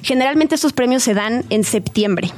Generalmente 0.03 0.55
estos 0.55 0.73
premios 0.73 1.03
se 1.03 1.13
dan 1.13 1.45
en 1.49 1.63
septiembre. 1.63 2.31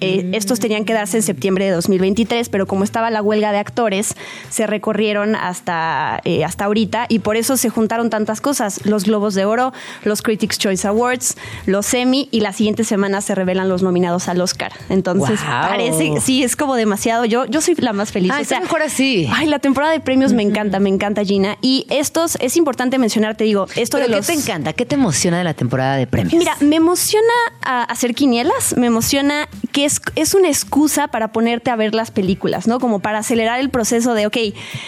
Eh, 0.00 0.30
estos 0.34 0.60
tenían 0.60 0.84
que 0.84 0.92
darse 0.92 1.16
en 1.16 1.22
septiembre 1.24 1.64
de 1.64 1.72
2023, 1.72 2.48
pero 2.50 2.66
como 2.66 2.84
estaba 2.84 3.10
la 3.10 3.20
huelga 3.20 3.50
de 3.50 3.58
actores, 3.58 4.14
se 4.48 4.66
recorrieron 4.68 5.34
hasta, 5.34 6.20
eh, 6.24 6.44
hasta 6.44 6.66
ahorita 6.66 7.06
y 7.08 7.18
por 7.18 7.36
eso 7.36 7.56
se 7.56 7.68
juntaron 7.68 8.08
tantas 8.08 8.40
cosas. 8.40 8.86
Los 8.86 9.04
Globos 9.04 9.34
de 9.34 9.44
Oro, 9.44 9.72
los 10.04 10.22
Critics' 10.22 10.56
Choice 10.58 10.86
Awards, 10.86 11.36
los 11.66 11.92
Emmy 11.94 12.28
y 12.30 12.40
la 12.40 12.52
siguiente 12.52 12.84
semana 12.84 13.20
se 13.20 13.34
revelan 13.34 13.68
los 13.68 13.82
nominados 13.82 14.28
al 14.28 14.40
Oscar. 14.40 14.72
Entonces, 14.88 15.40
Guau. 15.44 15.68
parece, 15.68 16.20
sí, 16.20 16.44
es 16.44 16.54
como 16.54 16.76
demasiado. 16.76 17.24
Yo, 17.24 17.44
yo 17.46 17.60
soy 17.60 17.74
la 17.76 17.92
más 17.92 18.12
feliz. 18.12 18.30
Ay, 18.32 18.42
está 18.42 18.60
mejor 18.60 18.82
así. 18.82 19.28
Ay, 19.32 19.46
la 19.48 19.58
temporada 19.58 19.92
de 19.92 20.00
premios 20.00 20.32
me 20.32 20.42
encanta, 20.44 20.78
me 20.78 20.88
encanta, 20.90 21.24
Gina. 21.24 21.58
Y 21.60 21.86
estos, 21.90 22.36
es 22.40 22.56
importante 22.56 22.98
mencionar, 22.98 23.36
te 23.36 23.44
digo, 23.44 23.66
esto 23.74 23.96
¿Pero 23.96 24.06
de 24.06 24.12
qué 24.12 24.16
los... 24.18 24.26
te 24.28 24.32
encanta? 24.34 24.72
¿Qué 24.74 24.86
te 24.86 24.94
emociona 24.94 25.38
de 25.38 25.44
la 25.44 25.54
temporada 25.54 25.96
de 25.96 26.06
premios? 26.06 26.34
Mira, 26.38 26.56
me 26.60 26.76
emociona 26.76 27.26
a- 27.62 27.82
hacer 27.82 28.14
quinielas, 28.14 28.76
me 28.76 28.86
emociona 28.86 29.48
que 29.72 29.84
es, 29.84 30.00
es 30.16 30.34
una 30.34 30.48
excusa 30.48 31.08
para 31.08 31.28
ponerte 31.32 31.70
a 31.70 31.76
ver 31.76 31.94
las 31.94 32.10
películas, 32.10 32.66
¿no? 32.66 32.78
Como 32.80 33.00
para 33.00 33.18
acelerar 33.18 33.60
el 33.60 33.70
proceso 33.70 34.14
de, 34.14 34.26
ok, 34.26 34.36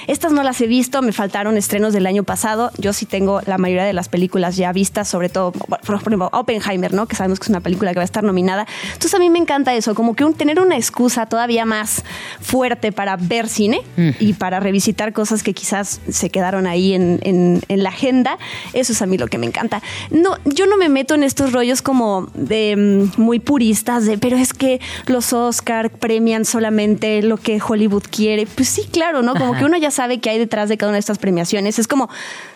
estas 0.07 0.33
no 0.33 0.43
las 0.43 0.61
he 0.61 0.67
visto, 0.67 1.03
me 1.03 1.13
faltaron 1.13 1.57
estrenos 1.57 1.93
del 1.93 2.07
año 2.07 2.25
pasado, 2.25 2.71
yo 2.79 2.93
sí 2.93 3.07
tengo 3.07 3.41
la 3.47 3.59
mayoría 3.59 3.85
de 3.85 3.93
las 3.93 4.09
películas 4.09 4.57
ya 4.57 4.73
vistas, 4.73 5.09
sobre 5.09 5.29
todo, 5.29 5.53
por 5.53 5.95
ejemplo, 5.97 6.29
Oppenheimer, 6.33 6.93
¿no? 6.95 7.07
Que 7.07 7.17
sabemos 7.17 7.39
que 7.39 7.45
es 7.45 7.51
una 7.51 7.61
película 7.61 7.93
que 7.93 7.97
va 7.97 8.03
a 8.03 8.05
estar 8.05 8.25
nominada. 8.25 8.67
Entonces 8.87 9.15
a 9.15 9.19
mí 9.19 9.31
me 9.31 9.39
encanta 9.39 9.75
eso, 9.75 9.95
como 9.95 10.15
que 10.15 10.25
un, 10.25 10.35
tener 10.35 10.61
una 10.61 10.77
excusa 10.77 11.27
todavía 11.27 11.65
más 11.65 12.05
fuerte 12.41 12.93
para 12.93 13.17
ver 13.17 13.49
cine 13.49 13.81
y 14.19 14.33
para 14.35 14.61
revisitar 14.61 15.13
cosas 15.13 15.43
que 15.43 15.53
quizás 15.55 16.01
se 16.09 16.31
quedaron 16.31 16.67
ahí 16.67 16.95
en, 16.95 17.21
en- 17.23 17.61
en 17.69 17.83
la 17.83 17.91
agenda. 17.91 18.39
Eso 18.73 18.93
es 18.93 19.03
a 19.03 19.07
mí 19.07 19.19
lo 19.19 19.27
que 19.29 19.39
me 19.39 19.47
encanta. 19.47 19.83
No, 20.11 20.37
yo 20.45 20.67
no 20.67 20.77
me 20.77 20.89
meto 20.89 21.15
en 21.15 21.23
estos 21.23 21.53
rollos 21.53 21.83
como 21.83 22.29
de 22.35 23.09
mm, 23.17 23.21
muy 23.21 23.39
puristas 23.41 24.07
de, 24.07 24.19
pero 24.19 24.37
es 24.37 24.53
que 24.61 24.79
los 25.07 25.33
Oscar 25.33 25.91
premian 25.91 26.45
solamente 26.45 27.23
lo 27.23 27.39
que 27.39 27.59
Hollywood 27.67 28.05
quiere. 28.11 28.47
Pues 28.47 28.69
sí, 28.69 28.87
claro, 28.93 29.23
¿no? 29.23 29.33
Como 29.33 29.53
Ajá. 29.53 29.61
que 29.61 29.65
uno 29.65 29.79
ya 29.79 29.91
sabe 29.91 30.21
que 30.21 30.29
hay 30.29 30.39
detrás 30.39 30.69
de 30.69 30.77
cada 30.77 30.91
una 30.91 30.97
de 30.97 31.01
estas 31.01 31.19
premiaciones. 31.19 31.79
Es 31.79 31.89
como, 31.89 32.11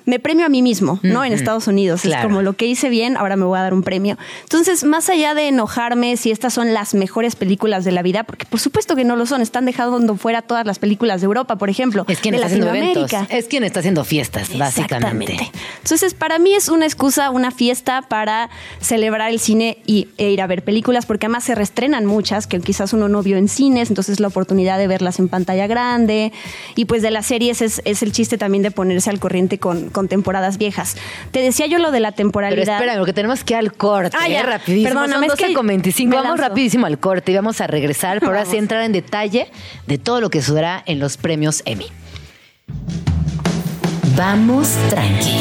me 0.07 0.19
premio 0.19 0.45
a 0.45 0.49
mí 0.49 0.61
mismo, 0.61 1.01
¿no? 1.03 1.25
En 1.25 1.33
Estados 1.33 1.67
Unidos. 1.67 2.03
Claro. 2.03 2.23
Es 2.23 2.27
como 2.27 2.43
lo 2.43 2.53
que 2.55 2.67
hice 2.67 2.91
bien, 2.91 3.17
ahora 3.17 3.37
me 3.37 3.45
voy 3.45 3.59
a 3.59 3.63
dar 3.63 3.73
un 3.73 3.83
premio. 3.83 4.19
Entonces, 4.43 4.85
más 4.85 5.09
allá 5.09 5.35
de 5.35 5.49
enojarme 5.49 6.17
si 6.17 6.31
estas 6.31 6.53
son 6.53 6.75
las 6.75 6.95
mejores 6.95 7.37
películas 7.37 7.85
de 7.85 7.93
la 7.93 8.03
vida, 8.03 8.25
porque 8.25 8.45
por 8.45 8.61
supuesto 8.61 8.97
que 8.97 9.05
no 9.05 9.17
lo 9.17 9.27
son, 9.27 9.41
están 9.41 9.65
dejando 9.65 10.17
fuera 10.17 10.43
todas 10.43 10.67
las 10.67 10.79
películas 10.79 11.21
de 11.21 11.27
Europa, 11.27 11.57
por 11.57 11.71
ejemplo. 11.71 12.05
es 12.09 12.21
quien 12.21 12.33
de 12.33 12.37
está 12.37 12.47
haciendo 12.47 12.69
eventos. 12.69 13.03
Latinoamérica. 13.03 13.37
Es 13.37 13.47
quien 13.47 13.65
está 13.65 13.81
haciendo 13.81 14.05
fiestas, 14.05 14.57
básicamente. 14.57 15.51
Entonces, 15.83 16.15
para 16.15 16.39
mí 16.39 16.55
es 16.55 16.69
una 16.69 16.85
excusa, 16.85 17.31
una 17.31 17.51
fiesta 17.51 18.03
para 18.03 18.51
celebrar 18.81 19.31
el 19.31 19.41
cine 19.41 19.79
y, 19.87 20.09
e 20.19 20.31
ir 20.31 20.43
a 20.43 20.47
ver 20.47 20.65
películas, 20.65 21.07
porque 21.07 21.27
además 21.27 21.45
se 21.45 21.55
reestrenan 21.55 22.05
muchas 22.05 22.47
que 22.47 22.61
quizás 22.61 22.93
uno 22.93 23.09
no 23.09 23.23
vio 23.23 23.39
en 23.39 23.49
cines, 23.49 23.89
entonces 23.89 24.21
la 24.21 24.29
oportunidad 24.29 24.79
de 24.79 24.87
verlas 24.87 25.19
en 25.19 25.29
pantalla 25.29 25.67
grande. 25.67 26.33
Y 26.77 26.85
pues 26.85 27.03
de 27.03 27.11
las 27.11 27.27
series 27.27 27.63
es, 27.63 27.81
es 27.85 28.03
el 28.03 28.13
chiste 28.13 28.37
también 28.37 28.63
de 28.63 28.71
ponerse 28.71 29.09
al 29.09 29.19
corriente 29.19 29.59
con, 29.59 29.91
con 29.95 30.09
temporadas 30.09 30.59
viejas. 30.59 30.97
Te 31.31 31.41
decía 31.41 31.65
yo 31.67 31.79
lo 31.79 31.91
de 31.91 32.01
la 32.01 32.11
Pero 32.11 32.17
temporalidad. 32.17 32.75
espera, 32.77 32.99
porque 32.99 33.15
tenemos 33.15 33.43
que 33.45 33.55
ir 33.55 33.59
al 33.61 33.73
corte. 33.73 34.15
Ah, 34.21 34.29
ya. 34.29 34.41
¿eh? 34.41 34.43
Rapidísimo. 34.43 34.89
Perdóname, 34.91 35.27
Son 35.29 35.33
es 35.37 35.39
que 35.39 35.45
12 35.47 35.55
con 35.55 35.67
25. 35.67 36.11
me 36.11 36.17
Vamos 36.23 36.39
rapidísimo 36.39 36.85
al 36.85 36.99
corte 36.99 37.33
y 37.33 37.35
vamos 37.37 37.63
a 37.63 37.67
regresar. 37.67 38.21
Pero 38.21 38.33
ahora 38.33 38.45
sí 38.45 38.59
entrar 38.59 38.83
en 38.83 38.93
detalle 38.93 39.49
de 39.87 39.97
todo 39.97 40.21
lo 40.21 40.29
que 40.29 40.43
sucederá 40.43 40.83
en 40.85 40.99
los 40.99 41.17
premios 41.17 41.63
Emmy. 41.65 41.87
Vamos 44.17 44.69
tranqui. 44.91 45.37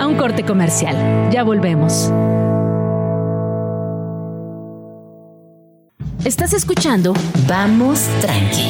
A 0.00 0.06
un 0.06 0.16
corte 0.16 0.44
comercial. 0.44 0.96
Ya 1.30 1.42
volvemos. 1.42 2.10
Estás 6.24 6.52
escuchando 6.52 7.14
Vamos 7.46 8.00
tranqui. 8.20 8.66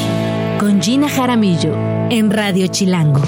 con 0.61 0.81
Gina 0.83 1.09
Jaramillo 1.09 1.75
en 2.11 2.31
Radio 2.31 2.67
Chilango. 2.67 3.23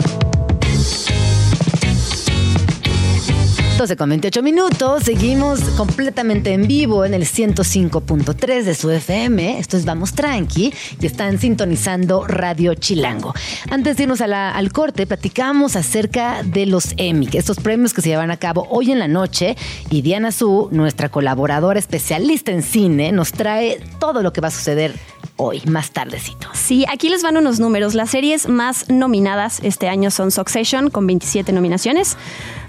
12 3.81 3.97
con 3.97 4.11
28 4.11 4.43
minutos. 4.43 5.05
Seguimos 5.05 5.61
completamente 5.71 6.53
en 6.53 6.67
vivo 6.67 7.07
en 7.07 7.15
el 7.15 7.23
105.3 7.23 8.65
de 8.65 8.75
su 8.75 8.91
FM. 8.91 9.59
Esto 9.59 9.79
es 9.79 9.87
Vamos 9.87 10.13
Tranqui 10.13 10.71
y 11.01 11.07
están 11.07 11.39
sintonizando 11.39 12.27
Radio 12.27 12.75
Chilango. 12.75 13.33
Antes 13.71 13.97
de 13.97 14.03
irnos 14.03 14.21
a 14.21 14.51
al 14.51 14.71
corte, 14.71 15.07
platicamos 15.07 15.77
acerca 15.77 16.43
de 16.43 16.67
los 16.67 16.93
Emmy, 16.99 17.31
estos 17.33 17.57
premios 17.57 17.95
que 17.95 18.03
se 18.03 18.11
llevan 18.11 18.31
a 18.31 18.37
cabo 18.37 18.67
hoy 18.69 18.93
en 18.93 18.99
la 18.99 19.09
noche. 19.09 19.57
Y 19.89 20.03
Diana 20.03 20.31
Su, 20.31 20.69
nuestra 20.73 21.09
colaboradora 21.09 21.79
especialista 21.79 22.53
en 22.53 22.63
cine, 22.63 23.13
nos 23.13 23.33
trae 23.33 23.81
todo 23.99 24.23
lo 24.23 24.35
que 24.35 24.43
va 24.43 24.49
a 24.49 24.51
suceder 24.51 24.93
hoy, 25.37 25.63
más 25.67 25.91
tardecito. 25.91 26.49
Sí, 26.53 26.85
aquí 26.91 27.09
les 27.09 27.23
van 27.23 27.37
unos 27.37 27.61
números. 27.61 27.95
Las 27.95 28.11
series 28.11 28.49
más 28.49 28.89
nominadas 28.89 29.61
este 29.63 29.89
año 29.89 30.11
son 30.11 30.31
Succession 30.31 30.91
con 30.91 31.07
27 31.07 31.53
nominaciones, 31.53 32.17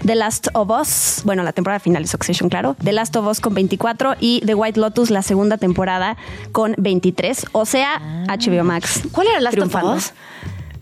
The 0.04 0.14
Last 0.14 0.48
of 0.54 0.70
Us, 0.70 1.22
bueno, 1.24 1.42
la 1.42 1.52
temporada 1.52 1.80
final 1.80 2.02
de 2.02 2.08
Succession, 2.08 2.48
claro, 2.48 2.76
The 2.82 2.92
Last 2.92 3.14
of 3.16 3.26
Us 3.26 3.40
con 3.40 3.54
24 3.54 4.16
y 4.20 4.42
The 4.44 4.54
White 4.54 4.80
Lotus, 4.80 5.10
la 5.10 5.22
segunda 5.22 5.58
temporada, 5.58 6.16
con 6.52 6.74
23. 6.78 7.46
O 7.52 7.66
sea, 7.66 8.00
HBO 8.28 8.64
Max. 8.64 9.02
Ah. 9.04 9.08
¿Cuál 9.12 9.26
era 9.28 9.40
Last 9.40 9.58
of. 9.58 9.74
Us? 9.84 10.12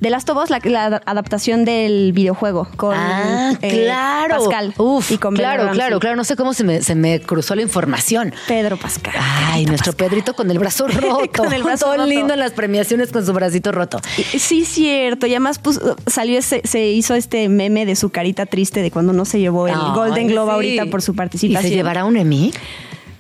The 0.01 0.09
Last 0.11 0.31
of 0.31 0.39
Us, 0.43 0.49
la, 0.51 0.61
la 0.65 1.03
adaptación 1.05 1.65
del 1.67 2.13
videojuego 2.13 2.67
con 2.77 2.97
Ah, 2.97 3.53
eh, 3.61 3.85
claro. 3.85 4.39
Pascal 4.39 4.75
Uf, 4.79 5.11
y 5.13 5.19
con 5.19 5.35
claro, 5.35 5.71
claro, 5.73 6.01
claro. 6.01 6.17
No 6.17 6.25
sé 6.25 6.37
cómo 6.37 6.55
se 6.55 6.65
me, 6.65 6.81
se 6.83 6.95
me 6.95 7.21
cruzó 7.21 7.55
la 7.55 7.63
información. 7.63 8.33
Pedro 8.49 8.77
Pascal. 8.79 9.15
Ay, 9.19 9.67
nuestro 9.67 9.93
Pascal. 9.93 10.09
Pedrito 10.09 10.35
con 10.35 10.51
el 10.51 10.59
brazo 10.59 10.89
roto. 10.89 11.43
Con 11.43 11.53
el 11.53 11.63
brazo 11.63 11.85
Todo 11.85 11.97
roto. 11.97 12.07
lindo 12.09 12.33
en 12.33 12.41
las 12.41 12.53
premiaciones 12.53 13.13
con 13.13 13.27
su 13.27 13.33
bracito 13.35 13.73
roto. 13.73 14.01
Sí, 14.39 14.65
cierto. 14.65 15.27
Y 15.27 15.33
además 15.33 15.59
pues, 15.59 15.79
salió 16.07 16.39
ese, 16.39 16.63
se 16.65 16.87
hizo 16.89 17.15
este 17.15 17.49
meme 17.51 17.85
de 17.85 17.95
su 17.95 18.09
carita 18.11 18.47
triste 18.47 18.81
de 18.83 18.91
cuando 18.91 19.13
no 19.13 19.25
se 19.27 19.39
llevó 19.39 19.69
el 19.69 19.75
Ay, 19.75 19.93
Golden 19.95 20.29
Globe 20.29 20.51
sí. 20.51 20.55
ahorita 20.55 20.87
por 20.87 21.03
su 21.03 21.13
¿Y 21.13 21.17
participación. 21.17 21.63
se 21.71 21.77
llevará 21.77 22.05
un 22.07 22.17
Emmy? 22.17 22.53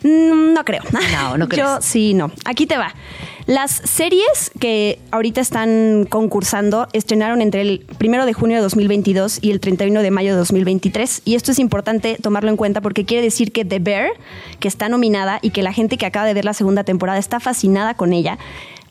Mm, 0.02 0.52
No 0.54 0.64
creo. 0.64 0.82
No, 1.12 1.36
no 1.38 1.48
crees. 1.48 1.64
Yo 1.66 1.78
sí, 1.80 2.14
no. 2.14 2.30
Aquí 2.44 2.66
te 2.66 2.76
va. 2.76 2.94
Las 3.46 3.72
series 3.72 4.52
que 4.60 5.00
ahorita 5.10 5.40
están 5.40 6.06
concursando 6.08 6.86
estrenaron 6.92 7.40
entre 7.42 7.62
el 7.62 7.86
1 8.00 8.24
de 8.26 8.32
junio 8.32 8.56
de 8.58 8.62
2022 8.62 9.38
y 9.42 9.50
el 9.50 9.58
31 9.60 10.02
de 10.02 10.10
mayo 10.10 10.32
de 10.32 10.38
2023. 10.38 11.22
Y 11.24 11.34
esto 11.34 11.50
es 11.50 11.58
importante 11.58 12.16
tomarlo 12.22 12.50
en 12.50 12.56
cuenta 12.56 12.80
porque 12.80 13.04
quiere 13.04 13.24
decir 13.24 13.50
que 13.50 13.64
The 13.64 13.80
Bear, 13.80 14.10
que 14.60 14.68
está 14.68 14.88
nominada 14.88 15.40
y 15.42 15.50
que 15.50 15.62
la 15.62 15.72
gente 15.72 15.96
que 15.96 16.06
acaba 16.06 16.26
de 16.26 16.34
ver 16.34 16.44
la 16.44 16.54
segunda 16.54 16.84
temporada 16.84 17.18
está 17.18 17.40
fascinada 17.40 17.94
con 17.94 18.12
ella, 18.12 18.38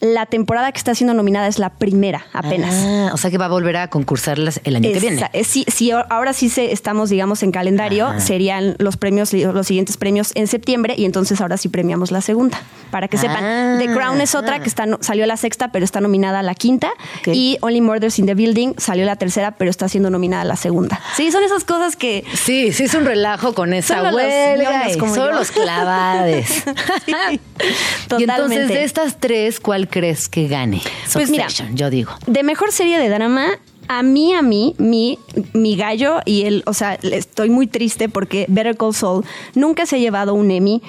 la 0.02 0.26
temporada 0.26 0.72
que 0.72 0.78
está 0.78 0.95
siendo 0.95 1.14
nominada 1.14 1.47
es 1.47 1.60
la 1.60 1.70
primera 1.72 2.26
apenas. 2.34 2.74
Ah, 2.86 3.12
o 3.14 3.18
sea 3.18 3.30
que 3.32 3.38
va 3.38 3.45
a 3.45 3.50
volver 3.50 3.76
a 3.78 3.89
concursarlas 3.89 4.62
el 4.64 4.76
año 4.78 4.91
que 4.91 5.00
viene. 5.00 5.30
Eh, 5.34 5.43
Sí, 5.43 5.66
sí, 5.68 5.91
ahora 5.91 6.34
sí 6.34 6.50
se, 6.50 6.72
estamos, 6.72 7.10
digamos, 7.10 7.43
en 7.43 7.52
calendario. 7.52 8.08
Ajá. 8.08 8.20
Serían 8.20 8.76
los 8.78 8.97
premios, 8.97 9.34
los 9.34 9.68
siguientes 9.68 9.97
premios 9.97 10.32
en 10.36 10.47
septiembre 10.47 10.93
y 10.97 11.06
entonces 11.06 11.41
ahora 11.41 11.58
sí 11.58 11.70
premiamos 11.70 12.12
la 12.12 12.22
segunda. 12.22 12.62
Para 12.91 13.08
que 13.08 13.18
sepan, 13.18 13.43
Ah, 13.43 13.76
The 13.80 13.88
Crown 13.93 14.22
es 14.22 14.36
otra 14.36 14.56
ah. 14.56 14.60
que 14.62 14.70
está, 14.70 14.86
salió 15.02 15.26
la 15.26 15.38
sexta, 15.38 15.72
pero 15.72 15.86
está 15.86 16.02
nominada 16.02 16.39
a 16.39 16.43
la 16.43 16.56
quinta. 16.56 16.89
Y 17.26 17.58
Only 17.62 17.82
Murders 17.82 18.20
in 18.20 18.26
the 18.26 18.36
Building 18.36 18.74
salió 18.78 19.06
la 19.06 19.16
tercera, 19.16 19.52
pero 19.52 19.70
está 19.70 19.89
siendo 19.89 20.10
nominada 20.10 20.43
a 20.43 20.45
la 20.45 20.56
segunda. 20.56 21.00
Sí, 21.16 21.32
son 21.32 21.43
esas 21.43 21.64
cosas 21.64 21.95
que... 21.95 22.24
Sí, 22.34 22.72
sí 22.74 22.86
es 22.86 22.93
un 22.93 23.06
relajo 23.06 23.54
con 23.54 23.74
esa 23.74 24.02
los 24.04 24.14
huelga 24.16 24.84
como 25.00 25.14
solo 25.14 25.32
yo. 25.32 25.39
los 25.39 25.52
clavades. 25.52 26.64
Sí, 27.06 27.14
Y 27.62 28.24
entonces 28.24 28.28
totalmente. 28.28 28.74
de 28.74 28.84
estas 28.84 29.20
tres, 29.20 29.60
¿cuál 29.60 29.89
crees 29.90 30.30
que 30.30 30.48
gane? 30.48 30.82
Pues 31.14 31.30
mira, 31.30 31.48
yo 31.74 31.90
digo. 31.90 32.12
De 32.28 32.44
mejor 32.44 32.72
serie 32.72 33.00
de 33.00 33.10
drama, 33.10 33.60
a 33.88 34.04
mí, 34.04 34.34
a 34.34 34.42
mí, 34.44 34.76
mi, 34.78 35.18
mi 35.54 35.76
gallo 35.76 36.20
y 36.24 36.44
el, 36.44 36.64
o 36.68 36.74
sea, 36.74 36.94
estoy 37.02 37.50
muy 37.50 37.66
triste 37.66 38.08
porque 38.08 38.46
Better 38.48 38.78
Call 38.78 38.94
Saul 38.94 39.26
nunca 39.56 39.88
se 39.88 39.96
ha 39.96 40.00
llevado 40.00 40.36
un 40.36 40.52
Emmy. 40.52 40.82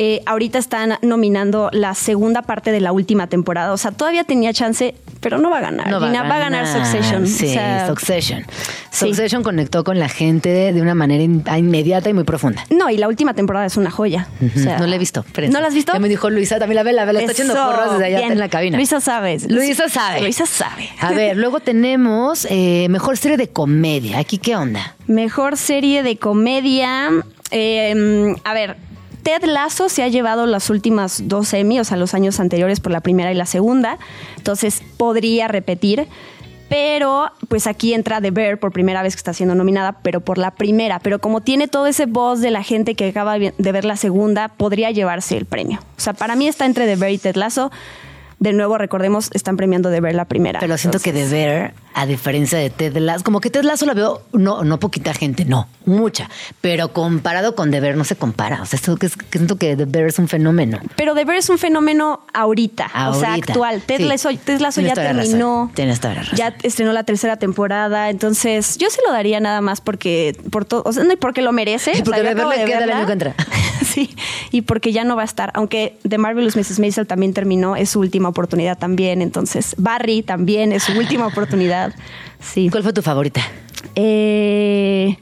Eh, 0.00 0.22
ahorita 0.26 0.58
están 0.60 0.94
nominando 1.02 1.70
la 1.72 1.92
segunda 1.94 2.42
parte 2.42 2.70
de 2.70 2.80
la 2.80 2.92
última 2.92 3.26
temporada. 3.26 3.72
O 3.72 3.76
sea, 3.76 3.90
todavía 3.90 4.22
tenía 4.22 4.52
chance, 4.52 4.94
pero 5.20 5.38
no 5.38 5.50
va 5.50 5.58
a 5.58 5.60
ganar. 5.60 5.88
No 5.90 6.00
Gina, 6.00 6.22
va 6.22 6.36
a 6.36 6.38
ganar 6.38 6.66
Succession. 6.68 7.26
Sí, 7.26 7.46
O 7.46 7.52
sea, 7.52 7.86
Succession. 7.88 8.44
sí. 8.92 9.06
Succession 9.08 9.42
conectó 9.42 9.82
con 9.82 9.98
la 9.98 10.08
gente 10.08 10.50
de, 10.50 10.72
de 10.72 10.80
una 10.82 10.94
manera 10.94 11.24
in- 11.24 11.42
inmediata 11.56 12.08
y 12.08 12.14
muy 12.14 12.22
profunda. 12.22 12.64
No, 12.70 12.88
y 12.90 12.96
la 12.96 13.08
última 13.08 13.34
temporada 13.34 13.66
es 13.66 13.76
una 13.76 13.90
joya. 13.90 14.28
O 14.54 14.58
sea, 14.58 14.78
no 14.78 14.86
la 14.86 14.94
he 14.94 14.98
visto. 15.00 15.24
¿No 15.50 15.60
la 15.60 15.66
has 15.66 15.74
visto? 15.74 15.92
Ya 15.92 15.98
me 15.98 16.08
dijo 16.08 16.30
Luisa, 16.30 16.60
también 16.60 16.76
la 16.76 16.84
ve, 16.84 16.92
la 16.92 17.04
ve, 17.04 17.14
la 17.14 17.18
está 17.18 17.32
echando 17.32 17.54
porras 17.54 17.90
desde 17.94 18.04
allá 18.04 18.18
bien. 18.18 18.32
en 18.32 18.38
la 18.38 18.48
cabina. 18.48 18.76
Luisa 18.76 19.00
sabe. 19.00 19.38
Luisa 19.48 19.88
sabe. 19.88 20.20
Luisa 20.20 20.46
sabe. 20.46 20.88
A 21.00 21.10
ver, 21.10 21.36
luego 21.36 21.58
tenemos 21.58 22.46
eh, 22.50 22.86
mejor 22.88 23.16
serie 23.16 23.36
de 23.36 23.48
comedia. 23.48 24.18
¿Aquí 24.20 24.38
qué 24.38 24.54
onda? 24.54 24.94
Mejor 25.08 25.56
serie 25.56 26.04
de 26.04 26.18
comedia. 26.18 27.10
eh, 27.50 28.34
a 28.44 28.54
ver, 28.54 28.76
Ted 29.28 29.44
Lasso 29.44 29.90
se 29.90 30.02
ha 30.02 30.08
llevado 30.08 30.46
las 30.46 30.70
últimas 30.70 31.28
dos 31.28 31.52
Emmy, 31.52 31.78
o 31.78 31.84
sea, 31.84 31.98
los 31.98 32.14
años 32.14 32.40
anteriores 32.40 32.80
por 32.80 32.92
la 32.92 33.02
primera 33.02 33.30
y 33.30 33.34
la 33.34 33.44
segunda. 33.44 33.98
Entonces 34.38 34.82
podría 34.96 35.48
repetir. 35.48 36.08
Pero, 36.70 37.30
pues 37.48 37.66
aquí 37.66 37.92
entra 37.92 38.22
The 38.22 38.30
Bear 38.30 38.58
por 38.58 38.72
primera 38.72 39.02
vez 39.02 39.16
que 39.16 39.18
está 39.18 39.34
siendo 39.34 39.54
nominada, 39.54 40.00
pero 40.00 40.22
por 40.22 40.38
la 40.38 40.52
primera. 40.52 40.98
Pero 41.00 41.18
como 41.18 41.42
tiene 41.42 41.68
todo 41.68 41.86
ese 41.86 42.06
voz 42.06 42.40
de 42.40 42.50
la 42.50 42.62
gente 42.62 42.94
que 42.94 43.06
acaba 43.06 43.38
de 43.38 43.72
ver 43.72 43.84
la 43.84 43.96
segunda, 43.96 44.48
podría 44.48 44.92
llevarse 44.92 45.36
el 45.36 45.44
premio. 45.44 45.78
O 45.98 46.00
sea, 46.00 46.14
para 46.14 46.34
mí 46.34 46.48
está 46.48 46.64
entre 46.64 46.86
The 46.86 46.96
Bear 46.96 47.12
y 47.12 47.18
Ted 47.18 47.36
Lasso. 47.36 47.70
De 48.38 48.54
nuevo, 48.54 48.78
recordemos, 48.78 49.28
están 49.34 49.58
premiando 49.58 49.90
The 49.90 50.00
Bear 50.00 50.14
la 50.14 50.24
primera. 50.24 50.58
Pero 50.60 50.78
siento 50.78 51.00
que 51.00 51.12
The 51.12 51.28
Bear, 51.28 51.74
a 51.98 52.06
diferencia 52.06 52.56
de 52.58 52.70
Ted 52.70 52.96
Lasso, 52.98 53.24
como 53.24 53.40
que 53.40 53.50
Ted 53.50 53.64
Lasso 53.64 53.84
la 53.84 53.92
veo, 53.92 54.22
no, 54.32 54.62
no 54.62 54.78
poquita 54.78 55.12
gente, 55.14 55.44
no, 55.44 55.66
mucha. 55.84 56.30
Pero 56.60 56.92
comparado 56.92 57.56
con 57.56 57.72
The 57.72 57.80
Bear 57.80 57.96
no 57.96 58.04
se 58.04 58.14
compara. 58.14 58.62
O 58.62 58.66
sea, 58.66 58.76
esto 58.76 58.96
que, 58.96 59.08
siento 59.08 59.56
que 59.56 59.74
The 59.74 59.84
Bear 59.84 60.06
es 60.06 60.20
un 60.20 60.28
fenómeno. 60.28 60.78
Pero 60.94 61.16
The 61.16 61.24
Bear 61.24 61.38
es 61.38 61.50
un 61.50 61.58
fenómeno 61.58 62.20
ahorita, 62.32 62.88
o 63.10 63.14
sea, 63.14 63.34
actual. 63.34 63.82
Ted 63.82 63.98
Sí. 63.98 64.04
Lasso, 64.04 64.28
Ted 64.44 64.60
Lasso 64.60 64.80
ya 64.80 64.94
terminó. 64.94 65.72
Tienes 65.74 65.98
toda 65.98 66.14
la 66.14 66.20
razón. 66.20 66.38
Ya 66.38 66.54
estrenó 66.62 66.92
la 66.92 67.02
tercera 67.02 67.36
temporada, 67.36 68.10
entonces 68.10 68.78
yo 68.78 68.90
se 68.90 69.00
lo 69.04 69.12
daría 69.12 69.40
nada 69.40 69.60
más 69.60 69.80
porque 69.80 70.36
por 70.52 70.64
todo, 70.64 70.84
o 70.84 70.92
sea, 70.92 71.02
no 71.02 71.16
porque 71.16 71.42
lo 71.42 71.50
merece. 71.50 71.90
Y 71.98 72.02
o 72.02 72.04
porque 72.04 72.20
sea, 72.20 72.28
The 72.28 72.34
Bear 72.36 72.58
le 72.58 72.64
queda 72.64 72.86
verla. 72.86 73.34
sí, 73.84 74.14
y 74.52 74.62
porque 74.62 74.92
ya 74.92 75.02
no 75.02 75.16
va 75.16 75.22
a 75.22 75.24
estar, 75.24 75.50
aunque 75.54 75.98
The 76.08 76.18
Marvelous 76.18 76.54
Mrs. 76.54 76.78
Maisel 76.78 77.08
también 77.08 77.34
terminó, 77.34 77.74
es 77.74 77.90
su 77.90 77.98
última 77.98 78.28
oportunidad 78.28 78.78
también, 78.78 79.20
entonces 79.20 79.74
Barry 79.78 80.22
también 80.22 80.70
es 80.70 80.84
su 80.84 80.92
última 80.92 81.26
oportunidad. 81.26 81.87
Sí. 82.40 82.68
¿Cuál 82.70 82.82
fue 82.82 82.92
tu 82.92 83.02
favorita? 83.02 83.40
Eh, 83.94 85.16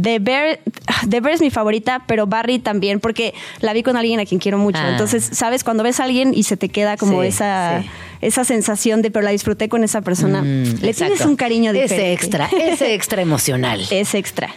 The 0.00 0.18
Bear, 0.18 0.60
The 1.08 1.20
Bear 1.20 1.34
es 1.34 1.40
mi 1.40 1.50
favorita, 1.50 2.02
pero 2.06 2.26
Barry 2.26 2.58
también, 2.58 3.00
porque 3.00 3.34
la 3.60 3.72
vi 3.72 3.82
con 3.82 3.96
alguien 3.96 4.20
a 4.20 4.26
quien 4.26 4.38
quiero 4.40 4.58
mucho. 4.58 4.78
Ah. 4.80 4.90
Entonces, 4.90 5.28
¿sabes? 5.32 5.64
Cuando 5.64 5.82
ves 5.82 5.98
a 6.00 6.04
alguien 6.04 6.32
y 6.34 6.42
se 6.42 6.56
te 6.56 6.68
queda 6.68 6.96
como 6.96 7.22
Sí, 7.22 7.28
esa, 7.28 7.80
sí. 7.82 7.88
esa 8.20 8.44
sensación 8.44 9.02
de, 9.02 9.10
pero 9.10 9.24
la 9.24 9.30
disfruté 9.30 9.68
con 9.68 9.82
esa 9.84 10.02
persona. 10.02 10.42
Mm, 10.42 10.44
Le 10.82 10.90
exacto. 10.90 11.14
tienes 11.14 11.20
un 11.26 11.36
cariño 11.36 11.72
diferente. 11.72 11.94
Ese 11.94 12.12
extra, 12.12 12.48
ese 12.60 12.94
extra 12.94 13.22
emocional. 13.22 13.80
Es 13.90 14.14
extra. 14.14 14.50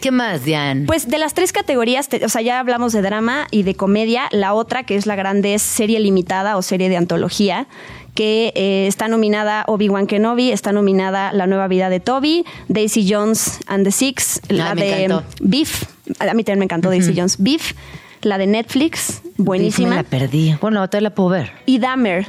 ¿Qué 0.00 0.10
más, 0.10 0.44
Diane? 0.44 0.86
Pues 0.86 1.08
de 1.08 1.18
las 1.18 1.34
tres 1.34 1.52
categorías, 1.52 2.08
te- 2.08 2.24
o 2.24 2.28
sea, 2.30 2.40
ya 2.40 2.58
hablamos 2.58 2.94
de 2.94 3.02
drama 3.02 3.46
y 3.50 3.64
de 3.64 3.74
comedia. 3.74 4.28
La 4.32 4.54
otra, 4.54 4.82
que 4.82 4.96
es 4.96 5.04
la 5.04 5.14
grande, 5.14 5.52
es 5.52 5.60
serie 5.60 6.00
limitada 6.00 6.56
o 6.56 6.62
serie 6.62 6.88
de 6.88 6.96
antología, 6.96 7.66
que 8.14 8.52
eh, 8.54 8.86
está 8.86 9.08
nominada 9.08 9.64
Obi-Wan 9.66 10.06
Kenobi, 10.06 10.50
está 10.52 10.72
nominada 10.72 11.32
La 11.32 11.46
nueva 11.46 11.68
vida 11.68 11.88
de 11.90 12.00
Toby, 12.00 12.44
Daisy 12.68 13.06
Jones 13.10 13.60
and 13.66 13.84
the 13.84 13.92
Six, 13.92 14.40
la 14.48 14.70
Ah, 14.70 14.74
me 14.74 14.82
de 14.82 15.04
encantó. 15.04 15.26
Beef, 15.40 15.84
a 16.18 16.24
mí 16.34 16.42
también 16.44 16.58
me 16.58 16.64
encantó 16.64 16.90
Daisy 16.90 17.14
Jones, 17.16 17.36
Beef, 17.38 17.74
la 18.22 18.36
de 18.38 18.46
Netflix, 18.46 19.20
Me 19.24 19.44
buenísima, 19.44 19.94
la 19.96 20.02
perdí. 20.02 20.54
Bueno, 20.60 20.86
todavía 20.88 21.08
la 21.10 21.14
puedo 21.14 21.28
ver. 21.30 21.52
y 21.66 21.78
Dahmer. 21.78 22.26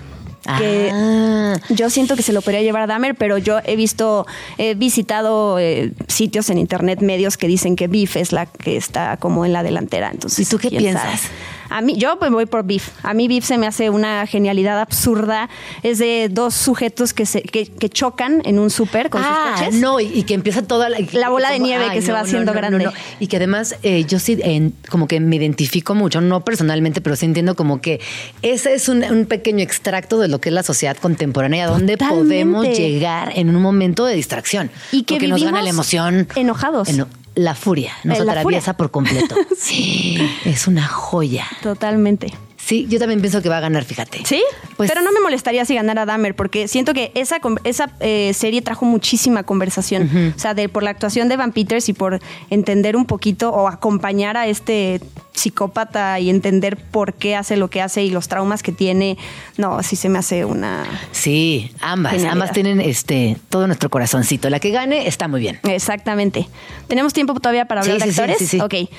Que 0.58 0.90
Ah. 0.92 1.56
yo 1.70 1.92
siento 1.92 2.16
que 2.16 2.24
se 2.24 2.34
lo 2.34 2.42
podría 2.42 2.64
llevar 2.64 2.82
a 2.82 2.88
Dahmer, 2.88 3.14
pero 3.14 3.38
yo 3.38 3.60
he 3.64 3.76
visto, 3.76 4.26
he 4.58 4.74
visitado 4.74 5.60
eh, 5.60 5.92
sitios 6.08 6.50
en 6.50 6.58
internet, 6.58 7.02
medios 7.02 7.38
que 7.38 7.48
dicen 7.48 7.76
que 7.76 7.88
Beef 7.88 8.16
es 8.16 8.32
la 8.32 8.48
que 8.48 8.76
está 8.76 9.18
como 9.18 9.46
en 9.46 9.54
la 9.54 9.62
delantera. 9.62 10.10
Entonces, 10.12 10.48
¿Y 10.48 10.50
tú 10.50 10.58
qué 10.58 10.70
¿quién 10.70 10.82
piensas? 10.82 11.20
sabe? 11.22 11.34
A 11.72 11.82
mí, 11.82 11.96
yo 11.98 12.20
pues 12.20 12.30
voy 12.32 12.46
por 12.46 12.64
Beef. 12.66 12.90
A 13.04 13.14
mí 13.14 13.28
Beef 13.28 13.46
se 13.46 13.58
me 13.58 13.66
hace 13.68 13.90
una 13.90 14.28
genialidad 14.28 14.80
absurda. 14.80 15.50
Es 15.84 15.98
de 16.00 16.28
dos 16.30 16.54
sujetos 16.54 17.14
que 17.14 17.26
se 17.26 17.42
que, 17.42 17.66
que 17.68 17.90
chocan 17.90 18.42
en 18.46 18.60
un 18.60 18.70
súper 18.70 19.10
con 19.10 19.22
ah, 19.24 19.54
sus 19.56 19.62
coches. 19.66 19.80
no, 19.82 20.00
y, 20.00 20.06
y 20.14 20.24
que 20.24 20.34
empieza 20.34 20.62
toda 20.62 20.90
la... 20.90 20.98
La 21.14 21.30
bola 21.30 21.50
de 21.52 21.60
nieve 21.60 21.86
que 21.94 22.02
se 22.02 22.12
va 22.12 22.20
haciendo 22.22 22.54
grande. 22.54 22.90
Y 23.20 23.28
que 23.28 23.38
además 23.38 23.76
eh, 23.84 24.06
yo 24.06 24.20
sí 24.20 24.38
en- 24.44 24.74
como 24.90 25.08
que 25.08 25.20
me 25.20 25.36
identifico 25.38 25.96
mucho, 25.96 26.22
no 26.22 26.44
personalmente, 26.46 27.02
pero 27.02 27.16
sí 27.16 27.26
entiendo 27.26 27.56
como 27.56 27.82
que 27.82 28.00
ese 28.42 28.74
es 28.74 28.90
un, 28.90 29.04
un 29.04 29.26
pequeño 29.26 29.64
extracto 29.64 30.20
de 30.20 30.28
lo 30.28 30.40
que 30.42 30.50
es 30.50 30.54
la 30.54 30.64
sociedad 30.64 30.98
contemporánea, 30.98 31.68
donde 31.68 31.98
podemos 31.98 32.68
llegar 32.68 33.32
en 33.36 33.56
un 33.56 33.62
momento 33.62 34.06
de 34.06 34.16
distracción. 34.16 34.70
Y 34.92 35.04
que 35.04 35.16
porque 35.16 35.28
nos 35.28 35.44
gana 35.44 35.62
la 35.62 35.70
emoción. 35.70 36.28
enojados. 36.36 36.90
Eno- 36.90 37.08
la 37.36 37.56
furia 37.56 37.94
nos 38.04 38.20
Eh, 38.20 38.26
la 38.26 38.34
atraviesa 38.34 38.74
furia. 38.74 38.78
por 38.78 38.92
completo. 38.92 39.36
sí. 39.58 40.18
Es 40.46 40.68
una 40.68 40.88
joya. 40.88 41.46
Totalmente. 41.62 42.34
Sí, 42.72 42.88
yo 42.90 43.00
también 43.00 43.20
pienso 43.20 43.42
que 43.42 43.50
va 43.50 43.58
a 43.58 43.60
ganar, 43.60 43.84
fíjate. 43.84 44.22
¿Sí? 44.24 44.42
Pues- 44.78 44.90
Pero 44.90 45.02
no 45.02 45.12
me 45.12 45.20
molestaría 45.20 45.66
si 45.66 45.76
ganara 45.76 46.06
Dahmer, 46.06 46.38
porque 46.38 46.70
siento 46.70 46.94
que 46.94 47.12
esa, 47.16 47.42
esa 47.66 47.92
eh, 48.00 48.32
serie 48.34 48.62
trajo 48.62 48.86
muchísima 48.86 49.44
conversación. 49.44 50.34
O 50.34 50.40
sea, 50.40 50.54
de, 50.54 50.70
por 50.70 50.82
la 50.82 50.92
actuación 50.92 51.28
de 51.28 51.36
Van 51.36 51.52
Peters 51.52 51.90
y 51.90 51.94
por 51.94 52.22
entender 52.50 52.96
un 52.96 53.04
poquito 53.06 53.50
o 53.52 53.68
acompañar 53.68 54.38
a 54.38 54.48
este 54.48 55.02
psicópata 55.34 56.18
y 56.22 56.30
entender 56.30 56.78
por 56.78 57.14
qué 57.14 57.36
hace 57.36 57.58
lo 57.58 57.70
que 57.70 57.82
hace 57.82 58.04
y 58.04 58.10
los 58.10 58.30
traumas 58.30 58.64
que 58.64 58.72
tiene. 58.72 59.18
No, 59.58 59.78
así 59.78 59.98
se 59.98 60.08
me 60.08 60.20
hace 60.20 60.46
una... 60.46 60.86
Sí, 61.12 61.72
ambas, 61.82 62.14
Genialidad. 62.14 62.34
ambas 62.34 62.52
tienen 62.54 62.80
este 62.80 63.36
todo 63.50 63.68
nuestro 63.68 63.90
corazoncito. 63.90 64.50
La 64.50 64.62
que 64.62 64.72
gane 64.72 65.08
está 65.10 65.28
muy 65.28 65.42
bien. 65.42 65.60
Exactamente. 65.64 66.48
¿Tenemos 66.88 67.12
tiempo 67.12 67.34
todavía 67.34 67.66
para 67.66 67.82
hablar 67.82 67.98
Sí, 68.00 68.06
de 68.06 68.12
sí, 68.12 68.16
sí, 68.16 68.22
actores? 68.22 68.38
sí, 68.40 68.48
sí. 68.48 68.62
Ok. 68.62 68.90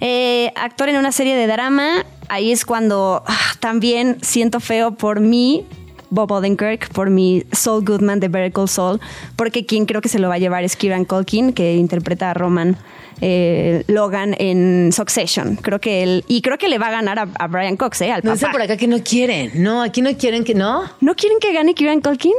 Eh, 0.00 0.52
actor 0.56 0.88
en 0.88 0.96
una 0.96 1.12
serie 1.12 1.36
de 1.36 1.46
drama, 1.46 2.04
ahí 2.28 2.52
es 2.52 2.64
cuando 2.64 3.22
ah, 3.26 3.36
también 3.60 4.18
siento 4.22 4.60
feo 4.60 4.92
por 4.92 5.20
mí. 5.20 5.64
Bob 6.10 6.32
Odenkirk 6.32 6.88
por 6.94 7.10
mi 7.10 7.44
Saul 7.52 7.84
Goodman 7.84 8.18
de 8.18 8.28
Better 8.28 8.50
Call 8.50 8.66
Saul, 8.70 8.98
porque 9.36 9.66
quien 9.66 9.84
creo 9.84 10.00
que 10.00 10.08
se 10.08 10.18
lo 10.18 10.28
va 10.30 10.36
a 10.36 10.38
llevar 10.38 10.64
es 10.64 10.74
Kieran 10.74 11.04
Culkin, 11.04 11.52
que 11.52 11.74
interpreta 11.76 12.30
a 12.30 12.34
Roman 12.34 12.78
eh, 13.20 13.84
Logan 13.88 14.34
en 14.38 14.90
Succession. 14.90 15.56
Creo 15.56 15.80
que 15.82 16.02
él, 16.02 16.24
y 16.26 16.40
creo 16.40 16.56
que 16.56 16.68
le 16.68 16.78
va 16.78 16.86
a 16.86 16.92
ganar 16.92 17.18
a, 17.18 17.28
a 17.38 17.46
Brian 17.48 17.76
Cox, 17.76 18.00
¿eh? 18.00 18.10
Al 18.10 18.22
No 18.24 18.34
papá. 18.36 18.52
por 18.52 18.62
acá 18.62 18.78
que 18.78 18.86
no 18.86 19.00
quieren. 19.04 19.50
No, 19.62 19.82
aquí 19.82 20.00
no 20.00 20.16
quieren 20.16 20.44
que 20.44 20.54
no. 20.54 20.84
¿No 21.02 21.14
quieren 21.14 21.40
que 21.40 21.52
gane 21.52 21.74
Kieran 21.74 22.00
Culkin? 22.00 22.32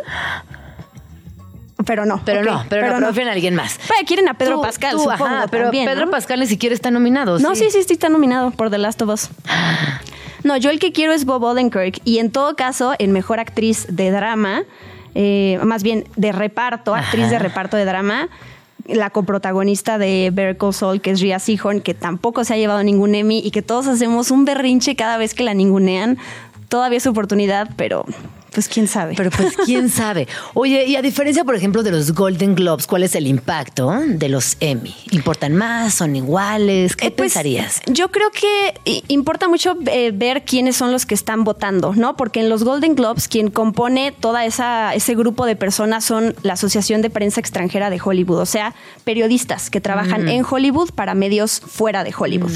Pero 1.85 2.05
no. 2.05 2.21
Pero 2.25 2.43
no, 2.43 2.65
pero, 2.69 2.99
no, 2.99 3.07
prefieren 3.07 3.29
a 3.29 3.33
alguien 3.33 3.55
más. 3.55 3.79
Pero 3.87 4.05
quieren 4.05 4.27
a 4.27 4.33
Pedro 4.33 4.55
Tú- 4.55 4.61
Pascal, 4.63 4.91
tú, 4.91 4.99
supongo, 4.99 5.25
ajá, 5.25 5.47
pero 5.49 5.65
también, 5.65 5.85
Pedro 5.85 6.05
¿no? 6.05 6.11
Pascal 6.11 6.39
ni 6.39 6.47
siquiera 6.47 6.75
está 6.75 6.91
nominado. 6.91 7.39
No, 7.39 7.55
sí, 7.55 7.67
sí, 7.71 7.83
sí 7.83 7.93
está 7.93 8.09
nominado 8.09 8.51
por 8.51 8.69
The 8.69 8.77
Last 8.77 9.01
of 9.01 9.09
Us. 9.09 9.29
No, 10.41 10.55
yo 10.55 10.69
el 10.69 10.79
que 10.79 10.93
quiero 10.93 11.11
es 11.11 11.25
Bob 11.25 11.43
Odenkirk 11.43 11.99
y 12.05 12.19
en 12.19 12.31
todo 12.31 12.55
caso, 12.55 12.93
en 12.97 13.11
mejor 13.11 13.41
actriz 13.41 13.87
de 13.89 14.09
drama, 14.09 14.63
eh, 15.13 15.59
más 15.65 15.83
bien 15.83 16.05
de 16.15 16.31
reparto, 16.31 16.95
actriz 16.95 17.29
de 17.29 17.39
reparto 17.39 17.75
de 17.75 17.83
drama, 17.83 18.29
la 18.87 19.09
coprotagonista 19.09 19.97
de 19.97 20.29
Better 20.33 20.55
Call 20.57 20.73
Saul, 20.73 21.01
que 21.01 21.11
es 21.11 21.19
Rhea 21.19 21.39
Seehorn, 21.39 21.81
que 21.81 21.93
tampoco 21.93 22.45
se 22.45 22.53
ha 22.53 22.57
llevado 22.57 22.81
ningún 22.83 23.15
Emmy 23.15 23.39
y 23.43 23.51
que 23.51 23.61
todos 23.61 23.87
hacemos 23.87 24.31
un 24.31 24.45
berrinche 24.45 24.95
cada 24.95 25.17
vez 25.17 25.33
que 25.33 25.43
la 25.43 25.53
ningunean. 25.53 26.17
Todavía 26.69 26.97
es 26.97 27.03
su 27.03 27.09
oportunidad, 27.09 27.71
pero 27.75 28.05
pues 28.51 28.67
quién 28.67 28.87
sabe. 28.87 29.13
Pero 29.15 29.31
pues 29.31 29.55
quién 29.65 29.89
sabe. 29.89 30.27
Oye, 30.53 30.85
y 30.85 30.95
a 30.95 31.01
diferencia, 31.01 31.43
por 31.43 31.55
ejemplo, 31.55 31.83
de 31.83 31.91
los 31.91 32.13
Golden 32.13 32.55
Globes, 32.55 32.87
¿cuál 32.87 33.03
es 33.03 33.15
el 33.15 33.27
impacto 33.27 33.91
de 34.07 34.29
los 34.29 34.57
Emmy? 34.59 34.95
¿Importan 35.11 35.55
más? 35.55 35.93
¿Son 35.95 36.15
iguales? 36.15 36.95
¿Qué 36.95 37.07
Eh, 37.07 37.11
pues, 37.11 37.33
pensarías? 37.33 37.81
Yo 37.87 38.11
creo 38.11 38.31
que 38.31 39.03
importa 39.07 39.47
mucho 39.47 39.77
eh, 39.87 40.11
ver 40.13 40.43
quiénes 40.43 40.75
son 40.75 40.91
los 40.91 41.05
que 41.05 41.15
están 41.15 41.43
votando, 41.43 41.93
¿no? 41.95 42.15
Porque 42.15 42.39
en 42.39 42.49
los 42.49 42.63
Golden 42.63 42.95
Globes 42.95 43.27
quien 43.27 43.49
compone 43.49 44.11
toda 44.11 44.45
esa 44.45 44.93
ese 44.93 45.15
grupo 45.15 45.45
de 45.45 45.55
personas 45.55 46.03
son 46.03 46.35
la 46.43 46.53
Asociación 46.53 47.01
de 47.01 47.09
Prensa 47.09 47.39
Extranjera 47.39 47.89
de 47.89 47.99
Hollywood, 48.03 48.39
o 48.39 48.45
sea, 48.45 48.75
periodistas 49.03 49.69
que 49.69 49.81
trabajan 49.81 50.27
en 50.27 50.45
Hollywood 50.49 50.91
para 50.91 51.13
medios 51.13 51.59
fuera 51.59 52.03
de 52.03 52.13
Hollywood. 52.17 52.51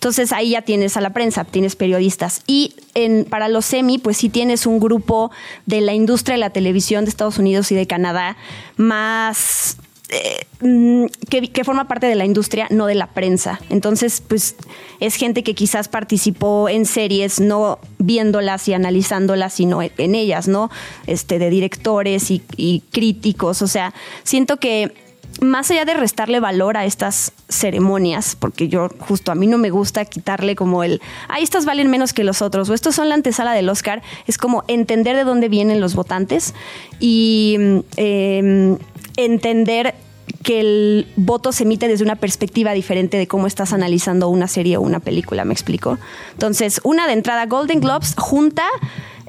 Entonces 0.00 0.32
ahí 0.32 0.52
ya 0.52 0.62
tienes 0.62 0.96
a 0.96 1.02
la 1.02 1.10
prensa, 1.10 1.44
tienes 1.44 1.76
periodistas. 1.76 2.40
Y 2.46 2.72
en, 2.94 3.26
para 3.26 3.48
los 3.48 3.66
semi, 3.66 3.98
pues 3.98 4.16
sí 4.16 4.30
tienes 4.30 4.64
un 4.64 4.80
grupo 4.80 5.30
de 5.66 5.82
la 5.82 5.92
industria 5.92 6.36
de 6.36 6.40
la 6.40 6.48
televisión 6.48 7.04
de 7.04 7.10
Estados 7.10 7.36
Unidos 7.36 7.70
y 7.70 7.74
de 7.74 7.86
Canadá 7.86 8.38
más 8.78 9.76
eh, 10.08 10.46
mm, 10.62 11.04
que, 11.28 11.64
forma 11.64 11.86
parte 11.86 12.06
de 12.06 12.14
la 12.14 12.24
industria, 12.24 12.66
no 12.70 12.86
de 12.86 12.94
la 12.94 13.08
prensa. 13.08 13.60
Entonces, 13.68 14.22
pues 14.26 14.56
es 15.00 15.16
gente 15.16 15.42
que 15.42 15.54
quizás 15.54 15.88
participó 15.88 16.70
en 16.70 16.86
series, 16.86 17.38
no 17.38 17.78
viéndolas 17.98 18.68
y 18.68 18.72
analizándolas, 18.72 19.52
sino 19.52 19.82
en 19.82 20.14
ellas, 20.14 20.48
¿no? 20.48 20.70
Este, 21.06 21.38
de 21.38 21.50
directores 21.50 22.30
y 22.30 22.82
críticos. 22.90 23.60
O 23.60 23.68
sea, 23.68 23.92
siento 24.24 24.56
que 24.56 25.09
más 25.40 25.70
allá 25.70 25.84
de 25.84 25.94
restarle 25.94 26.40
valor 26.40 26.76
a 26.76 26.84
estas 26.84 27.32
ceremonias, 27.48 28.36
porque 28.38 28.68
yo 28.68 28.88
justo 28.98 29.32
a 29.32 29.34
mí 29.34 29.46
no 29.46 29.58
me 29.58 29.70
gusta 29.70 30.04
quitarle 30.04 30.56
como 30.56 30.84
el, 30.84 31.00
ah, 31.28 31.38
estas 31.40 31.64
valen 31.64 31.90
menos 31.90 32.12
que 32.12 32.24
los 32.24 32.42
otros, 32.42 32.68
o 32.68 32.74
estos 32.74 32.94
son 32.94 33.08
la 33.08 33.14
antesala 33.14 33.52
del 33.52 33.68
Oscar, 33.68 34.02
es 34.26 34.38
como 34.38 34.64
entender 34.68 35.16
de 35.16 35.24
dónde 35.24 35.48
vienen 35.48 35.80
los 35.80 35.94
votantes 35.94 36.54
y 36.98 37.56
eh, 37.96 38.76
entender 39.16 39.94
que 40.42 40.60
el 40.60 41.06
voto 41.16 41.52
se 41.52 41.64
emite 41.64 41.88
desde 41.88 42.04
una 42.04 42.16
perspectiva 42.16 42.72
diferente 42.72 43.18
de 43.18 43.26
cómo 43.26 43.46
estás 43.46 43.72
analizando 43.72 44.28
una 44.28 44.48
serie 44.48 44.76
o 44.76 44.80
una 44.80 45.00
película, 45.00 45.44
¿me 45.44 45.52
explico? 45.52 45.98
Entonces, 46.32 46.80
una 46.84 47.06
de 47.06 47.12
entrada, 47.14 47.46
Golden 47.46 47.80
Globes 47.80 48.14
junta 48.16 48.64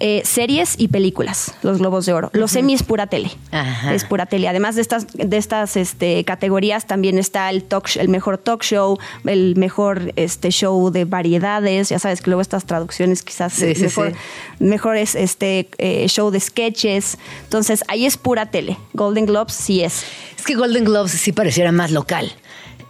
eh, 0.03 0.23
series 0.25 0.75
y 0.79 0.87
películas, 0.87 1.53
los 1.61 1.77
Globos 1.77 2.05
de 2.05 2.13
Oro. 2.13 2.31
Los 2.33 2.55
Emmy 2.55 2.73
es 2.73 2.81
pura 2.81 3.07
tele. 3.07 3.31
Ajá. 3.51 3.93
Es 3.93 4.03
pura 4.03 4.25
tele. 4.25 4.47
Además 4.47 4.75
de 4.75 4.81
estas, 4.81 5.05
de 5.13 5.37
estas 5.37 5.77
este, 5.77 6.23
categorías, 6.25 6.87
también 6.87 7.19
está 7.19 7.49
el 7.51 7.63
talk, 7.63 7.87
el 7.97 8.09
mejor 8.09 8.39
talk 8.39 8.63
show, 8.63 8.97
el 9.25 9.55
mejor 9.55 10.11
este, 10.15 10.49
show 10.49 10.89
de 10.89 11.05
variedades. 11.05 11.89
Ya 11.89 11.99
sabes 11.99 12.21
que 12.21 12.31
luego 12.31 12.41
estas 12.41 12.65
traducciones 12.65 13.21
quizás 13.21 13.53
Sí, 13.53 13.75
sí, 13.75 13.83
mejor, 13.83 14.11
sí. 14.11 14.15
mejor 14.59 14.97
es 14.97 15.13
este 15.13 15.69
eh, 15.77 16.07
show 16.07 16.31
de 16.31 16.39
sketches. 16.39 17.17
Entonces, 17.43 17.83
ahí 17.87 18.05
es 18.05 18.17
pura 18.17 18.47
tele. 18.47 18.77
Golden 18.93 19.27
Globes 19.27 19.53
sí 19.53 19.83
es. 19.83 20.03
Es 20.37 20.45
que 20.45 20.55
Golden 20.55 20.83
Globes 20.83 21.11
sí 21.11 21.31
pareciera 21.31 21.71
más 21.71 21.91
local. 21.91 22.33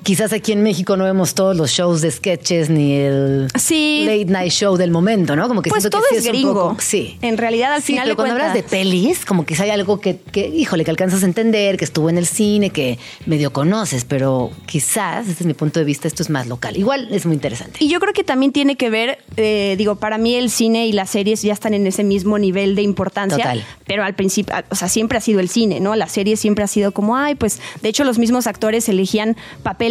Quizás 0.03 0.33
aquí 0.33 0.51
en 0.51 0.63
México 0.63 0.97
no 0.97 1.03
vemos 1.03 1.35
todos 1.35 1.55
los 1.55 1.69
shows 1.71 2.01
de 2.01 2.09
sketches 2.09 2.69
ni 2.71 2.93
el 2.93 3.47
Sí. 3.55 4.03
late 4.05 4.25
night 4.25 4.51
show 4.51 4.75
del 4.75 4.89
momento, 4.89 5.35
¿no? 5.35 5.47
Como 5.47 5.61
que 5.61 5.69
Pues 5.69 5.87
todo 5.89 6.01
que 6.09 6.15
sí 6.15 6.21
es 6.21 6.25
un 6.25 6.31
gringo. 6.31 6.53
poco- 6.69 6.81
sí. 6.81 7.17
En 7.21 7.37
realidad, 7.37 7.73
al 7.73 7.81
Sí, 7.81 7.93
final 7.93 8.05
pero 8.05 8.11
de 8.13 8.15
cuando 8.15 8.33
hablas 8.33 8.53
de 8.55 8.63
pelis, 8.63 9.25
como 9.25 9.45
si 9.47 9.61
hay 9.61 9.69
algo 9.69 9.99
que, 10.01 10.17
que, 10.17 10.47
híjole, 10.47 10.83
que 10.85 10.89
alcanzas 10.91 11.21
a 11.21 11.25
entender, 11.27 11.77
que 11.77 11.85
estuvo 11.85 12.09
en 12.09 12.17
el 12.17 12.25
cine, 12.25 12.71
que 12.71 12.97
medio 13.27 13.53
conoces, 13.53 14.03
pero 14.03 14.49
quizás, 14.65 15.27
desde 15.27 15.45
mi 15.45 15.53
punto 15.53 15.79
de 15.79 15.85
vista, 15.85 16.07
esto 16.07 16.23
es 16.23 16.31
más 16.31 16.47
local. 16.47 16.77
Igual 16.77 17.07
es 17.11 17.27
muy 17.27 17.35
interesante. 17.35 17.77
Y 17.83 17.87
yo 17.87 17.99
creo 17.99 18.13
que 18.13 18.23
también 18.23 18.51
tiene 18.51 18.77
que 18.77 18.89
ver, 18.89 19.19
eh, 19.37 19.75
digo, 19.77 19.97
para 19.97 20.17
mí 20.17 20.33
el 20.33 20.49
cine 20.49 20.87
y 20.87 20.93
las 20.93 21.11
series 21.11 21.43
ya 21.43 21.53
están 21.53 21.75
en 21.75 21.85
ese 21.85 22.03
mismo 22.03 22.39
nivel 22.39 22.73
de 22.75 22.81
importancia. 22.81 23.37
Total. 23.37 23.63
Pero 23.85 24.03
al 24.03 24.15
principio, 24.15 24.55
o 24.71 24.75
sea, 24.75 24.87
siempre 24.89 25.19
ha 25.19 25.21
sido 25.21 25.39
el 25.39 25.47
cine, 25.49 25.79
¿no? 25.79 25.95
La 25.95 26.07
serie 26.07 26.37
siempre 26.37 26.63
ha 26.63 26.67
sido 26.67 26.91
como, 26.91 27.15
ay, 27.17 27.35
pues, 27.35 27.59
de 27.83 27.89
hecho 27.89 28.03
los 28.03 28.17
mismos 28.17 28.47
actores 28.47 28.89
elegían 28.89 29.37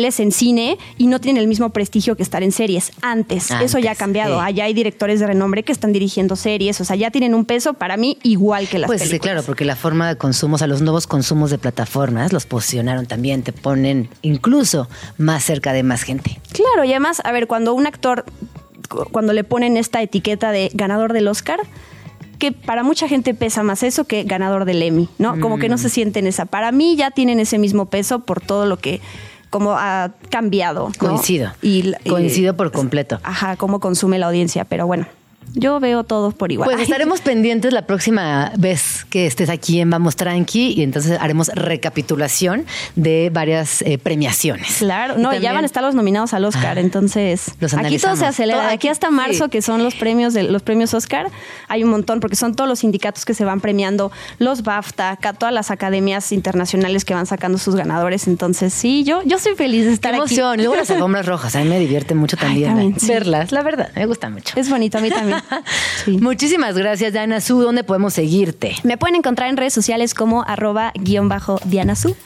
papeles 0.00 0.20
en 0.20 0.32
cine 0.32 0.78
y 0.96 1.06
no 1.08 1.20
tienen 1.20 1.42
el 1.42 1.46
mismo 1.48 1.70
prestigio 1.70 2.16
que 2.16 2.22
estar 2.22 2.42
en 2.42 2.52
series. 2.52 2.92
Antes, 3.02 3.50
eso 3.50 3.78
ya 3.78 3.92
ha 3.92 3.94
cambiado. 3.94 4.36
sí. 4.38 4.44
Allá 4.46 4.64
hay 4.64 4.72
directores 4.72 5.20
de 5.20 5.26
renombre 5.26 5.62
que 5.62 5.72
están 5.72 5.92
dirigiendo 5.92 6.36
series, 6.36 6.80
o 6.80 6.84
sea, 6.84 6.96
ya 6.96 7.10
tienen 7.10 7.34
un 7.34 7.44
peso 7.44 7.74
para 7.74 7.96
mí 7.98 8.18
igual 8.22 8.66
que 8.68 8.78
las 8.78 8.88
Pues 8.88 9.02
sí, 9.02 9.08
películas. 9.08 9.32
claro, 9.34 9.46
porque 9.46 9.64
la 9.66 9.76
forma 9.76 10.08
de 10.08 10.16
consumo, 10.16 10.54
o 10.54 10.58
sea, 10.58 10.66
los 10.68 10.80
nuevos 10.80 11.06
consumos 11.06 11.50
de 11.50 11.58
plataformas 11.58 12.32
los 12.32 12.46
posicionaron 12.46 13.04
también, 13.06 13.42
te 13.42 13.52
ponen 13.52 14.08
incluso 14.22 14.88
más 15.18 15.44
cerca 15.44 15.72
de 15.74 15.82
más 15.82 16.02
gente. 16.02 16.40
Claro, 16.52 16.84
y 16.84 16.90
además, 16.92 17.20
a 17.24 17.30
ver, 17.32 17.46
cuando 17.46 17.74
un 17.74 17.86
actor, 17.86 18.24
cu- 18.88 19.04
cuando 19.10 19.34
le 19.34 19.44
ponen 19.44 19.76
esta 19.76 20.00
etiqueta 20.00 20.50
de 20.50 20.70
ganador 20.72 21.12
del 21.12 21.28
Oscar, 21.28 21.60
que 22.38 22.52
para 22.52 22.82
mucha 22.84 23.06
gente 23.06 23.34
pesa 23.34 23.62
más 23.62 23.82
eso 23.82 24.04
que 24.04 24.22
ganador 24.24 24.64
del 24.64 24.82
Emmy, 24.82 25.10
¿no? 25.18 25.38
Como 25.40 25.58
que 25.58 25.68
no 25.68 25.76
se 25.76 25.90
sienten 25.90 26.26
esa. 26.26 26.46
Para 26.46 26.72
mí 26.72 26.96
ya 26.96 27.10
tienen 27.10 27.38
ese 27.38 27.58
mismo 27.58 27.90
peso 27.90 28.20
por 28.20 28.40
todo 28.40 28.64
lo 28.64 28.78
que 28.78 29.02
como 29.50 29.72
ha 29.76 30.12
cambiado. 30.30 30.88
¿no? 30.88 31.08
Coincido. 31.08 31.52
Y- 31.60 31.92
Coincido 32.08 32.56
por 32.56 32.70
completo. 32.72 33.18
Ajá, 33.22 33.56
cómo 33.56 33.80
consume 33.80 34.18
la 34.18 34.26
audiencia, 34.26 34.64
pero 34.64 34.86
bueno, 34.86 35.06
yo 35.54 35.80
veo 35.80 36.04
todo 36.04 36.30
por 36.32 36.52
igual. 36.52 36.68
Pues 36.70 36.80
estaremos 36.80 37.20
pendientes 37.20 37.72
la 37.72 37.82
próxima 37.86 38.52
vez 38.56 39.04
que 39.10 39.26
estés 39.26 39.48
aquí 39.50 39.80
en 39.80 39.90
Vamos 39.90 40.16
Tranqui 40.16 40.74
y 40.76 40.82
entonces 40.82 41.18
haremos 41.20 41.48
recapitulación 41.54 42.66
de 42.96 43.30
varias 43.32 43.82
eh, 43.82 43.98
premiaciones. 43.98 44.76
Claro, 44.78 45.14
no, 45.16 45.24
ya 45.24 45.30
también- 45.32 45.54
van 45.54 45.64
a 45.64 45.66
estar 45.66 45.82
los 45.82 45.94
nominados 45.94 46.34
al 46.34 46.44
Oscar, 46.44 46.78
Ah, 46.78 46.80
entonces 46.80 47.52
los 47.60 47.74
aquí 47.74 47.98
todo 47.98 48.16
se 48.16 48.26
acelera. 48.26 48.58
Todo 48.58 48.66
aquí 48.68 48.74
aquí, 48.76 48.88
hasta 48.88 49.10
marzo, 49.10 49.44
sí. 49.44 49.50
que 49.50 49.62
son 49.62 49.82
los 49.82 49.94
premios 49.94 50.34
de 50.34 50.44
los 50.44 50.62
premios 50.62 50.94
Oscar, 50.94 51.28
hay 51.68 51.84
un 51.84 51.90
montón, 51.90 52.20
porque 52.20 52.36
son 52.36 52.54
todos 52.54 52.68
los 52.68 52.78
sindicatos 52.80 53.24
que 53.24 53.34
se 53.34 53.44
van 53.44 53.60
premiando, 53.60 54.10
los 54.38 54.62
BAFTA, 54.62 55.10
acá 55.10 55.32
todas 55.32 55.52
las 55.54 55.70
academias 55.70 56.32
internacionales 56.32 57.04
que 57.04 57.14
van 57.14 57.26
sacando 57.26 57.58
sus 57.58 57.74
ganadores. 57.76 58.26
Entonces, 58.28 58.72
sí, 58.72 59.04
yo, 59.04 59.22
yo 59.24 59.38
soy 59.38 59.54
feliz 59.54 59.82
de 59.82 59.88
Qué 59.88 59.94
estar 59.94 60.12
aquí. 60.14 60.18
emoción. 60.20 60.60
Y 60.60 60.62
luego 60.62 60.76
las 60.76 60.90
alfombras 60.90 61.26
rojas, 61.26 61.56
a 61.56 61.60
mí 61.60 61.68
me 61.68 61.78
divierte 61.78 62.14
mucho 62.14 62.36
Ay, 62.40 62.46
también, 62.46 62.68
también, 62.70 62.92
¿eh? 62.92 62.96
sí. 63.00 63.06
verlas, 63.08 63.52
la 63.52 63.62
verdad, 63.62 63.90
me 63.94 64.06
gusta 64.06 64.30
mucho. 64.30 64.54
Es 64.56 64.70
bonito, 64.70 64.98
a 64.98 65.00
mí 65.00 65.10
también. 65.10 65.39
Sí. 66.04 66.18
Muchísimas 66.20 66.76
gracias, 66.76 67.12
Diana 67.12 67.40
Su. 67.40 67.60
¿Dónde 67.60 67.84
podemos 67.84 68.14
seguirte? 68.14 68.76
Me 68.82 68.96
pueden 68.96 69.16
encontrar 69.16 69.48
en 69.48 69.56
redes 69.56 69.74
sociales 69.74 70.14
como 70.14 70.42
arroba 70.42 70.92
guion 70.94 71.28
bajo 71.28 71.60
Diana 71.64 71.94
Su, 71.94 72.16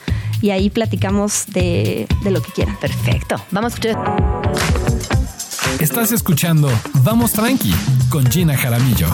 y 0.41 0.51
ahí 0.51 0.69
platicamos 0.69 1.45
de, 1.47 2.07
de 2.23 2.31
lo 2.31 2.41
que 2.41 2.51
quieran. 2.51 2.77
Perfecto. 2.77 3.41
Vamos 3.51 3.73
a 3.73 3.75
escuchar. 3.75 4.65
Estás 5.79 6.11
escuchando 6.11 6.69
Vamos 7.03 7.33
Tranqui 7.33 7.73
con 8.09 8.25
Gina 8.31 8.55
Jaramillo. 8.55 9.07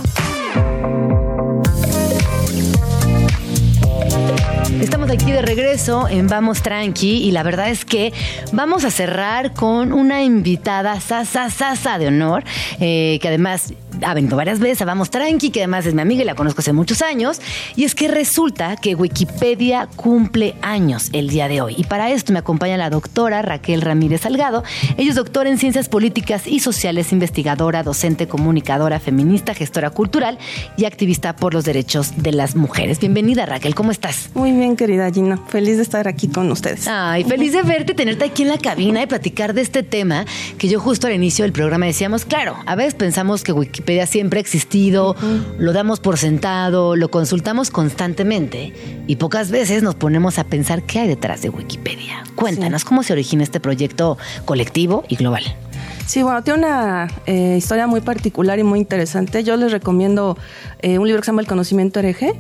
Estamos 4.80 5.12
aquí 5.12 5.32
de 5.32 5.42
regreso 5.42 6.08
en 6.08 6.28
Vamos 6.28 6.62
Tranqui 6.62 7.24
y 7.24 7.32
la 7.32 7.44
verdad 7.44 7.70
es 7.70 7.86
que 7.86 8.14
vamos 8.52 8.84
a 8.84 8.92
cerrar 8.92 9.54
con 9.54 9.94
una 9.94 10.24
invitada 10.24 11.00
sasa 11.00 11.50
sasa 11.50 11.98
de 11.98 12.08
honor 12.08 12.44
eh, 12.80 13.20
que 13.22 13.28
además 13.28 13.74
ha 14.06 14.14
venido 14.14 14.38
varias 14.38 14.60
veces 14.60 14.82
a 14.82 14.86
Vamos 14.86 15.10
Tranqui, 15.10 15.52
que 15.52 15.62
además 15.62 15.86
es 15.86 15.94
mi 15.94 16.02
amiga 16.02 16.24
y 16.24 16.26
la 16.26 16.36
conozco 16.36 16.62
hace 16.62 16.74
muchos 16.74 17.02
años. 17.02 17.42
Y 17.76 17.84
es 17.84 17.96
que 17.96 18.08
resulta 18.08 18.76
que 18.76 18.96
Wikipedia 18.96 19.88
cumple 19.96 20.56
años 20.62 21.10
el 21.14 21.30
día 21.30 21.48
de 21.48 21.62
hoy. 21.62 21.76
Y 21.78 21.84
para 21.86 22.12
esto 22.12 22.34
me 22.34 22.40
acompaña 22.40 22.78
la 22.78 22.90
doctora 22.90 23.42
Raquel 23.42 23.82
Ramírez 23.82 24.22
Salgado. 24.22 24.64
Ella 24.98 25.10
es 25.10 25.16
doctora 25.16 25.50
en 25.50 25.58
Ciencias 25.58 25.90
Políticas 25.90 26.48
y 26.48 26.60
Sociales, 26.60 27.12
investigadora, 27.12 27.84
docente, 27.84 28.28
comunicadora, 28.28 29.00
feminista, 29.00 29.54
gestora 29.54 29.90
cultural 29.90 30.38
y 30.78 30.86
activista 30.86 31.36
por 31.36 31.54
los 31.54 31.66
derechos 31.66 32.14
de 32.18 32.32
las 32.32 32.56
mujeres. 32.56 33.00
Bienvenida, 33.00 33.46
Raquel, 33.46 33.76
¿cómo 33.76 33.92
estás? 33.92 34.30
Muy 34.34 34.52
bien, 34.52 34.76
querida 34.76 35.12
Gina. 35.12 35.38
Feliz 35.48 35.78
de 35.78 35.84
estar 35.84 36.08
aquí 36.08 36.28
con 36.28 36.52
ustedes. 36.52 36.88
Ay, 36.88 37.24
feliz 37.24 37.54
de 37.54 37.62
verte, 37.64 37.94
tenerte 37.94 38.26
aquí 38.26 38.44
en 38.44 38.50
la 38.50 38.58
cabina 38.58 39.02
y 39.02 39.08
platicar 39.08 39.54
de 39.54 39.62
este 39.62 39.84
tema 39.84 40.26
que 40.58 40.68
yo 40.68 40.80
justo 40.80 41.08
al 41.08 41.14
inicio 41.14 41.44
del 41.44 41.52
programa 41.52 41.86
decíamos, 41.86 42.26
claro, 42.26 42.56
a 42.66 42.76
veces 42.76 42.96
pensamos 42.96 43.44
que 43.44 43.52
Wikipedia 43.52 43.91
siempre 44.06 44.40
ha 44.40 44.42
existido, 44.42 45.16
lo 45.58 45.74
damos 45.74 46.00
por 46.00 46.18
sentado, 46.18 46.96
lo 46.96 47.12
consultamos 47.12 47.72
constantemente 47.72 48.74
y 49.08 49.16
pocas 49.18 49.52
veces 49.52 49.84
nos 49.84 49.96
ponemos 49.96 50.40
a 50.40 50.46
pensar 50.46 50.84
qué 50.84 51.00
hay 51.00 51.08
detrás 51.08 51.42
de 51.42 51.50
Wikipedia. 51.50 52.24
Cuéntanos 52.36 52.86
cómo 52.86 53.04
se 53.04 53.14
origina 53.14 53.44
este 53.44 53.60
proyecto 53.60 54.18
colectivo 54.46 55.04
y 55.08 55.16
global. 55.16 55.44
Sí, 56.06 56.24
bueno, 56.24 56.44
tiene 56.44 56.60
una 56.60 57.08
eh, 57.26 57.56
historia 57.58 57.88
muy 57.88 58.02
particular 58.02 58.60
y 58.60 58.64
muy 58.64 58.80
interesante. 58.80 59.44
Yo 59.44 59.56
les 59.56 59.72
recomiendo 59.72 60.38
eh, 60.82 60.98
un 60.98 61.08
libro 61.08 61.22
que 61.22 61.26
se 61.26 61.32
llama 61.32 61.42
El 61.42 61.48
conocimiento 61.48 62.00
hereje, 62.00 62.34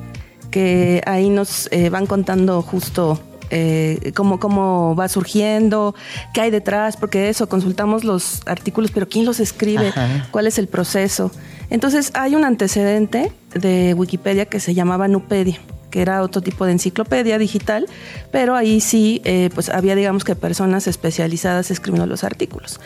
que 0.49 1.01
ahí 1.05 1.29
nos 1.29 1.69
eh, 1.71 1.89
van 1.89 2.05
contando 2.05 2.61
justo 2.61 3.19
eh, 3.51 4.11
cómo, 4.15 4.39
cómo 4.39 4.95
va 4.95 5.07
surgiendo, 5.07 5.93
qué 6.33 6.41
hay 6.41 6.51
detrás, 6.51 6.97
porque 6.97 7.29
eso, 7.29 7.47
consultamos 7.47 8.03
los 8.03 8.41
artículos, 8.47 8.91
pero 8.91 9.07
¿quién 9.07 9.25
los 9.25 9.39
escribe? 9.39 9.89
Ajá. 9.89 10.27
¿Cuál 10.31 10.47
es 10.47 10.57
el 10.57 10.67
proceso? 10.67 11.31
Entonces 11.69 12.11
hay 12.15 12.35
un 12.35 12.43
antecedente 12.45 13.31
de 13.53 13.93
Wikipedia 13.93 14.45
que 14.45 14.59
se 14.59 14.73
llamaba 14.73 15.07
Nupedia 15.07 15.59
que 15.91 16.01
era 16.01 16.21
otro 16.23 16.41
tipo 16.41 16.65
de 16.65 16.71
enciclopedia 16.71 17.37
digital, 17.37 17.85
pero 18.31 18.55
ahí 18.55 18.79
sí, 18.79 19.21
eh, 19.25 19.49
pues 19.53 19.67
había 19.67 19.93
digamos 19.93 20.23
que 20.23 20.37
personas 20.37 20.87
especializadas 20.87 21.69
escribiendo 21.69 22.05
los 22.07 22.23
artículos. 22.23 22.79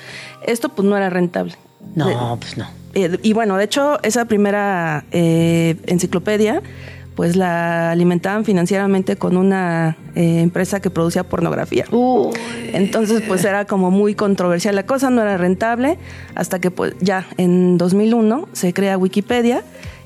Esto 0.48 0.70
pues 0.70 0.88
no 0.88 0.98
era 0.98 1.12
rentable. 1.12 1.54
No, 1.94 2.08
De- 2.08 2.38
pues 2.42 2.58
no. 2.58 2.68
eh, 2.96 3.20
y 3.22 3.34
bueno, 3.34 3.58
de 3.58 3.66
hecho, 3.66 4.00
esa 4.02 4.26
primera 4.26 5.06
eh, 5.12 5.76
enciclopedia, 5.86 6.64
pues 7.16 7.36
la 7.36 7.92
alimentaban 7.92 8.44
financieramente 8.46 9.16
con 9.16 9.38
una 9.38 9.98
eh, 10.16 10.42
empresa 10.42 10.82
que 10.82 10.90
producía 10.90 11.24
pornografía. 11.24 11.86
Entonces, 12.74 13.22
pues 13.28 13.46
era 13.46 13.66
como 13.66 13.90
muy 13.90 14.16
controversial 14.16 14.76
la 14.76 14.86
cosa, 14.86 15.10
no 15.10 15.22
era 15.22 15.38
rentable, 15.38 15.98
hasta 16.36 16.60
que 16.60 16.72
pues 16.72 16.94
ya 17.00 17.26
en 17.38 17.78
2001 17.78 18.50
se 18.52 18.74
crea 18.74 18.98
Wikipedia. 18.98 19.64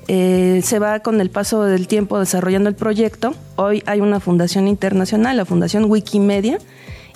eh, 0.08 0.60
se 0.64 0.80
va 0.80 1.00
con 1.00 1.20
el 1.20 1.30
paso 1.30 1.62
del 1.64 1.86
tiempo 1.86 2.18
desarrollando 2.18 2.68
el 2.68 2.74
proyecto. 2.74 3.34
Hoy 3.54 3.82
hay 3.86 4.00
una 4.00 4.18
fundación 4.18 4.66
internacional, 4.66 5.36
la 5.36 5.44
Fundación 5.44 5.84
Wikimedia, 5.84 6.58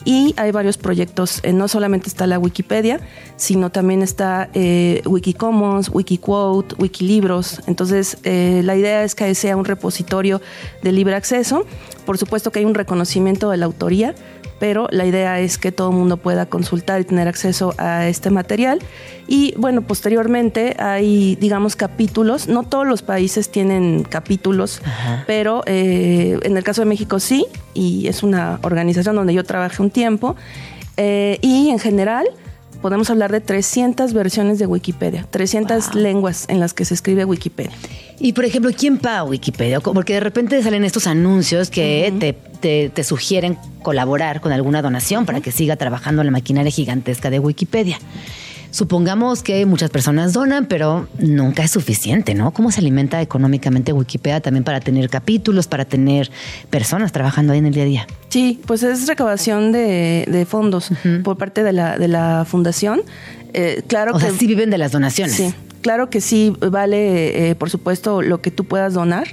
y 0.04 0.34
hay 0.36 0.50
varios 0.50 0.76
proyectos. 0.76 1.40
eh, 1.42 1.52
no 1.52 1.68
solamente 1.68 2.08
está 2.08 2.26
la 2.26 2.38
Wikipedia, 2.38 3.00
sino 3.36 3.70
también 3.70 4.02
está 4.02 4.50
eh, 4.54 5.02
Wikicommons, 5.06 5.90
Wikiquote, 5.92 6.74
Wikilibros. 6.78 7.60
Entonces, 7.66 8.18
eh, 8.24 8.62
la 8.64 8.76
idea 8.76 9.04
es 9.04 9.14
que 9.14 9.34
sea 9.34 9.56
un 9.56 9.64
repositorio 9.64 10.40
de 10.82 10.92
libre 10.92 11.14
acceso. 11.14 11.66
Por 12.04 12.18
supuesto 12.18 12.52
que 12.52 12.58
hay 12.58 12.64
un 12.64 12.74
reconocimiento 12.74 13.50
de 13.50 13.56
la 13.56 13.66
autoría, 13.66 14.14
pero 14.58 14.88
la 14.90 15.04
idea 15.04 15.40
es 15.40 15.58
que 15.58 15.72
todo 15.72 15.90
el 15.90 15.96
mundo 15.96 16.16
pueda 16.16 16.46
consultar 16.46 17.00
y 17.00 17.04
tener 17.04 17.28
acceso 17.28 17.74
a 17.78 18.06
este 18.06 18.30
material. 18.30 18.80
Y 19.26 19.54
bueno, 19.56 19.82
posteriormente 19.82 20.76
hay, 20.78 21.36
digamos, 21.36 21.76
capítulos. 21.76 22.48
No 22.48 22.62
todos 22.62 22.86
los 22.86 23.02
países 23.02 23.50
tienen 23.50 24.04
capítulos, 24.04 24.82
pero 25.26 25.62
eh, 25.66 26.38
en 26.42 26.56
el 26.56 26.64
caso 26.64 26.82
de 26.82 26.86
México 26.86 27.20
sí, 27.20 27.46
y 27.72 28.06
es 28.06 28.22
una 28.22 28.58
organización 28.62 29.16
donde 29.16 29.34
yo 29.34 29.44
trabajé 29.44 29.82
un 29.82 29.90
tiempo. 29.90 30.36
Eh, 30.96 31.38
y 31.42 31.70
en 31.70 31.78
general 31.80 32.26
podemos 32.84 33.08
hablar 33.08 33.32
de 33.32 33.40
300 33.40 34.12
versiones 34.12 34.58
de 34.58 34.66
Wikipedia, 34.66 35.26
300 35.30 35.94
lenguas 35.94 36.44
en 36.48 36.60
las 36.60 36.74
que 36.74 36.84
se 36.84 36.92
escribe 36.92 37.24
Wikipedia. 37.24 37.72
Y 38.20 38.34
por 38.34 38.44
ejemplo, 38.44 38.70
¿quién 38.76 38.98
paga 38.98 39.24
Wikipedia? 39.24 39.80
Porque 39.80 40.12
de 40.12 40.20
repente 40.20 40.62
salen 40.62 40.84
estos 40.84 41.06
anuncios 41.06 41.70
que 41.70 42.12
te, 42.20 42.34
te- 42.34 42.90
te 42.90 43.02
sugieren 43.02 43.56
colaborar 43.82 44.42
con 44.42 44.52
alguna 44.52 44.82
donación 44.82 45.24
para 45.24 45.40
que 45.40 45.50
siga 45.50 45.76
trabajando 45.76 46.22
la 46.24 46.30
maquinaria 46.30 46.70
gigantesca 46.70 47.30
de 47.30 47.38
Wikipedia. 47.38 47.98
Supongamos 48.74 49.44
que 49.44 49.64
muchas 49.66 49.88
personas 49.88 50.32
donan, 50.32 50.66
pero 50.66 51.06
nunca 51.20 51.62
es 51.62 51.70
suficiente, 51.70 52.34
¿no? 52.34 52.50
¿Cómo 52.50 52.72
se 52.72 52.80
alimenta 52.80 53.22
económicamente 53.22 53.92
Wikipedia 53.92 54.40
también 54.40 54.64
para 54.64 54.80
tener 54.80 55.08
capítulos, 55.08 55.68
para 55.68 55.84
tener 55.84 56.28
personas 56.70 57.12
trabajando 57.12 57.52
ahí 57.52 57.60
en 57.60 57.66
el 57.66 57.72
día 57.72 57.84
a 57.84 57.86
día? 57.86 58.06
Sí, 58.30 58.60
pues 58.66 58.82
es 58.82 59.06
recabación 59.06 59.70
de, 59.70 60.26
de 60.28 60.44
fondos 60.44 60.90
por 61.22 61.38
parte 61.38 61.62
de 61.62 61.72
la, 61.72 61.98
de 61.98 62.08
la 62.08 62.44
fundación. 62.48 63.02
Eh, 63.52 63.84
claro 63.86 64.10
O 64.10 64.18
que 64.18 64.24
sea, 64.24 64.34
sí 64.36 64.48
viven 64.48 64.70
de 64.70 64.78
las 64.78 64.90
donaciones. 64.90 65.36
Sí, 65.36 65.54
claro 65.80 66.10
que 66.10 66.20
sí 66.20 66.52
vale, 66.58 67.50
eh, 67.50 67.54
por 67.54 67.70
supuesto, 67.70 68.22
lo 68.22 68.40
que 68.40 68.50
tú 68.50 68.64
puedas 68.64 68.92
donar. 68.92 69.28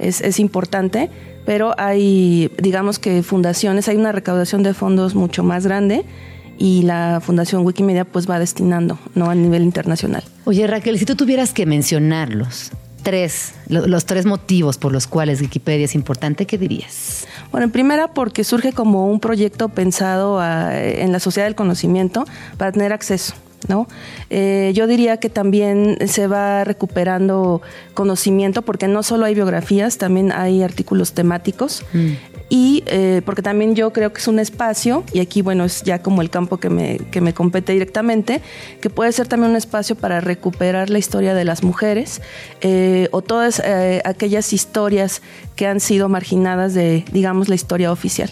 Es, 0.00 0.20
es 0.20 0.40
importante, 0.40 1.08
pero 1.46 1.72
hay, 1.78 2.50
digamos 2.60 2.98
que 2.98 3.22
fundaciones, 3.22 3.86
hay 3.86 3.94
una 3.94 4.10
recaudación 4.10 4.64
de 4.64 4.74
fondos 4.74 5.14
mucho 5.14 5.44
más 5.44 5.64
grande 5.64 6.04
y 6.62 6.82
la 6.82 7.20
Fundación 7.20 7.64
Wikimedia 7.66 8.04
pues 8.04 8.30
va 8.30 8.38
destinando, 8.38 8.96
¿no? 9.16 9.28
A 9.30 9.34
nivel 9.34 9.64
internacional. 9.64 10.22
Oye, 10.44 10.64
Raquel, 10.68 10.96
si 10.96 11.04
tú 11.04 11.16
tuvieras 11.16 11.52
que 11.52 11.66
mencionarlos, 11.66 12.70
tres, 13.02 13.54
lo- 13.66 13.88
los 13.88 14.06
tres 14.06 14.26
motivos 14.26 14.78
por 14.78 14.92
los 14.92 15.08
cuales 15.08 15.40
Wikipedia 15.40 15.86
es 15.86 15.96
importante, 15.96 16.46
¿qué 16.46 16.58
dirías? 16.58 17.26
Bueno, 17.50 17.64
en 17.64 17.72
primera 17.72 18.14
porque 18.14 18.44
surge 18.44 18.72
como 18.72 19.08
un 19.10 19.18
proyecto 19.18 19.70
pensado 19.70 20.38
a- 20.38 20.78
en 20.78 21.10
la 21.10 21.18
sociedad 21.18 21.46
del 21.48 21.56
conocimiento 21.56 22.24
para 22.58 22.70
tener 22.70 22.92
acceso. 22.92 23.34
¿No? 23.68 23.86
Eh, 24.28 24.72
yo 24.74 24.86
diría 24.86 25.18
que 25.18 25.30
también 25.30 25.96
se 26.06 26.26
va 26.26 26.64
recuperando 26.64 27.62
conocimiento 27.94 28.62
porque 28.62 28.88
no 28.88 29.02
solo 29.02 29.24
hay 29.24 29.34
biografías, 29.34 29.98
también 29.98 30.32
hay 30.32 30.62
artículos 30.62 31.12
temáticos 31.12 31.84
y 32.48 32.82
eh, 32.86 33.22
porque 33.24 33.40
también 33.40 33.74
yo 33.74 33.92
creo 33.92 34.12
que 34.12 34.20
es 34.20 34.28
un 34.28 34.38
espacio, 34.38 35.04
y 35.12 35.20
aquí 35.20 35.42
bueno 35.42 35.64
es 35.64 35.84
ya 35.84 36.02
como 36.02 36.22
el 36.22 36.28
campo 36.28 36.58
que 36.58 36.70
me, 36.70 36.98
que 36.98 37.20
me 37.20 37.32
compete 37.32 37.72
directamente, 37.72 38.42
que 38.80 38.90
puede 38.90 39.12
ser 39.12 39.28
también 39.28 39.52
un 39.52 39.56
espacio 39.56 39.96
para 39.96 40.20
recuperar 40.20 40.90
la 40.90 40.98
historia 40.98 41.32
de 41.32 41.44
las 41.44 41.62
mujeres 41.62 42.20
eh, 42.62 43.08
o 43.12 43.22
todas 43.22 43.62
aquellas 44.04 44.52
historias 44.52 45.22
que 45.56 45.66
han 45.66 45.80
sido 45.80 46.08
marginadas 46.08 46.74
de, 46.74 47.04
digamos, 47.12 47.48
la 47.48 47.54
historia 47.54 47.92
oficial. 47.92 48.30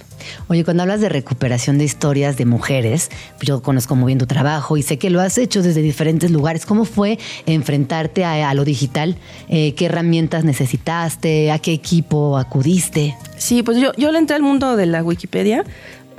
Oye, 0.49 0.65
cuando 0.65 0.83
hablas 0.83 1.01
de 1.01 1.09
recuperación 1.09 1.79
de 1.79 1.85
historias 1.85 2.37
de 2.37 2.45
mujeres, 2.45 3.11
yo 3.41 3.63
conozco 3.63 3.97
muy 3.97 4.09
bien 4.09 4.19
tu 4.19 4.27
trabajo 4.27 4.77
y 4.77 4.83
sé 4.83 4.99
que 4.99 5.11
lo 5.11 5.20
has 5.21 5.39
hecho 5.39 5.63
desde 5.63 5.83
diferentes 5.83 6.31
lugares. 6.31 6.67
¿Cómo 6.67 6.85
fue 6.85 7.19
enfrentarte 7.47 8.25
a, 8.25 8.53
lo 8.55 8.65
digital? 8.65 9.17
Eh, 9.49 9.75
¿Qué 9.75 9.87
herramientas 9.87 10.45
necesitaste? 10.45 11.51
¿A 11.51 11.59
qué 11.59 11.73
equipo 11.73 12.39
acudiste? 12.39 13.17
Sí, 13.37 13.63
pues 13.63 13.79
yo, 13.79 13.93
yo 13.97 14.13
le 14.13 14.19
entré 14.19 14.37
al 14.37 14.43
mundo 14.43 14.77
de 14.77 14.87
la 14.87 15.03
Wikipedia 15.03 15.65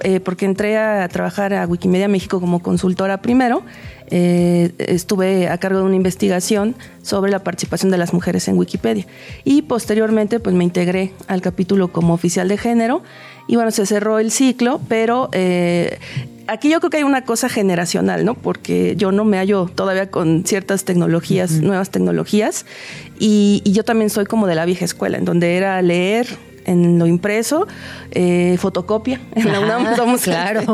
eh, 0.04 0.20
porque 0.20 0.46
entré 0.46 0.78
a 0.78 1.08
trabajar 1.10 1.54
a 1.54 1.68
Wikimedia 1.68 2.08
México 2.08 2.40
como 2.40 2.62
consultora 2.62 3.22
primero. 3.22 3.64
Eh, 4.08 4.72
estuve 4.80 5.48
a 5.48 5.58
cargo 5.60 5.80
de 5.80 5.86
una 5.86 5.96
investigación 5.96 6.76
sobre 7.04 7.32
la 7.32 7.40
participación 7.40 7.92
de 7.92 7.98
las 7.98 8.14
mujeres 8.14 8.48
en 8.48 8.58
Wikipedia 8.58 9.06
y 9.46 9.62
posteriormente 9.62 10.40
pues 10.42 10.54
me 10.54 10.66
integré 10.66 11.14
al 11.28 11.42
capítulo 11.42 11.94
como 11.94 12.14
oficial 12.14 12.50
de 12.50 12.58
género 12.58 13.04
y 13.48 13.56
bueno, 13.56 13.72
se 13.72 13.86
cerró 13.86 14.20
el 14.20 14.32
ciclo, 14.32 14.82
pero 14.90 15.30
eh, 15.32 16.00
aquí 16.52 16.70
yo 16.70 16.80
creo 16.80 16.90
que 16.90 16.98
hay 16.98 17.04
una 17.04 17.24
cosa 17.26 17.50
generacional, 17.50 18.26
¿no? 18.26 18.36
Porque 18.36 18.96
yo 18.98 19.12
no 19.12 19.26
me 19.26 19.38
hallo 19.38 19.70
todavía 19.74 20.12
con 20.12 20.44
ciertas 20.46 20.84
tecnologías, 20.86 21.52
nuevas 21.62 21.90
tecnologías 21.90 22.66
y, 23.20 23.62
y 23.66 23.72
yo 23.72 23.84
también 23.84 24.10
soy 24.10 24.26
como 24.26 24.48
de 24.48 24.56
la 24.56 24.66
vieja 24.66 24.86
escuela, 24.86 25.18
en 25.18 25.26
donde 25.26 25.56
era 25.58 25.82
leer 25.82 26.28
en 26.64 27.00
lo 27.00 27.08
impreso, 27.08 27.68
eh, 28.12 28.56
fotocopia. 28.60 29.20
En 29.36 29.52
la 29.52 29.60
UNAM 29.62 29.96
somos 29.96 30.22
claro. 30.22 30.62
¿no? 30.62 30.74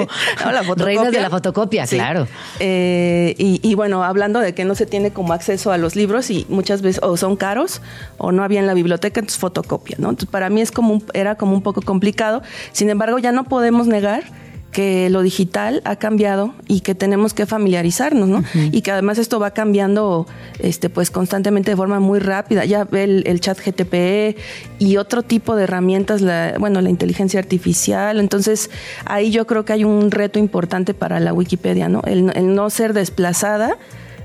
la 0.52 0.64
fotocopia. 0.64 0.86
Reinas 0.86 1.12
de 1.14 1.22
la 1.22 1.30
fotocopia, 1.30 1.88
Sí. 1.88 1.96
claro. 1.96 2.28
Eh, 2.60 3.36
y, 3.38 3.62
y 3.64 3.74
bueno, 3.76 4.04
hablando 4.04 4.42
de 4.42 4.54
que 4.54 4.66
no 4.66 4.76
se 4.76 4.86
tiene 4.86 5.12
como 5.12 5.32
acceso 5.32 5.72
a 5.72 5.78
los 5.78 5.96
libros 5.96 6.30
y 6.30 6.46
muchas 6.50 6.82
veces 6.82 7.02
o 7.04 7.16
son 7.16 7.38
caros 7.38 7.82
o 8.18 8.34
no 8.34 8.44
había 8.44 8.60
en 8.60 8.68
la 8.68 8.74
biblioteca, 8.74 9.22
entonces 9.22 9.40
fotocopia, 9.40 9.96
¿no? 9.98 10.10
Entonces 10.10 10.30
para 10.30 10.50
mí 10.50 10.60
es 10.60 10.72
como 10.74 10.94
un- 10.96 11.06
era 11.14 11.36
como 11.36 11.54
un 11.54 11.62
poco 11.62 11.82
complicado. 11.82 12.42
Sin 12.74 12.90
embargo, 12.90 13.18
ya 13.20 13.32
no 13.32 13.46
podemos 13.46 13.88
negar 13.88 14.24
que 14.72 15.10
lo 15.10 15.22
digital 15.22 15.82
ha 15.86 15.96
cambiado 15.96 16.54
y 16.68 16.82
que 16.82 16.94
tenemos 16.94 17.34
que 17.34 17.46
familiarizarnos, 17.46 18.28
¿no? 18.28 18.44
Y 18.54 18.82
que 18.82 18.92
además 18.92 19.18
esto 19.18 19.40
va 19.40 19.52
cambiando 19.52 20.28
este 20.60 20.90
pues 20.90 21.10
constantemente 21.10 21.72
de 21.72 21.78
forma 21.78 22.00
muy 22.00 22.20
rápida. 22.20 22.66
Ya 22.66 22.84
ve 22.84 23.04
el, 23.04 23.24
el 23.26 23.40
chat 23.40 23.58
GTP 23.60 24.38
y 24.80 24.98
otro 24.98 25.24
tipo 25.24 25.56
de 25.56 25.64
herramientas, 25.64 26.22
la, 26.22 26.56
bueno, 26.60 26.82
la 26.82 26.90
inteligencia 26.90 27.40
artificial. 27.40 28.20
Entonces, 28.20 28.70
ahí 29.06 29.32
yo 29.32 29.48
creo 29.48 29.66
que 29.66 29.74
hay 29.74 29.84
un 29.84 30.12
reto 30.12 30.38
importante 30.38 30.94
para 30.94 31.20
la 31.20 31.34
Wikipedia, 31.34 31.90
¿no? 31.90 32.02
El, 32.06 32.32
el 32.36 32.54
no 32.54 32.70
ser 32.70 32.94
desplazada 32.94 33.78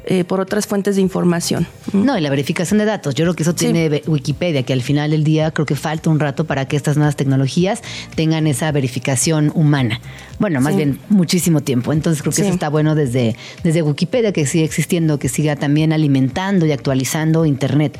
eh, 0.04 0.24
por 0.24 0.40
otras 0.40 0.66
fuentes 0.66 0.96
de 0.96 1.02
información. 1.02 1.66
No, 1.92 2.18
y 2.18 2.20
la 2.20 2.30
verificación 2.30 2.78
de 2.78 2.84
datos. 2.84 3.14
Yo 3.14 3.24
creo 3.24 3.34
que 3.34 3.42
eso 3.42 3.54
tiene 3.54 4.02
Wikipedia, 4.06 4.62
que 4.64 4.72
al 4.72 4.82
final 4.82 5.10
del 5.10 5.24
día 5.24 5.50
creo 5.52 5.66
que 5.66 5.76
falta 5.76 6.10
un 6.10 6.18
rato 6.18 6.44
para 6.44 6.66
que 6.66 6.76
estas 6.76 6.96
nuevas 6.96 7.16
tecnologías 7.16 7.82
tengan 8.14 8.46
esa 8.46 8.70
verificación 8.72 9.52
humana. 9.54 10.00
Bueno, 10.38 10.60
más 10.60 10.74
bien 10.74 10.98
muchísimo 11.08 11.60
tiempo. 11.60 11.92
Entonces 11.92 12.22
creo 12.22 12.32
que 12.32 12.42
eso 12.42 12.50
está 12.50 12.68
bueno 12.68 12.94
desde, 12.94 13.36
desde 13.62 13.82
Wikipedia, 13.82 14.32
que 14.32 14.44
siga 14.46 14.64
existiendo, 14.64 15.18
que 15.18 15.28
siga 15.28 15.56
también 15.56 15.92
alimentando 15.92 16.66
y 16.66 16.72
actualizando 16.72 17.46
Internet. 17.46 17.98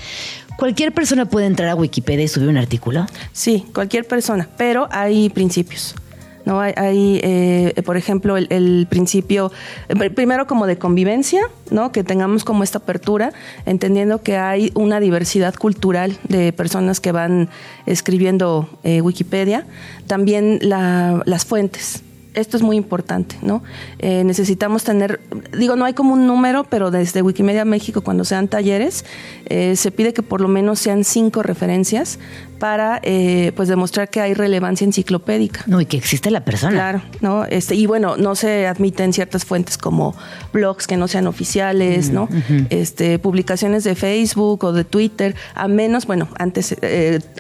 ¿Cualquier 0.57 0.93
persona 0.93 1.27
puede 1.27 1.47
entrar 1.47 1.69
a 1.69 1.75
Wikipedia 1.75 2.25
y 2.25 2.29
subir 2.29 2.49
un 2.49 2.57
artículo? 2.57 3.07
Sí, 3.33 3.65
cualquier 3.73 4.07
persona, 4.07 4.49
pero 4.57 4.89
hay 4.91 5.31
principios. 5.31 5.95
¿No? 6.45 6.61
Hay, 6.61 7.21
eh, 7.23 7.75
por 7.85 7.97
ejemplo, 7.97 8.37
el, 8.37 8.87
principio, 8.89 9.53
eh, 9.89 10.11
primero 10.11 10.47
como 10.47 10.67
de 10.67 10.79
convivencia, 10.79 11.43
¿no? 11.71 11.93
Que 11.93 12.05
tengamos 12.05 12.45
como 12.45 12.63
esta 12.63 12.79
apertura, 12.79 13.33
entendiendo 13.67 14.23
que 14.23 14.37
hay 14.37 14.71
una 14.75 15.01
diversidad 15.01 15.55
cultural 15.55 16.19
de 16.29 16.53
personas 16.53 17.01
que 17.01 17.13
van 17.13 17.49
escribiendo 17.87 18.69
eh, 18.85 19.01
Wikipedia. 19.01 19.67
También 20.07 20.59
las 20.63 21.45
fuentes, 21.45 22.03
esto 22.35 22.57
es 22.57 22.63
muy 22.63 22.77
importante, 22.77 23.37
¿no? 23.43 23.63
Eh, 23.99 24.25
necesitamos 24.25 24.85
tener, 24.85 25.21
digo, 25.57 25.77
no 25.77 25.85
hay 25.85 25.93
como 25.93 26.15
un 26.15 26.27
número, 26.27 26.65
pero 26.65 26.91
desde 26.91 27.23
Wikimedia 27.23 27.65
México, 27.65 28.01
cuando 28.01 28.25
sean 28.25 28.49
talleres, 28.49 29.05
eh, 29.47 29.77
se 29.77 29.91
pide 29.91 30.13
que 30.13 30.23
por 30.23 30.41
lo 30.41 30.49
menos 30.49 30.79
sean 30.79 31.05
cinco 31.05 31.43
referencias 31.43 32.19
para, 32.59 33.01
eh, 33.03 33.53
pues, 33.57 33.69
demostrar 33.69 34.09
que 34.09 34.21
hay 34.21 34.35
relevancia 34.35 34.85
enciclopédica. 34.85 35.65
No, 35.67 35.81
y 35.81 35.87
que 35.87 35.97
existe 35.97 36.31
la 36.31 36.45
persona. 36.45 36.73
Claro, 36.73 37.03
¿no? 37.21 37.45
Este, 37.45 37.75
y 37.75 37.87
bueno, 37.87 38.17
no 38.17 38.35
se 38.35 38.67
admiten 38.67 39.13
ciertas 39.13 39.45
fuentes 39.45 39.77
como 39.77 40.15
blogs 40.53 40.87
que 40.87 40.97
no 40.97 41.09
sean 41.09 41.27
oficiales, 41.27 42.11
¿no? 42.11 42.29
Este, 42.71 43.19
publicaciones 43.19 43.85
de 43.85 43.95
Facebook 43.95 44.65
o 44.65 44.73
de 44.73 44.85
Twitter, 44.85 45.35
a 45.55 45.67
menos, 45.69 46.07
bueno, 46.07 46.29
antes, 46.39 46.77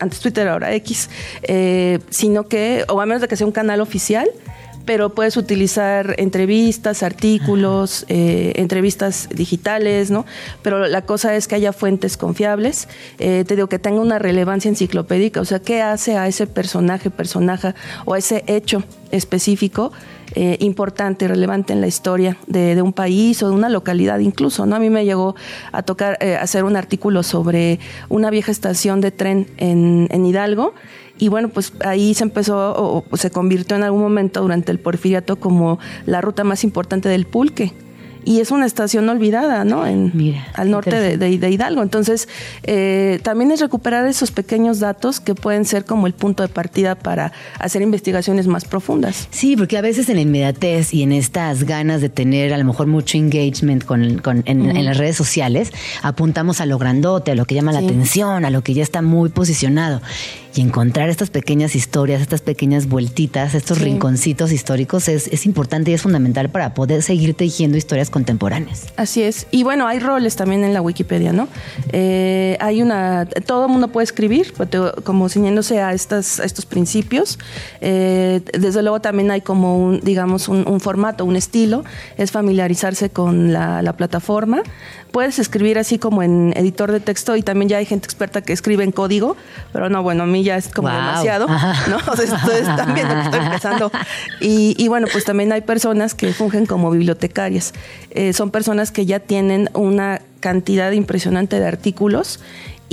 antes 0.01 0.21
Twitter, 0.21 0.49
ahora 0.49 0.75
X, 0.75 1.09
sino 2.11 2.49
que, 2.49 2.85
o 2.89 3.01
a 3.01 3.07
menos 3.07 3.23
de 3.23 3.29
que 3.29 3.37
sea 3.37 3.47
un 3.47 3.53
canal 3.53 3.81
oficial, 3.81 4.29
pero 4.85 5.11
puedes 5.11 5.37
utilizar 5.37 6.15
entrevistas, 6.19 7.03
artículos, 7.03 8.05
eh, 8.09 8.53
entrevistas 8.57 9.29
digitales, 9.35 10.11
¿no? 10.11 10.27
Pero 10.63 10.87
la 10.87 11.03
cosa 11.03 11.35
es 11.37 11.49
que 11.49 11.55
haya 11.55 11.73
fuentes 11.73 12.17
confiables, 12.17 12.89
eh, 13.19 13.45
te 13.47 13.55
digo 13.55 13.69
que 13.69 13.79
tenga 13.79 14.01
una 14.01 14.19
relevancia 14.19 14.69
enciclopédica, 14.69 15.41
o 15.41 15.45
sea, 15.45 15.61
¿qué 15.61 15.83
hace 15.83 16.17
a 16.17 16.27
ese 16.27 16.47
personaje, 16.47 17.11
personaje 17.11 17.75
o 18.05 18.15
a 18.15 18.19
ese 18.19 18.45
hecho 18.47 18.83
específico? 19.11 19.93
Eh, 20.35 20.57
importante, 20.61 21.29
relevante 21.29 21.75
en 21.75 21.83
la 21.83 21.87
historia 21.87 22.39
de, 22.47 22.81
un 22.81 22.95
país 22.95 23.43
o 23.43 23.51
de 23.51 23.55
una 23.55 23.69
localidad 23.69 24.19
incluso, 24.19 24.65
¿no? 24.65 24.77
A 24.77 24.79
mí 24.79 24.89
me 24.89 25.05
llegó 25.05 25.37
a 25.73 25.83
tocar 25.83 26.17
hacer 26.41 26.65
un 26.65 26.75
artículo 26.75 27.23
sobre 27.23 27.79
una 28.09 28.31
vieja 28.31 28.51
estación 28.51 29.03
de 29.03 29.11
tren 29.11 29.47
en, 29.59 30.09
en 30.11 30.25
Hidalgo 30.25 30.73
y 31.23 31.29
bueno, 31.29 31.51
pues 31.51 31.73
ahí 31.85 32.15
se 32.15 32.25
empezó 32.25 32.75
o 32.77 33.17
se 33.17 33.31
convirtió 33.31 33.77
en 33.77 33.85
algún 33.85 34.01
momento 34.01 34.41
durante 34.41 34.73
el 34.73 34.81
porfiriato 34.81 35.37
como 35.37 35.79
la 36.05 36.21
ruta 36.21 36.43
más 36.43 36.65
importante 36.65 37.09
del 37.09 37.27
pulque 37.27 37.73
y 38.25 38.41
es 38.41 38.51
una 38.51 38.67
estación 38.67 39.09
olvidada, 39.09 39.65
¿no? 39.65 39.87
En, 39.87 40.37
al 40.55 40.71
norte 40.71 41.17
de, 41.17 41.51
Hidalgo. 41.51 41.83
Entonces, 41.83 42.29
eh, 42.63 43.21
también 43.23 43.51
es 43.51 43.61
recuperar 43.61 44.07
esos 44.07 44.31
pequeños 44.31 44.81
datos 44.81 45.21
que 45.21 45.35
pueden 45.35 45.65
ser 45.65 45.85
como 45.85 46.07
el 46.07 46.13
punto 46.13 46.43
de 46.43 46.49
partida 46.49 46.95
para 46.95 47.33
hacer 47.59 47.83
investigaciones 47.83 48.47
más 48.47 48.65
profundas. 48.65 49.29
Sí, 49.31 49.57
porque 49.57 49.77
a 49.77 49.81
veces 49.81 50.09
en 50.09 50.17
la 50.17 50.23
inmediatez 50.23 50.95
y 50.95 51.03
en 51.03 51.13
estas 51.13 51.65
ganas 51.65 52.01
de 52.01 52.09
tener 52.09 52.53
a 52.53 52.59
lo 52.59 52.65
mejor 52.65 52.87
mucho 52.87 53.19
engagement 53.19 53.85
con, 53.85 54.19
con 54.19 54.43
en, 54.47 54.85
las 54.85 54.97
redes 54.97 55.17
sociales, 55.17 55.73
apuntamos 56.03 56.61
a 56.61 56.67
lo 56.67 56.79
grandote, 56.79 57.33
a 57.33 57.35
lo 57.35 57.45
que 57.45 57.55
llama 57.55 57.73
la 57.73 57.81
atención, 57.81 58.45
a 58.45 58.51
lo 58.51 58.63
que 58.63 58.75
ya 58.75 58.83
está 58.83 59.03
muy 59.03 59.31
posicionado. 59.31 60.01
Y 60.55 60.61
encontrar 60.61 61.09
estas 61.09 61.31
pequeñas 61.31 61.75
historias, 61.75 62.21
estas 62.21 62.43
pequeñas 62.43 62.87
vueltitas, 62.87 63.55
estos 63.55 63.81
rinconcitos 63.81 64.53
históricos 64.53 65.09
es, 65.09 65.29
es 65.29 65.47
importante 65.47 65.91
y 65.91 65.95
es 65.95 66.03
fundamental 66.03 66.51
para 66.51 66.75
poder 66.75 67.03
seguir 67.03 67.35
tejiendo 67.35 67.77
historias 67.77 68.11
contemporáneas. 68.11 68.87
Así 68.97 69.23
es. 69.23 69.47
Y 69.51 69.63
bueno, 69.63 69.87
hay 69.87 69.99
roles 69.99 70.37
también 70.37 70.65
en 70.65 70.75
la 70.75 70.83
Wikipedia, 70.83 71.33
¿no? 71.33 71.49
Eh, 71.93 72.57
hay 72.61 72.83
una, 72.83 73.27
todo 73.47 73.67
el 73.67 73.73
mundo 73.73 73.89
puede 73.89 74.05
escribir, 74.05 74.53
pues, 74.57 74.69
como 75.05 75.29
ciñéndose 75.29 75.81
a, 75.81 75.93
estas, 75.93 76.39
estos 76.39 76.67
principios. 76.67 77.39
Eh, 77.81 78.41
desde 78.59 78.83
luego 78.83 79.01
también 79.01 79.31
hay 79.31 79.41
como 79.41 79.79
un, 79.79 80.01
digamos, 80.01 80.49
un, 80.49 80.81
formato, 80.81 81.25
un 81.25 81.37
estilo, 81.37 81.85
es 82.17 82.31
familiarizarse 82.31 83.11
con 83.11 83.53
la, 83.53 83.93
plataforma. 83.97 84.63
Puedes 85.11 85.39
escribir 85.39 85.79
así 85.79 85.99
como 85.99 86.23
en 86.23 86.55
editor 86.57 86.91
de 86.91 87.01
texto 87.01 87.37
y 87.37 87.43
también 87.43 87.69
ya 87.69 87.77
hay 87.77 87.85
gente 87.85 88.07
experta 88.07 88.41
que 88.41 88.55
escribe 88.55 88.85
en 88.85 88.91
código, 88.91 89.37
pero 89.71 89.91
no, 89.91 90.03
bueno, 90.03 90.23
a 90.23 90.27
mí 90.27 90.42
ya 90.43 90.57
es 90.57 90.69
como 90.69 90.89
demasiado, 90.89 91.47
¿no? 91.47 91.99
Entonces 91.99 92.67
también 92.77 93.11
estoy 93.11 93.41
empezando. 93.41 93.91
Y, 94.41 94.75
y 94.77 94.89
bueno, 94.89 95.07
pues 95.13 95.25
también 95.25 95.53
hay 95.53 95.61
personas 95.61 96.15
que 96.15 96.33
fungen 96.33 96.67
como 96.67 96.91
bibliotecarias. 96.91 97.73
Eh, 98.11 98.33
son 98.33 98.51
personas 98.51 98.91
que 98.91 99.07
ya 99.07 99.21
tienen 99.21 99.71
una 99.75 100.21
cantidad 100.41 100.91
impresionante 100.91 101.61
de 101.61 101.67
artículos 101.67 102.41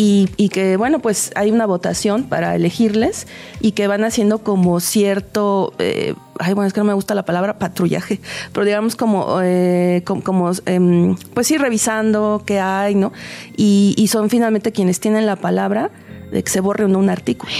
y, 0.02 0.48
que, 0.48 0.78
bueno, 0.78 1.00
pues 1.00 1.34
hay 1.36 1.52
una 1.52 1.66
votación 1.66 2.24
para 2.24 2.56
elegirles 2.56 3.28
y 3.60 3.74
que 3.74 3.86
van 3.88 4.06
haciendo 4.06 4.40
como 4.40 4.80
cierto, 4.80 5.74
eh, 5.78 6.16
ay, 6.40 6.54
bueno, 6.54 6.68
es 6.68 6.74
que 6.74 6.80
no 6.80 6.86
me 6.86 6.94
gusta 6.94 7.16
la 7.16 7.26
palabra 7.26 7.60
patrullaje, 7.60 8.22
pero 8.54 8.66
digamos 8.66 8.96
como, 8.96 9.40
eh, 9.44 10.06
como, 10.06 10.52
em, 10.66 11.18
pues 11.34 11.48
sí, 11.48 11.58
revisando 11.58 12.44
qué 12.46 12.62
hay, 12.62 12.96
¿no? 12.96 13.12
Y, 13.58 13.94
y, 13.98 14.08
son 14.08 14.30
finalmente 14.30 14.72
quienes 14.72 15.02
tienen 15.02 15.26
la 15.26 15.36
palabra 15.36 15.90
de 16.32 16.44
que 16.44 16.50
se 16.50 16.60
borre 16.60 16.86
un 16.86 17.10
artículo. 17.10 17.52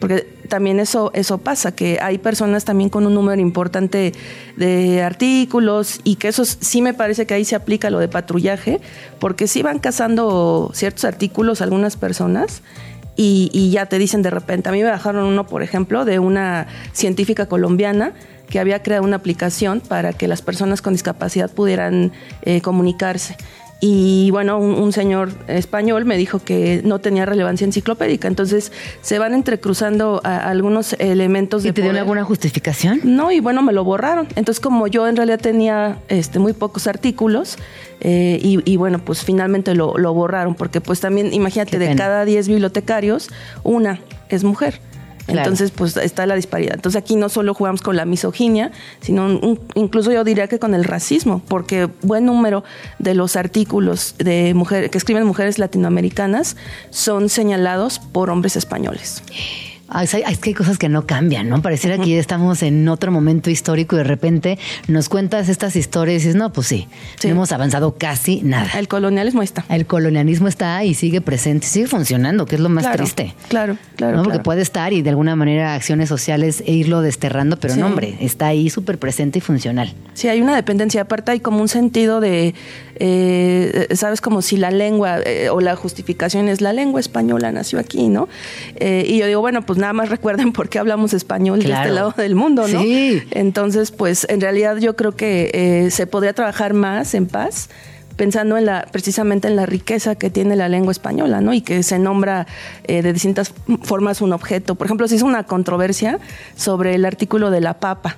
Porque 0.00 0.26
también 0.48 0.78
eso, 0.78 1.10
eso 1.14 1.38
pasa, 1.38 1.74
que 1.74 1.98
hay 2.00 2.18
personas 2.18 2.64
también 2.64 2.90
con 2.90 3.06
un 3.06 3.14
número 3.14 3.40
importante 3.40 4.12
de 4.56 5.02
artículos 5.02 6.00
y 6.04 6.16
que 6.16 6.28
eso 6.28 6.44
sí 6.44 6.82
me 6.82 6.94
parece 6.94 7.26
que 7.26 7.34
ahí 7.34 7.44
se 7.44 7.56
aplica 7.56 7.90
lo 7.90 7.98
de 7.98 8.08
patrullaje, 8.08 8.80
porque 9.18 9.46
sí 9.46 9.62
van 9.62 9.78
cazando 9.78 10.70
ciertos 10.74 11.04
artículos 11.04 11.62
algunas 11.62 11.96
personas 11.96 12.62
y, 13.16 13.70
ya 13.70 13.86
te 13.86 13.98
dicen 13.98 14.22
de 14.22 14.30
repente, 14.30 14.68
a 14.68 14.72
mí 14.72 14.82
me 14.82 14.90
bajaron 14.90 15.24
uno, 15.24 15.46
por 15.46 15.62
ejemplo, 15.62 16.04
de 16.04 16.18
una 16.18 16.66
científica 16.92 17.46
colombiana 17.46 18.12
que 18.50 18.60
había 18.60 18.82
creado 18.82 19.04
una 19.04 19.16
aplicación 19.16 19.80
para 19.80 20.12
que 20.12 20.28
las 20.28 20.42
personas 20.42 20.82
con 20.82 20.92
discapacidad 20.92 21.50
pudieran 21.50 22.12
eh, 22.42 22.60
comunicarse. 22.60 23.36
Y 23.78 24.30
bueno, 24.30 24.58
un, 24.58 24.92
señor 24.92 25.30
español 25.48 26.06
me 26.06 26.16
dijo 26.16 26.38
que 26.38 26.80
no 26.82 26.98
tenía 26.98 27.26
relevancia 27.26 27.66
enciclopédica. 27.66 28.26
Entonces 28.26 28.72
se 29.02 29.18
van 29.18 29.34
entrecruzando 29.34 30.22
algunos 30.24 30.94
elementos 30.94 31.64
¿Y 31.64 31.72
te 31.72 31.82
dio 31.82 31.90
alguna 31.90 32.24
justificación? 32.24 33.00
No, 33.04 33.30
y 33.30 33.40
bueno, 33.40 33.62
me 33.62 33.74
lo 33.74 33.84
borraron. 33.84 34.28
Entonces, 34.34 34.60
como 34.60 34.86
yo 34.86 35.06
en 35.06 35.16
realidad 35.16 35.40
tenía 35.40 35.98
este, 36.08 36.38
muy 36.38 36.54
pocos 36.54 36.86
artículos, 36.86 37.58
eh, 38.00 38.38
y, 38.42 38.76
bueno, 38.76 38.98
pues 38.98 39.24
finalmente 39.24 39.74
lo, 39.74 39.92
borraron, 40.14 40.54
porque 40.54 40.80
pues 40.80 41.00
también, 41.00 41.32
imagínate, 41.32 41.78
de 41.78 41.94
cada 41.96 42.24
10 42.24 42.48
bibliotecarios, 42.48 43.30
una 43.62 44.00
es 44.28 44.44
mujer. 44.44 44.80
Entonces, 45.28 45.70
pues 45.70 45.96
está 45.96 46.26
la 46.26 46.34
disparidad. 46.34 46.74
Entonces 46.74 47.00
aquí 47.00 47.16
no 47.16 47.28
solo 47.28 47.54
jugamos 47.54 47.82
con 47.82 47.96
la 47.96 48.04
misoginia, 48.04 48.70
sino 49.00 49.40
incluso 49.74 50.12
yo 50.12 50.24
diría 50.24 50.48
que 50.48 50.58
con 50.58 50.74
el 50.74 50.84
racismo, 50.84 51.42
porque 51.48 51.88
buen 52.02 52.26
número 52.26 52.64
de 52.98 53.14
los 53.14 53.36
artículos 53.36 54.14
de 54.18 54.54
mujeres 54.54 54.90
que 54.90 54.98
escriben 54.98 55.26
mujeres 55.26 55.58
latinoamericanas 55.58 56.56
son 56.90 57.28
señalados 57.28 57.98
por 57.98 58.30
hombres 58.30 58.56
españoles. 58.56 59.22
Es 60.02 60.38
que 60.38 60.50
hay 60.50 60.54
cosas 60.54 60.78
que 60.78 60.88
no 60.88 61.06
cambian, 61.06 61.48
¿no? 61.48 61.62
Pareciera 61.62 61.96
que 61.98 62.10
ya 62.10 62.18
estamos 62.18 62.62
en 62.62 62.88
otro 62.88 63.12
momento 63.12 63.50
histórico 63.50 63.94
y 63.94 63.98
de 63.98 64.04
repente 64.04 64.58
nos 64.88 65.08
cuentas 65.08 65.48
estas 65.48 65.76
historias 65.76 66.22
y 66.22 66.26
dices, 66.26 66.34
no, 66.36 66.52
pues 66.52 66.66
sí, 66.66 66.88
no 67.22 67.30
hemos 67.30 67.52
avanzado 67.52 67.96
casi 67.96 68.42
nada. 68.42 68.68
El 68.76 68.88
colonialismo 68.88 69.42
está. 69.42 69.64
El 69.68 69.86
colonialismo 69.86 70.48
está 70.48 70.82
y 70.84 70.94
sigue 70.94 71.20
presente, 71.20 71.66
sigue 71.66 71.86
funcionando, 71.86 72.46
que 72.46 72.56
es 72.56 72.60
lo 72.60 72.68
más 72.68 72.90
triste. 72.92 73.34
Claro, 73.48 73.78
claro. 73.94 74.22
Porque 74.24 74.40
puede 74.40 74.62
estar 74.62 74.92
y 74.92 75.02
de 75.02 75.10
alguna 75.10 75.36
manera 75.36 75.74
acciones 75.74 76.08
sociales 76.08 76.62
e 76.66 76.72
irlo 76.72 77.00
desterrando, 77.00 77.58
pero 77.58 77.76
no, 77.76 77.86
hombre, 77.86 78.16
está 78.20 78.48
ahí 78.48 78.70
súper 78.70 78.98
presente 78.98 79.38
y 79.38 79.40
funcional. 79.40 79.94
Sí, 80.14 80.28
hay 80.28 80.40
una 80.40 80.56
dependencia. 80.56 81.02
Aparte 81.02 81.30
hay 81.30 81.40
como 81.40 81.60
un 81.60 81.68
sentido 81.68 82.20
de, 82.20 82.54
eh, 82.96 83.88
sabes, 83.94 84.20
como 84.20 84.42
si 84.42 84.56
la 84.56 84.70
lengua 84.70 85.20
eh, 85.24 85.48
o 85.50 85.60
la 85.60 85.76
justificación 85.76 86.48
es 86.48 86.60
la 86.60 86.72
lengua 86.72 87.00
española 87.00 87.52
nació 87.52 87.78
aquí, 87.78 88.08
¿no? 88.08 88.28
Eh, 88.76 89.04
y 89.06 89.18
yo 89.18 89.26
digo, 89.26 89.40
bueno, 89.40 89.64
pues 89.64 89.75
nada 89.76 89.92
más 89.92 90.08
recuerden 90.08 90.52
por 90.52 90.68
qué 90.68 90.78
hablamos 90.78 91.12
español 91.12 91.62
de 91.62 91.72
este 91.72 91.90
lado 91.90 92.14
del 92.16 92.34
mundo, 92.34 92.66
¿no? 92.68 92.80
Sí. 92.80 93.22
Entonces, 93.30 93.90
pues 93.90 94.26
en 94.28 94.40
realidad 94.40 94.76
yo 94.78 94.96
creo 94.96 95.12
que 95.12 95.50
eh, 95.52 95.90
se 95.90 96.06
podría 96.06 96.32
trabajar 96.32 96.74
más 96.74 97.14
en 97.14 97.26
paz 97.26 97.68
pensando 98.16 98.56
en 98.56 98.66
la 98.66 98.88
precisamente 98.90 99.46
en 99.46 99.56
la 99.56 99.66
riqueza 99.66 100.14
que 100.14 100.30
tiene 100.30 100.56
la 100.56 100.68
lengua 100.68 100.92
española, 100.92 101.40
¿no? 101.40 101.52
Y 101.52 101.60
que 101.60 101.82
se 101.82 101.98
nombra 101.98 102.46
eh, 102.84 103.02
de 103.02 103.12
distintas 103.12 103.52
formas 103.82 104.20
un 104.20 104.32
objeto. 104.32 104.74
Por 104.74 104.86
ejemplo, 104.86 105.06
se 105.06 105.16
hizo 105.16 105.26
una 105.26 105.44
controversia 105.44 106.18
sobre 106.56 106.94
el 106.94 107.04
artículo 107.04 107.50
de 107.50 107.60
la 107.60 107.78
papa. 107.78 108.16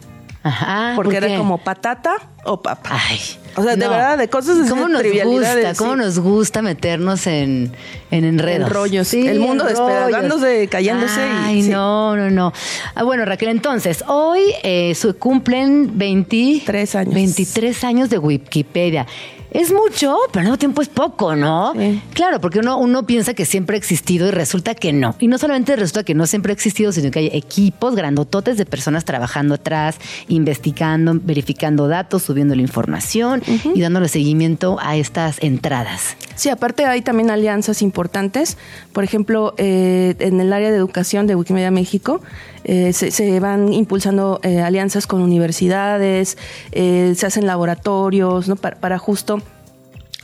Ajá, 0.48 0.92
porque 0.96 1.16
era 1.16 1.36
como 1.36 1.58
patata, 1.58 2.16
o 2.44 2.60
papa. 2.62 2.90
Ay. 2.92 3.18
O 3.56 3.62
sea, 3.64 3.74
de 3.74 3.88
verdad, 3.88 4.16
de 4.16 4.28
cosas 4.28 4.56
así 4.58 4.70
¿Cómo 4.70 4.86
de 4.86 4.92
nos 4.92 5.00
trivialidades, 5.02 5.66
gusta? 5.68 5.84
¿Cómo 5.84 5.94
sí. 5.94 5.98
nos 5.98 6.18
gusta 6.20 6.62
meternos 6.62 7.26
en, 7.26 7.72
en 8.12 8.24
enredos? 8.24 8.68
En 8.68 8.74
rollos. 8.74 9.08
Sí, 9.08 9.26
El 9.26 9.40
mundo 9.40 9.64
en 9.64 9.70
despedazándose, 9.70 10.54
rollos. 10.58 10.70
cayéndose 10.70 11.20
y- 11.20 11.44
Ay, 11.44 11.62
sí. 11.64 11.68
no, 11.70 12.16
no, 12.16 12.30
no. 12.30 12.52
Ah, 12.94 13.02
bueno, 13.02 13.24
Raquel, 13.24 13.48
entonces, 13.48 14.04
hoy 14.06 14.40
eh, 14.62 14.94
su- 14.94 15.16
cumplen 15.18 15.98
23 15.98 16.94
años. 16.94 17.14
23 17.14 17.82
años 17.84 18.10
de 18.10 18.18
Wikipedia. 18.18 19.06
Es 19.50 19.72
mucho, 19.72 20.16
pero 20.32 20.40
al 20.40 20.44
mismo 20.46 20.58
tiempo 20.58 20.82
es 20.82 20.88
poco, 20.88 21.34
¿no? 21.34 21.72
Sí. 21.74 22.00
Claro, 22.12 22.40
porque 22.40 22.58
uno, 22.58 22.78
uno 22.78 23.06
piensa 23.06 23.34
que 23.34 23.46
siempre 23.46 23.76
ha 23.76 23.78
existido 23.78 24.28
y 24.28 24.30
resulta 24.30 24.74
que 24.74 24.92
no. 24.92 25.14
Y 25.18 25.28
no 25.28 25.38
solamente 25.38 25.74
resulta 25.76 26.04
que 26.04 26.14
no 26.14 26.26
siempre 26.26 26.52
ha 26.52 26.54
existido, 26.54 26.92
sino 26.92 27.10
que 27.10 27.20
hay 27.20 27.30
equipos 27.32 27.94
grandototes 27.94 28.56
de 28.58 28.66
personas 28.66 29.04
trabajando 29.04 29.54
atrás, 29.54 29.98
investigando, 30.28 31.14
verificando 31.14 31.88
datos, 31.88 32.22
subiendo 32.22 32.54
la 32.54 32.62
información 32.62 33.42
y 33.74 33.80
dándole 33.80 34.08
seguimiento 34.08 34.78
a 34.80 34.96
estas 34.96 35.42
entradas. 35.42 36.16
Sí, 36.38 36.50
aparte 36.50 36.84
hay 36.84 37.02
también 37.02 37.32
alianzas 37.32 37.82
importantes. 37.82 38.56
Por 38.92 39.02
ejemplo, 39.02 39.54
eh, 39.58 40.14
en 40.20 40.40
el 40.40 40.52
área 40.52 40.70
de 40.70 40.76
educación 40.76 41.26
de 41.26 41.34
Wikimedia 41.34 41.72
México 41.72 42.20
eh, 42.62 42.92
se, 42.92 43.40
van 43.40 43.72
impulsando 43.72 44.38
eh, 44.44 44.60
alianzas 44.60 45.08
con 45.08 45.20
universidades, 45.20 46.38
eh, 46.70 47.12
se 47.16 47.26
hacen 47.26 47.44
laboratorios, 47.44 48.46
¿no? 48.46 48.54
Para, 48.54 48.76
para 48.76 48.98
justo 48.98 49.42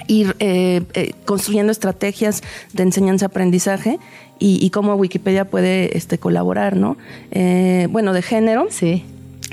ir 0.07 0.37
eh, 0.39 0.83
eh, 0.95 1.15
construyendo 1.25 1.73
estrategias 1.73 2.43
de 2.73 2.85
enseñanza-aprendizaje 2.85 3.99
y, 4.39 4.65
y 4.65 4.71
cómo 4.71 4.95
Wikipedia 4.95 5.47
puede 5.47 5.97
este, 5.97 6.19
colaborar, 6.19 6.77
¿no? 6.77 6.97
Eh, 7.33 7.89
bueno, 7.91 8.13
de 8.13 8.23
género. 8.23 8.69
Sí. 8.71 9.05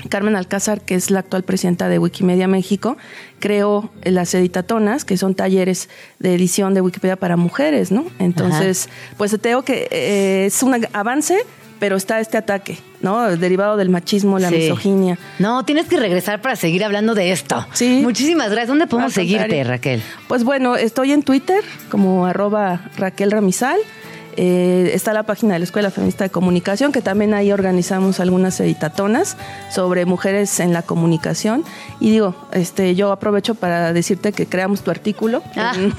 Carmen 0.08 0.36
Alcázar, 0.36 0.80
que 0.80 0.94
es 0.94 1.10
la 1.10 1.20
actual 1.20 1.42
presidenta 1.42 1.88
de 1.88 1.98
Wikimedia 1.98 2.48
México, 2.48 2.96
creó 3.38 3.90
las 4.04 4.34
editatonas, 4.34 5.04
que 5.04 5.16
son 5.16 5.34
talleres 5.34 5.88
de 6.18 6.34
edición 6.34 6.74
de 6.74 6.80
Wikipedia 6.80 7.16
para 7.16 7.36
mujeres, 7.36 7.90
¿no? 7.92 8.04
Entonces, 8.18 8.88
pues 9.16 9.30
te 9.40 9.48
digo 9.48 9.62
que 9.62 9.88
eh, 9.90 10.46
es 10.46 10.62
un 10.62 10.74
avance, 10.92 11.38
pero 11.78 11.96
está 11.96 12.20
este 12.20 12.38
ataque, 12.38 12.78
¿no? 13.00 13.36
Derivado 13.36 13.76
del 13.76 13.88
machismo, 13.88 14.38
la 14.38 14.50
Sí. 14.50 14.54
misoginia. 14.56 15.18
No, 15.40 15.64
tienes 15.64 15.86
que 15.86 15.96
regresar 15.96 16.40
para 16.40 16.54
seguir 16.54 16.84
hablando 16.84 17.14
de 17.16 17.32
esto. 17.32 17.66
Sí. 17.72 18.00
Muchísimas 18.04 18.46
gracias. 18.50 18.68
¿Dónde 18.68 18.86
podemos 18.86 19.12
seguirte. 19.12 19.64
Raquel? 19.64 20.00
Pues 20.28 20.44
bueno, 20.44 20.76
estoy 20.76 21.10
en 21.12 21.24
Twitter 21.24 21.62
como 21.90 22.26
arroba 22.26 22.90
Raquel 22.96 23.32
Ramizal. 23.32 23.78
Eh, 24.36 24.90
está 24.94 25.12
la 25.12 25.22
página 25.24 25.54
de 25.54 25.58
la 25.60 25.64
Escuela 25.64 25.90
Feminista 25.90 26.24
de 26.24 26.30
Comunicación, 26.30 26.92
que 26.92 27.00
también 27.02 27.34
ahí 27.34 27.52
organizamos 27.52 28.20
algunas 28.20 28.58
editatonas 28.60 29.36
sobre 29.70 30.04
mujeres 30.06 30.60
en 30.60 30.72
la 30.72 30.82
comunicación. 30.82 31.64
Y 32.00 32.10
digo, 32.10 32.34
este, 32.52 32.94
yo 32.94 33.12
aprovecho 33.12 33.54
para 33.54 33.92
decirte 33.92 34.32
que 34.32 34.46
creamos 34.46 34.82
tu 34.82 34.90
artículo. 34.90 35.42
Ah. 35.56 35.72
en- 35.76 35.92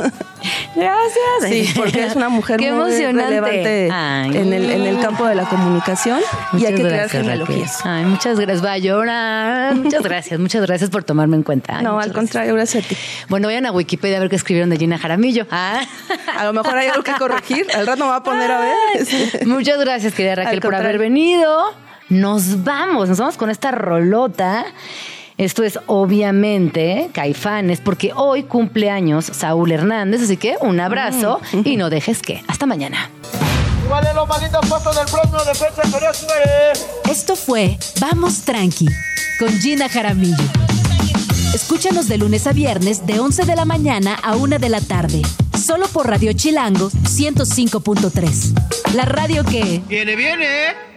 Gracias. 0.75 1.49
Sí, 1.49 1.69
porque 1.75 2.03
es 2.05 2.15
una 2.15 2.29
mujer 2.29 2.57
Qué 2.59 2.71
muy 2.71 2.91
relevante 2.91 3.89
Ay. 3.91 4.35
en 4.37 4.51
el, 4.53 4.69
en 4.69 4.81
el 4.81 4.99
campo 4.99 5.25
de 5.25 5.35
la 5.35 5.45
comunicación 5.45 6.19
y 6.51 6.55
Muchas 6.57 6.69
hay 6.69 6.75
que 6.75 6.81
crear 6.81 6.99
gracias, 7.01 7.21
genealogías. 7.21 7.79
Ay, 7.85 8.05
muchas 8.05 8.39
gracias. 8.39 8.65
Va 8.65 8.71
a 8.73 8.77
llorar. 8.77 9.75
Muchas 9.75 10.03
gracias. 10.03 10.39
Muchas 10.39 10.65
gracias 10.65 10.89
por 10.89 11.03
tomarme 11.03 11.37
en 11.37 11.43
cuenta. 11.43 11.77
Ay, 11.77 11.83
No, 11.83 11.91
al 11.91 11.95
gracias. 12.09 12.15
contrario, 12.15 12.53
gracias 12.55 12.85
a 12.85 12.87
ti. 12.89 12.97
Bueno, 13.29 13.47
vayan 13.47 13.65
a 13.67 13.71
Wikipedia 13.71 14.17
a 14.17 14.19
ver 14.19 14.29
qué 14.29 14.35
escribieron 14.35 14.69
de 14.69 14.77
Gina 14.77 14.97
Jaramillo. 14.97 15.45
Ah. 15.51 15.81
A 16.37 16.43
lo 16.45 16.53
mejor 16.53 16.77
hay 16.77 16.87
algo 16.87 17.03
que 17.03 17.13
corregir. 17.13 17.67
Al 17.73 17.85
rato 17.87 18.03
me 18.03 18.09
va 18.09 18.17
a 18.17 18.22
poner 18.23 18.51
a 18.51 18.59
ver. 18.59 19.47
Muchas 19.47 19.79
gracias, 19.79 20.13
querida 20.13 20.35
Raquel, 20.35 20.61
por 20.61 20.75
haber 20.75 20.97
venido. 20.97 21.63
Nos 22.09 22.63
vamos, 22.63 23.09
nos 23.09 23.17
vamos 23.17 23.37
con 23.37 23.49
esta 23.49 23.71
rolota. 23.71 24.65
Esto 25.37 25.63
es 25.63 25.79
obviamente 25.87 27.09
Caifanes, 27.11 27.81
porque 27.81 28.11
hoy 28.15 28.43
cumple 28.43 28.91
años 28.91 29.25
Saúl 29.25 29.71
Hernández, 29.71 30.21
así 30.21 30.37
que 30.37 30.57
un 30.61 30.79
abrazo 30.79 31.41
y 31.63 31.75
no 31.75 31.89
dejes 31.89 32.21
que. 32.21 32.43
Hasta 32.47 32.65
mañana. 32.65 33.09
Esto 37.09 37.35
fue 37.35 37.77
Vamos 37.99 38.41
Tranqui 38.41 38.87
con 39.39 39.49
Gina 39.59 39.89
Jaramillo. 39.89 40.43
Escúchanos 41.53 42.07
de 42.07 42.17
lunes 42.17 42.47
a 42.47 42.53
viernes 42.53 43.05
de 43.05 43.19
11 43.19 43.45
de 43.45 43.55
la 43.55 43.65
mañana 43.65 44.15
a 44.23 44.35
1 44.35 44.57
de 44.57 44.69
la 44.69 44.81
tarde. 44.81 45.21
Solo 45.63 45.87
por 45.87 46.09
Radio 46.09 46.33
Chilango 46.33 46.89
105.3. 46.89 48.95
La 48.95 49.05
radio 49.05 49.45
que... 49.45 49.81
Viene, 49.87 50.17
viene. 50.17 50.92